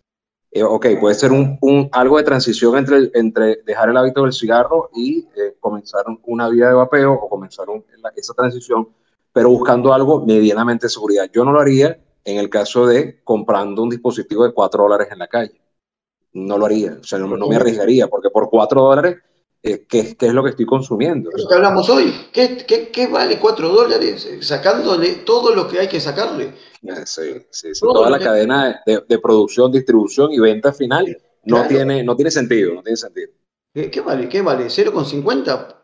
eh, 0.53 0.63
ok, 0.63 0.87
puede 1.01 1.15
ser 1.17 1.33
un, 1.33 1.59
un- 1.63 1.89
algo 1.91 2.19
de 2.19 2.23
transición 2.23 2.77
entre, 2.79 3.11
entre 3.15 3.57
dejar 3.65 3.89
el 3.89 3.97
hábito 3.97 4.23
del 4.23 4.33
cigarro 4.33 4.91
y 4.95 5.27
eh, 5.37 5.57
comenzar 5.59 6.05
un- 6.07 6.21
una 6.27 6.49
vida 6.49 6.69
de 6.69 6.75
vapeo 6.75 7.13
o 7.15 7.29
comenzar 7.29 7.69
un- 7.69 7.85
esa 8.15 8.35
transición, 8.35 8.89
pero 9.35 9.51
buscando 9.51 9.93
algo 9.93 10.25
medianamente 10.25 10.87
de 10.87 10.91
seguridad. 10.91 11.29
Yo 11.33 11.45
no 11.45 11.53
lo 11.53 11.61
haría 11.61 11.99
en 12.25 12.39
el 12.39 12.49
caso 12.49 12.87
de 12.87 13.23
comprando 13.23 13.83
un 13.83 13.91
dispositivo 13.91 14.45
de 14.45 14.55
4 14.55 14.85
dólares 14.85 15.09
en 15.11 15.19
la 15.19 15.27
calle. 15.29 15.61
No 16.33 16.57
lo 16.57 16.67
haría, 16.67 16.97
o 17.01 17.05
sea, 17.05 17.19
no, 17.19 17.37
no 17.37 17.47
me 17.49 17.57
arriesgaría, 17.57 18.09
porque 18.09 18.31
por 18.31 18.49
4 18.49 18.81
dólares, 18.83 19.17
eh, 19.63 19.87
¿qué, 19.89 20.17
qué 20.17 20.27
es 20.27 20.33
lo 20.33 20.43
que 20.45 20.51
estoy 20.51 20.67
consumiendo? 20.67 21.31
Lo 21.37 21.49
que 21.49 21.55
hablamos 21.55 21.89
hoy. 21.91 22.13
¿Qué, 22.33 22.65
qué, 22.67 22.89
qué 22.91 23.07
vale 23.09 23.39
4 23.39 23.69
dólares 23.69 24.29
sacándole 24.41 25.17
todo 25.27 25.55
lo 25.55 25.67
que 25.69 25.81
hay 25.81 25.89
que 25.89 26.01
sacarle? 26.01 26.55
Eh, 26.83 27.07
Sí, 27.07 27.23
sí, 27.51 27.75
sí. 27.75 27.81
Toda 27.81 28.09
la 28.11 28.19
que- 28.19 28.25
cadena 28.25 28.83
de, 28.87 29.03
de 29.09 29.19
producción, 29.19 29.71
distribución 29.73 30.33
y 30.33 30.39
venta 30.39 30.73
final 30.73 31.07
no, 31.45 31.57
Claro. 31.57 31.69
tiene, 31.69 32.03
no 32.05 32.15
tiene 32.17 32.31
sentido, 32.31 32.73
no 32.75 32.83
tiene 32.83 32.97
sentido. 32.97 33.33
¿Qué, 33.73 33.91
qué 33.91 34.01
vale? 34.01 34.29
¿Qué 34.29 34.41
vale? 34.43 34.67
¿0,50? 34.67 35.83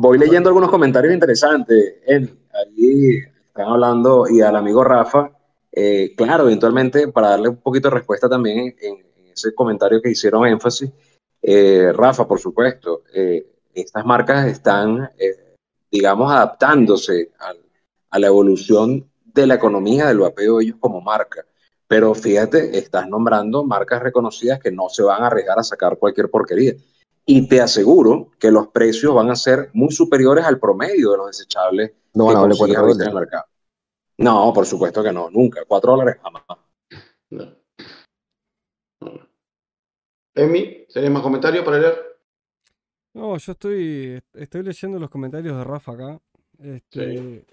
Voy 0.00 0.16
leyendo 0.16 0.48
algunos 0.48 0.70
comentarios 0.70 1.12
interesantes. 1.12 1.96
En, 2.06 2.38
allí 2.54 3.18
están 3.48 3.66
hablando 3.66 4.26
y 4.30 4.40
al 4.40 4.54
amigo 4.54 4.84
Rafa, 4.84 5.32
eh, 5.72 6.14
claro, 6.16 6.44
eventualmente 6.44 7.08
para 7.08 7.30
darle 7.30 7.48
un 7.48 7.56
poquito 7.56 7.88
de 7.88 7.96
respuesta 7.96 8.28
también 8.28 8.76
en, 8.80 9.04
en 9.16 9.32
ese 9.32 9.52
comentario 9.56 10.00
que 10.00 10.10
hicieron 10.12 10.46
énfasis, 10.46 10.88
eh, 11.42 11.90
Rafa, 11.92 12.28
por 12.28 12.38
supuesto, 12.38 13.02
eh, 13.12 13.44
estas 13.74 14.06
marcas 14.06 14.46
están, 14.46 15.10
digamos, 15.90 16.30
adaptándose 16.30 17.32
a 18.08 18.18
la 18.20 18.26
evolución 18.28 19.04
de 19.24 19.48
la 19.48 19.54
economía 19.54 20.06
del 20.06 20.20
vapeo 20.20 20.60
ellos 20.60 20.76
como 20.78 21.00
marca. 21.00 21.44
Pero 21.88 22.14
fíjate, 22.14 22.78
estás 22.78 23.08
nombrando 23.08 23.64
marcas 23.64 24.00
reconocidas 24.00 24.60
que 24.60 24.70
no 24.70 24.88
se 24.90 25.02
van 25.02 25.24
a 25.24 25.26
arriesgar 25.26 25.58
a 25.58 25.64
sacar 25.64 25.98
cualquier 25.98 26.30
porquería. 26.30 26.74
Y 27.30 27.46
te 27.46 27.60
aseguro 27.60 28.30
que 28.38 28.50
los 28.50 28.68
precios 28.68 29.14
van 29.14 29.30
a 29.30 29.36
ser 29.36 29.68
muy 29.74 29.92
superiores 29.92 30.46
al 30.46 30.58
promedio 30.58 31.10
de 31.10 31.18
los 31.18 31.26
desechables 31.26 31.92
No 32.14 32.24
van 32.24 32.34
que 32.34 32.38
a 32.38 32.40
valer 32.40 32.56
consigues 32.56 32.76
4 32.78 32.80
ahorita 32.80 33.04
en 33.04 33.08
el 33.10 33.14
mercado. 33.14 33.44
No, 34.16 34.52
por 34.54 34.64
supuesto 34.64 35.02
que 35.02 35.12
no, 35.12 35.28
nunca. 35.28 35.60
4 35.68 35.92
dólares 35.92 36.16
jamás. 36.22 36.42
No. 37.28 37.54
No. 39.02 39.28
Emi, 40.34 40.86
¿tenés 40.90 41.10
más 41.10 41.22
comentarios 41.22 41.66
para 41.66 41.78
leer? 41.78 42.18
No, 43.12 43.36
yo 43.36 43.52
estoy, 43.52 44.22
estoy 44.32 44.62
leyendo 44.62 44.98
los 44.98 45.10
comentarios 45.10 45.54
de 45.54 45.64
Rafa 45.64 45.92
acá. 45.92 46.18
Este, 46.58 47.44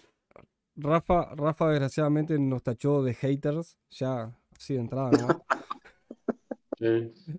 Rafa, 0.78 1.36
Rafa 1.36 1.72
desgraciadamente 1.72 2.40
nos 2.40 2.64
tachó 2.64 3.04
de 3.04 3.14
haters, 3.14 3.78
ya 3.90 4.34
así 4.56 4.76
de 4.76 4.80
entrada, 4.80 5.12
¿no? 5.12 5.28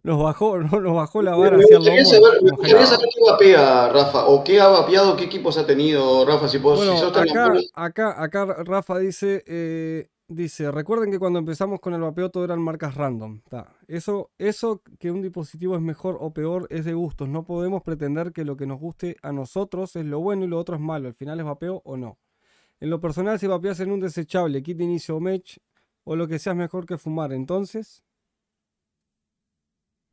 Nos 0.03 0.23
bajó, 0.23 0.59
no, 0.59 0.81
nos 0.81 0.95
bajó 0.95 1.23
la 1.23 1.37
vara 1.37 1.57
Me 1.57 1.65
hacia 1.65 1.77
el 1.77 2.07
saber, 2.07 2.43
me 2.43 2.51
gustaría 2.51 2.87
saber 2.87 3.09
qué 3.15 3.31
vapea, 3.31 3.89
Rafa, 3.89 4.27
o 4.27 4.43
qué 4.43 4.61
ha 4.61 4.69
vapeado, 4.69 5.17
qué 5.17 5.25
equipos 5.25 5.59
ha 5.59 5.67
tenido, 5.67 6.25
Rafa, 6.25 6.49
si, 6.49 6.59
podés, 6.59 6.81
Bueno, 6.81 6.93
si 6.95 6.99
sos 6.99 7.13
tan 7.13 7.29
acá, 7.29 7.53
acá, 7.75 8.23
acá 8.23 8.45
Rafa 8.65 8.99
dice, 8.99 9.43
eh, 9.47 10.09
Dice, 10.29 10.73
recuerden 10.73 11.13
que 11.13 11.21
cuando 11.21 11.39
empezamos 11.39 11.79
con 11.79 11.95
el 11.95 12.01
vapeo 12.01 12.31
todo 12.33 12.45
eran 12.45 12.61
marcas 12.61 12.97
random. 12.97 13.43
Ta. 13.49 13.73
Eso, 13.87 14.33
eso 14.39 14.83
que 14.99 15.13
un 15.13 15.23
dispositivo 15.23 15.77
es 15.77 15.81
mejor 15.81 16.19
o 16.21 16.33
peor 16.33 16.67
es 16.71 16.85
de 16.85 16.95
gustos. 16.95 17.29
No 17.29 17.45
podemos 17.45 17.85
pretender 17.85 18.33
que 18.33 18.45
lo 18.45 18.57
que 18.57 18.67
nos 18.67 18.81
guste 18.81 19.17
a 19.23 19.31
nosotros 19.31 19.95
es 19.95 20.05
lo 20.05 20.19
bueno 20.19 20.45
y 20.45 20.49
lo 20.49 20.59
otro 20.59 20.75
es 20.75 20.81
malo. 20.81 21.07
Al 21.07 21.15
final 21.15 21.39
es 21.39 21.47
vapeo 21.47 21.81
o 21.85 21.97
no. 21.97 22.19
En 22.81 22.91
lo 22.91 23.01
personal, 23.01 23.39
si 23.39 23.47
vapeas 23.47 23.79
en 23.79 23.93
un 23.93 24.01
desechable, 24.01 24.65
kit 24.65 24.77
de 24.77 24.85
inicio 24.85 25.17
o 25.17 25.21
match, 25.21 25.59
o 26.03 26.17
lo 26.17 26.27
que 26.27 26.41
sea 26.41 26.55
es 26.55 26.59
mejor 26.59 26.87
que 26.87 26.99
fumar, 26.99 27.33
entonces... 27.33 28.03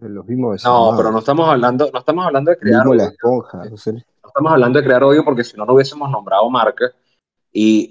Los 0.09 0.25
mismos 0.25 0.63
No, 0.63 0.93
pero 0.97 1.11
no 1.11 1.19
estamos 1.19 1.47
hablando, 1.49 1.89
no 1.91 1.99
estamos 1.99 2.25
hablando 2.25 2.51
de 2.51 2.57
crear 2.57 2.85
la 2.85 2.91
odio. 2.91 3.03
esponja. 3.03 3.57
No 3.65 3.75
estamos 3.75 4.51
hablando 4.51 4.79
de 4.79 4.85
crear 4.85 5.03
odio 5.03 5.23
porque 5.23 5.43
si 5.43 5.57
no, 5.57 5.65
no 5.65 5.73
hubiésemos 5.73 6.09
nombrado 6.09 6.49
marcas 6.49 6.91
y, 7.51 7.87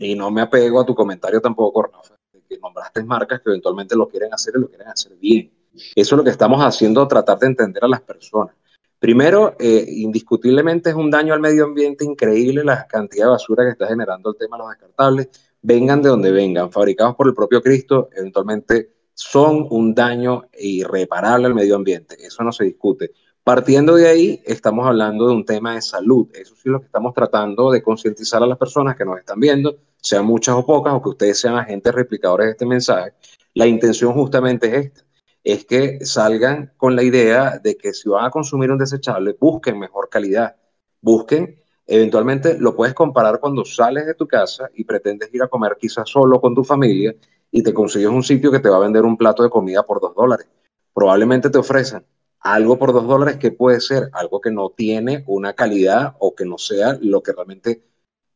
y, 0.00 0.12
y 0.12 0.14
no 0.14 0.30
me 0.30 0.42
apego 0.42 0.80
a 0.80 0.86
tu 0.86 0.94
comentario 0.94 1.40
tampoco, 1.40 1.82
Rafa, 1.82 2.14
que 2.48 2.58
nombraste 2.58 3.02
marcas 3.02 3.40
que 3.40 3.50
eventualmente 3.50 3.96
lo 3.96 4.08
quieren 4.08 4.32
hacer 4.32 4.54
y 4.56 4.60
lo 4.60 4.68
quieren 4.68 4.88
hacer 4.88 5.16
bien. 5.16 5.50
Eso 5.94 6.14
es 6.14 6.18
lo 6.18 6.24
que 6.24 6.30
estamos 6.30 6.62
haciendo, 6.62 7.06
tratar 7.08 7.38
de 7.38 7.46
entender 7.48 7.84
a 7.84 7.88
las 7.88 8.00
personas. 8.00 8.54
Primero, 8.98 9.56
eh, 9.58 9.84
indiscutiblemente 9.88 10.90
es 10.90 10.96
un 10.96 11.10
daño 11.10 11.34
al 11.34 11.40
medio 11.40 11.64
ambiente 11.64 12.04
increíble 12.04 12.64
la 12.64 12.86
cantidad 12.86 13.26
de 13.26 13.30
basura 13.32 13.64
que 13.64 13.70
está 13.70 13.86
generando 13.86 14.30
el 14.30 14.36
tema 14.36 14.56
de 14.56 14.62
los 14.62 14.70
descartables, 14.70 15.28
vengan 15.60 16.00
de 16.00 16.08
donde 16.08 16.30
vengan, 16.32 16.72
fabricados 16.72 17.14
por 17.14 17.26
el 17.26 17.34
propio 17.34 17.60
Cristo, 17.60 18.08
eventualmente 18.16 18.95
son 19.16 19.66
un 19.70 19.94
daño 19.94 20.44
irreparable 20.60 21.46
al 21.46 21.54
medio 21.54 21.76
ambiente, 21.76 22.16
eso 22.20 22.44
no 22.44 22.52
se 22.52 22.64
discute. 22.64 23.12
Partiendo 23.42 23.94
de 23.94 24.08
ahí, 24.08 24.42
estamos 24.44 24.86
hablando 24.86 25.26
de 25.26 25.32
un 25.32 25.44
tema 25.44 25.74
de 25.74 25.80
salud, 25.80 26.28
eso 26.34 26.54
sí 26.54 26.62
es 26.66 26.72
lo 26.72 26.80
que 26.80 26.86
estamos 26.86 27.14
tratando 27.14 27.70
de 27.70 27.82
concientizar 27.82 28.42
a 28.42 28.46
las 28.46 28.58
personas 28.58 28.94
que 28.94 29.06
nos 29.06 29.18
están 29.18 29.40
viendo, 29.40 29.78
sean 29.96 30.26
muchas 30.26 30.56
o 30.56 30.66
pocas, 30.66 30.92
o 30.92 31.00
que 31.00 31.08
ustedes 31.08 31.40
sean 31.40 31.56
agentes 31.56 31.94
replicadores 31.94 32.46
de 32.46 32.50
este 32.50 32.66
mensaje. 32.66 33.14
La 33.54 33.66
intención 33.66 34.12
justamente 34.12 34.66
es 34.66 34.86
esta, 34.86 35.00
es 35.42 35.64
que 35.64 36.04
salgan 36.04 36.74
con 36.76 36.94
la 36.94 37.02
idea 37.02 37.58
de 37.58 37.76
que 37.78 37.94
si 37.94 38.10
van 38.10 38.26
a 38.26 38.30
consumir 38.30 38.70
un 38.70 38.78
desechable, 38.78 39.34
busquen 39.40 39.78
mejor 39.78 40.10
calidad, 40.10 40.56
busquen, 41.00 41.62
eventualmente 41.86 42.58
lo 42.58 42.76
puedes 42.76 42.92
comparar 42.92 43.40
cuando 43.40 43.64
sales 43.64 44.04
de 44.04 44.14
tu 44.14 44.28
casa 44.28 44.68
y 44.74 44.84
pretendes 44.84 45.32
ir 45.32 45.42
a 45.42 45.48
comer 45.48 45.78
quizás 45.80 46.10
solo 46.10 46.38
con 46.38 46.54
tu 46.54 46.64
familia 46.64 47.14
y 47.50 47.62
te 47.62 47.72
consigues 47.72 48.08
un 48.08 48.22
sitio 48.22 48.50
que 48.50 48.60
te 48.60 48.68
va 48.68 48.76
a 48.76 48.80
vender 48.80 49.04
un 49.04 49.16
plato 49.16 49.42
de 49.42 49.50
comida 49.50 49.82
por 49.82 50.00
dos 50.00 50.14
dólares. 50.14 50.46
Probablemente 50.92 51.50
te 51.50 51.58
ofrecen 51.58 52.04
algo 52.40 52.78
por 52.78 52.92
dos 52.92 53.06
dólares 53.06 53.36
que 53.36 53.50
puede 53.50 53.80
ser 53.80 54.08
algo 54.12 54.40
que 54.40 54.50
no 54.50 54.70
tiene 54.70 55.24
una 55.26 55.54
calidad 55.54 56.14
o 56.18 56.34
que 56.34 56.44
no 56.44 56.58
sea 56.58 56.98
lo 57.00 57.22
que 57.22 57.32
realmente 57.32 57.82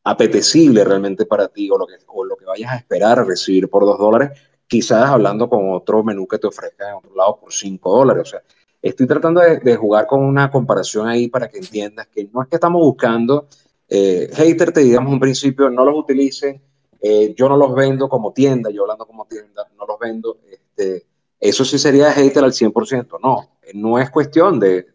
apetecible 0.03 0.83
realmente 0.83 1.25
para 1.25 1.47
ti 1.47 1.69
o 1.69 1.77
lo 1.77 1.85
que, 1.85 1.95
o 2.07 2.23
lo 2.25 2.35
que 2.35 2.45
vayas 2.45 2.71
a 2.71 2.77
esperar 2.77 3.25
recibir 3.25 3.69
por 3.69 3.85
dos 3.85 3.99
dólares, 3.99 4.31
quizás 4.67 5.09
hablando 5.09 5.47
con 5.49 5.71
otro 5.73 6.03
menú 6.03 6.27
que 6.27 6.39
te 6.39 6.47
ofrezca 6.47 6.89
en 6.89 6.95
otro 6.95 7.15
lado 7.15 7.39
por 7.39 7.53
cinco 7.53 7.97
dólares. 7.97 8.23
O 8.23 8.25
sea, 8.25 8.41
estoy 8.81 9.05
tratando 9.05 9.41
de, 9.41 9.59
de, 9.59 9.75
jugar 9.75 10.07
con 10.07 10.21
una 10.21 10.49
comparación 10.49 11.07
ahí 11.07 11.27
para 11.27 11.47
que 11.47 11.59
entiendas 11.59 12.07
que 12.07 12.27
no 12.33 12.41
es 12.41 12.47
que 12.47 12.55
estamos 12.55 12.81
buscando, 12.81 13.47
eh, 13.87 14.29
hater 14.33 14.71
te 14.71 14.81
digamos 14.81 15.11
un 15.11 15.19
principio, 15.19 15.69
no 15.69 15.85
los 15.85 15.95
utilicen, 15.95 16.61
eh, 17.01 17.33
yo 17.35 17.49
no 17.49 17.57
los 17.57 17.73
vendo 17.73 18.07
como 18.07 18.31
tienda, 18.31 18.69
yo 18.69 18.83
hablando 18.83 19.05
como 19.05 19.25
tienda, 19.25 19.67
no 19.77 19.85
los 19.85 19.99
vendo, 19.99 20.37
este, 20.49 21.07
eso 21.39 21.65
sí 21.65 21.79
sería 21.79 22.11
hater 22.11 22.43
al 22.43 22.53
100%, 22.53 23.19
no, 23.21 23.57
no 23.73 23.99
es 23.99 24.09
cuestión 24.11 24.59
de, 24.59 24.85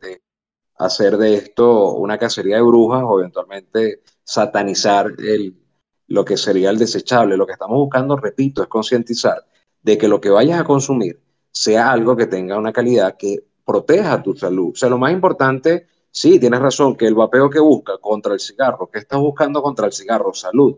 hacer 0.79 1.17
de 1.17 1.35
esto 1.35 1.93
una 1.93 2.19
cacería 2.19 2.57
de 2.57 2.63
brujas 2.63 3.03
o 3.05 3.19
eventualmente 3.19 4.03
satanizar 4.23 5.13
el, 5.19 5.57
lo 6.09 6.25
que 6.25 6.37
sería 6.37 6.71
el 6.71 6.79
desechable. 6.79 7.37
Lo 7.37 7.47
que 7.47 7.53
estamos 7.53 7.77
buscando, 7.79 8.17
repito, 8.17 8.63
es 8.63 8.69
concientizar 8.69 9.47
de 9.83 9.99
que 9.99 10.09
lo 10.09 10.21
que 10.21 10.31
vayas 10.31 10.61
a 10.61 10.65
consumir 10.65 11.21
sea 11.51 11.91
algo 11.91 12.17
que 12.17 12.27
tenga 12.27 12.59
una 12.59 12.73
calidad 12.73 13.17
que 13.17 13.45
proteja 13.65 14.23
tu 14.23 14.35
salud. 14.37 14.73
O 14.73 14.77
sea, 14.77 14.89
lo 14.89 14.99
más 14.99 15.13
importante, 15.13 15.87
sí, 16.11 16.39
tienes 16.39 16.61
razón, 16.61 16.97
que 16.97 17.07
el 17.07 17.15
vapeo 17.15 17.49
que 17.51 17.61
busca 17.61 17.99
contra 17.99 18.35
el 18.35 18.41
cigarro, 18.41 18.91
¿qué 18.91 18.99
estás 19.01 19.19
buscando 19.19 19.63
contra 19.63 19.87
el 19.87 19.93
cigarro? 19.93 20.35
Salud. 20.35 20.77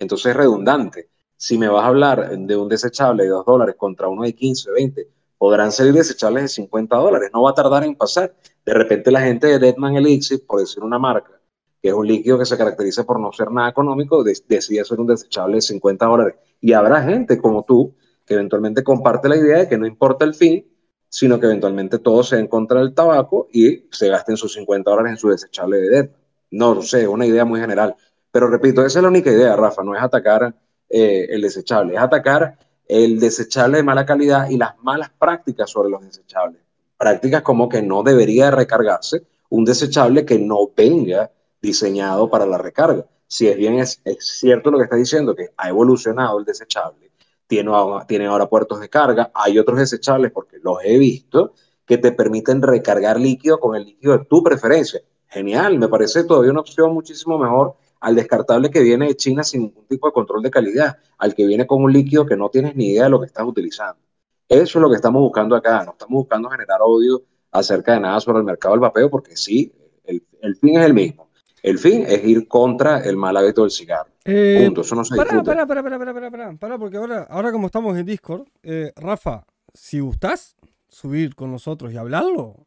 Entonces 0.00 0.30
es 0.30 0.36
redundante. 0.36 1.10
Si 1.36 1.56
me 1.56 1.68
vas 1.68 1.84
a 1.84 1.88
hablar 1.88 2.36
de 2.36 2.56
un 2.56 2.68
desechable 2.68 3.22
de 3.24 3.30
2 3.30 3.46
dólares 3.46 3.76
contra 3.78 4.08
uno 4.08 4.22
de 4.22 4.34
15, 4.34 4.72
20, 4.72 5.08
podrán 5.38 5.70
salir 5.70 5.92
desechables 5.92 6.42
de 6.42 6.48
50 6.48 6.96
dólares. 6.96 7.30
No 7.32 7.42
va 7.42 7.50
a 7.50 7.54
tardar 7.54 7.84
en 7.84 7.94
pasar. 7.94 8.34
De 8.64 8.74
repente 8.74 9.10
la 9.10 9.20
gente 9.20 9.46
de 9.46 9.58
Deadman 9.58 9.96
Elixir, 9.96 10.44
por 10.46 10.60
decir 10.60 10.82
una 10.82 10.98
marca, 10.98 11.40
que 11.82 11.88
es 11.88 11.94
un 11.94 12.06
líquido 12.06 12.38
que 12.38 12.44
se 12.44 12.58
caracteriza 12.58 13.04
por 13.04 13.20
no 13.20 13.30
ser 13.32 13.50
nada 13.50 13.70
económico, 13.70 14.24
de 14.24 14.36
decide 14.48 14.80
hacer 14.80 15.00
un 15.00 15.06
desechable 15.06 15.56
de 15.56 15.62
50 15.62 16.06
dólares. 16.06 16.34
Y 16.60 16.72
habrá 16.72 17.02
gente 17.02 17.38
como 17.38 17.64
tú 17.64 17.94
que 18.26 18.34
eventualmente 18.34 18.82
comparte 18.82 19.28
la 19.28 19.36
idea 19.36 19.58
de 19.58 19.68
que 19.68 19.78
no 19.78 19.86
importa 19.86 20.24
el 20.24 20.34
fin, 20.34 20.66
sino 21.08 21.40
que 21.40 21.46
eventualmente 21.46 21.98
todo 21.98 22.22
sea 22.22 22.38
en 22.38 22.46
contra 22.46 22.80
del 22.80 22.94
tabaco 22.94 23.48
y 23.52 23.88
se 23.90 24.08
gasten 24.08 24.36
sus 24.36 24.54
50 24.54 24.90
dólares 24.90 25.12
en 25.12 25.18
su 25.18 25.28
desechable 25.28 25.78
de 25.78 25.88
Deadman. 25.90 26.16
No, 26.52 26.74
no 26.74 26.82
sé, 26.82 27.06
una 27.06 27.26
idea 27.26 27.44
muy 27.44 27.60
general. 27.60 27.96
Pero 28.30 28.48
repito, 28.48 28.84
esa 28.84 28.98
es 28.98 29.02
la 29.02 29.08
única 29.08 29.30
idea, 29.30 29.56
Rafa, 29.56 29.82
no 29.82 29.94
es 29.94 30.02
atacar 30.02 30.54
eh, 30.88 31.26
el 31.30 31.42
desechable, 31.42 31.94
es 31.94 32.00
atacar 32.00 32.58
el 32.86 33.20
desechable 33.20 33.78
de 33.78 33.82
mala 33.82 34.04
calidad 34.04 34.50
y 34.50 34.56
las 34.56 34.78
malas 34.82 35.10
prácticas 35.10 35.70
sobre 35.70 35.90
los 35.90 36.02
desechables. 36.02 36.60
Prácticas 36.96 37.42
como 37.42 37.68
que 37.68 37.82
no 37.82 38.02
debería 38.02 38.50
recargarse 38.50 39.22
un 39.48 39.64
desechable 39.64 40.24
que 40.24 40.38
no 40.38 40.70
venga 40.76 41.30
diseñado 41.60 42.28
para 42.30 42.46
la 42.46 42.58
recarga. 42.58 43.06
Si 43.26 43.46
es 43.46 43.56
bien 43.56 43.78
es, 43.78 44.00
es 44.04 44.26
cierto 44.26 44.70
lo 44.70 44.78
que 44.78 44.84
está 44.84 44.96
diciendo, 44.96 45.34
que 45.34 45.50
ha 45.56 45.68
evolucionado 45.68 46.38
el 46.38 46.44
desechable, 46.44 47.10
tiene, 47.46 47.72
tiene 48.06 48.26
ahora 48.26 48.48
puertos 48.48 48.80
de 48.80 48.88
carga, 48.88 49.30
hay 49.34 49.58
otros 49.58 49.78
desechables, 49.78 50.30
porque 50.32 50.58
los 50.62 50.78
he 50.84 50.98
visto, 50.98 51.54
que 51.84 51.98
te 51.98 52.12
permiten 52.12 52.62
recargar 52.62 53.18
líquido 53.18 53.58
con 53.58 53.74
el 53.74 53.84
líquido 53.84 54.16
de 54.18 54.24
tu 54.24 54.42
preferencia. 54.42 55.00
Genial, 55.26 55.78
me 55.78 55.88
parece 55.88 56.24
todavía 56.24 56.52
una 56.52 56.60
opción 56.60 56.92
muchísimo 56.92 57.38
mejor 57.38 57.74
al 58.00 58.16
descartable 58.16 58.70
que 58.70 58.80
viene 58.80 59.06
de 59.06 59.16
China 59.16 59.44
sin 59.44 59.62
ningún 59.62 59.86
tipo 59.86 60.06
de 60.08 60.12
control 60.12 60.42
de 60.42 60.50
calidad, 60.50 60.98
al 61.18 61.34
que 61.34 61.46
viene 61.46 61.66
con 61.66 61.82
un 61.82 61.92
líquido 61.92 62.26
que 62.26 62.36
no 62.36 62.48
tienes 62.48 62.74
ni 62.74 62.88
idea 62.88 63.04
de 63.04 63.10
lo 63.10 63.20
que 63.20 63.26
estás 63.26 63.44
utilizando. 63.46 64.00
Eso 64.48 64.78
es 64.78 64.82
lo 64.82 64.88
que 64.88 64.96
estamos 64.96 65.20
buscando 65.20 65.54
acá, 65.54 65.84
no 65.84 65.92
estamos 65.92 66.22
buscando 66.22 66.48
generar 66.48 66.80
odio 66.82 67.22
acerca 67.52 67.92
de 67.94 68.00
nada 68.00 68.20
sobre 68.20 68.38
el 68.38 68.44
mercado 68.44 68.74
del 68.74 68.80
vapeo, 68.80 69.10
porque 69.10 69.36
sí, 69.36 69.72
el, 70.04 70.22
el 70.40 70.56
fin 70.56 70.78
es 70.78 70.86
el 70.86 70.94
mismo. 70.94 71.30
El 71.62 71.78
fin 71.78 72.04
es 72.06 72.24
ir 72.24 72.48
contra 72.48 73.00
el 73.00 73.16
mal 73.16 73.36
hábito 73.36 73.62
del 73.62 73.70
cigarro. 73.70 74.10
Eh, 74.24 74.62
Punto, 74.64 74.80
eso 74.80 74.94
no 74.94 75.04
se 75.04 75.14
pará, 75.14 75.42
pará, 75.42 75.66
pará, 75.66 75.82
pará, 75.82 75.98
pará, 75.98 76.30
pará, 76.30 76.56
pará, 76.58 76.78
porque 76.78 76.96
ahora, 76.96 77.26
ahora 77.28 77.52
como 77.52 77.66
estamos 77.66 77.96
en 77.98 78.06
Discord, 78.06 78.46
eh, 78.62 78.92
Rafa, 78.96 79.44
si 79.74 80.00
gustás 80.00 80.56
subir 80.88 81.34
con 81.34 81.50
nosotros 81.50 81.92
y 81.92 81.96
hablarlo, 81.96 82.66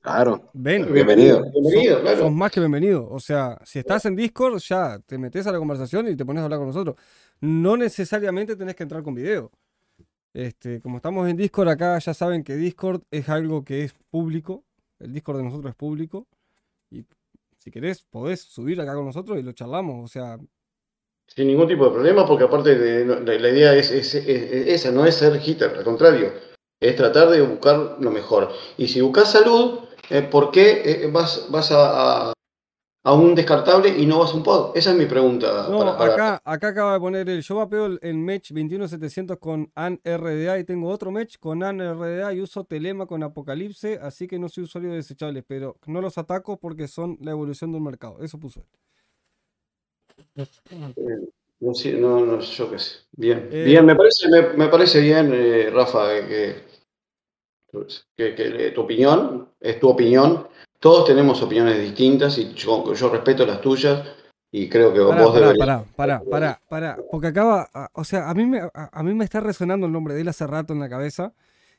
Claro, 0.00 0.50
ven. 0.54 0.90
Bienvenido. 0.92 1.42
Bienvenido, 1.52 2.00
claro. 2.00 2.18
Sos 2.20 2.32
más 2.32 2.50
que 2.50 2.60
bienvenido. 2.60 3.06
O 3.10 3.20
sea, 3.20 3.58
si 3.64 3.78
estás 3.80 4.06
en 4.06 4.16
Discord, 4.16 4.58
ya 4.58 4.98
te 5.04 5.18
metes 5.18 5.46
a 5.46 5.52
la 5.52 5.58
conversación 5.58 6.08
y 6.08 6.16
te 6.16 6.24
pones 6.24 6.40
a 6.40 6.44
hablar 6.44 6.58
con 6.58 6.68
nosotros. 6.68 6.96
No 7.40 7.76
necesariamente 7.76 8.56
tenés 8.56 8.74
que 8.76 8.82
entrar 8.84 9.02
con 9.02 9.14
video. 9.14 9.50
Este, 10.32 10.80
como 10.80 10.96
estamos 10.96 11.28
en 11.28 11.36
Discord 11.36 11.68
acá, 11.68 11.98
ya 11.98 12.14
saben 12.14 12.42
que 12.44 12.56
Discord 12.56 13.02
es 13.10 13.28
algo 13.28 13.62
que 13.62 13.84
es 13.84 13.92
público. 14.10 14.64
El 14.98 15.12
Discord 15.12 15.38
de 15.38 15.42
nosotros 15.44 15.70
es 15.70 15.76
público. 15.76 16.26
Y 16.90 17.04
si 17.58 17.70
querés, 17.70 18.02
podés 18.08 18.40
subir 18.40 18.80
acá 18.80 18.94
con 18.94 19.04
nosotros 19.04 19.38
y 19.38 19.42
lo 19.42 19.52
charlamos. 19.52 20.02
O 20.02 20.08
sea, 20.08 20.38
Sin 21.26 21.46
ningún 21.46 21.68
tipo 21.68 21.84
de 21.84 21.90
problema, 21.90 22.26
porque 22.26 22.44
aparte 22.44 22.74
de, 22.78 23.04
de- 23.04 23.38
la 23.38 23.48
idea 23.50 23.74
es, 23.74 23.90
es- 23.90 24.14
es- 24.14 24.26
es 24.26 24.66
esa, 24.66 24.90
no 24.92 25.04
es 25.04 25.14
ser 25.14 25.38
hitter, 25.46 25.76
al 25.76 25.84
contrario, 25.84 26.32
es 26.80 26.96
tratar 26.96 27.28
de 27.30 27.40
buscar 27.42 27.98
lo 28.00 28.10
mejor. 28.10 28.50
Y 28.78 28.88
si 28.88 29.00
buscas 29.00 29.30
salud, 29.30 29.80
eh, 30.10 30.22
¿por 30.22 30.50
qué 30.50 30.82
eh, 30.84 31.10
vas, 31.12 31.46
vas 31.50 31.70
a, 31.72 32.30
a- 32.30 32.32
a 33.02 33.14
un 33.14 33.34
descartable 33.34 33.88
y 33.96 34.04
no 34.04 34.18
vas 34.18 34.32
a 34.32 34.36
un 34.36 34.42
pod? 34.42 34.76
Esa 34.76 34.90
es 34.90 34.96
mi 34.96 35.06
pregunta. 35.06 35.68
no, 35.70 35.78
para- 35.78 35.96
para- 35.96 36.14
acá, 36.14 36.42
acá 36.44 36.68
acaba 36.68 36.92
de 36.94 37.00
poner 37.00 37.28
el. 37.28 37.42
Yo 37.42 37.56
vapeo 37.56 37.86
el, 37.86 37.98
el 38.02 38.16
Mech 38.18 38.52
21700 38.52 39.38
con 39.38 39.70
AN 39.74 40.00
RDA 40.04 40.58
y 40.58 40.64
tengo 40.64 40.88
otro 40.90 41.10
Mech 41.10 41.38
con 41.38 41.62
AN 41.62 41.80
RDA 41.80 42.34
y 42.34 42.40
uso 42.40 42.64
Telema 42.64 43.06
con 43.06 43.22
Apocalipse, 43.22 43.98
así 44.02 44.26
que 44.26 44.38
no 44.38 44.48
soy 44.48 44.64
usuario 44.64 44.90
de 44.90 44.96
desechables, 44.96 45.44
pero 45.46 45.76
no 45.86 46.02
los 46.02 46.18
ataco 46.18 46.58
porque 46.58 46.88
son 46.88 47.16
la 47.22 47.30
evolución 47.30 47.72
del 47.72 47.80
mercado. 47.80 48.18
Eso 48.20 48.38
puso 48.38 48.60
él. 48.60 48.66
No, 51.60 51.74
sé, 51.74 51.92
no, 51.92 52.24
no, 52.24 52.40
yo 52.40 52.70
qué 52.70 52.78
sé. 52.78 53.00
Bien, 53.12 53.50
Eh, 53.52 53.64
bien, 53.66 53.84
me 53.84 53.94
parece, 53.94 54.28
me, 54.30 54.42
me 54.56 54.68
parece 54.68 54.98
bien, 55.00 55.30
eh, 55.34 55.68
Rafa, 55.70 56.16
eh, 56.16 56.26
que, 56.26 56.69
que- 58.16 58.34
que, 58.34 58.66
eh, 58.66 58.70
tu 58.72 58.82
opinión 58.82 59.48
es 59.60 59.78
tu 59.80 59.88
opinión. 59.88 60.48
Todos 60.78 61.06
tenemos 61.06 61.40
opiniones 61.42 61.80
distintas 61.80 62.36
y 62.38 62.52
yo, 62.54 62.92
yo 62.94 63.08
respeto 63.10 63.44
las 63.46 63.60
tuyas 63.60 64.02
y 64.50 64.68
creo 64.68 64.92
que 64.92 65.00
Pará, 65.00 65.22
vos 65.22 65.32
pará, 65.34 65.46
deberías. 65.46 65.66
pará, 65.66 65.84
pará, 65.96 66.22
pará, 66.30 66.60
pará, 66.68 66.98
porque 67.10 67.26
acaba, 67.28 67.70
o 67.92 68.04
sea, 68.04 68.28
a 68.30 68.34
mí, 68.34 68.46
me, 68.46 68.60
a, 68.60 68.70
a 68.92 69.02
mí 69.02 69.14
me 69.14 69.24
está 69.24 69.40
resonando 69.40 69.86
el 69.86 69.92
nombre 69.92 70.14
de 70.14 70.22
él 70.22 70.28
hace 70.28 70.46
rato 70.46 70.72
en 70.72 70.80
la 70.80 70.88
cabeza 70.88 71.34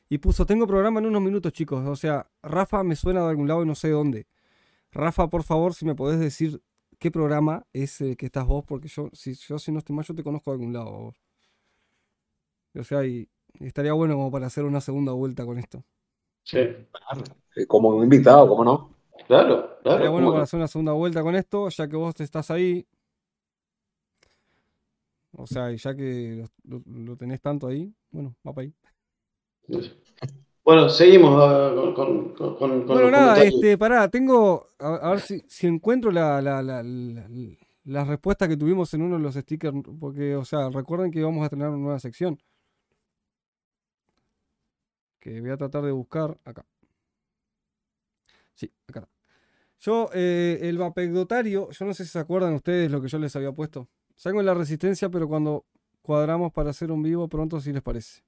y 0.08 0.18
puso, 0.18 0.46
tengo 0.46 0.66
programa 0.66 1.00
en 1.00 1.06
unos 1.06 1.22
minutos, 1.22 1.52
chicos, 1.52 1.86
o 1.86 1.96
sea, 1.96 2.26
Rafa 2.42 2.82
me 2.84 2.96
suena 2.96 3.22
de 3.22 3.30
algún 3.30 3.48
lado 3.48 3.62
y 3.62 3.66
no 3.66 3.74
sé 3.74 3.90
dónde. 3.90 4.26
Rafa, 4.92 5.28
por 5.28 5.42
favor, 5.42 5.74
si 5.74 5.84
me 5.84 5.94
podés 5.94 6.20
decir 6.20 6.62
qué 6.98 7.10
programa 7.10 7.64
es 7.72 8.00
el 8.00 8.16
que 8.16 8.26
estás 8.26 8.46
vos, 8.46 8.64
porque 8.64 8.88
yo, 8.88 9.08
si 9.12 9.34
yo 9.34 9.58
si 9.58 9.72
no 9.72 9.78
estoy 9.78 9.96
mal, 9.96 10.04
yo 10.04 10.14
te 10.14 10.22
conozco 10.22 10.50
de 10.50 10.54
algún 10.56 10.72
lado. 10.72 10.90
vos. 10.92 11.16
O 12.78 12.84
sea, 12.84 13.04
y 13.04 13.28
estaría 13.60 13.92
bueno 13.92 14.14
como 14.14 14.30
para 14.30 14.46
hacer 14.46 14.64
una 14.64 14.80
segunda 14.80 15.12
vuelta 15.12 15.44
con 15.46 15.58
esto. 15.58 15.84
Sí, 16.44 16.58
Como 17.68 17.90
un 17.90 18.02
invitado, 18.04 18.48
¿cómo 18.48 18.64
no? 18.64 18.90
claro, 19.26 19.78
claro. 19.82 20.04
Estaría 20.04 20.10
bueno 20.10 20.26
¿cómo 20.26 20.32
para 20.32 20.44
hacer 20.44 20.58
una 20.58 20.68
segunda 20.68 20.92
vuelta 20.92 21.22
con 21.22 21.34
esto, 21.36 21.68
ya 21.68 21.88
que 21.88 21.96
vos 21.96 22.14
estás 22.20 22.50
ahí. 22.50 22.86
O 25.36 25.46
sea, 25.46 25.72
y 25.72 25.76
ya 25.78 25.94
que 25.96 26.44
lo, 26.64 27.16
tenés 27.16 27.40
tanto 27.40 27.66
ahí, 27.66 27.92
bueno, 28.10 28.34
va 28.46 28.52
para 28.52 28.66
ahí. 28.66 28.74
Bueno, 30.64 30.88
seguimos 30.88 31.34
con, 31.74 31.94
con, 31.94 32.34
con, 32.34 32.56
con 32.56 32.86
Bueno, 32.86 33.10
nada, 33.10 33.42
este, 33.42 33.76
pará, 33.78 34.08
tengo. 34.08 34.68
A, 34.78 34.94
a 34.96 35.10
ver 35.10 35.20
si, 35.20 35.42
si 35.48 35.66
encuentro 35.66 36.10
la, 36.10 36.40
la, 36.42 36.62
la, 36.62 36.82
la- 36.82 37.28
la 37.84 38.04
respuesta 38.04 38.46
que 38.46 38.56
tuvimos 38.56 38.94
en 38.94 39.02
uno 39.02 39.16
de 39.16 39.22
los 39.22 39.34
stickers. 39.34 39.76
Porque, 39.98 40.36
o 40.36 40.44
sea, 40.44 40.68
recuerden 40.70 41.10
que 41.10 41.22
vamos 41.22 41.44
a 41.44 41.48
tener 41.48 41.68
una 41.68 41.78
nueva 41.78 41.98
sección. 41.98 42.38
Que 45.22 45.40
voy 45.40 45.50
a 45.50 45.56
tratar 45.56 45.84
de 45.84 45.92
buscar 45.92 46.36
acá. 46.44 46.66
Sí, 48.54 48.72
acá 48.88 49.00
está. 49.00 49.12
Yo, 49.78 50.10
eh, 50.12 50.58
el 50.62 50.78
vapegdotario, 50.78 51.70
yo 51.70 51.84
no 51.86 51.94
sé 51.94 52.04
si 52.04 52.10
se 52.10 52.18
acuerdan 52.18 52.54
ustedes 52.54 52.90
lo 52.90 53.00
que 53.00 53.06
yo 53.06 53.18
les 53.18 53.34
había 53.36 53.52
puesto. 53.52 53.88
Salgo 54.16 54.40
en 54.40 54.46
la 54.46 54.54
resistencia, 54.54 55.08
pero 55.10 55.28
cuando 55.28 55.64
cuadramos 56.02 56.52
para 56.52 56.70
hacer 56.70 56.90
un 56.90 57.04
vivo 57.04 57.28
pronto, 57.28 57.60
si 57.60 57.72
les 57.72 57.82
parece. 57.82 58.22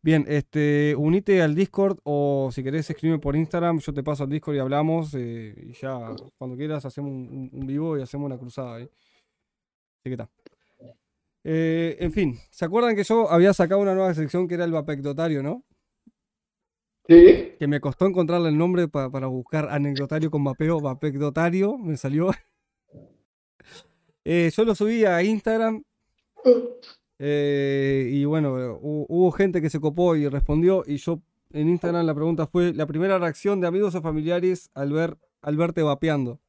Bien, 0.00 0.24
este, 0.28 0.94
unite 0.96 1.42
al 1.42 1.56
Discord 1.56 1.98
o 2.04 2.50
si 2.52 2.62
querés 2.62 2.88
escribirme 2.88 3.20
por 3.20 3.34
Instagram, 3.34 3.80
yo 3.80 3.92
te 3.92 4.04
paso 4.04 4.22
al 4.22 4.30
Discord 4.30 4.54
y 4.54 4.58
hablamos 4.60 5.12
eh, 5.14 5.54
y 5.56 5.72
ya 5.72 6.14
cuando 6.36 6.56
quieras 6.56 6.84
hacemos 6.84 7.10
un, 7.10 7.66
vivo 7.66 7.98
y 7.98 8.02
hacemos 8.02 8.26
una 8.26 8.38
cruzada 8.38 8.76
ahí. 8.76 8.84
Así 8.84 10.04
que 10.04 10.12
está. 10.12 10.30
Eh, 11.42 11.96
en 11.98 12.12
fin, 12.12 12.38
¿se 12.50 12.64
acuerdan 12.64 12.94
que 12.94 13.02
yo 13.02 13.28
había 13.28 13.52
sacado 13.52 13.80
una 13.80 13.94
nueva 13.94 14.14
sección 14.14 14.46
que 14.46 14.54
era 14.54 14.64
el 14.64 14.72
vapecdotario, 14.72 15.42
no? 15.42 15.64
Que 17.58 17.66
me 17.66 17.80
costó 17.80 18.06
encontrarle 18.06 18.50
el 18.50 18.58
nombre 18.58 18.86
pa- 18.88 19.10
para 19.10 19.26
buscar 19.28 19.68
anecdotario 19.70 20.30
con 20.30 20.44
vapeo, 20.44 20.80
vapecdotario, 20.80 21.76
me 21.78 21.96
salió. 21.96 22.30
Eh, 24.24 24.50
yo 24.54 24.64
lo 24.64 24.74
subí 24.74 25.06
a 25.06 25.22
Instagram 25.22 25.82
eh, 27.18 28.10
y 28.12 28.26
bueno, 28.26 28.56
hu- 28.78 29.06
hubo 29.08 29.30
gente 29.32 29.62
que 29.62 29.70
se 29.70 29.80
copó 29.80 30.16
y 30.16 30.28
respondió 30.28 30.84
y 30.86 30.98
yo 30.98 31.22
en 31.50 31.70
Instagram 31.70 32.04
la 32.04 32.14
pregunta 32.14 32.46
fue 32.46 32.74
la 32.74 32.84
primera 32.86 33.18
reacción 33.18 33.58
de 33.62 33.68
amigos 33.68 33.94
o 33.94 34.02
familiares 34.02 34.70
al 34.74 34.92
ver 34.92 35.16
al 35.40 35.56
verte 35.56 35.82
vapeando. 35.82 36.40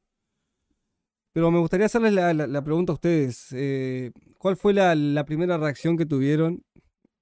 Pero 1.32 1.50
me 1.50 1.58
gustaría 1.58 1.86
hacerles 1.86 2.12
la, 2.12 2.34
la- 2.34 2.46
la 2.46 2.62
pregunta 2.64 2.92
a 2.92 2.96
ustedes. 2.96 3.48
eh, 3.52 4.10
¿Cuál 4.36 4.56
fue 4.58 4.74
la, 4.74 4.94
la 4.94 5.24
primera 5.24 5.56
reacción 5.56 5.96
que 5.96 6.04
tuvieron 6.04 6.62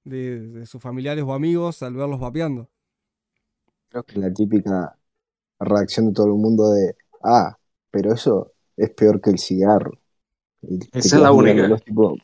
de, 0.03 0.41
de 0.41 0.67
sus 0.67 0.83
familiares 0.83 1.23
o 1.25 1.35
amigos 1.35 1.85
al 1.85 1.95
verlos 1.95 2.19
vapeando? 2.19 2.69
Creo 3.89 4.05
que 4.05 4.19
la 4.19 4.33
típica 4.33 4.97
reacción 5.61 6.09
de 6.09 6.15
todo 6.15 6.29
el 6.29 6.35
mundo 6.35 6.73
de, 6.73 6.97
ah, 7.25 7.59
pero 7.91 8.15
eso 8.15 8.55
es 8.77 8.91
peor 8.93 9.21
que 9.21 9.31
el 9.31 9.39
cigarro. 9.39 9.93
Y 10.63 10.79
Esa 10.93 11.17
es 11.17 11.23
la 11.23 11.33
única. 11.33 11.77
tipo- 11.79 12.17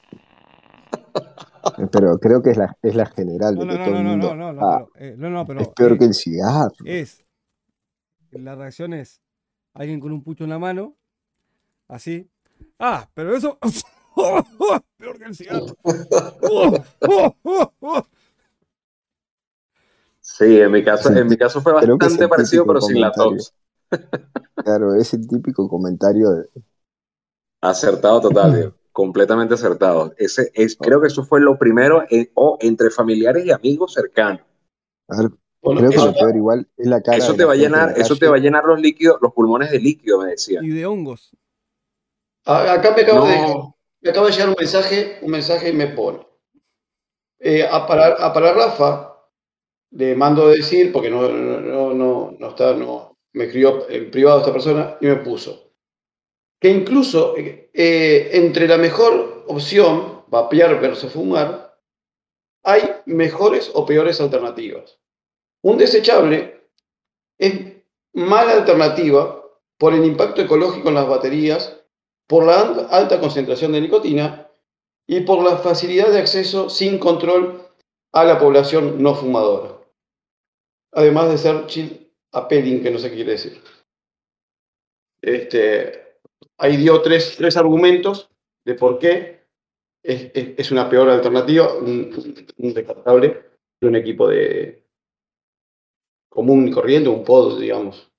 Pero 1.92 2.18
creo 2.18 2.42
que 2.42 2.50
es 2.50 2.56
la, 2.56 2.76
es 2.82 2.94
la 2.94 3.06
general 3.06 3.56
No, 3.56 3.58
de 3.58 3.64
no, 3.64 3.76
que 3.76 3.78
no, 3.78 3.84
todo 3.84 3.90
no, 3.90 3.96
el 3.96 4.02
no, 4.02 4.06
mundo, 4.06 4.34
no, 4.34 4.52
no, 4.52 4.60
ah, 4.60 4.66
pero, 4.66 4.90
eh, 4.96 5.14
no, 5.16 5.30
no, 5.30 5.46
pero 5.46 5.60
es 5.60 5.68
peor 5.68 5.92
eh, 5.92 5.98
que 5.98 6.04
el 6.06 6.14
cigarro. 6.14 6.72
es 6.84 7.24
la 8.32 8.54
reacción 8.54 8.92
es 8.94 9.20
alguien 9.74 10.00
con 10.00 10.12
un 10.12 10.22
pucho 10.22 10.44
en 10.44 10.50
la 10.50 10.58
mano, 10.58 10.96
así. 11.88 12.28
Ah, 12.78 13.08
pero 13.14 13.36
eso 13.36 13.58
peor 14.98 15.18
que 15.18 15.26
el 15.26 15.36
cigarro. 15.36 15.66
Sí, 20.26 20.58
en 20.60 20.72
mi 20.72 20.82
caso, 20.82 21.08
Sí, 21.08 21.14
en 21.14 21.28
mi 21.28 21.36
caso 21.36 21.60
fue 21.60 21.72
es 21.80 21.90
bastante 21.98 22.18
el 22.18 22.28
parecido, 22.28 22.34
típico 22.34 22.66
pero 22.66 22.80
sin 22.80 23.00
la 23.00 23.12
comentario. 23.12 23.14
tos. 23.14 23.54
Claro, 24.62 24.94
ese 24.96 25.16
típico 25.18 25.68
comentario 25.68 26.30
de, 26.32 26.48
Acertado 27.62 28.20
total, 28.20 28.52
Diego. 28.54 28.74
completamente 28.92 29.54
acertado. 29.54 30.14
Ese 30.18 30.52
es, 30.54 30.76
creo 30.80 31.00
que 31.00 31.08
eso 31.08 31.24
fue 31.24 31.40
lo 31.40 31.58
primero, 31.58 32.04
o 32.34 32.58
entre 32.60 32.90
familiares 32.90 33.44
y 33.44 33.50
amigos 33.50 33.94
cercanos. 33.94 34.42
a 35.08 35.22
ver, 35.22 35.30
bueno, 35.62 35.80
creo 35.80 35.90
que 35.90 35.96
eso- 35.96 36.10
lo 36.10 36.16
peor 36.16 36.36
igual 36.36 36.68
es 36.76 36.86
la 36.86 37.00
cara 37.02 37.18
Eso 37.18 37.34
te 37.36 37.44
va 37.44 37.52
a 37.52 37.56
llenar, 37.56 37.92
eso 37.96 38.16
te 38.16 38.28
va 38.28 38.36
a 38.36 38.40
llenar 38.40 38.64
los 38.64 38.80
líquidos, 38.80 39.18
los 39.22 39.32
pulmones 39.32 39.70
de 39.70 39.78
líquido, 39.80 40.20
me 40.20 40.30
decían. 40.30 40.64
Y 40.64 40.70
de 40.70 40.84
hongos. 40.86 41.30
a- 42.46 42.72
acá 42.74 42.92
me 42.96 43.02
acaba, 43.02 43.26
de, 43.28 43.54
me 44.02 44.10
acaba 44.10 44.26
de 44.26 44.32
llegar 44.32 44.48
un 44.48 44.56
mensaje, 44.58 45.18
un 45.22 45.30
mensaje 45.30 45.68
y 45.70 45.72
me 45.72 45.88
pone. 45.88 46.20
Eh, 47.38 47.62
a, 47.64 47.86
para, 47.86 48.06
a 48.26 48.32
para 48.32 48.52
Rafa 48.54 49.13
le 49.96 50.14
mando 50.16 50.46
a 50.46 50.50
decir, 50.50 50.92
porque 50.92 51.10
no, 51.10 51.28
no, 51.28 51.94
no, 51.94 52.36
no, 52.38 52.48
está, 52.48 52.74
no, 52.74 53.16
me 53.32 53.44
escribió 53.44 53.88
en 53.88 54.10
privado 54.10 54.40
esta 54.40 54.52
persona 54.52 54.96
y 55.00 55.06
me 55.06 55.16
puso 55.16 55.72
que 56.60 56.70
incluso 56.70 57.34
eh, 57.36 58.30
entre 58.32 58.66
la 58.66 58.78
mejor 58.78 59.44
opción, 59.48 60.24
vapear 60.28 60.80
versus 60.80 61.12
fumar, 61.12 61.78
hay 62.64 62.82
mejores 63.04 63.70
o 63.74 63.84
peores 63.84 64.20
alternativas. 64.20 64.98
Un 65.62 65.76
desechable 65.76 66.68
es 67.38 67.74
mala 68.14 68.52
alternativa 68.52 69.42
por 69.78 69.92
el 69.92 70.04
impacto 70.06 70.40
ecológico 70.40 70.88
en 70.88 70.94
las 70.94 71.08
baterías, 71.08 71.80
por 72.26 72.46
la 72.46 72.60
al- 72.60 72.86
alta 72.90 73.20
concentración 73.20 73.72
de 73.72 73.82
nicotina 73.82 74.48
y 75.06 75.20
por 75.20 75.42
la 75.44 75.58
facilidad 75.58 76.08
de 76.10 76.20
acceso 76.20 76.70
sin 76.70 76.98
control 76.98 77.60
a 78.12 78.24
la 78.24 78.38
población 78.38 79.02
no 79.02 79.14
fumadora. 79.14 79.73
Además 80.94 81.28
de 81.30 81.36
ser 81.38 81.66
chill 81.66 82.10
appealing, 82.32 82.82
que 82.82 82.90
no 82.90 82.98
sé 82.98 83.10
qué 83.10 83.16
quiere 83.16 83.32
decir. 83.32 83.60
Este, 85.22 86.18
ahí 86.58 86.76
dio 86.76 87.00
tres, 87.02 87.34
tres 87.36 87.56
argumentos 87.56 88.30
de 88.64 88.74
por 88.74 88.98
qué 88.98 89.44
es, 90.02 90.30
es- 90.34 90.54
es 90.58 90.70
una 90.72 90.88
peor 90.90 91.10
alternativa, 91.10 91.74
un, 91.74 92.12
un 92.58 92.74
descartable 92.74 93.44
de 93.80 93.88
un 93.88 93.96
equipo 93.96 94.28
de 94.28 94.84
común 96.28 96.68
y 96.68 96.70
corriente, 96.70 97.08
un 97.08 97.24
pod, 97.24 97.60
digamos. 97.60 98.10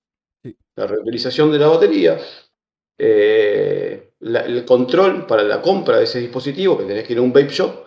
Sí. 0.44 0.56
La 0.76 0.88
reutilización 0.88 1.52
de 1.52 1.60
la 1.60 1.68
batería, 1.68 2.20
eh, 3.00 4.14
la- 4.22 4.42
el 4.46 4.66
control 4.66 5.26
para 5.28 5.44
la 5.44 5.62
compra 5.62 5.98
de 6.00 6.06
ese 6.06 6.20
dispositivo, 6.20 6.78
que 6.78 6.86
tenés 6.86 7.06
que 7.08 7.14
ir 7.14 7.20
a 7.20 7.24
un 7.24 7.34
vape 7.34 7.50
shop, 7.50 7.86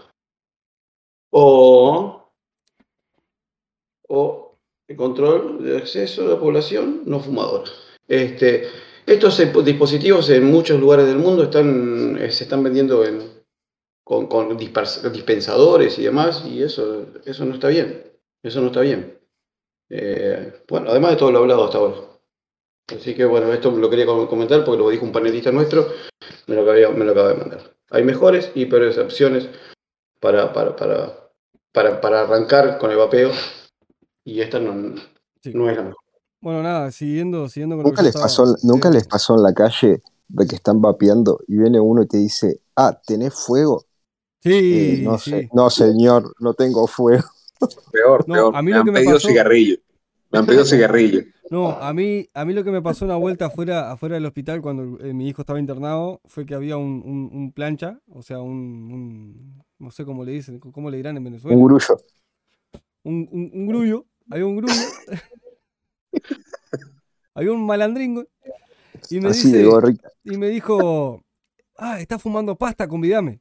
o, 1.33 2.29
o 4.09 4.48
el 4.89 4.97
control 4.97 5.63
de 5.63 5.77
acceso 5.77 6.23
de 6.25 6.35
la 6.35 6.41
población 6.41 7.03
no 7.05 7.21
fumadora. 7.21 7.71
Este, 8.09 8.67
estos 9.07 9.39
dispositivos 9.65 10.29
en 10.31 10.45
muchos 10.45 10.81
lugares 10.81 11.07
del 11.07 11.19
mundo 11.19 11.45
están, 11.45 12.17
eh, 12.21 12.31
se 12.33 12.45
están 12.45 12.63
vendiendo 12.63 13.05
en- 13.05 13.39
con, 14.03 14.27
con 14.27 14.57
dispensadores 14.57 15.99
y 15.99 16.05
demás, 16.05 16.43
y 16.47 16.63
eso, 16.63 17.05
eso 17.27 17.45
no 17.45 17.55
está 17.55 17.69
bien. 17.69 18.05
Eso 18.43 18.61
no 18.63 18.69
está 18.69 18.81
bien. 18.81 19.19
Eh, 19.91 20.63
bueno, 20.69 20.91
además 20.91 21.11
de 21.13 21.17
todo 21.19 21.31
lo 21.33 21.39
hablado 21.41 21.65
hasta 21.65 21.79
ahora. 21.79 21.97
Así 22.97 23.15
que 23.15 23.27
bueno, 23.27 23.53
esto 23.53 23.71
lo 23.71 23.91
quería 23.91 24.07
com- 24.07 24.27
comentar 24.27 24.65
porque 24.65 24.79
lo 24.83 24.89
dijo 24.89 25.05
un 25.05 25.13
panelista 25.13 25.53
nuestro, 25.53 25.89
me 26.47 26.55
lo, 26.55 26.63
acabé- 26.63 26.89
me 26.95 27.05
lo 27.05 27.13
acaba 27.13 27.29
de 27.29 27.35
mandar. 27.35 27.61
Hay 27.91 28.03
mejores 28.05 28.51
y 28.55 28.65
peores 28.65 28.97
opciones 28.97 29.49
para, 30.21 30.53
para, 30.55 30.75
para, 30.75 31.31
para, 31.73 32.01
para 32.01 32.23
arrancar 32.23 32.79
con 32.79 32.91
el 32.91 32.97
vapeo 32.97 33.31
y 34.33 34.41
esta 34.41 34.61
no, 34.61 34.95
Sí. 35.43 35.53
no 35.55 35.69
es 35.71 35.77
la 35.77 35.83
mejor. 35.85 35.99
Bueno, 36.41 36.63
nada, 36.63 36.91
siguiendo, 36.93 37.49
siguiendo 37.49 37.77
con 37.77 37.85
lo 37.85 37.89
¿Nunca 37.91 38.03
que 38.03 38.09
yo 38.09 38.13
les, 38.13 38.23
pasó, 38.23 38.45
¿Nunca 38.63 38.91
les 38.91 39.07
pasó 39.07 39.37
en 39.37 39.43
la 39.43 39.53
calle 39.55 40.03
de 40.29 40.47
que 40.47 40.55
están 40.57 40.81
vapeando 40.81 41.41
y 41.49 41.57
viene 41.57 41.81
uno 41.81 42.03
y 42.03 42.07
te 42.07 42.19
dice, 42.19 42.61
ah, 42.77 42.99
¿tenés 43.07 43.35
fuego? 43.35 43.85
Eh, 44.45 44.97
Sí, 44.99 45.03
no, 45.03 45.19
sí. 45.19 45.31
sé, 45.31 45.49
no, 45.53 45.69
señor, 45.71 46.33
no 46.39 46.55
tengo 46.55 46.87
fuego. 46.87 47.25
peor, 47.93 48.25
No, 48.29 48.35
peor. 48.35 48.57
a 48.57 48.63
mí 48.63 48.67
me 48.71 48.75
lo 48.77 48.81
han 48.81 48.85
que 48.87 48.93
me 48.93 48.99
pedido 49.01 49.15
pasó- 49.17 49.29
cigarrillo. 49.29 49.77
Me 50.31 50.39
han 50.39 50.47
pedido 50.47 50.65
cigarrillo. 50.65 51.23
No, 51.51 51.71
a 51.71 51.93
mí, 51.95 52.29
a 52.35 52.45
mí 52.45 52.53
lo 52.53 52.63
que 52.63 52.71
me 52.71 52.83
pasó 52.83 53.07
una 53.07 53.17
vuelta 53.17 53.47
afuera, 53.47 53.91
afuera 53.91 54.17
del 54.17 54.27
hospital 54.27 54.61
cuando 54.61 55.01
eh, 55.03 55.15
mi 55.15 55.27
hijo 55.29 55.41
estaba 55.43 55.59
internado 55.59 56.21
fue 56.27 56.45
que 56.45 56.55
había 56.55 56.77
un, 56.77 57.03
un- 57.05 57.31
un 57.33 57.53
plancha, 57.53 57.99
o 58.13 58.21
sea, 58.23 58.39
un, 58.41 58.93
un- 58.93 59.63
no 59.79 59.91
sé 59.91 60.05
cómo 60.05 60.23
le 60.25 60.33
dicen, 60.33 60.61
cómo 60.61 60.91
le 60.91 60.99
dirán 60.99 61.17
en 61.17 61.25
Venezuela, 61.25 61.57
Un 61.57 61.65
grullo. 61.67 61.97
un, 63.05 63.29
un, 63.33 63.51
un 63.55 63.67
grullo, 63.67 64.05
había 64.31 64.47
un 64.47 64.57
grullo, 64.57 64.75
había 67.35 67.53
un 67.53 67.65
malandringo 67.67 68.25
y 69.11 69.21
me 69.21 69.31
Así 69.31 69.51
de 69.53 69.59
dice, 69.59 69.71
gorrita. 69.71 70.11
y 70.25 70.37
me 70.37 70.49
dijo, 70.49 71.23
ah, 71.77 72.01
está 72.01 72.19
fumando 72.19 72.57
pasta, 72.57 72.87
convidame. 72.89 73.41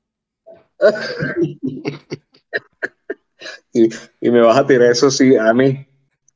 Y, 3.73 3.89
y 4.21 4.31
me 4.31 4.41
vas 4.41 4.57
a 4.57 4.65
tirar 4.65 4.91
eso 4.91 5.11
sí 5.11 5.35
a 5.35 5.53
mí. 5.53 5.85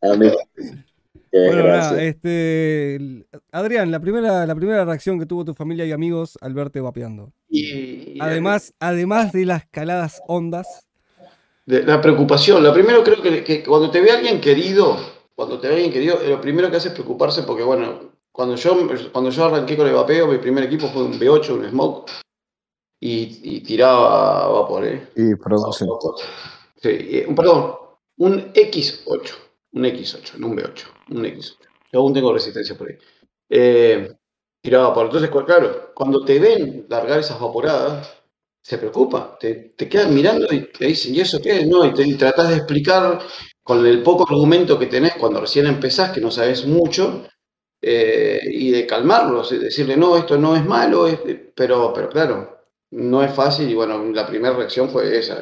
A 0.01 0.15
mí. 0.15 0.29
Bueno, 1.31 1.63
nada, 1.63 2.01
este, 2.03 3.25
Adrián, 3.51 3.89
la 3.89 3.99
primera, 3.99 4.45
la 4.45 4.53
primera 4.53 4.85
reacción 4.85 5.17
que 5.17 5.25
tuvo 5.25 5.45
tu 5.45 5.53
familia 5.55 5.85
y 5.85 5.91
amigos 5.91 6.37
al 6.41 6.53
verte 6.53 6.81
vapeando. 6.81 7.33
Y, 7.49 8.13
y 8.15 8.17
Además, 8.19 8.73
además 8.79 9.31
de 9.31 9.45
las 9.45 9.65
caladas 9.71 10.21
ondas, 10.27 10.87
de 11.71 11.83
la 11.83 12.01
preocupación. 12.01 12.61
Lo 12.63 12.73
primero 12.73 13.01
creo 13.03 13.21
que, 13.21 13.43
que 13.43 13.63
cuando 13.63 13.89
te 13.89 14.01
ve 14.01 14.11
alguien 14.11 14.41
querido, 14.41 14.97
cuando 15.35 15.57
te 15.59 15.69
ve 15.69 15.75
alguien 15.75 15.91
querido, 15.93 16.19
lo 16.21 16.41
primero 16.41 16.69
que 16.69 16.75
hace 16.77 16.89
es 16.89 16.93
preocuparse 16.93 17.43
porque, 17.43 17.63
bueno, 17.63 18.11
cuando 18.31 18.55
yo, 18.55 18.77
cuando 19.11 19.29
yo 19.29 19.45
arranqué 19.45 19.77
con 19.77 19.87
el 19.87 19.93
vapeo, 19.93 20.27
mi 20.27 20.37
primer 20.37 20.65
equipo 20.65 20.87
fue 20.89 21.03
un 21.03 21.17
B8, 21.17 21.53
un 21.53 21.69
Smoke, 21.69 22.11
y, 22.99 23.55
y 23.55 23.61
tiraba 23.61 24.47
vapor, 24.47 24.85
¿eh? 24.85 25.07
Y 25.15 25.35
produce. 25.35 25.85
Sí, 26.75 26.89
eh, 26.89 27.25
un- 27.27 27.35
perdón, 27.35 27.75
un 28.17 28.51
X8, 28.53 29.33
un 29.73 29.85
X8, 29.85 30.37
no 30.39 30.47
un 30.47 30.55
B8, 30.57 30.85
un 31.09 31.25
X8. 31.25 31.67
Yo 31.93 31.99
aún 31.99 32.13
tengo 32.13 32.33
resistencia 32.33 32.77
por 32.77 32.89
ahí. 32.89 32.97
Eh, 33.49 34.11
tiraba 34.61 34.89
vapor. 34.89 35.05
Entonces, 35.05 35.29
claro, 35.45 35.91
cuando 35.95 36.23
te 36.25 36.37
ven 36.39 36.85
largar 36.89 37.19
esas 37.19 37.39
vaporadas, 37.39 38.20
se 38.61 38.77
preocupa, 38.77 39.37
te, 39.39 39.73
te 39.75 39.89
quedan 39.89 40.13
mirando 40.13 40.47
y 40.51 40.71
te 40.71 40.85
dicen, 40.87 41.15
¿y 41.15 41.21
eso 41.21 41.39
qué? 41.41 41.65
No, 41.65 41.85
y 41.85 41.93
te 41.93 42.15
tratás 42.15 42.49
de 42.49 42.55
explicar 42.57 43.19
con 43.63 43.85
el 43.85 44.03
poco 44.03 44.25
argumento 44.29 44.77
que 44.77 44.87
tenés 44.87 45.13
cuando 45.15 45.41
recién 45.41 45.65
empezás, 45.67 46.11
que 46.11 46.21
no 46.21 46.31
sabes 46.31 46.65
mucho, 46.65 47.25
eh, 47.81 48.41
y 48.45 48.71
de 48.71 48.85
calmarlos, 48.87 49.51
y 49.53 49.57
decirle, 49.57 49.97
no, 49.97 50.17
esto 50.17 50.37
no 50.37 50.55
es 50.55 50.65
malo, 50.65 51.07
pero, 51.55 51.93
pero 51.93 52.09
claro, 52.09 52.59
no 52.91 53.23
es 53.23 53.33
fácil, 53.33 53.69
y 53.69 53.75
bueno, 53.75 54.03
la 54.11 54.27
primera 54.27 54.55
reacción 54.55 54.89
fue 54.89 55.17
esa, 55.17 55.39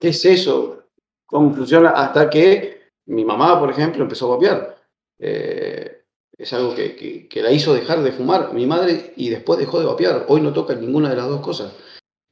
¿qué 0.00 0.08
es 0.08 0.24
eso? 0.24 0.84
¿Cómo 1.26 1.54
funciona? 1.54 1.90
Hasta 1.90 2.28
que 2.30 2.90
mi 3.06 3.24
mamá, 3.24 3.58
por 3.58 3.70
ejemplo, 3.70 4.02
empezó 4.02 4.26
a 4.32 4.36
vapear. 4.36 4.76
Eh, 5.18 6.02
es 6.36 6.52
algo 6.52 6.74
que, 6.74 6.96
que- 6.96 7.28
que 7.28 7.42
la 7.42 7.50
hizo 7.52 7.72
dejar 7.74 8.02
de 8.02 8.12
fumar 8.12 8.52
mi 8.52 8.66
madre 8.66 9.12
y 9.16 9.30
después 9.30 9.58
dejó 9.58 9.78
de 9.80 9.86
vapear. 9.86 10.26
Hoy 10.28 10.40
no 10.40 10.52
toca 10.52 10.74
ninguna 10.74 11.10
de 11.10 11.16
las 11.16 11.28
dos 11.28 11.40
cosas. 11.40 11.72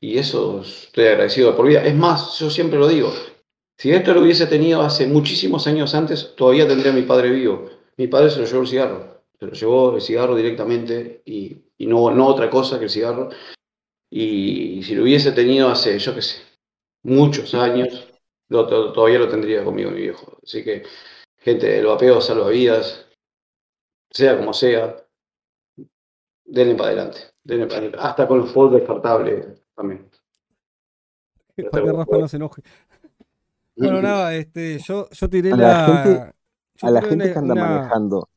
Y 0.02 0.18
eso 0.18 0.62
estoy 0.62 1.04
agradecido 1.06 1.52
de 1.52 1.56
por 1.56 1.66
vida. 1.68 1.84
Es 1.84 1.94
más, 1.94 2.36
yo 2.40 2.50
siempre 2.50 2.76
lo 2.78 2.88
digo, 2.88 3.12
si 3.78 3.92
esto 3.92 4.12
lo 4.12 4.22
hubiese 4.22 4.46
tenido 4.46 4.82
hace 4.82 5.06
muchísimos 5.06 5.66
años 5.68 5.94
antes, 5.94 6.34
todavía 6.36 6.66
tendría 6.66 6.90
a 6.90 6.94
mi 6.94 7.02
padre 7.02 7.30
vivo. 7.30 7.70
Mi 7.96 8.08
padre 8.08 8.30
se 8.30 8.40
lo 8.40 8.46
llevó 8.46 8.62
el 8.62 8.66
cigarro. 8.68 9.22
Se 9.38 9.46
lo 9.46 9.52
llevó 9.52 9.94
el 9.94 10.02
cigarro 10.02 10.34
directamente 10.34 11.22
y, 11.24 11.56
y 11.78 11.86
no, 11.86 12.10
no 12.10 12.26
otra 12.26 12.50
cosa 12.50 12.78
que 12.78 12.86
el 12.86 12.90
cigarro. 12.90 13.28
Y, 14.10 14.82
si 14.82 14.94
lo 14.94 15.04
hubiese 15.04 15.32
tenido 15.32 15.68
hace, 15.70 15.98
yo 15.98 16.14
qué 16.14 16.22
sé, 16.22 16.42
muchos 17.04 17.54
años, 17.54 18.08
lo- 18.48 18.66
to- 18.66 18.92
todavía 18.92 19.20
lo 19.20 19.28
tendría 19.28 19.64
conmigo 19.64 19.90
mi 19.90 20.02
viejo. 20.02 20.38
Así 20.42 20.64
que, 20.64 20.84
gente, 21.38 21.78
el 21.78 21.86
vapeo 21.86 22.20
salva 22.20 22.48
vidas, 22.50 23.06
sea 24.10 24.36
como 24.38 24.52
sea, 24.52 24.96
denle 26.44 26.74
para 26.76 26.90
adelante. 26.90 27.18
denle 27.42 27.66
para 27.66 27.78
adelante. 27.78 27.98
Hasta 28.00 28.28
con 28.28 28.38
los 28.38 28.52
pods 28.52 28.74
descartables 28.74 29.61
también. 29.82 30.08
Para 31.70 31.84
que 31.84 31.92
Rafa 31.92 32.18
no 32.18 32.28
se 32.28 32.36
enoje. 32.36 32.62
Bueno, 33.74 34.02
nada, 34.02 34.34
este, 34.34 34.78
yo, 34.80 35.08
yo 35.10 35.30
tiré 35.30 35.50
A 35.50 35.56
la. 35.56 35.66
la 35.68 35.86
gente- 35.86 36.32
yo 36.76 36.88
A 36.88 36.90
la 36.90 37.00
gente 37.00 37.14
una- 37.14 37.32
que 37.32 37.38
anda 37.38 37.54
una- 37.54 37.66
manejando. 37.68 38.28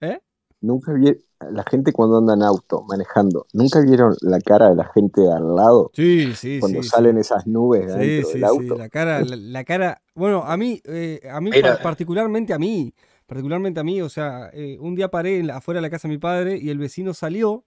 ¿Eh? 0.00 0.20
Nunca 0.60 0.92
vi, 0.92 1.12
la 1.40 1.64
gente 1.68 1.92
cuando 1.92 2.18
anda 2.18 2.34
en 2.34 2.42
auto 2.44 2.82
manejando, 2.82 3.46
¿nunca 3.52 3.80
vieron 3.80 4.14
la 4.20 4.38
cara 4.40 4.68
de 4.70 4.76
la 4.76 4.84
gente 4.84 5.20
de 5.22 5.32
al 5.32 5.54
lado 5.56 5.90
Sí, 5.92 6.32
sí, 6.36 6.60
cuando 6.60 6.82
sí. 6.84 6.88
salen 6.88 7.18
esas 7.18 7.46
nubes 7.48 7.92
Sí, 7.92 7.98
dentro 7.98 8.28
sí, 8.30 8.38
del 8.38 8.38
sí, 8.38 8.44
auto? 8.46 8.76
la 8.78 8.88
cara, 8.88 9.20
la, 9.22 9.36
la 9.36 9.64
cara, 9.64 10.00
bueno, 10.14 10.44
a 10.44 10.56
mí, 10.56 10.80
eh, 10.84 11.20
a 11.30 11.40
mí 11.40 11.50
particularmente 11.82 12.54
a 12.54 12.58
mí, 12.58 12.94
particularmente 13.26 13.80
a 13.80 13.84
mí, 13.84 14.00
o 14.02 14.08
sea, 14.08 14.50
eh, 14.52 14.78
un 14.80 14.94
día 14.94 15.10
paré 15.10 15.40
en 15.40 15.48
la- 15.48 15.56
afuera 15.56 15.78
de 15.78 15.82
la 15.82 15.90
casa 15.90 16.06
de 16.08 16.14
mi 16.14 16.18
padre 16.18 16.56
y 16.58 16.70
el 16.70 16.78
vecino 16.78 17.12
salió 17.12 17.64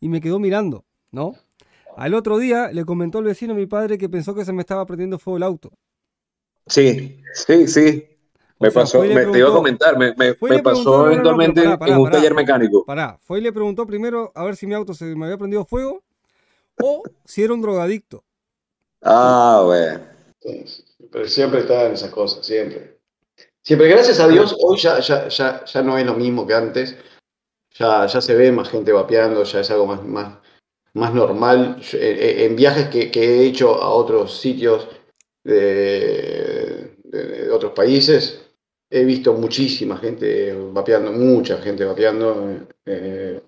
y 0.00 0.08
me 0.08 0.20
quedó 0.22 0.38
mirando, 0.38 0.84
¿no? 1.12 1.34
Al 1.98 2.14
otro 2.14 2.38
día 2.38 2.70
le 2.72 2.84
comentó 2.84 3.18
el 3.18 3.24
vecino 3.24 3.54
a 3.54 3.56
mi 3.56 3.66
padre 3.66 3.98
que 3.98 4.08
pensó 4.08 4.32
que 4.32 4.44
se 4.44 4.52
me 4.52 4.60
estaba 4.60 4.86
prendiendo 4.86 5.18
fuego 5.18 5.36
el 5.36 5.42
auto. 5.42 5.72
Sí, 6.68 7.20
sí, 7.34 7.66
sí. 7.66 8.08
O 8.58 8.64
Me 8.64 8.70
sea, 8.70 8.82
pasó, 8.82 9.02
me, 9.02 9.26
te 9.26 9.38
iba 9.38 9.48
a 9.48 9.52
comentar, 9.52 9.98
me, 9.98 10.12
pasó 10.62 10.84
no, 10.84 10.98
no, 10.98 11.06
eventualmente 11.10 11.62
pará, 11.62 11.78
pará, 11.78 11.92
en 11.92 11.98
un 11.98 12.04
pará. 12.04 12.16
taller 12.16 12.34
mecánico. 12.34 12.84
Pará, 12.84 13.18
fue 13.20 13.40
y 13.40 13.42
le 13.42 13.52
preguntó 13.52 13.84
primero 13.84 14.30
a 14.36 14.44
ver 14.44 14.54
si 14.54 14.68
mi 14.68 14.74
auto 14.74 14.94
se 14.94 15.06
me 15.16 15.24
había 15.24 15.38
prendido 15.38 15.64
fuego 15.64 16.04
o 16.80 17.02
si 17.24 17.42
era 17.42 17.52
un 17.52 17.62
drogadicto. 17.62 18.22
Ah, 19.02 19.62
bueno. 19.64 20.00
Pero 21.10 21.26
siempre 21.26 21.60
está 21.60 21.86
en 21.86 21.94
esas 21.94 22.10
cosas, 22.10 22.46
siempre. 22.46 23.00
Siempre, 23.62 23.88
gracias 23.88 24.20
a 24.20 24.28
Dios, 24.28 24.56
hoy 24.60 24.78
ya, 24.78 25.00
ya, 25.00 25.26
ya, 25.26 25.64
ya 25.64 25.82
no 25.82 25.98
es 25.98 26.06
lo 26.06 26.14
mismo 26.14 26.46
que 26.46 26.54
antes. 26.54 26.96
Ya, 27.74 28.06
ya 28.06 28.20
se 28.20 28.34
ve 28.36 28.52
más 28.52 28.68
gente 28.68 28.92
vapeando, 28.92 29.42
ya 29.42 29.60
es 29.60 29.70
algo 29.72 29.86
más, 29.86 30.04
más, 30.04 30.38
más 30.98 31.14
normal. 31.14 31.80
Yo, 31.80 31.98
eh, 31.98 32.02
eh, 32.02 32.44
en 32.44 32.56
viajes 32.56 32.88
que, 32.88 33.10
he 33.14 33.46
hecho 33.46 33.82
a 33.82 33.88
otros 33.90 34.38
sitios 34.38 34.88
de, 35.44 36.96
otros 37.52 37.72
países, 37.72 38.42
he 38.90 39.04
visto 39.04 39.32
muchísima 39.34 39.96
gente 39.96 40.52
vapeando, 40.72 41.12
mucha 41.12 41.58
gente 41.58 41.84
vapeando. 41.84 42.66
eh, 42.86 43.40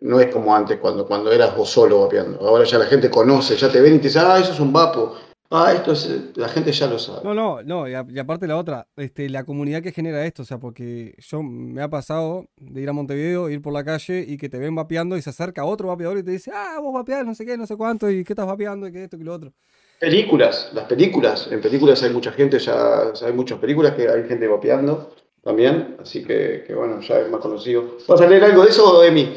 no 0.00 0.20
es 0.20 0.32
como 0.32 0.54
antes, 0.54 0.78
cuando, 0.78 1.06
cuando 1.06 1.30
eras 1.30 1.54
vos 1.56 1.68
solo 1.68 2.00
vapeando. 2.00 2.40
Ahora 2.40 2.64
ya 2.64 2.78
la 2.78 2.86
gente 2.86 3.10
conoce, 3.10 3.56
ya 3.56 3.70
te 3.70 3.80
ven 3.80 3.96
y 3.96 3.98
te 3.98 4.08
dicen, 4.08 4.22
ah, 4.24 4.38
eso 4.40 4.52
es 4.52 4.60
un 4.60 4.72
vapo. 4.72 5.14
Ah, 5.54 5.72
esto 5.74 5.92
es. 5.92 6.08
La 6.36 6.48
gente 6.48 6.72
ya 6.72 6.86
lo 6.86 6.98
sabe. 6.98 7.20
No, 7.24 7.34
no, 7.34 7.62
no, 7.62 7.86
y, 7.86 7.92
a- 7.92 8.06
y 8.08 8.18
aparte 8.18 8.46
la 8.46 8.56
otra, 8.56 8.88
este, 8.96 9.28
la 9.28 9.44
comunidad 9.44 9.82
que 9.82 9.92
genera 9.92 10.24
esto, 10.24 10.42
o 10.42 10.44
sea, 10.46 10.58
porque 10.58 11.14
yo 11.18 11.42
me 11.42 11.82
ha 11.82 11.90
pasado 11.90 12.46
de 12.56 12.80
ir 12.80 12.88
a 12.88 12.92
Montevideo, 12.94 13.50
ir 13.50 13.60
por 13.60 13.72
la 13.74 13.84
calle 13.84 14.24
y 14.26 14.38
que 14.38 14.48
te 14.48 14.58
ven 14.58 14.74
vapeando 14.74 15.16
y 15.16 15.22
se 15.22 15.28
acerca 15.30 15.64
otro 15.66 15.88
vapeador 15.88 16.16
y 16.18 16.22
te 16.22 16.30
dice, 16.30 16.50
ah, 16.54 16.78
vos 16.80 16.94
vapeás, 16.94 17.26
no 17.26 17.34
sé 17.34 17.44
qué, 17.44 17.58
no 17.58 17.66
sé 17.66 17.76
cuánto, 17.76 18.10
y 18.10 18.24
qué 18.24 18.32
estás 18.32 18.46
vapeando, 18.46 18.88
y 18.88 18.92
qué 18.92 19.04
esto, 19.04 19.16
y 19.18 19.24
lo 19.24 19.34
otro. 19.34 19.52
Películas, 20.00 20.70
las 20.72 20.86
películas. 20.86 21.48
En 21.52 21.60
películas 21.60 22.02
hay 22.02 22.10
mucha 22.12 22.32
gente, 22.32 22.58
ya, 22.58 23.12
ya 23.12 23.26
hay 23.26 23.32
muchas 23.34 23.58
películas 23.58 23.92
que 23.94 24.08
hay 24.08 24.24
gente 24.26 24.48
vapeando 24.48 25.14
también. 25.44 25.96
Así 26.00 26.24
que, 26.24 26.64
que 26.66 26.74
bueno, 26.74 27.00
ya 27.02 27.20
es 27.20 27.30
más 27.30 27.40
conocido. 27.40 27.98
¿Vas 28.08 28.20
a 28.20 28.26
leer 28.26 28.42
algo 28.44 28.64
de 28.64 28.70
eso, 28.70 29.04
Emi? 29.04 29.36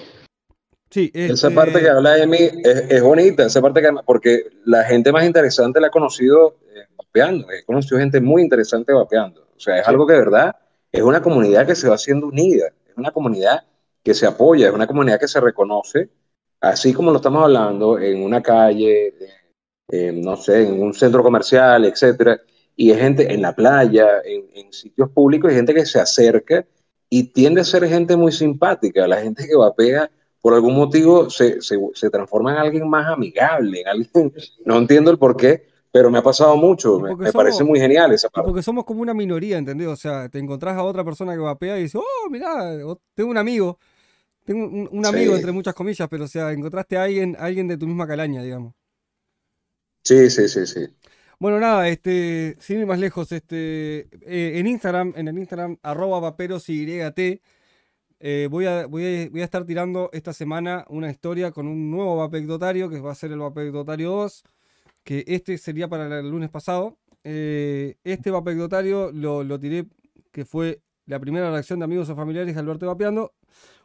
Sí, 0.89 1.11
Esa 1.13 1.47
este, 1.47 1.51
parte 1.51 1.79
que 1.79 1.89
habla 1.89 2.17
Emi 2.17 2.37
es, 2.37 2.83
es 2.89 3.01
bonita, 3.01 3.45
esa 3.45 3.61
parte 3.61 3.81
que 3.81 3.89
porque 4.05 4.43
la 4.65 4.83
gente 4.83 5.11
más 5.11 5.25
interesante 5.25 5.79
la 5.79 5.87
he 5.87 5.91
conocido 5.91 6.57
eh, 6.73 6.85
vapeando, 6.97 7.51
he 7.51 7.63
conocido 7.65 7.99
gente 7.99 8.21
muy 8.21 8.41
interesante 8.41 8.93
vapeando. 8.93 9.47
O 9.55 9.59
sea, 9.59 9.79
es 9.79 9.87
algo 9.87 10.05
que 10.05 10.13
de 10.13 10.19
verdad 10.19 10.55
es 10.91 11.01
una 11.01 11.21
comunidad 11.21 11.65
que 11.65 11.75
se 11.75 11.89
va 11.89 11.95
haciendo 11.95 12.27
unida, 12.27 12.67
es 12.87 12.95
una 12.95 13.11
comunidad 13.11 13.63
que 14.03 14.13
se 14.13 14.25
apoya, 14.25 14.67
es 14.67 14.73
una 14.73 14.87
comunidad 14.87 15.19
que 15.19 15.27
se 15.27 15.41
reconoce, 15.41 16.09
así 16.61 16.93
como 16.93 17.11
lo 17.11 17.17
estamos 17.17 17.43
hablando 17.43 17.99
en 17.99 18.21
una 18.21 18.41
calle, 18.41 19.07
eh, 19.07 19.13
eh, 19.89 20.11
no 20.13 20.37
sé, 20.37 20.67
en 20.67 20.81
un 20.81 20.93
centro 20.93 21.23
comercial, 21.23 21.85
etcétera, 21.85 22.39
y 22.75 22.91
es 22.91 22.99
gente 22.99 23.33
en 23.33 23.41
la 23.41 23.53
playa, 23.53 24.21
en, 24.23 24.45
en 24.53 24.71
sitios 24.71 25.09
públicos, 25.09 25.49
hay 25.49 25.57
gente 25.57 25.73
que 25.73 25.85
se 25.85 25.99
acerca 25.99 26.65
y 27.09 27.23
tiende 27.23 27.61
a 27.61 27.63
ser 27.63 27.87
gente 27.87 28.15
muy 28.15 28.31
simpática, 28.31 29.07
la 29.07 29.17
gente 29.17 29.47
que 29.47 29.55
vapea 29.55 30.09
por 30.45 30.53
algún 30.53 30.75
motivo 30.75 31.27
se, 31.31 31.59
se, 31.59 31.75
se 31.95 32.09
transforma 32.11 32.51
en 32.53 32.57
alguien 32.59 32.87
más 32.87 33.07
amigable, 33.11 33.81
en 33.81 33.87
alguien, 33.87 34.31
no 34.63 34.77
entiendo 34.77 35.09
el 35.09 35.17
por 35.17 35.35
qué, 35.35 35.65
pero 35.91 36.11
me 36.11 36.19
ha 36.19 36.21
pasado 36.21 36.55
mucho, 36.55 36.99
Y 36.99 37.15
me, 37.15 37.33
parece 37.33 37.63
muy 37.63 37.79
genial 37.79 38.11
esa 38.13 38.27
y 38.27 38.29
parte. 38.29 38.45
porque 38.45 38.61
somos 38.61 38.85
como 38.85 39.01
una 39.01 39.15
minoría, 39.15 39.57
¿entendés? 39.57 39.87
O 39.87 39.95
sea, 39.95 40.29
te 40.29 40.37
encontrás 40.37 40.77
a 40.77 40.83
otra 40.83 41.03
persona 41.03 41.33
que 41.33 41.39
vapea 41.39 41.79
y 41.79 41.83
dices, 41.83 41.99
oh, 41.99 42.29
mirá, 42.29 42.77
tengo 43.15 43.31
un 43.31 43.37
amigo, 43.39 43.79
tengo 44.45 44.65
un, 44.67 44.87
un 44.91 45.05
amigo 45.07 45.33
Sí. 45.33 45.35
entre 45.35 45.51
muchas 45.51 45.73
comillas, 45.73 46.07
pero 46.09 46.25
o 46.25 46.27
sea, 46.27 46.51
encontraste 46.51 46.97
a 46.97 47.03
alguien, 47.05 47.35
a 47.39 47.45
alguien 47.45 47.67
de 47.67 47.77
tu 47.77 47.87
misma 47.87 48.07
calaña, 48.07 48.43
digamos. 48.43 48.75
Sí, 50.03 50.29
sí, 50.29 50.47
sí, 50.47 50.67
sí. 50.67 50.85
Bueno, 51.39 51.59
nada, 51.59 51.87
este, 51.89 52.55
sin 52.59 52.79
ir 52.79 52.85
más 52.85 52.99
lejos, 52.99 53.31
este, 53.31 54.07
eh, 54.21 54.59
en 54.59 54.67
Instagram, 54.67 55.13
en 55.17 55.27
el 55.27 55.37
Instagram, 55.37 55.77
arroba 55.81 56.19
vaperosyt, 56.19 56.87
eh, 58.19 58.47
voy, 58.49 58.65
a, 58.65 58.85
voy, 58.87 59.05
a, 59.05 59.43
estar 59.43 59.65
tirando 59.65 60.09
esta 60.13 60.33
semana 60.33 60.85
una 60.89 61.09
historia 61.09 61.51
con 61.51 61.67
un 61.67 61.91
nuevo 61.91 62.17
vapecdotario, 62.17 62.89
que 62.89 62.99
va 62.99 63.11
a 63.11 63.15
ser 63.15 63.31
el 63.31 63.39
vapecdotario 63.39 64.11
2, 64.11 64.43
que 65.03 65.23
este 65.27 65.57
sería 65.57 65.87
para 65.87 66.19
el 66.19 66.29
lunes 66.29 66.49
pasado. 66.49 66.97
Eh, 67.23 67.97
este 68.03 68.31
vapecdotario 68.31 69.11
lo, 69.11 69.43
lo 69.43 69.59
tiré, 69.59 69.87
que 70.31 70.45
fue 70.45 70.81
la 71.05 71.19
primera 71.19 71.51
reacción 71.51 71.79
de 71.79 71.85
amigos 71.85 72.09
o 72.09 72.15
familiares 72.15 72.57
al 72.57 72.65
verte 72.65 72.85
vapeando. 72.85 73.33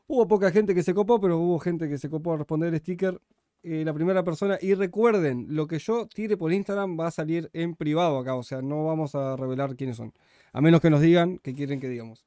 Hubo 0.07 0.27
poca 0.29 0.51
gente 0.51 0.75
que 0.75 0.83
se 0.83 0.95
copó, 0.95 1.21
pero 1.21 1.39
hubo 1.39 1.59
gente 1.59 1.89
que 1.89 1.99
se 1.99 2.11
copó 2.11 2.35
a 2.35 2.39
responder 2.39 2.73
el 2.73 2.81
sticker 2.81 3.21
eh, 3.63 3.85
la 3.85 3.93
primera 3.93 4.25
persona. 4.25 4.59
Y 4.61 4.75
recuerden, 4.75 5.47
lo 5.51 5.67
que 5.67 5.79
yo 5.79 6.07
tire 6.07 6.37
por 6.37 6.53
Instagram 6.53 6.99
va 6.99 7.09
a 7.09 7.11
salir 7.11 7.51
en 7.53 7.75
privado 7.75 8.19
acá. 8.19 8.35
O 8.35 8.43
sea, 8.43 8.63
no 8.63 8.87
vamos 8.87 9.15
a 9.15 9.37
revelar 9.37 9.77
quiénes 9.77 9.97
son. 9.97 10.13
A 10.53 10.61
menos 10.61 10.81
que 10.81 10.91
nos 10.91 11.01
digan 11.01 11.39
que 11.39 11.55
quieren 11.55 11.81
que 11.81 11.89
digamos. 11.89 12.25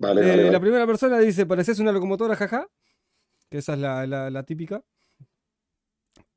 Vale, 0.00 0.20
Eh, 0.22 0.24
vale, 0.24 0.36
vale. 0.42 0.50
La 0.52 0.60
primera 0.60 0.86
persona 0.86 1.18
dice, 1.18 1.46
pareces 1.46 1.78
una 1.78 1.92
locomotora, 1.92 2.34
jaja. 2.34 2.66
Que 3.48 3.58
esa 3.58 3.74
es 3.74 3.78
la, 3.78 4.06
la- 4.06 4.30
la 4.30 4.42
típica. 4.44 4.82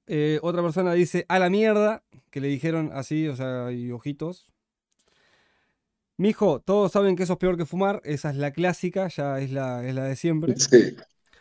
Eh, 0.06 0.40
otra 0.42 0.62
persona 0.62 0.94
dice, 0.94 1.26
a 1.30 1.40
la 1.40 1.50
mierda. 1.50 2.04
Que 2.30 2.42
le 2.42 2.48
dijeron 2.48 2.92
así, 2.94 3.28
o 3.28 3.36
sea, 3.36 3.72
y 3.72 3.92
ojitos. 3.92 4.50
Mijo, 6.18 6.60
todos 6.62 6.92
saben 6.92 7.16
que 7.16 7.24
eso 7.24 7.34
es 7.34 7.40
peor 7.40 7.58
que 7.58 7.66
fumar. 7.66 8.02
Esa 8.04 8.30
es 8.30 8.36
la 8.36 8.52
clásica, 8.52 9.08
ya 9.08 9.40
es 9.40 9.52
la, 9.52 9.88
es 9.88 9.96
la 9.96 10.04
de 10.06 10.16
siempre. 10.16 10.54
Sí. 10.58 10.96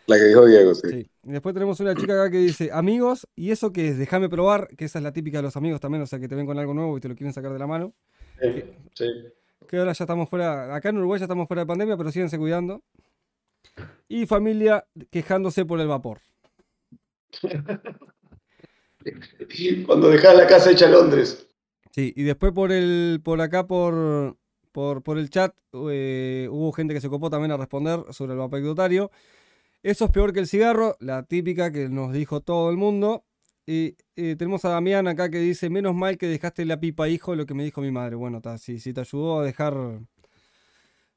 La 0.06 0.16
que 0.16 0.24
dijo 0.24 0.44
Diego, 0.44 0.74
sí. 0.74 0.88
Sí. 0.90 1.10
Y 1.22 1.30
después 1.30 1.54
tenemos 1.54 1.78
una 1.78 1.94
chica 1.94 2.14
acá 2.14 2.28
que 2.30 2.38
dice, 2.38 2.70
amigos, 2.72 3.28
¿y 3.36 3.52
eso 3.52 3.72
qué 3.72 3.86
es? 3.88 3.98
Déjame 3.98 4.28
probar, 4.28 4.66
que 4.76 4.86
esa 4.86 4.98
es 4.98 5.04
la 5.04 5.12
típica 5.12 5.38
de 5.38 5.42
los 5.44 5.56
amigos 5.56 5.80
también, 5.80 6.02
o 6.02 6.06
sea, 6.06 6.18
que 6.18 6.26
te 6.26 6.34
ven 6.34 6.44
con 6.44 6.58
algo 6.58 6.74
nuevo 6.74 6.98
y 6.98 7.00
te 7.00 7.08
lo 7.08 7.14
quieren 7.14 7.32
sacar 7.32 7.52
de 7.52 7.58
la 7.60 7.68
mano. 7.68 7.94
Sí, 8.40 8.64
sí. 8.94 9.04
Que 9.68 9.78
ahora 9.78 9.92
ya 9.92 10.04
estamos 10.04 10.28
fuera, 10.28 10.74
acá 10.74 10.90
en 10.90 10.98
Uruguay 10.98 11.18
ya 11.18 11.24
estamos 11.24 11.48
fuera 11.48 11.62
de 11.62 11.66
pandemia, 11.66 11.96
pero 11.96 12.10
síganse 12.10 12.38
cuidando. 12.38 12.82
Y 14.08 14.26
familia 14.26 14.86
quejándose 15.10 15.64
por 15.64 15.80
el 15.80 15.88
vapor. 15.88 16.20
Cuando 19.86 20.10
dejás 20.10 20.36
la 20.36 20.46
casa 20.46 20.70
hecha 20.70 20.88
Londres. 20.88 21.48
Sí, 21.90 22.12
y 22.16 22.22
después 22.22 22.52
por 22.52 22.72
el, 22.72 23.20
por 23.22 23.40
acá 23.40 23.66
por, 23.66 24.36
por, 24.70 25.02
por 25.02 25.18
el 25.18 25.30
chat 25.30 25.54
eh, 25.90 26.48
hubo 26.50 26.72
gente 26.72 26.94
que 26.94 27.00
se 27.00 27.08
copó 27.08 27.30
también 27.30 27.52
a 27.52 27.56
responder 27.56 28.00
sobre 28.10 28.32
el 28.32 28.38
vapor 28.38 28.60
Eso 29.82 30.04
es 30.04 30.10
peor 30.10 30.32
que 30.32 30.40
el 30.40 30.46
cigarro, 30.46 30.96
la 31.00 31.24
típica 31.24 31.72
que 31.72 31.88
nos 31.88 32.12
dijo 32.12 32.40
todo 32.40 32.70
el 32.70 32.76
mundo. 32.76 33.24
Y 33.66 33.96
eh, 34.16 34.34
tenemos 34.36 34.64
a 34.64 34.70
Damián 34.70 35.06
acá 35.06 35.30
que 35.30 35.38
dice, 35.38 35.70
menos 35.70 35.94
mal 35.94 36.18
que 36.18 36.26
dejaste 36.26 36.64
la 36.64 36.80
pipa, 36.80 37.08
hijo, 37.08 37.36
lo 37.36 37.46
que 37.46 37.54
me 37.54 37.62
dijo 37.64 37.80
mi 37.80 37.90
madre. 37.92 38.16
Bueno, 38.16 38.40
ta, 38.40 38.58
si, 38.58 38.78
si 38.80 38.92
te 38.92 39.00
ayudó 39.00 39.40
a 39.40 39.44
dejar 39.44 39.76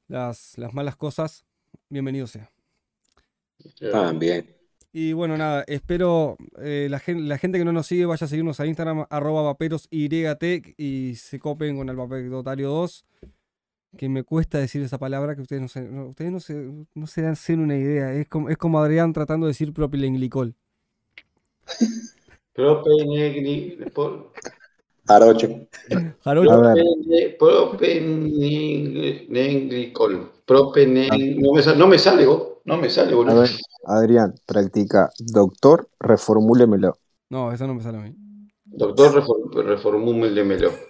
las, 0.08 0.58
las 0.58 0.74
malas 0.74 0.96
cosas, 0.96 1.46
bienvenido 1.90 2.28
sea. 2.28 2.50
También. 3.92 4.56
Y 4.94 5.12
bueno, 5.14 5.36
nada, 5.38 5.64
espero 5.68 6.38
eh, 6.62 6.88
la, 6.90 7.00
gen- 7.00 7.28
la 7.28 7.38
gente 7.38 7.58
que 7.58 7.66
no 7.66 7.74
nos 7.74 7.88
sigue 7.88 8.06
vaya 8.06 8.26
a 8.26 8.28
seguirnos 8.30 8.60
a 8.60 8.66
Instagram, 8.66 9.06
arroba 9.10 9.42
vaperosyt 9.42 10.14
y 10.78 11.16
se 11.16 11.40
copen 11.40 11.76
con 11.78 11.90
el 11.90 11.96
Vaperotario 11.96 12.70
2. 12.70 13.06
Que 13.98 14.08
me 14.10 14.24
cuesta 14.24 14.58
decir 14.60 14.82
esa 14.84 14.98
palabra 14.98 15.36
que 15.36 15.42
ustedes 15.42 15.62
no 15.62 15.68
se, 15.68 15.82
no- 15.82 16.08
ustedes 16.08 16.32
no 16.32 16.40
se, 16.40 16.70
no 16.94 17.08
se 17.08 17.22
dan 17.24 17.36
una 17.60 17.76
idea. 17.76 18.14
Es 18.14 18.28
como, 18.28 18.50
es 18.50 18.58
como 18.58 18.80
Adrián 18.80 19.14
tratando 19.14 19.48
de 19.48 19.52
decir 19.52 19.74
propilenglicol. 19.74 20.56
Propenegli- 22.56 23.92
por- 23.94 24.32
Arocho. 25.08 25.50
Jarocho, 26.24 26.52
A 26.52 26.74
ver, 26.74 26.84
propene- 27.38 29.28
Propeneglicol. 29.28 30.32
Propene- 30.48 31.36
No 31.40 31.52
me 31.54 31.62
sale, 31.62 31.78
no 31.78 31.88
me 31.88 32.00
sale. 32.00 32.26
No 32.66 32.78
me 32.78 32.90
sale, 32.90 33.12
a 33.12 33.16
boludo. 33.16 33.42
ver, 33.42 33.50
Adrián, 33.86 34.34
practica. 34.46 35.12
Doctor, 35.20 35.90
reformúlemelo. 36.00 36.98
no, 37.30 37.52
eso 37.52 37.68
no 37.68 37.76
me 37.76 37.82
sale 37.84 37.98
a 37.98 38.02
mí. 38.02 38.16
Doctor, 38.66 39.14
reform, 39.14 39.52
reformúlemelo. 39.68 40.72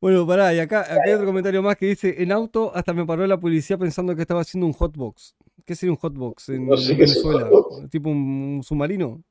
Bueno, 0.00 0.26
pará, 0.26 0.54
y 0.54 0.60
acá, 0.60 0.80
acá 0.80 0.96
hay 1.04 1.12
otro 1.12 1.26
comentario 1.26 1.62
más 1.62 1.76
que 1.76 1.84
dice: 1.86 2.22
En 2.22 2.32
auto 2.32 2.72
hasta 2.74 2.94
me 2.94 3.04
paró 3.04 3.26
la 3.26 3.38
policía 3.38 3.76
pensando 3.76 4.16
que 4.16 4.22
estaba 4.22 4.40
haciendo 4.40 4.66
un 4.66 4.72
hotbox. 4.72 5.34
¿Qué 5.64 5.74
sería 5.74 5.92
un 5.92 5.98
hotbox 5.98 6.48
en 6.50 6.66
No 6.68 6.76
sé 6.76 6.94
Venezuela? 6.94 7.48
hotbox. 7.50 7.90
¿Tipo 7.90 8.08
un, 8.10 8.16
un 8.56 8.62
submarino? 8.62 9.22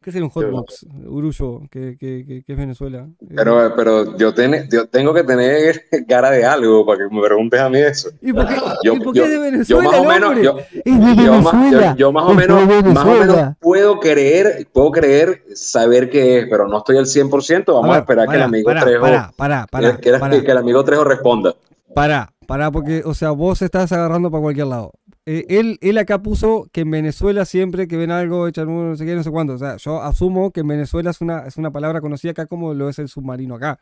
¿Qué 0.00 0.12
sería 0.12 0.24
un 0.26 0.30
hotbox, 0.30 0.86
Urullo, 1.06 1.62
que, 1.70 1.96
que, 1.98 2.24
que, 2.24 2.42
que 2.44 2.52
es 2.52 2.56
Venezuela? 2.58 3.08
Eh, 3.20 3.26
Pero, 3.34 3.72
pero 3.74 4.16
yo, 4.16 4.32
ten- 4.32 4.68
yo 4.70 4.86
tengo 4.86 5.12
que 5.12 5.24
tener 5.24 5.82
cara 6.08 6.30
de 6.30 6.44
algo 6.44 6.86
para 6.86 7.00
que 7.08 7.14
me 7.14 7.20
preguntes 7.20 7.58
a 7.60 7.68
mí 7.68 7.78
eso. 7.78 8.10
¿Y 8.22 8.32
por 8.32 8.46
qué, 8.46 8.54
Yo- 8.84 8.94
¿y 8.94 9.00
por 9.00 9.12
qué 9.12 9.18
yo- 9.18 9.24
es 9.24 9.30
de 9.30 9.36
Yo 9.36 9.42
Venezuela, 9.42 9.90
más 9.90 9.98
o 9.98 10.04
menos, 10.04 10.34
yo, 10.36 10.42
yo 10.42 10.62
yo- 10.84 11.96
yo 11.96 12.12
más 12.12 12.24
o 12.24 12.34
menos, 12.34 12.94
más 12.94 13.04
o 13.04 13.14
menos 13.18 13.56
puedo 13.58 13.98
creer, 13.98 14.68
puedo 14.72 14.92
creer 14.92 15.42
saber 15.54 16.08
qué 16.08 16.38
es, 16.40 16.46
pero 16.48 16.68
no 16.68 16.78
estoy 16.78 16.96
al 16.98 17.06
100%. 17.06 17.64
Vamos 17.74 17.90
a, 17.90 17.92
ver, 17.94 18.00
esperar 18.02 18.28
que 18.28 18.36
el 18.36 18.42
amigo 18.42 18.66
pará, 18.66 18.80
Trejo, 18.84 19.00
pará, 19.36 19.66
que, 19.66 20.00
que- 20.00 20.18
pará, 20.18 20.40
que 20.42 20.50
el 20.50 20.58
amigo 20.58 20.84
Trejo 20.84 21.02
responda. 21.04 21.54
pará, 21.92 22.32
pará, 22.48 22.70
porque, 22.72 23.02
o 23.04 23.12
sea, 23.12 23.30
vos 23.32 23.60
estás 23.60 23.92
agarrando 23.92 24.30
para 24.30 24.40
cualquier 24.42 24.68
lado. 24.68 24.92
Eh, 25.26 25.44
él, 25.50 25.76
él 25.82 25.98
acá 25.98 26.22
puso 26.22 26.66
que 26.72 26.80
en 26.80 26.90
Venezuela 26.90 27.44
siempre 27.44 27.86
que 27.86 27.98
ven 27.98 28.10
algo 28.10 28.48
echan 28.48 28.68
uno, 28.70 28.88
no 28.88 28.96
sé 28.96 29.04
qué, 29.04 29.14
no 29.14 29.22
sé 29.22 29.30
cuánto. 29.30 29.52
O 29.52 29.58
sea, 29.58 29.76
yo 29.76 30.00
asumo 30.02 30.50
que 30.50 30.60
en 30.60 30.68
Venezuela 30.68 31.10
es 31.10 31.20
una, 31.20 31.46
es 31.46 31.58
una 31.58 31.70
palabra 31.70 32.00
conocida 32.00 32.30
acá 32.30 32.46
como 32.46 32.72
lo 32.72 32.88
es 32.88 32.98
el 32.98 33.08
submarino 33.08 33.56
acá. 33.56 33.78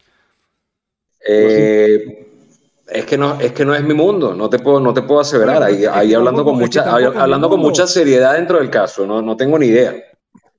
Eh, 1.28 2.26
es 2.88 3.06
que 3.06 3.16
no, 3.16 3.38
es 3.40 3.52
que 3.52 3.64
no 3.64 3.72
es 3.72 3.84
mi 3.84 3.94
mundo, 3.94 4.34
no 4.34 4.50
te 4.50 4.58
puedo, 4.58 4.80
no 4.80 4.92
te 4.92 5.02
puedo 5.02 5.20
aseverar. 5.20 5.62
Ahí, 5.62 5.84
ahí 5.84 6.12
hablando 6.12 6.44
con 6.44 6.58
mucha, 6.58 6.82
hablando 6.92 7.48
con 7.48 7.60
mucha 7.60 7.86
seriedad 7.86 8.34
dentro 8.34 8.58
del 8.58 8.68
caso, 8.68 9.06
no, 9.06 9.22
no 9.22 9.36
tengo 9.36 9.58
ni 9.58 9.66
idea. 9.66 9.94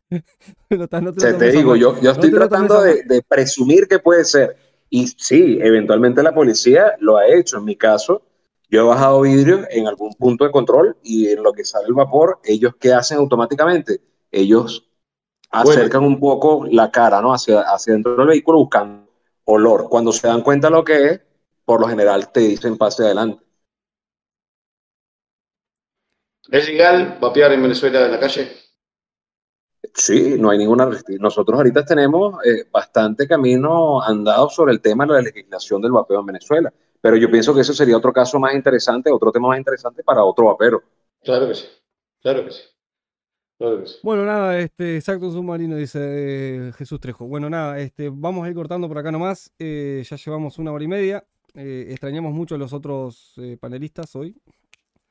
No 0.70 0.88
te- 0.88 1.02
no 1.02 1.14
te 1.14 1.18
O 1.20 1.22
sea, 1.22 1.32
lo 1.32 1.38
te 1.38 1.46
tomes 1.46 1.56
a 1.56 1.58
digo, 1.60 1.76
yo, 1.76 2.02
yo 2.02 2.12
estoy 2.12 2.32
tratando 2.32 2.82
de 2.82 3.22
presumir 3.28 3.88
que 3.88 4.00
puede 4.00 4.24
ser. 4.26 4.67
Y 4.90 5.08
sí, 5.08 5.60
eventualmente 5.62 6.24
la 6.24 6.34
policía 6.34 6.96
lo 7.00 7.18
ha 7.18 7.28
hecho. 7.28 7.58
En 7.58 7.66
mi 7.66 7.76
caso, 7.76 8.22
yo 8.70 8.82
he 8.82 8.84
bajado 8.88 9.22
vidrio 9.22 9.66
en 9.70 9.88
algún 9.88 10.14
punto 10.14 10.46
de 10.46 10.52
control 10.52 10.98
y 11.04 11.28
en 11.30 11.44
lo 11.44 11.54
que 11.54 11.66
sale 11.66 11.88
el 11.88 11.94
vapor, 11.94 12.40
ellos 12.44 12.74
qué 12.80 12.94
hacen 12.94 13.18
automáticamente? 13.18 14.02
Ellos 14.32 14.90
Bueno. 15.52 15.70
acercan 15.72 16.04
un 16.04 16.20
poco 16.20 16.66
la 16.70 16.92
cara, 16.92 17.22
¿no? 17.22 17.34
Hacia, 17.34 17.62
hacia 17.62 17.94
dentro 17.94 18.16
del 18.18 18.28
vehículo 18.28 18.60
buscando 18.60 19.08
olor. 19.46 19.88
Cuando 19.90 20.12
se 20.12 20.28
dan 20.28 20.42
cuenta 20.42 20.70
lo 20.70 20.84
que 20.84 21.06
es, 21.08 21.22
por 21.66 21.80
lo 21.82 21.88
general 21.88 22.32
te 22.32 22.42
dicen 22.42 22.78
pase 22.78 23.04
adelante. 23.04 23.44
¿Es 26.50 26.68
legal 26.68 27.18
vapear 27.22 27.52
en 27.54 27.62
Venezuela 27.62 28.06
en 28.06 28.12
la 28.12 28.20
calle? 28.20 28.67
Sí, 29.94 30.38
no 30.40 30.50
hay 30.50 30.58
ninguna 30.58 30.86
restricción. 30.86 31.22
Nosotros 31.22 31.58
ahorita 31.58 31.86
tenemos 31.86 32.36
eh, 32.46 32.66
bastante 32.72 33.28
camino 33.28 34.02
andado 34.02 34.50
sobre 34.50 34.74
el 34.74 34.82
tema 34.82 35.06
de 35.06 35.14
la 35.14 35.22
legislación 35.22 35.82
del 35.82 35.92
vapeo 35.92 36.20
en 36.20 36.26
Venezuela, 36.26 36.74
pero 37.02 37.16
yo 37.16 37.30
pienso 37.30 37.54
que 37.54 37.62
eso 37.62 37.74
sería 37.74 37.98
otro 37.98 38.14
caso 38.14 38.40
más 38.40 38.54
interesante, 38.54 39.12
otro 39.12 39.32
tema 39.32 39.50
más 39.50 39.58
interesante 39.58 40.04
para 40.04 40.24
otro 40.24 40.46
vapero. 40.46 40.84
Claro 41.24 41.48
que 41.48 41.56
sí. 41.56 41.66
Claro 42.22 42.46
que 42.46 42.52
sí. 42.52 42.62
Claro 43.58 43.82
que 43.82 43.88
sí. 43.88 43.96
Bueno, 44.04 44.24
nada, 44.24 44.60
este, 44.60 44.98
exacto 44.98 45.32
submarino, 45.32 45.76
dice 45.76 46.00
eh, 46.02 46.72
Jesús 46.78 47.00
Trejo. 47.00 47.26
Bueno, 47.26 47.50
nada, 47.50 47.80
este, 47.80 48.10
vamos 48.10 48.46
a 48.46 48.50
ir 48.50 48.56
cortando 48.56 48.88
por 48.88 48.98
acá 48.98 49.12
nomás. 49.12 49.52
Eh, 49.58 50.04
ya 50.08 50.16
llevamos 50.16 50.60
una 50.60 50.72
hora 50.72 50.84
y 50.84 50.88
media. 50.88 51.26
Eh, 51.56 51.88
extrañamos 51.90 52.34
mucho 52.34 52.54
a 52.54 52.58
los 52.60 52.72
otros 52.72 53.34
eh, 53.38 53.58
panelistas 53.60 54.16
hoy. 54.16 54.36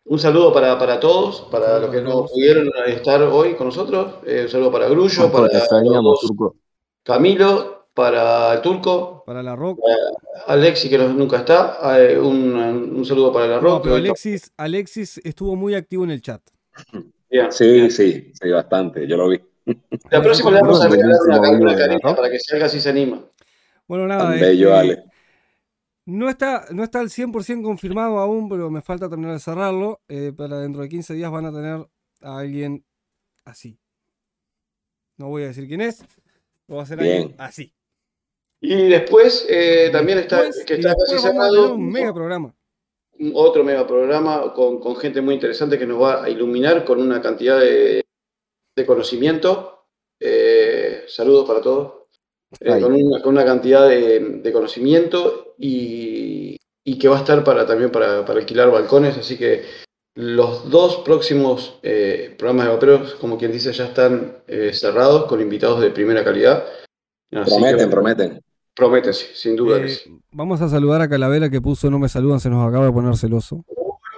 Un 0.09 0.19
saludo 0.21 0.53
para, 0.53 0.79
para 0.79 1.01
todos, 1.01 1.43
para 1.51 1.79
saludo 1.79 1.81
los 1.81 1.91
que 1.91 2.01
no 2.01 2.27
pudieron 2.27 2.71
estar 2.87 3.21
hoy 3.23 3.55
con 3.55 3.67
nosotros. 3.69 4.15
Eh, 4.25 4.43
un 4.45 4.49
saludo 4.49 4.71
para 4.71 4.89
Grullo, 4.89 5.31
para 5.33 5.49
los- 6.01 6.21
Turco. 6.21 6.57
Camilo, 7.03 7.89
para 7.93 8.55
el 8.55 8.61
Turco, 8.61 9.25
Para 9.27 9.43
la 9.43 9.57
Rock. 9.57 9.81
Alexi, 10.47 10.89
que 10.89 10.99
no- 10.99 11.09
nunca 11.09 11.39
está. 11.39 11.79
eh, 12.01 12.17
un, 12.19 12.55
un 12.55 13.05
saludo 13.05 13.33
para 13.33 13.47
la 13.49 13.57
No, 13.57 13.63
Rock. 13.63 13.83
pero 13.83 13.97
Alexis, 13.97 14.53
Alexis 14.57 15.21
estuvo 15.25 15.57
muy 15.57 15.75
activo 15.75 16.05
en 16.05 16.13
el 16.13 16.23
chat. 16.23 16.41
Bien. 17.29 17.51
Sí, 17.51 17.91
sí, 17.91 18.33
sí, 18.41 18.51
bastante, 18.51 19.07
yo 19.09 19.17
lo 19.17 19.29
vi. 19.29 19.41
La 20.11 20.23
próxima 20.23 20.53
le 20.53 20.61
vamos 20.61 20.81
a 20.81 20.89
regalar 20.89 21.17
una, 21.27 21.51
una 21.51 21.77
carita 21.77 22.15
para 22.15 22.31
que 22.31 22.39
salga 22.39 22.69
si 22.69 22.81
se 22.81 22.91
anima. 22.91 23.21
Bueno, 23.89 24.07
nada, 24.07 24.31
Tan 24.31 24.41
bello, 24.41 24.69
este, 24.69 24.79
Ale. 24.93 25.05
No 26.07 26.29
está, 26.29 26.67
no 26.71 26.85
está 26.85 27.01
al 27.01 27.09
100% 27.11 27.63
confirmado 27.63 28.19
aún, 28.19 28.49
pero 28.49 28.71
me 28.71 28.81
falta 28.81 29.09
terminar 29.09 29.35
de 29.35 29.41
cerrarlo. 29.41 30.01
Eh, 30.09 30.33
para 30.37 30.61
dentro 30.61 30.83
de 30.83 30.89
15 30.89 31.15
días 31.15 31.31
van 31.31 31.47
a 31.47 31.53
tener 31.53 31.87
a 32.23 32.39
alguien 32.39 32.85
así. 33.45 33.79
No 35.19 35.29
voy 35.29 35.43
a 35.45 35.47
decir 35.49 35.67
quién 35.67 35.81
es, 35.81 36.05
pero 36.67 36.77
va 36.77 36.83
a 36.85 36.87
ser 36.87 37.01
alguien 37.01 37.35
así. 37.39 37.73
Y 38.61 38.89
después 38.89 39.47
eh, 39.49 39.89
también 39.93 40.19
está, 40.19 40.43
Después- 40.43 40.65
que 40.65 40.75
está 40.75 40.95
casi 40.95 41.19
cerrado, 41.19 41.75
un 41.75 41.91
mega 41.91 42.13
programa. 42.15 42.55
otro 43.35 43.65
mega 43.65 43.87
programa 43.87 44.53
con, 44.55 44.79
con 44.81 44.97
gente 44.97 45.21
muy 45.21 45.35
interesante 45.35 45.79
que 45.79 45.87
nos 45.87 46.01
va 46.01 46.25
a 46.25 46.31
iluminar 46.31 46.85
con 46.85 47.01
una 47.01 47.21
cantidad 47.21 47.59
de, 47.61 48.05
de 48.77 48.87
conocimiento. 48.87 49.87
Eh, 50.21 51.05
saludos 51.09 51.47
para 51.49 51.61
todos. 51.61 51.95
Eh, 52.61 52.81
con, 52.81 52.93
una, 52.95 53.21
con 53.23 53.35
una 53.35 53.45
cantidad 53.45 53.89
de, 53.89 54.21
de 54.21 54.53
conocimiento 54.53 55.46
y, 55.59 56.57
y 56.85 56.99
que 56.99 57.09
va 57.09 57.17
a 57.17 57.21
estar 57.21 57.45
para, 57.45 57.67
también 57.67 57.91
para, 57.91 58.25
para 58.25 58.41
alquilar 58.41 58.71
balcones. 58.71 59.17
Así 59.19 59.37
que 59.37 59.65
los 60.15 60.71
dos 60.71 60.97
próximos 60.99 61.79
eh, 61.83 62.35
programas 62.39 62.67
de 62.67 62.73
vaperos, 62.73 63.15
como 63.17 63.37
quien 63.39 63.53
dice, 63.53 63.73
ya 63.73 63.85
están 63.87 64.39
eh, 64.47 64.73
cerrados 64.73 65.27
con 65.27 65.41
invitados 65.41 65.81
de 65.81 65.91
primera 65.91 66.25
calidad. 66.25 66.65
Así 67.33 67.51
Prometen, 67.51 67.91
prometen. 67.91 68.41
Prometen, 68.75 69.15
sí, 69.15 69.27
sin 69.35 69.57
duda 69.57 69.79
que 69.81 69.87
Eh, 69.87 69.89
sí. 69.89 70.19
vamos 70.33 70.61
a 70.61 70.69
saludar 70.69 71.01
a 71.01 71.09
Calavera 71.09 71.49
que 71.51 71.61
puso 71.61 71.91
no 71.91 71.99
me 71.99 72.09
saludan, 72.09 72.41
se 72.41 72.51
nos 72.51 72.67
acaba 72.69 72.87
de 72.87 72.93
poner 72.93 73.17
celoso. 73.17 73.65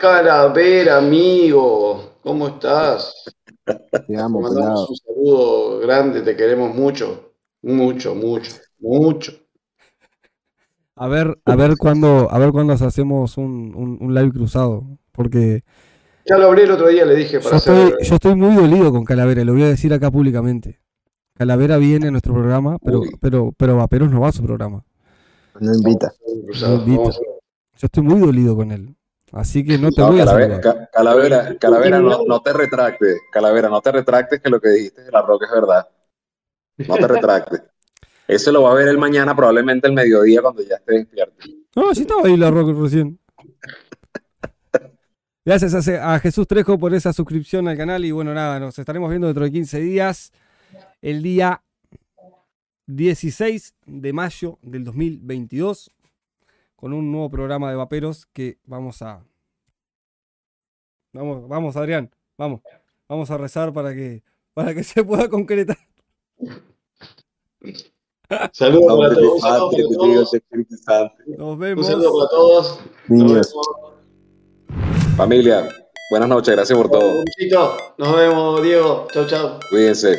Calavera, 0.01 0.98
amigo, 0.98 2.15
¿cómo 2.23 2.48
estás? 2.48 3.12
Te 4.06 4.16
amo, 4.16 4.39
Te 4.39 4.43
mandamos 4.43 4.90
un 4.90 4.97
saludo 4.97 5.78
grande, 5.81 6.23
te 6.23 6.36
queremos 6.36 6.74
mucho, 6.74 7.32
mucho, 7.62 8.15
mucho, 8.15 8.52
mucho. 8.81 9.32
A 10.98 11.08
ver, 11.08 11.38
a 11.44 11.56
ver 11.56 11.76
cuándo, 11.78 12.28
a 12.30 12.38
ver 12.38 12.50
cuándo 12.52 12.72
hacemos 12.72 13.36
un, 13.38 13.72
un- 13.74 13.98
un 14.00 14.14
live 14.14 14.32
cruzado. 14.32 14.84
Porque 15.12 15.62
Ya 16.26 16.38
lo 16.38 16.46
hablé 16.46 16.64
el 16.64 16.70
otro 16.72 16.88
día, 16.88 17.04
le 17.04 17.14
dije 17.16 17.34
yo 17.34 17.40
para 17.42 17.56
estoy, 17.56 17.76
hacer. 17.92 17.96
yo 18.02 18.14
estoy 18.14 18.34
muy 18.34 18.54
dolido 18.54 18.92
con 18.92 19.04
Calavera, 19.04 19.44
lo 19.44 19.52
voy 19.52 19.62
a 19.62 19.68
decir 19.68 19.92
acá 19.92 20.10
públicamente. 20.10 20.80
Calavera 21.34 21.76
viene 21.76 22.08
a 22.08 22.10
nuestro 22.10 22.34
programa, 22.34 22.78
pero, 22.84 23.00
Uy. 23.00 23.10
pero, 23.20 23.52
pero 23.56 23.76
Vaperos 23.76 24.10
no 24.10 24.20
va 24.20 24.28
a 24.28 24.32
su 24.32 24.42
programa. 24.42 24.84
No 25.60 25.74
invita. 25.74 26.08
a- 26.08 26.70
Yo 26.84 27.86
estoy 27.86 28.02
muy 28.02 28.20
dolido 28.20 28.56
con 28.56 28.72
él. 28.72 28.94
Así 29.32 29.64
que 29.64 29.76
no 29.78 29.90
te 29.90 30.00
No, 30.00 30.08
voy 30.08 30.20
a 30.20 30.24
Calavera, 30.24 30.62
saludar. 30.62 30.78
Ca- 30.78 30.90
Calavera, 30.92 31.56
Calavera, 31.60 31.98
no, 32.00 32.24
no 32.26 32.40
te 32.40 32.52
retractes. 32.52 33.18
Calavera, 33.30 33.68
no 33.68 33.80
te 33.80 33.92
retractes 33.92 34.40
que 34.40 34.50
lo 34.50 34.60
que 34.60 34.70
dijiste 34.70 35.02
de 35.02 35.12
la 35.12 35.22
roca 35.22 35.46
es 35.46 35.52
verdad. 35.52 35.86
No 36.78 36.94
te 36.96 37.06
retractes. 37.08 37.62
Eso 38.28 38.52
lo 38.52 38.62
va 38.62 38.72
a 38.72 38.74
ver 38.74 38.88
él 38.88 38.98
mañana, 38.98 39.34
probablemente 39.34 39.88
el 39.88 39.94
mediodía, 39.94 40.42
cuando 40.42 40.62
ya 40.62 40.76
esté 40.76 40.92
despierto. 40.92 41.46
No, 41.74 41.94
sí 41.94 42.02
estaba 42.02 42.26
ahí 42.26 42.36
la 42.36 42.50
Rock 42.50 42.78
recién. 42.78 43.18
Gracias 45.46 45.88
a, 45.88 46.14
a 46.14 46.20
Jesús 46.20 46.46
Trejo 46.46 46.78
por 46.78 46.92
esa 46.92 47.14
suscripción 47.14 47.66
al 47.68 47.78
canal. 47.78 48.05
Y 48.05 48.10
bueno, 48.10 48.34
nada, 48.34 48.60
nos 48.60 48.78
estaremos 48.78 49.09
viendo 49.09 49.28
dentro 49.28 49.44
de 49.44 49.50
15 49.50 49.80
días. 49.80 50.30
El 51.00 51.22
día 51.22 51.62
16 52.86 53.74
de 53.86 54.12
mayo 54.12 54.59
del 54.60 54.84
2022. 54.84 55.90
Con 56.76 56.92
un 56.92 57.10
nuevo 57.10 57.30
programa 57.30 57.70
de 57.70 57.76
vaperos 57.76 58.26
que 58.26 58.59
vamos 58.64 59.00
a. 59.00 59.24
Vamos, 61.14 61.48
vamos, 61.48 61.76
Adrián. 61.76 62.10
Vamos. 62.36 62.60
Vamos 63.09 63.30
a 63.30 63.38
rezar 63.38 63.72
para 63.72 63.94
que, 63.94 64.22
para 64.52 64.74
que 64.74 64.82
se 64.84 65.02
pueda 65.02 65.30
concretar. 65.30 65.78
Saludos 68.52 68.98
para 68.98 69.14
todos. 69.14 69.32
un 69.34 69.40
saludo 69.40 69.70
Padre, 69.70 69.84
para 69.84 69.96
todos. 69.96 70.32
Nos 71.26 71.48
Un 71.52 71.59
vemos. 71.59 71.86
saludo 71.86 72.12
para 72.18 72.30
todos. 72.30 72.80
Niños. 73.09 73.55
Familia, 75.16 75.68
buenas 76.10 76.28
noches, 76.28 76.55
gracias 76.55 76.78
por 76.78 76.90
todo. 76.90 77.09
Un 77.18 77.24
besito. 77.24 77.76
Nos 77.96 78.16
vemos, 78.16 78.62
Diego. 78.62 79.06
Chau, 79.12 79.26
chau. 79.26 79.59
Cuídense. 79.70 80.18